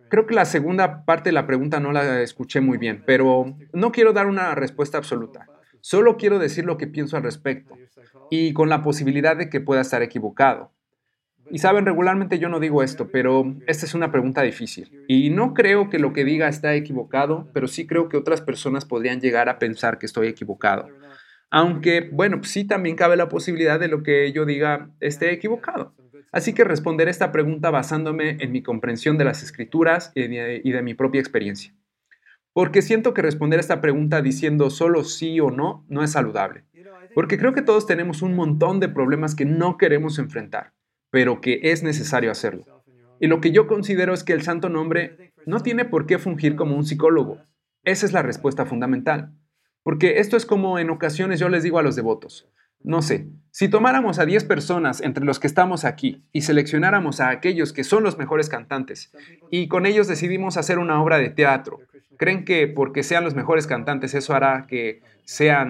Creo 0.08 0.26
que 0.26 0.34
la 0.34 0.44
segunda 0.44 1.04
parte 1.04 1.30
de 1.30 1.34
la 1.34 1.46
pregunta 1.46 1.80
no 1.80 1.92
la 1.92 2.22
escuché 2.22 2.60
muy 2.60 2.78
bien, 2.78 3.02
pero 3.06 3.56
no 3.72 3.92
quiero 3.92 4.12
dar 4.12 4.26
una 4.26 4.54
respuesta 4.54 4.98
absoluta. 4.98 5.46
Solo 5.80 6.16
quiero 6.16 6.38
decir 6.38 6.64
lo 6.64 6.78
que 6.78 6.86
pienso 6.86 7.16
al 7.16 7.22
respecto 7.22 7.76
y 8.30 8.52
con 8.52 8.68
la 8.68 8.82
posibilidad 8.82 9.36
de 9.36 9.48
que 9.48 9.60
pueda 9.60 9.80
estar 9.80 10.02
equivocado. 10.02 10.72
Y 11.50 11.58
saben, 11.58 11.86
regularmente 11.86 12.38
yo 12.38 12.48
no 12.48 12.58
digo 12.58 12.82
esto, 12.82 13.08
pero 13.12 13.54
esta 13.66 13.86
es 13.86 13.94
una 13.94 14.10
pregunta 14.10 14.42
difícil. 14.42 15.04
Y 15.06 15.30
no 15.30 15.54
creo 15.54 15.88
que 15.88 16.00
lo 16.00 16.12
que 16.12 16.24
diga 16.24 16.48
está 16.48 16.74
equivocado, 16.74 17.48
pero 17.52 17.68
sí 17.68 17.86
creo 17.86 18.08
que 18.08 18.16
otras 18.16 18.40
personas 18.40 18.84
podrían 18.84 19.20
llegar 19.20 19.48
a 19.48 19.58
pensar 19.58 19.98
que 19.98 20.06
estoy 20.06 20.26
equivocado. 20.26 20.88
Aunque, 21.50 22.08
bueno, 22.12 22.42
sí 22.42 22.64
también 22.64 22.96
cabe 22.96 23.16
la 23.16 23.28
posibilidad 23.28 23.78
de 23.78 23.88
lo 23.88 24.02
que 24.02 24.32
yo 24.32 24.44
diga 24.44 24.90
esté 24.98 25.32
equivocado. 25.32 25.94
Así 26.36 26.52
que 26.52 26.64
responderé 26.64 27.10
esta 27.10 27.32
pregunta 27.32 27.70
basándome 27.70 28.36
en 28.40 28.52
mi 28.52 28.62
comprensión 28.62 29.16
de 29.16 29.24
las 29.24 29.42
escrituras 29.42 30.12
y 30.14 30.28
de, 30.28 30.82
mi 30.82 30.92
propia 30.92 31.18
experiencia. 31.18 31.72
Porque 32.52 32.82
siento 32.82 33.14
que 33.14 33.22
responder 33.22 33.58
esta 33.58 33.80
pregunta 33.80 34.20
diciendo 34.20 34.68
solo 34.68 35.02
sí 35.04 35.40
o 35.40 35.50
no 35.50 35.86
no 35.88 36.04
es 36.04 36.12
saludable. 36.12 36.66
Porque 37.14 37.38
creo 37.38 37.54
que 37.54 37.62
todos 37.62 37.86
tenemos 37.86 38.20
un 38.20 38.34
montón 38.34 38.80
de 38.80 38.90
problemas 38.90 39.34
que 39.34 39.46
no 39.46 39.78
queremos 39.78 40.18
enfrentar, 40.18 40.74
pero 41.08 41.40
que 41.40 41.58
es 41.62 41.82
necesario 41.82 42.30
hacerlo. 42.30 42.84
Y 43.18 43.28
lo 43.28 43.40
que 43.40 43.50
yo 43.50 43.66
considero 43.66 44.12
es 44.12 44.22
que 44.22 44.34
el 44.34 44.42
santo 44.42 44.68
nombre 44.68 45.32
no 45.46 45.60
tiene 45.60 45.86
por 45.86 46.04
qué 46.04 46.18
fungir 46.18 46.54
como 46.54 46.76
un 46.76 46.84
psicólogo. 46.84 47.38
Esa 47.82 48.04
es 48.04 48.12
la 48.12 48.20
respuesta 48.20 48.66
fundamental. 48.66 49.32
Porque 49.82 50.18
esto 50.18 50.36
es 50.36 50.44
como 50.44 50.78
en 50.78 50.90
ocasiones 50.90 51.40
yo 51.40 51.48
les 51.48 51.62
digo 51.62 51.78
a 51.78 51.82
los 51.82 51.96
devotos, 51.96 52.46
no 52.82 53.02
sé, 53.02 53.28
si 53.50 53.68
tomáramos 53.68 54.18
a 54.18 54.26
10 54.26 54.44
personas 54.44 55.00
entre 55.00 55.24
los 55.24 55.40
que 55.40 55.46
estamos 55.46 55.84
aquí 55.84 56.22
y 56.30 56.42
seleccionáramos 56.42 57.20
a 57.20 57.30
aquellos 57.30 57.72
que 57.72 57.84
son 57.84 58.02
los 58.02 58.18
mejores 58.18 58.50
cantantes 58.50 59.12
y 59.50 59.68
con 59.68 59.86
ellos 59.86 60.08
decidimos 60.08 60.58
hacer 60.58 60.78
una 60.78 61.02
obra 61.02 61.18
de 61.18 61.30
teatro, 61.30 61.80
¿creen 62.18 62.44
que 62.44 62.68
porque 62.68 63.02
sean 63.02 63.24
los 63.24 63.34
mejores 63.34 63.66
cantantes 63.66 64.12
eso 64.14 64.34
hará 64.34 64.66
que 64.66 65.00
sea 65.24 65.66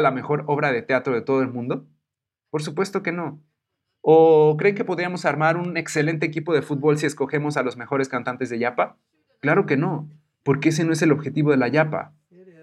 la 0.00 0.10
mejor 0.10 0.42
obra 0.48 0.72
de 0.72 0.82
teatro 0.82 1.14
de 1.14 1.22
todo 1.22 1.40
el 1.40 1.48
mundo? 1.48 1.86
Por 2.50 2.62
supuesto 2.62 3.02
que 3.02 3.12
no. 3.12 3.40
¿O 4.00 4.56
creen 4.58 4.74
que 4.74 4.84
podríamos 4.84 5.24
armar 5.24 5.56
un 5.56 5.76
excelente 5.76 6.26
equipo 6.26 6.52
de 6.52 6.62
fútbol 6.62 6.98
si 6.98 7.06
escogemos 7.06 7.56
a 7.56 7.62
los 7.62 7.76
mejores 7.76 8.08
cantantes 8.08 8.50
de 8.50 8.58
Yapa? 8.58 8.98
Claro 9.40 9.66
que 9.66 9.76
no, 9.76 10.10
porque 10.42 10.70
ese 10.70 10.84
no 10.84 10.92
es 10.92 11.02
el 11.02 11.12
objetivo 11.12 11.50
de 11.50 11.58
la 11.58 11.68
Yapa. 11.68 12.12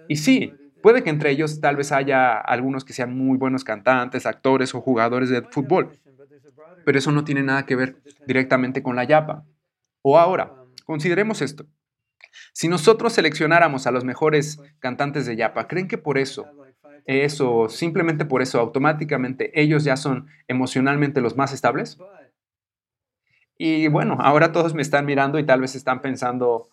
Y 0.08 0.16
sí, 0.16 0.52
Puede 0.82 1.02
que 1.02 1.10
entre 1.10 1.30
ellos 1.30 1.60
tal 1.60 1.76
vez 1.76 1.92
haya 1.92 2.38
algunos 2.38 2.84
que 2.84 2.92
sean 2.92 3.16
muy 3.16 3.36
buenos 3.36 3.64
cantantes, 3.64 4.26
actores 4.26 4.74
o 4.74 4.80
jugadores 4.80 5.28
de 5.28 5.42
fútbol, 5.42 5.98
pero 6.84 6.98
eso 6.98 7.12
no 7.12 7.24
tiene 7.24 7.42
nada 7.42 7.66
que 7.66 7.76
ver 7.76 7.96
directamente 8.26 8.82
con 8.82 8.96
la 8.96 9.04
yapa. 9.04 9.44
O 10.02 10.18
ahora, 10.18 10.54
consideremos 10.84 11.42
esto. 11.42 11.66
Si 12.52 12.68
nosotros 12.68 13.12
seleccionáramos 13.12 13.86
a 13.86 13.90
los 13.90 14.04
mejores 14.04 14.60
cantantes 14.78 15.26
de 15.26 15.36
yapa, 15.36 15.66
¿creen 15.66 15.88
que 15.88 15.98
por 15.98 16.18
eso, 16.18 16.46
eso, 17.04 17.68
simplemente 17.68 18.24
por 18.24 18.42
eso, 18.42 18.60
automáticamente 18.60 19.60
ellos 19.60 19.84
ya 19.84 19.96
son 19.96 20.28
emocionalmente 20.46 21.20
los 21.20 21.36
más 21.36 21.52
estables? 21.52 21.98
Y 23.56 23.88
bueno, 23.88 24.18
ahora 24.20 24.52
todos 24.52 24.74
me 24.74 24.82
están 24.82 25.04
mirando 25.04 25.38
y 25.38 25.44
tal 25.44 25.60
vez 25.60 25.74
están 25.74 26.00
pensando, 26.00 26.68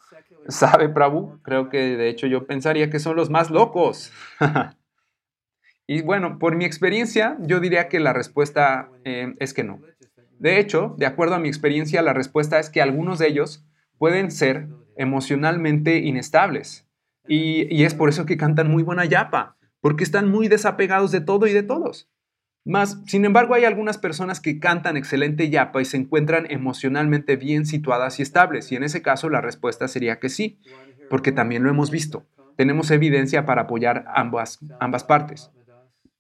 ¿Sabe, 0.48 0.90
Prabhu? 0.90 1.40
Creo 1.42 1.70
que 1.70 1.98
de 1.98 2.10
hecho 2.10 2.28
yo 2.28 2.46
pensaría 2.46 2.90
que 2.90 3.00
son 3.00 3.16
los 3.16 3.30
más 3.30 3.50
locos. 3.50 4.12
Y 5.88 6.02
bueno, 6.02 6.40
por 6.40 6.56
mi 6.56 6.66
experiencia, 6.66 7.38
yo 7.42 7.60
diría 7.60 7.90
que 7.90 8.00
la 8.00 8.12
respuesta 8.12 8.90
eh, 9.04 9.34
es 9.38 9.54
que 9.54 9.64
no. 9.64 9.82
De 10.40 10.60
hecho, 10.60 10.96
de 10.98 11.06
acuerdo 11.06 11.36
a 11.36 11.40
mi 11.40 11.48
experiencia, 11.48 12.02
la 12.02 12.14
respuesta 12.14 12.60
es 12.60 12.72
que 12.72 12.82
algunos 12.82 13.20
de 13.20 13.28
ellos 13.28 13.64
pueden 14.00 14.32
ser 14.32 14.68
emocionalmente 14.98 16.00
inestables. 16.00 16.88
Y, 17.28 17.72
y 17.72 17.84
es 17.84 17.94
por 17.94 18.10
eso 18.10 18.26
que 18.26 18.36
cantan 18.38 18.72
muy 18.72 18.82
buena 18.82 19.06
yapa, 19.06 19.58
porque 19.80 20.04
están 20.04 20.28
muy 20.30 20.48
desapegados 20.48 21.12
de 21.12 21.22
todo 21.22 21.46
y 21.46 21.54
de 21.54 21.64
todos. 21.64 22.10
Más, 22.66 23.00
sin 23.06 23.26
embargo, 23.26 23.54
hay 23.54 23.64
algunas 23.64 24.00
personas 24.00 24.42
que 24.42 24.60
cantan 24.60 24.98
excelente 24.98 25.52
yapa 25.52 25.84
y 25.84 25.86
se 25.86 25.98
encuentran 25.98 26.48
emocionalmente 26.50 27.36
bien 27.36 27.68
situadas 27.68 28.20
y 28.20 28.24
estables, 28.24 28.72
y 28.72 28.76
en 28.76 28.82
ese 28.82 29.04
caso 29.04 29.30
la 29.30 29.40
respuesta 29.40 29.88
sería 29.88 30.20
que 30.20 30.30
sí, 30.30 30.60
porque 31.08 31.32
también 31.32 31.64
lo 31.64 31.70
hemos 31.70 31.92
visto. 31.92 32.26
Tenemos 32.58 32.90
evidencia 32.90 33.46
para 33.46 33.64
apoyar 33.64 34.06
ambas, 34.16 34.60
ambas 34.80 35.04
partes. 35.04 35.52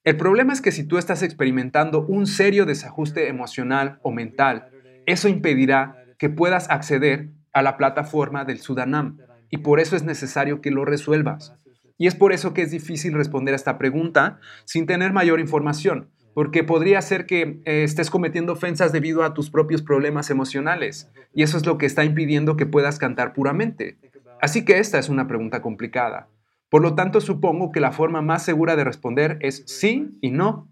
El 0.03 0.17
problema 0.17 0.53
es 0.53 0.61
que 0.61 0.71
si 0.71 0.83
tú 0.83 0.99
estás 0.99 1.23
experimentando 1.23 2.05
un 2.05 2.27
serio 2.27 2.67
desajuste 2.67 3.27
emocional 3.27 3.97
o 4.03 4.11
mental, 4.11 4.69
eso 5.07 5.27
impedirá 5.27 6.05
que 6.19 6.29
puedas 6.29 6.69
acceder 6.69 7.31
a 7.53 7.63
la 7.63 7.75
plataforma 7.75 8.45
del 8.45 8.59
Sudanam, 8.59 9.17
y 9.49 9.57
por 9.57 9.79
eso 9.79 9.95
es 9.95 10.03
necesario 10.03 10.61
que 10.61 10.69
lo 10.69 10.85
resuelvas. 10.85 11.55
Y 11.97 12.05
es 12.05 12.13
por 12.13 12.33
eso 12.33 12.53
que 12.53 12.61
es 12.61 12.71
difícil 12.71 13.13
responder 13.13 13.53
a 13.53 13.55
esta 13.55 13.77
pregunta 13.77 14.39
sin 14.65 14.85
tener 14.85 15.13
mayor 15.13 15.39
información, 15.39 16.09
porque 16.35 16.65
podría 16.65 17.01
ser 17.01 17.25
que 17.25 17.61
eh, 17.63 17.83
estés 17.83 18.09
cometiendo 18.09 18.53
ofensas 18.53 18.91
debido 18.91 19.23
a 19.23 19.33
tus 19.33 19.49
propios 19.49 19.81
problemas 19.81 20.29
emocionales, 20.29 21.09
y 21.33 21.43
eso 21.43 21.57
es 21.57 21.65
lo 21.65 21.77
que 21.77 21.85
está 21.85 22.03
impidiendo 22.03 22.57
que 22.57 22.65
puedas 22.65 22.99
cantar 22.99 23.31
puramente. 23.31 23.97
Así 24.41 24.65
que 24.65 24.79
esta 24.79 24.99
es 24.99 25.07
una 25.07 25.27
pregunta 25.27 25.61
complicada. 25.61 26.27
Por 26.69 26.81
lo 26.81 26.93
tanto, 26.93 27.21
supongo 27.21 27.71
que 27.71 27.79
la 27.79 27.93
forma 27.93 28.21
más 28.21 28.43
segura 28.43 28.75
de 28.75 28.83
responder 28.83 29.37
es 29.39 29.63
sí 29.65 30.17
y 30.19 30.31
no. 30.31 30.67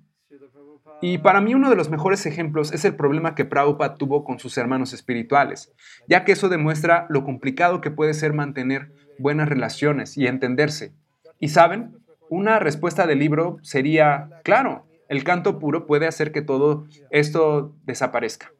Y 1.01 1.19
para 1.19 1.39
mí 1.39 1.55
uno 1.55 1.69
de 1.69 1.77
los 1.77 1.89
mejores 1.89 2.25
ejemplos 2.25 2.73
es 2.73 2.83
el 2.83 2.95
problema 2.97 3.33
que 3.33 3.45
Prabhupada 3.45 3.95
tuvo 3.95 4.25
con 4.25 4.39
sus 4.39 4.57
hermanos 4.57 4.91
espirituales, 4.91 5.71
ya 6.09 6.25
que 6.25 6.33
eso 6.33 6.49
demuestra 6.49 7.05
lo 7.07 7.23
complicado 7.23 7.79
que 7.79 7.89
puede 7.89 8.13
ser 8.13 8.33
mantener 8.33 8.91
buenas 9.17 9.47
relaciones 9.47 10.17
y 10.17 10.27
entenderse. 10.27 10.91
Y 11.39 11.49
saben, 11.49 11.95
una 12.29 12.59
respuesta 12.59 13.07
del 13.07 13.19
libro 13.19 13.59
sería, 13.61 14.29
claro, 14.43 14.87
el 15.13 15.23
canto 15.23 15.59
puro 15.59 15.85
puede 15.85 16.07
hacer 16.07 16.31
que 16.31 16.41
todo 16.41 16.87
esto 17.11 17.75
desaparezca. 17.83 18.51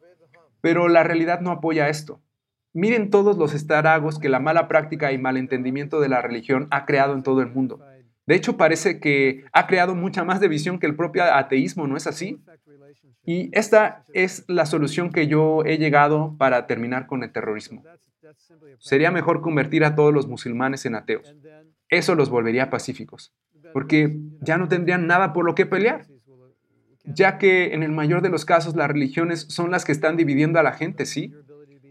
Pero 0.60 0.86
la 0.86 1.02
realidad 1.02 1.40
no 1.40 1.50
apoya 1.50 1.88
esto. 1.88 2.20
Miren 2.72 3.10
todos 3.10 3.36
los 3.36 3.54
estaragos 3.54 4.20
que 4.20 4.28
la 4.28 4.38
mala 4.38 4.68
práctica 4.68 5.10
y 5.10 5.18
malentendimiento 5.18 6.00
de 6.00 6.08
la 6.08 6.22
religión 6.22 6.68
ha 6.70 6.86
creado 6.86 7.14
en 7.14 7.24
todo 7.24 7.40
el 7.40 7.48
mundo. 7.48 7.80
De 8.26 8.36
hecho, 8.36 8.56
parece 8.56 9.00
que 9.00 9.44
ha 9.52 9.66
creado 9.66 9.96
mucha 9.96 10.22
más 10.24 10.40
división 10.40 10.78
que 10.78 10.86
el 10.86 10.94
propio 10.94 11.24
ateísmo, 11.24 11.88
¿no 11.88 11.96
es 11.96 12.06
así? 12.06 12.40
Y 13.26 13.50
esta 13.52 14.04
es 14.14 14.44
la 14.46 14.64
solución 14.64 15.10
que 15.10 15.26
yo 15.26 15.64
he 15.64 15.76
llegado 15.78 16.36
para 16.38 16.68
terminar 16.68 17.08
con 17.08 17.24
el 17.24 17.32
terrorismo. 17.32 17.82
Sería 18.78 19.10
mejor 19.10 19.40
convertir 19.40 19.84
a 19.84 19.96
todos 19.96 20.14
los 20.14 20.28
musulmanes 20.28 20.86
en 20.86 20.94
ateos. 20.94 21.34
Eso 21.88 22.14
los 22.14 22.30
volvería 22.30 22.70
pacíficos, 22.70 23.34
porque 23.72 24.16
ya 24.40 24.56
no 24.56 24.68
tendrían 24.68 25.08
nada 25.08 25.32
por 25.32 25.44
lo 25.44 25.54
que 25.54 25.66
pelear 25.66 26.06
ya 27.04 27.38
que 27.38 27.74
en 27.74 27.82
el 27.82 27.92
mayor 27.92 28.22
de 28.22 28.30
los 28.30 28.44
casos 28.44 28.76
las 28.76 28.88
religiones 28.88 29.46
son 29.48 29.70
las 29.70 29.84
que 29.84 29.92
están 29.92 30.16
dividiendo 30.16 30.58
a 30.58 30.62
la 30.62 30.72
gente, 30.72 31.06
¿sí? 31.06 31.32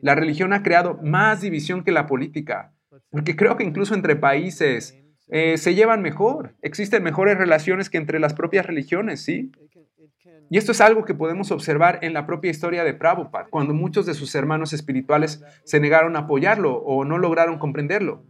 La 0.02 0.16
religión 0.16 0.54
ha 0.54 0.64
creado 0.64 1.00
más 1.02 1.42
división 1.42 1.84
que 1.84 1.92
la 1.92 2.08
política, 2.08 2.74
porque 3.10 3.36
creo 3.36 3.56
que 3.56 3.64
incluso 3.64 3.96
entre 3.96 4.16
países 4.16 5.00
eh, 5.30 5.58
se 5.58 5.76
llevan 5.76 6.02
mejor, 6.02 6.56
existen 6.62 7.04
mejores 7.04 7.38
relaciones 7.38 7.90
que 7.90 7.98
entre 7.98 8.20
las 8.20 8.34
propias 8.34 8.66
religiones, 8.66 9.22
¿sí? 9.22 9.52
Y 10.50 10.58
esto 10.58 10.72
es 10.72 10.82
algo 10.82 11.06
que 11.06 11.16
podemos 11.16 11.52
observar 11.52 12.00
en 12.02 12.14
la 12.14 12.26
propia 12.26 12.52
historia 12.52 12.84
de 12.84 12.94
Prabhupada, 12.94 13.48
cuando 13.50 13.74
muchos 13.74 14.06
de 14.06 14.14
sus 14.14 14.36
hermanos 14.36 14.74
espirituales 14.74 15.44
se 15.64 15.80
negaron 15.80 16.16
a 16.16 16.20
apoyarlo 16.20 16.76
o 16.76 17.06
no 17.06 17.18
lograron 17.18 17.58
comprenderlo. 17.58 18.24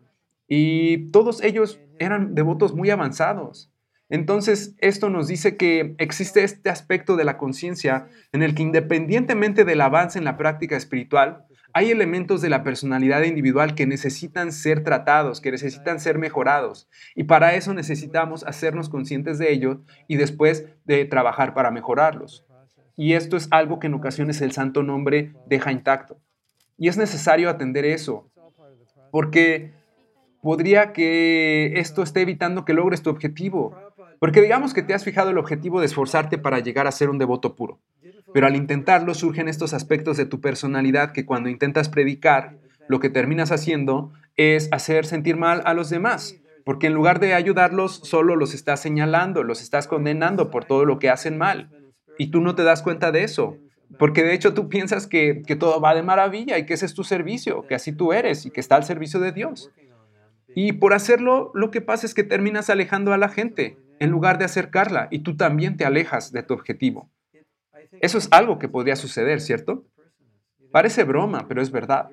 Y 0.48 1.10
todos 1.12 1.44
ellos 1.44 1.82
eran 2.00 2.36
devotos 2.36 2.74
muy 2.76 2.90
avanzados. 2.92 3.73
Entonces, 4.14 4.76
esto 4.78 5.10
nos 5.10 5.28
dice 5.28 5.58
que 5.58 5.96
existe 5.98 6.44
este 6.44 6.70
aspecto 6.70 7.16
de 7.16 7.24
la 7.24 7.36
conciencia 7.40 8.10
en 8.32 8.44
el 8.44 8.54
que 8.54 8.62
independientemente 8.62 9.66
del 9.66 9.82
avance 9.82 10.20
en 10.20 10.24
la 10.24 10.38
práctica 10.38 10.78
espiritual, 10.78 11.48
hay 11.74 11.90
elementos 11.90 12.40
de 12.40 12.52
la 12.52 12.64
personalidad 12.64 13.24
individual 13.24 13.74
que 13.74 13.88
necesitan 13.88 14.52
ser 14.52 14.84
tratados, 14.84 15.42
que 15.42 15.50
necesitan 15.50 16.00
ser 16.00 16.20
mejorados. 16.20 16.88
Y 17.16 17.24
para 17.24 17.56
eso 17.56 17.74
necesitamos 17.74 18.44
hacernos 18.44 18.88
conscientes 18.88 19.40
de 19.40 19.52
ello 19.52 19.82
y 20.08 20.18
después 20.18 20.68
de 20.86 21.06
trabajar 21.06 21.56
para 21.56 21.72
mejorarlos. 21.72 22.46
Y 22.96 23.14
esto 23.14 23.36
es 23.36 23.48
algo 23.50 23.80
que 23.80 23.88
en 23.88 23.96
ocasiones 23.96 24.42
el 24.42 24.52
santo 24.52 24.84
nombre 24.84 25.34
deja 25.48 25.72
intacto. 25.72 26.20
Y 26.78 26.88
es 26.88 26.98
necesario 26.98 27.50
atender 27.50 27.84
eso, 27.84 28.30
porque 29.10 29.72
podría 30.44 30.92
que 30.92 31.80
esto 31.80 32.04
esté 32.04 32.22
evitando 32.22 32.66
que 32.66 32.74
logres 32.74 33.02
tu 33.02 33.10
objetivo. 33.10 33.76
Porque 34.24 34.42
digamos 34.42 34.74
que 34.74 34.84
te 34.84 34.94
has 34.94 35.04
fijado 35.04 35.32
el 35.32 35.38
objetivo 35.38 35.82
de 35.82 35.86
esforzarte 35.86 36.38
para 36.38 36.60
llegar 36.60 36.88
a 36.88 36.94
ser 36.94 37.10
un 37.10 37.18
devoto 37.18 37.58
puro. 37.58 37.82
Pero 38.34 38.48
al 38.48 38.56
intentarlo 38.56 39.14
surgen 39.16 39.50
estos 39.50 39.74
aspectos 39.74 40.16
de 40.16 40.26
tu 40.26 40.40
personalidad 40.40 41.12
que 41.12 41.26
cuando 41.26 41.50
intentas 41.50 41.90
predicar, 41.90 42.56
lo 42.88 43.02
que 43.02 43.10
terminas 43.10 43.52
haciendo 43.52 44.14
es 44.38 44.70
hacer 44.72 45.06
sentir 45.06 45.36
mal 45.36 45.62
a 45.66 45.74
los 45.74 45.90
demás. 45.90 46.38
Porque 46.64 46.88
en 46.88 46.94
lugar 46.94 47.20
de 47.20 47.34
ayudarlos, 47.34 48.00
solo 48.06 48.38
los 48.38 48.54
estás 48.54 48.80
señalando, 48.80 49.44
los 49.44 49.62
estás 49.62 49.88
condenando 49.88 50.50
por 50.50 50.64
todo 50.64 50.86
lo 50.86 51.00
que 51.00 51.10
hacen 51.10 51.38
mal. 51.38 51.70
Y 52.18 52.28
tú 52.28 52.40
no 52.40 52.56
te 52.56 52.64
das 52.64 52.82
cuenta 52.82 53.12
de 53.12 53.26
eso. 53.26 53.58
Porque 54.00 54.24
de 54.24 54.36
hecho 54.36 54.54
tú 54.54 54.70
piensas 54.70 55.06
que, 55.06 55.44
que 55.46 55.58
todo 55.58 55.82
va 55.82 55.96
de 55.96 56.02
maravilla 56.02 56.58
y 56.58 56.66
que 56.66 56.76
ese 56.76 56.86
es 56.86 56.94
tu 56.94 57.04
servicio, 57.04 57.68
que 57.68 57.76
así 57.76 57.92
tú 57.92 58.14
eres 58.14 58.46
y 58.46 58.52
que 58.52 58.62
está 58.62 58.78
al 58.78 58.86
servicio 58.86 59.20
de 59.20 59.34
Dios. 59.34 59.70
Y 60.56 60.72
por 60.72 60.94
hacerlo, 60.94 61.52
lo 61.54 61.72
que 61.72 61.82
pasa 61.82 62.06
es 62.06 62.14
que 62.14 62.24
terminas 62.24 62.70
alejando 62.70 63.12
a 63.12 63.18
la 63.18 63.28
gente 63.28 63.83
en 64.04 64.10
lugar 64.10 64.38
de 64.38 64.44
acercarla 64.44 65.08
y 65.12 65.20
tú 65.20 65.38
también 65.38 65.78
te 65.78 65.86
alejas 65.86 66.34
de 66.34 66.44
tu 66.44 66.54
objetivo. 66.54 67.10
Eso 68.02 68.18
es 68.18 68.28
algo 68.32 68.60
que 68.60 68.68
podría 68.68 68.98
suceder, 68.98 69.40
¿cierto? 69.40 69.86
Parece 70.72 71.06
broma, 71.06 71.48
pero 71.48 71.62
es 71.62 71.72
verdad. 71.72 72.10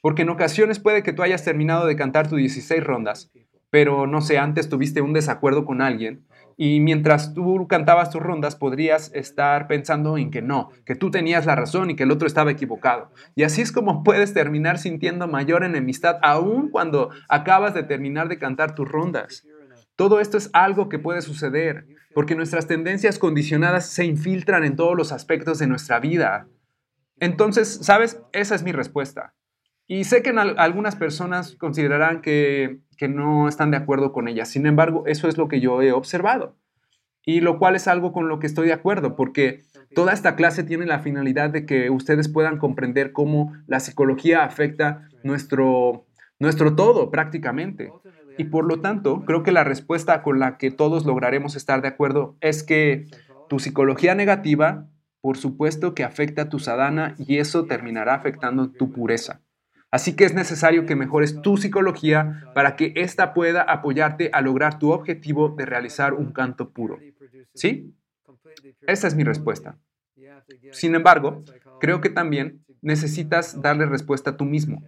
Porque 0.00 0.22
en 0.22 0.30
ocasiones 0.30 0.80
puede 0.80 1.04
que 1.04 1.12
tú 1.12 1.22
hayas 1.22 1.44
terminado 1.44 1.86
de 1.86 1.94
cantar 1.94 2.28
tus 2.28 2.38
16 2.38 2.82
rondas, 2.82 3.30
pero 3.70 4.08
no 4.08 4.20
sé, 4.20 4.36
antes 4.36 4.68
tuviste 4.68 5.00
un 5.00 5.12
desacuerdo 5.12 5.64
con 5.64 5.80
alguien 5.80 6.26
y 6.56 6.80
mientras 6.80 7.34
tú 7.34 7.68
cantabas 7.68 8.10
tus 8.10 8.20
rondas 8.20 8.56
podrías 8.56 9.12
estar 9.14 9.68
pensando 9.68 10.18
en 10.18 10.32
que 10.32 10.42
no, 10.42 10.70
que 10.84 10.96
tú 10.96 11.12
tenías 11.12 11.46
la 11.46 11.54
razón 11.54 11.90
y 11.90 11.94
que 11.94 12.02
el 12.02 12.10
otro 12.10 12.26
estaba 12.26 12.50
equivocado. 12.50 13.12
Y 13.36 13.44
así 13.44 13.62
es 13.62 13.70
como 13.70 14.02
puedes 14.02 14.34
terminar 14.34 14.78
sintiendo 14.78 15.28
mayor 15.28 15.62
enemistad 15.62 16.18
aún 16.20 16.70
cuando 16.70 17.10
acabas 17.28 17.74
de 17.74 17.84
terminar 17.84 18.28
de 18.28 18.38
cantar 18.38 18.74
tus 18.74 18.88
rondas. 18.88 19.46
Todo 19.98 20.20
esto 20.20 20.38
es 20.38 20.48
algo 20.52 20.88
que 20.88 21.00
puede 21.00 21.22
suceder, 21.22 21.88
porque 22.14 22.36
nuestras 22.36 22.68
tendencias 22.68 23.18
condicionadas 23.18 23.88
se 23.88 24.04
infiltran 24.04 24.62
en 24.62 24.76
todos 24.76 24.96
los 24.96 25.10
aspectos 25.10 25.58
de 25.58 25.66
nuestra 25.66 25.98
vida. 25.98 26.46
Entonces, 27.18 27.80
¿sabes? 27.82 28.22
Esa 28.32 28.54
es 28.54 28.62
mi 28.62 28.70
respuesta. 28.70 29.34
Y 29.88 30.04
sé 30.04 30.22
que 30.22 30.30
algunas 30.30 30.94
personas 30.94 31.56
considerarán 31.56 32.20
que, 32.20 32.78
que 32.96 33.08
no 33.08 33.48
están 33.48 33.72
de 33.72 33.76
acuerdo 33.76 34.12
con 34.12 34.28
ella. 34.28 34.44
Sin 34.44 34.66
embargo, 34.66 35.02
eso 35.06 35.26
es 35.26 35.36
lo 35.36 35.48
que 35.48 35.58
yo 35.58 35.82
he 35.82 35.90
observado. 35.90 36.54
Y 37.24 37.40
lo 37.40 37.58
cual 37.58 37.74
es 37.74 37.88
algo 37.88 38.12
con 38.12 38.28
lo 38.28 38.38
que 38.38 38.46
estoy 38.46 38.68
de 38.68 38.74
acuerdo, 38.74 39.16
porque 39.16 39.64
toda 39.96 40.12
esta 40.12 40.36
clase 40.36 40.62
tiene 40.62 40.86
la 40.86 41.00
finalidad 41.00 41.50
de 41.50 41.66
que 41.66 41.90
ustedes 41.90 42.28
puedan 42.28 42.58
comprender 42.58 43.10
cómo 43.10 43.52
la 43.66 43.80
psicología 43.80 44.44
afecta 44.44 45.08
nuestro, 45.24 46.06
nuestro 46.38 46.76
todo 46.76 47.10
prácticamente. 47.10 47.90
Y 48.38 48.44
por 48.44 48.64
lo 48.64 48.80
tanto, 48.80 49.24
creo 49.24 49.42
que 49.42 49.52
la 49.52 49.64
respuesta 49.64 50.22
con 50.22 50.38
la 50.38 50.56
que 50.58 50.70
todos 50.70 51.04
lograremos 51.04 51.56
estar 51.56 51.82
de 51.82 51.88
acuerdo 51.88 52.36
es 52.40 52.62
que 52.62 53.06
tu 53.48 53.58
psicología 53.58 54.14
negativa, 54.14 54.86
por 55.20 55.36
supuesto 55.36 55.94
que 55.94 56.04
afecta 56.04 56.42
a 56.42 56.48
tu 56.48 56.60
sadhana 56.60 57.16
y 57.18 57.38
eso 57.38 57.66
terminará 57.66 58.14
afectando 58.14 58.70
tu 58.70 58.92
pureza. 58.92 59.40
Así 59.90 60.14
que 60.14 60.24
es 60.24 60.34
necesario 60.34 60.86
que 60.86 60.96
mejores 60.96 61.40
tu 61.42 61.56
psicología 61.56 62.44
para 62.54 62.76
que 62.76 62.92
ésta 62.94 63.34
pueda 63.34 63.62
apoyarte 63.62 64.30
a 64.32 64.40
lograr 64.40 64.78
tu 64.78 64.92
objetivo 64.92 65.48
de 65.48 65.66
realizar 65.66 66.14
un 66.14 66.32
canto 66.32 66.70
puro. 66.70 66.98
¿Sí? 67.54 67.94
Esa 68.86 69.08
es 69.08 69.14
mi 69.14 69.24
respuesta. 69.24 69.78
Sin 70.72 70.94
embargo, 70.94 71.42
creo 71.80 72.00
que 72.00 72.10
también 72.10 72.64
necesitas 72.82 73.60
darle 73.60 73.86
respuesta 73.86 74.30
a 74.30 74.36
tú 74.36 74.44
mismo, 74.44 74.84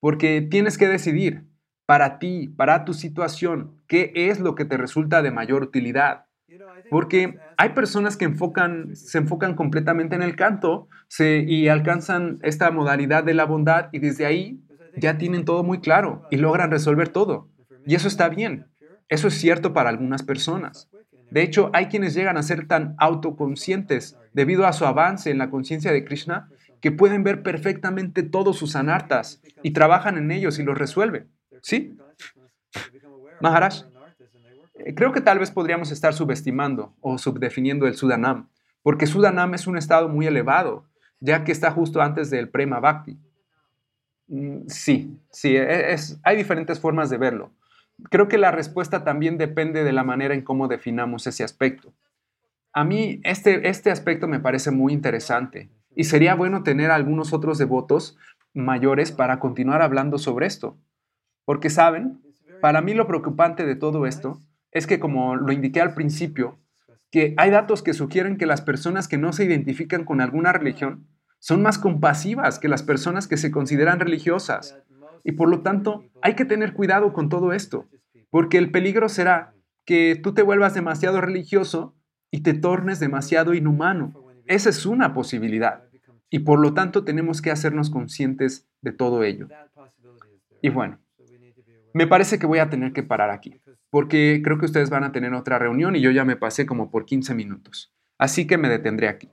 porque 0.00 0.42
tienes 0.42 0.78
que 0.78 0.88
decidir 0.88 1.44
para 1.88 2.18
ti, 2.18 2.48
para 2.54 2.84
tu 2.84 2.92
situación, 2.92 3.80
qué 3.86 4.12
es 4.14 4.40
lo 4.40 4.54
que 4.54 4.66
te 4.66 4.76
resulta 4.76 5.22
de 5.22 5.30
mayor 5.30 5.62
utilidad. 5.62 6.26
Porque 6.90 7.38
hay 7.56 7.70
personas 7.70 8.18
que 8.18 8.30
se 8.92 9.18
enfocan 9.18 9.54
completamente 9.54 10.14
en 10.14 10.20
el 10.20 10.36
canto 10.36 10.88
y 11.18 11.68
alcanzan 11.68 12.40
esta 12.42 12.70
modalidad 12.70 13.24
de 13.24 13.32
la 13.32 13.46
bondad 13.46 13.88
y 13.90 14.00
desde 14.00 14.26
ahí 14.26 14.60
ya 14.96 15.16
tienen 15.16 15.46
todo 15.46 15.64
muy 15.64 15.80
claro 15.80 16.26
y 16.30 16.36
logran 16.36 16.70
resolver 16.70 17.08
todo. 17.08 17.48
Y 17.86 17.94
eso 17.94 18.06
está 18.06 18.28
bien. 18.28 18.66
Eso 19.08 19.28
es 19.28 19.34
cierto 19.38 19.72
para 19.72 19.88
algunas 19.88 20.22
personas. 20.22 20.90
De 21.30 21.42
hecho, 21.42 21.70
hay 21.72 21.86
quienes 21.86 22.12
llegan 22.12 22.36
a 22.36 22.42
ser 22.42 22.68
tan 22.68 22.96
autoconscientes 22.98 24.18
debido 24.34 24.66
a 24.66 24.74
su 24.74 24.84
avance 24.84 25.30
en 25.30 25.38
la 25.38 25.48
conciencia 25.48 25.90
de 25.90 26.04
Krishna 26.04 26.50
que 26.82 26.92
pueden 26.92 27.24
ver 27.24 27.42
perfectamente 27.42 28.22
todos 28.22 28.58
sus 28.58 28.76
anartas 28.76 29.40
y 29.62 29.70
trabajan 29.70 30.18
en 30.18 30.30
ellos 30.30 30.58
y 30.58 30.64
los 30.64 30.76
resuelven. 30.76 31.30
¿Sí? 31.62 31.96
Maharaj, 33.40 33.84
eh, 34.74 34.94
creo 34.94 35.12
que 35.12 35.20
tal 35.20 35.38
vez 35.38 35.50
podríamos 35.50 35.90
estar 35.90 36.14
subestimando 36.14 36.94
o 37.00 37.18
subdefiniendo 37.18 37.86
el 37.86 37.94
Sudanam, 37.94 38.48
porque 38.82 39.06
Sudanam 39.06 39.54
es 39.54 39.66
un 39.66 39.76
estado 39.76 40.08
muy 40.08 40.26
elevado, 40.26 40.84
ya 41.20 41.44
que 41.44 41.52
está 41.52 41.70
justo 41.70 42.00
antes 42.00 42.30
del 42.30 42.48
Prema 42.48 42.80
Bhakti. 42.80 43.18
Mm, 44.28 44.66
sí, 44.68 45.18
sí, 45.30 45.56
e, 45.56 45.92
es, 45.92 46.18
hay 46.22 46.36
diferentes 46.36 46.80
formas 46.80 47.10
de 47.10 47.18
verlo. 47.18 47.52
Creo 48.10 48.28
que 48.28 48.38
la 48.38 48.52
respuesta 48.52 49.02
también 49.02 49.38
depende 49.38 49.82
de 49.82 49.92
la 49.92 50.04
manera 50.04 50.34
en 50.34 50.42
cómo 50.42 50.68
definamos 50.68 51.26
ese 51.26 51.42
aspecto. 51.42 51.92
A 52.72 52.84
mí 52.84 53.20
este, 53.24 53.68
este 53.68 53.90
aspecto 53.90 54.28
me 54.28 54.38
parece 54.38 54.70
muy 54.70 54.92
interesante 54.92 55.70
y 55.96 56.04
sería 56.04 56.34
bueno 56.36 56.62
tener 56.62 56.92
algunos 56.92 57.32
otros 57.32 57.58
devotos 57.58 58.16
mayores 58.54 59.10
para 59.10 59.40
continuar 59.40 59.82
hablando 59.82 60.18
sobre 60.18 60.46
esto. 60.46 60.76
Porque, 61.48 61.70
¿saben? 61.70 62.20
Para 62.60 62.82
mí 62.82 62.92
lo 62.92 63.06
preocupante 63.06 63.64
de 63.64 63.74
todo 63.74 64.04
esto 64.04 64.38
es 64.70 64.86
que, 64.86 65.00
como 65.00 65.34
lo 65.34 65.50
indiqué 65.50 65.80
al 65.80 65.94
principio, 65.94 66.58
que 67.10 67.32
hay 67.38 67.50
datos 67.50 67.82
que 67.82 67.94
sugieren 67.94 68.36
que 68.36 68.44
las 68.44 68.60
personas 68.60 69.08
que 69.08 69.16
no 69.16 69.32
se 69.32 69.46
identifican 69.46 70.04
con 70.04 70.20
alguna 70.20 70.52
religión 70.52 71.06
son 71.38 71.62
más 71.62 71.78
compasivas 71.78 72.58
que 72.58 72.68
las 72.68 72.82
personas 72.82 73.26
que 73.26 73.38
se 73.38 73.50
consideran 73.50 73.98
religiosas. 73.98 74.76
Y 75.24 75.32
por 75.32 75.48
lo 75.48 75.62
tanto, 75.62 76.04
hay 76.20 76.34
que 76.34 76.44
tener 76.44 76.74
cuidado 76.74 77.14
con 77.14 77.30
todo 77.30 77.54
esto, 77.54 77.86
porque 78.28 78.58
el 78.58 78.70
peligro 78.70 79.08
será 79.08 79.54
que 79.86 80.20
tú 80.22 80.34
te 80.34 80.42
vuelvas 80.42 80.74
demasiado 80.74 81.18
religioso 81.22 81.96
y 82.30 82.42
te 82.42 82.52
tornes 82.52 83.00
demasiado 83.00 83.54
inhumano. 83.54 84.12
Esa 84.44 84.68
es 84.68 84.84
una 84.84 85.14
posibilidad. 85.14 85.84
Y 86.28 86.40
por 86.40 86.58
lo 86.58 86.74
tanto 86.74 87.04
tenemos 87.04 87.40
que 87.40 87.50
hacernos 87.50 87.88
conscientes 87.88 88.68
de 88.82 88.92
todo 88.92 89.22
ello. 89.22 89.48
Y 90.60 90.68
bueno, 90.68 90.98
me 91.98 92.06
parece 92.06 92.38
que 92.38 92.46
voy 92.46 92.60
a 92.60 92.70
tener 92.70 92.92
que 92.92 93.02
parar 93.02 93.30
aquí, 93.30 93.60
porque 93.90 94.40
creo 94.44 94.56
que 94.56 94.66
ustedes 94.66 94.88
van 94.88 95.02
a 95.02 95.10
tener 95.10 95.34
otra 95.34 95.58
reunión 95.58 95.96
y 95.96 96.00
yo 96.00 96.12
ya 96.12 96.24
me 96.24 96.36
pasé 96.36 96.64
como 96.64 96.92
por 96.92 97.04
15 97.04 97.34
minutos. 97.34 97.92
Así 98.18 98.46
que 98.46 98.56
me 98.56 98.68
detendré 98.68 99.08
aquí. 99.08 99.28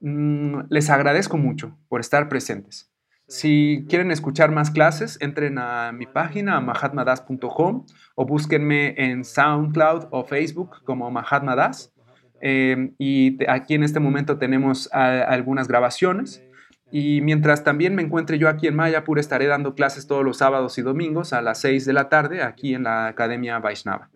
Mm, 0.00 0.60
les 0.68 0.88
agradezco 0.88 1.36
mucho 1.36 1.76
por 1.88 2.00
estar 2.00 2.28
presentes. 2.28 2.92
Si 3.26 3.86
quieren 3.88 4.12
escuchar 4.12 4.52
más 4.52 4.70
clases, 4.70 5.18
entren 5.20 5.58
a 5.58 5.90
mi 5.90 6.06
página, 6.06 6.60
mahatmadas.com, 6.60 7.86
o 8.14 8.24
búsquenme 8.24 8.94
en 8.96 9.24
SoundCloud 9.24 10.06
o 10.12 10.24
Facebook 10.24 10.84
como 10.84 11.10
Mahatmadas. 11.10 11.92
Eh, 12.40 12.92
y 12.98 13.36
aquí 13.48 13.74
en 13.74 13.82
este 13.82 13.98
momento 13.98 14.38
tenemos 14.38 14.88
algunas 14.92 15.66
grabaciones. 15.66 16.40
Y 16.90 17.20
mientras 17.20 17.62
también 17.62 17.94
me 17.94 18.02
encuentre 18.02 18.38
yo 18.38 18.48
aquí 18.48 18.66
en 18.66 18.74
Mayapur, 18.74 19.18
estaré 19.18 19.46
dando 19.46 19.74
clases 19.74 20.06
todos 20.06 20.24
los 20.24 20.38
sábados 20.38 20.76
y 20.78 20.82
domingos 20.82 21.32
a 21.32 21.42
las 21.42 21.60
6 21.60 21.84
de 21.84 21.92
la 21.92 22.08
tarde 22.08 22.42
aquí 22.42 22.74
en 22.74 22.84
la 22.84 23.06
Academia 23.06 23.58
Vaishnava. 23.58 24.10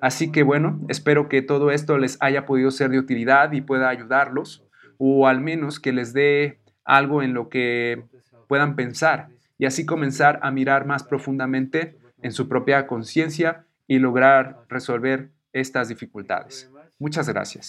Así 0.00 0.32
que 0.32 0.42
bueno, 0.42 0.80
espero 0.88 1.28
que 1.28 1.42
todo 1.42 1.70
esto 1.70 1.98
les 1.98 2.16
haya 2.20 2.44
podido 2.44 2.70
ser 2.70 2.90
de 2.90 2.98
utilidad 2.98 3.52
y 3.52 3.60
pueda 3.60 3.88
ayudarlos, 3.88 4.64
o 4.98 5.26
al 5.26 5.40
menos 5.40 5.80
que 5.80 5.92
les 5.92 6.12
dé 6.12 6.60
algo 6.84 7.22
en 7.22 7.34
lo 7.34 7.48
que 7.48 8.04
puedan 8.48 8.76
pensar 8.76 9.28
y 9.58 9.66
así 9.66 9.86
comenzar 9.86 10.40
a 10.42 10.50
mirar 10.50 10.86
más 10.86 11.04
profundamente 11.04 11.96
en 12.20 12.32
su 12.32 12.48
propia 12.48 12.86
conciencia 12.86 13.64
y 13.86 13.98
lograr 13.98 14.64
resolver 14.68 15.30
estas 15.52 15.88
dificultades. 15.88 16.68
Muchas 16.98 17.28
gracias. 17.28 17.66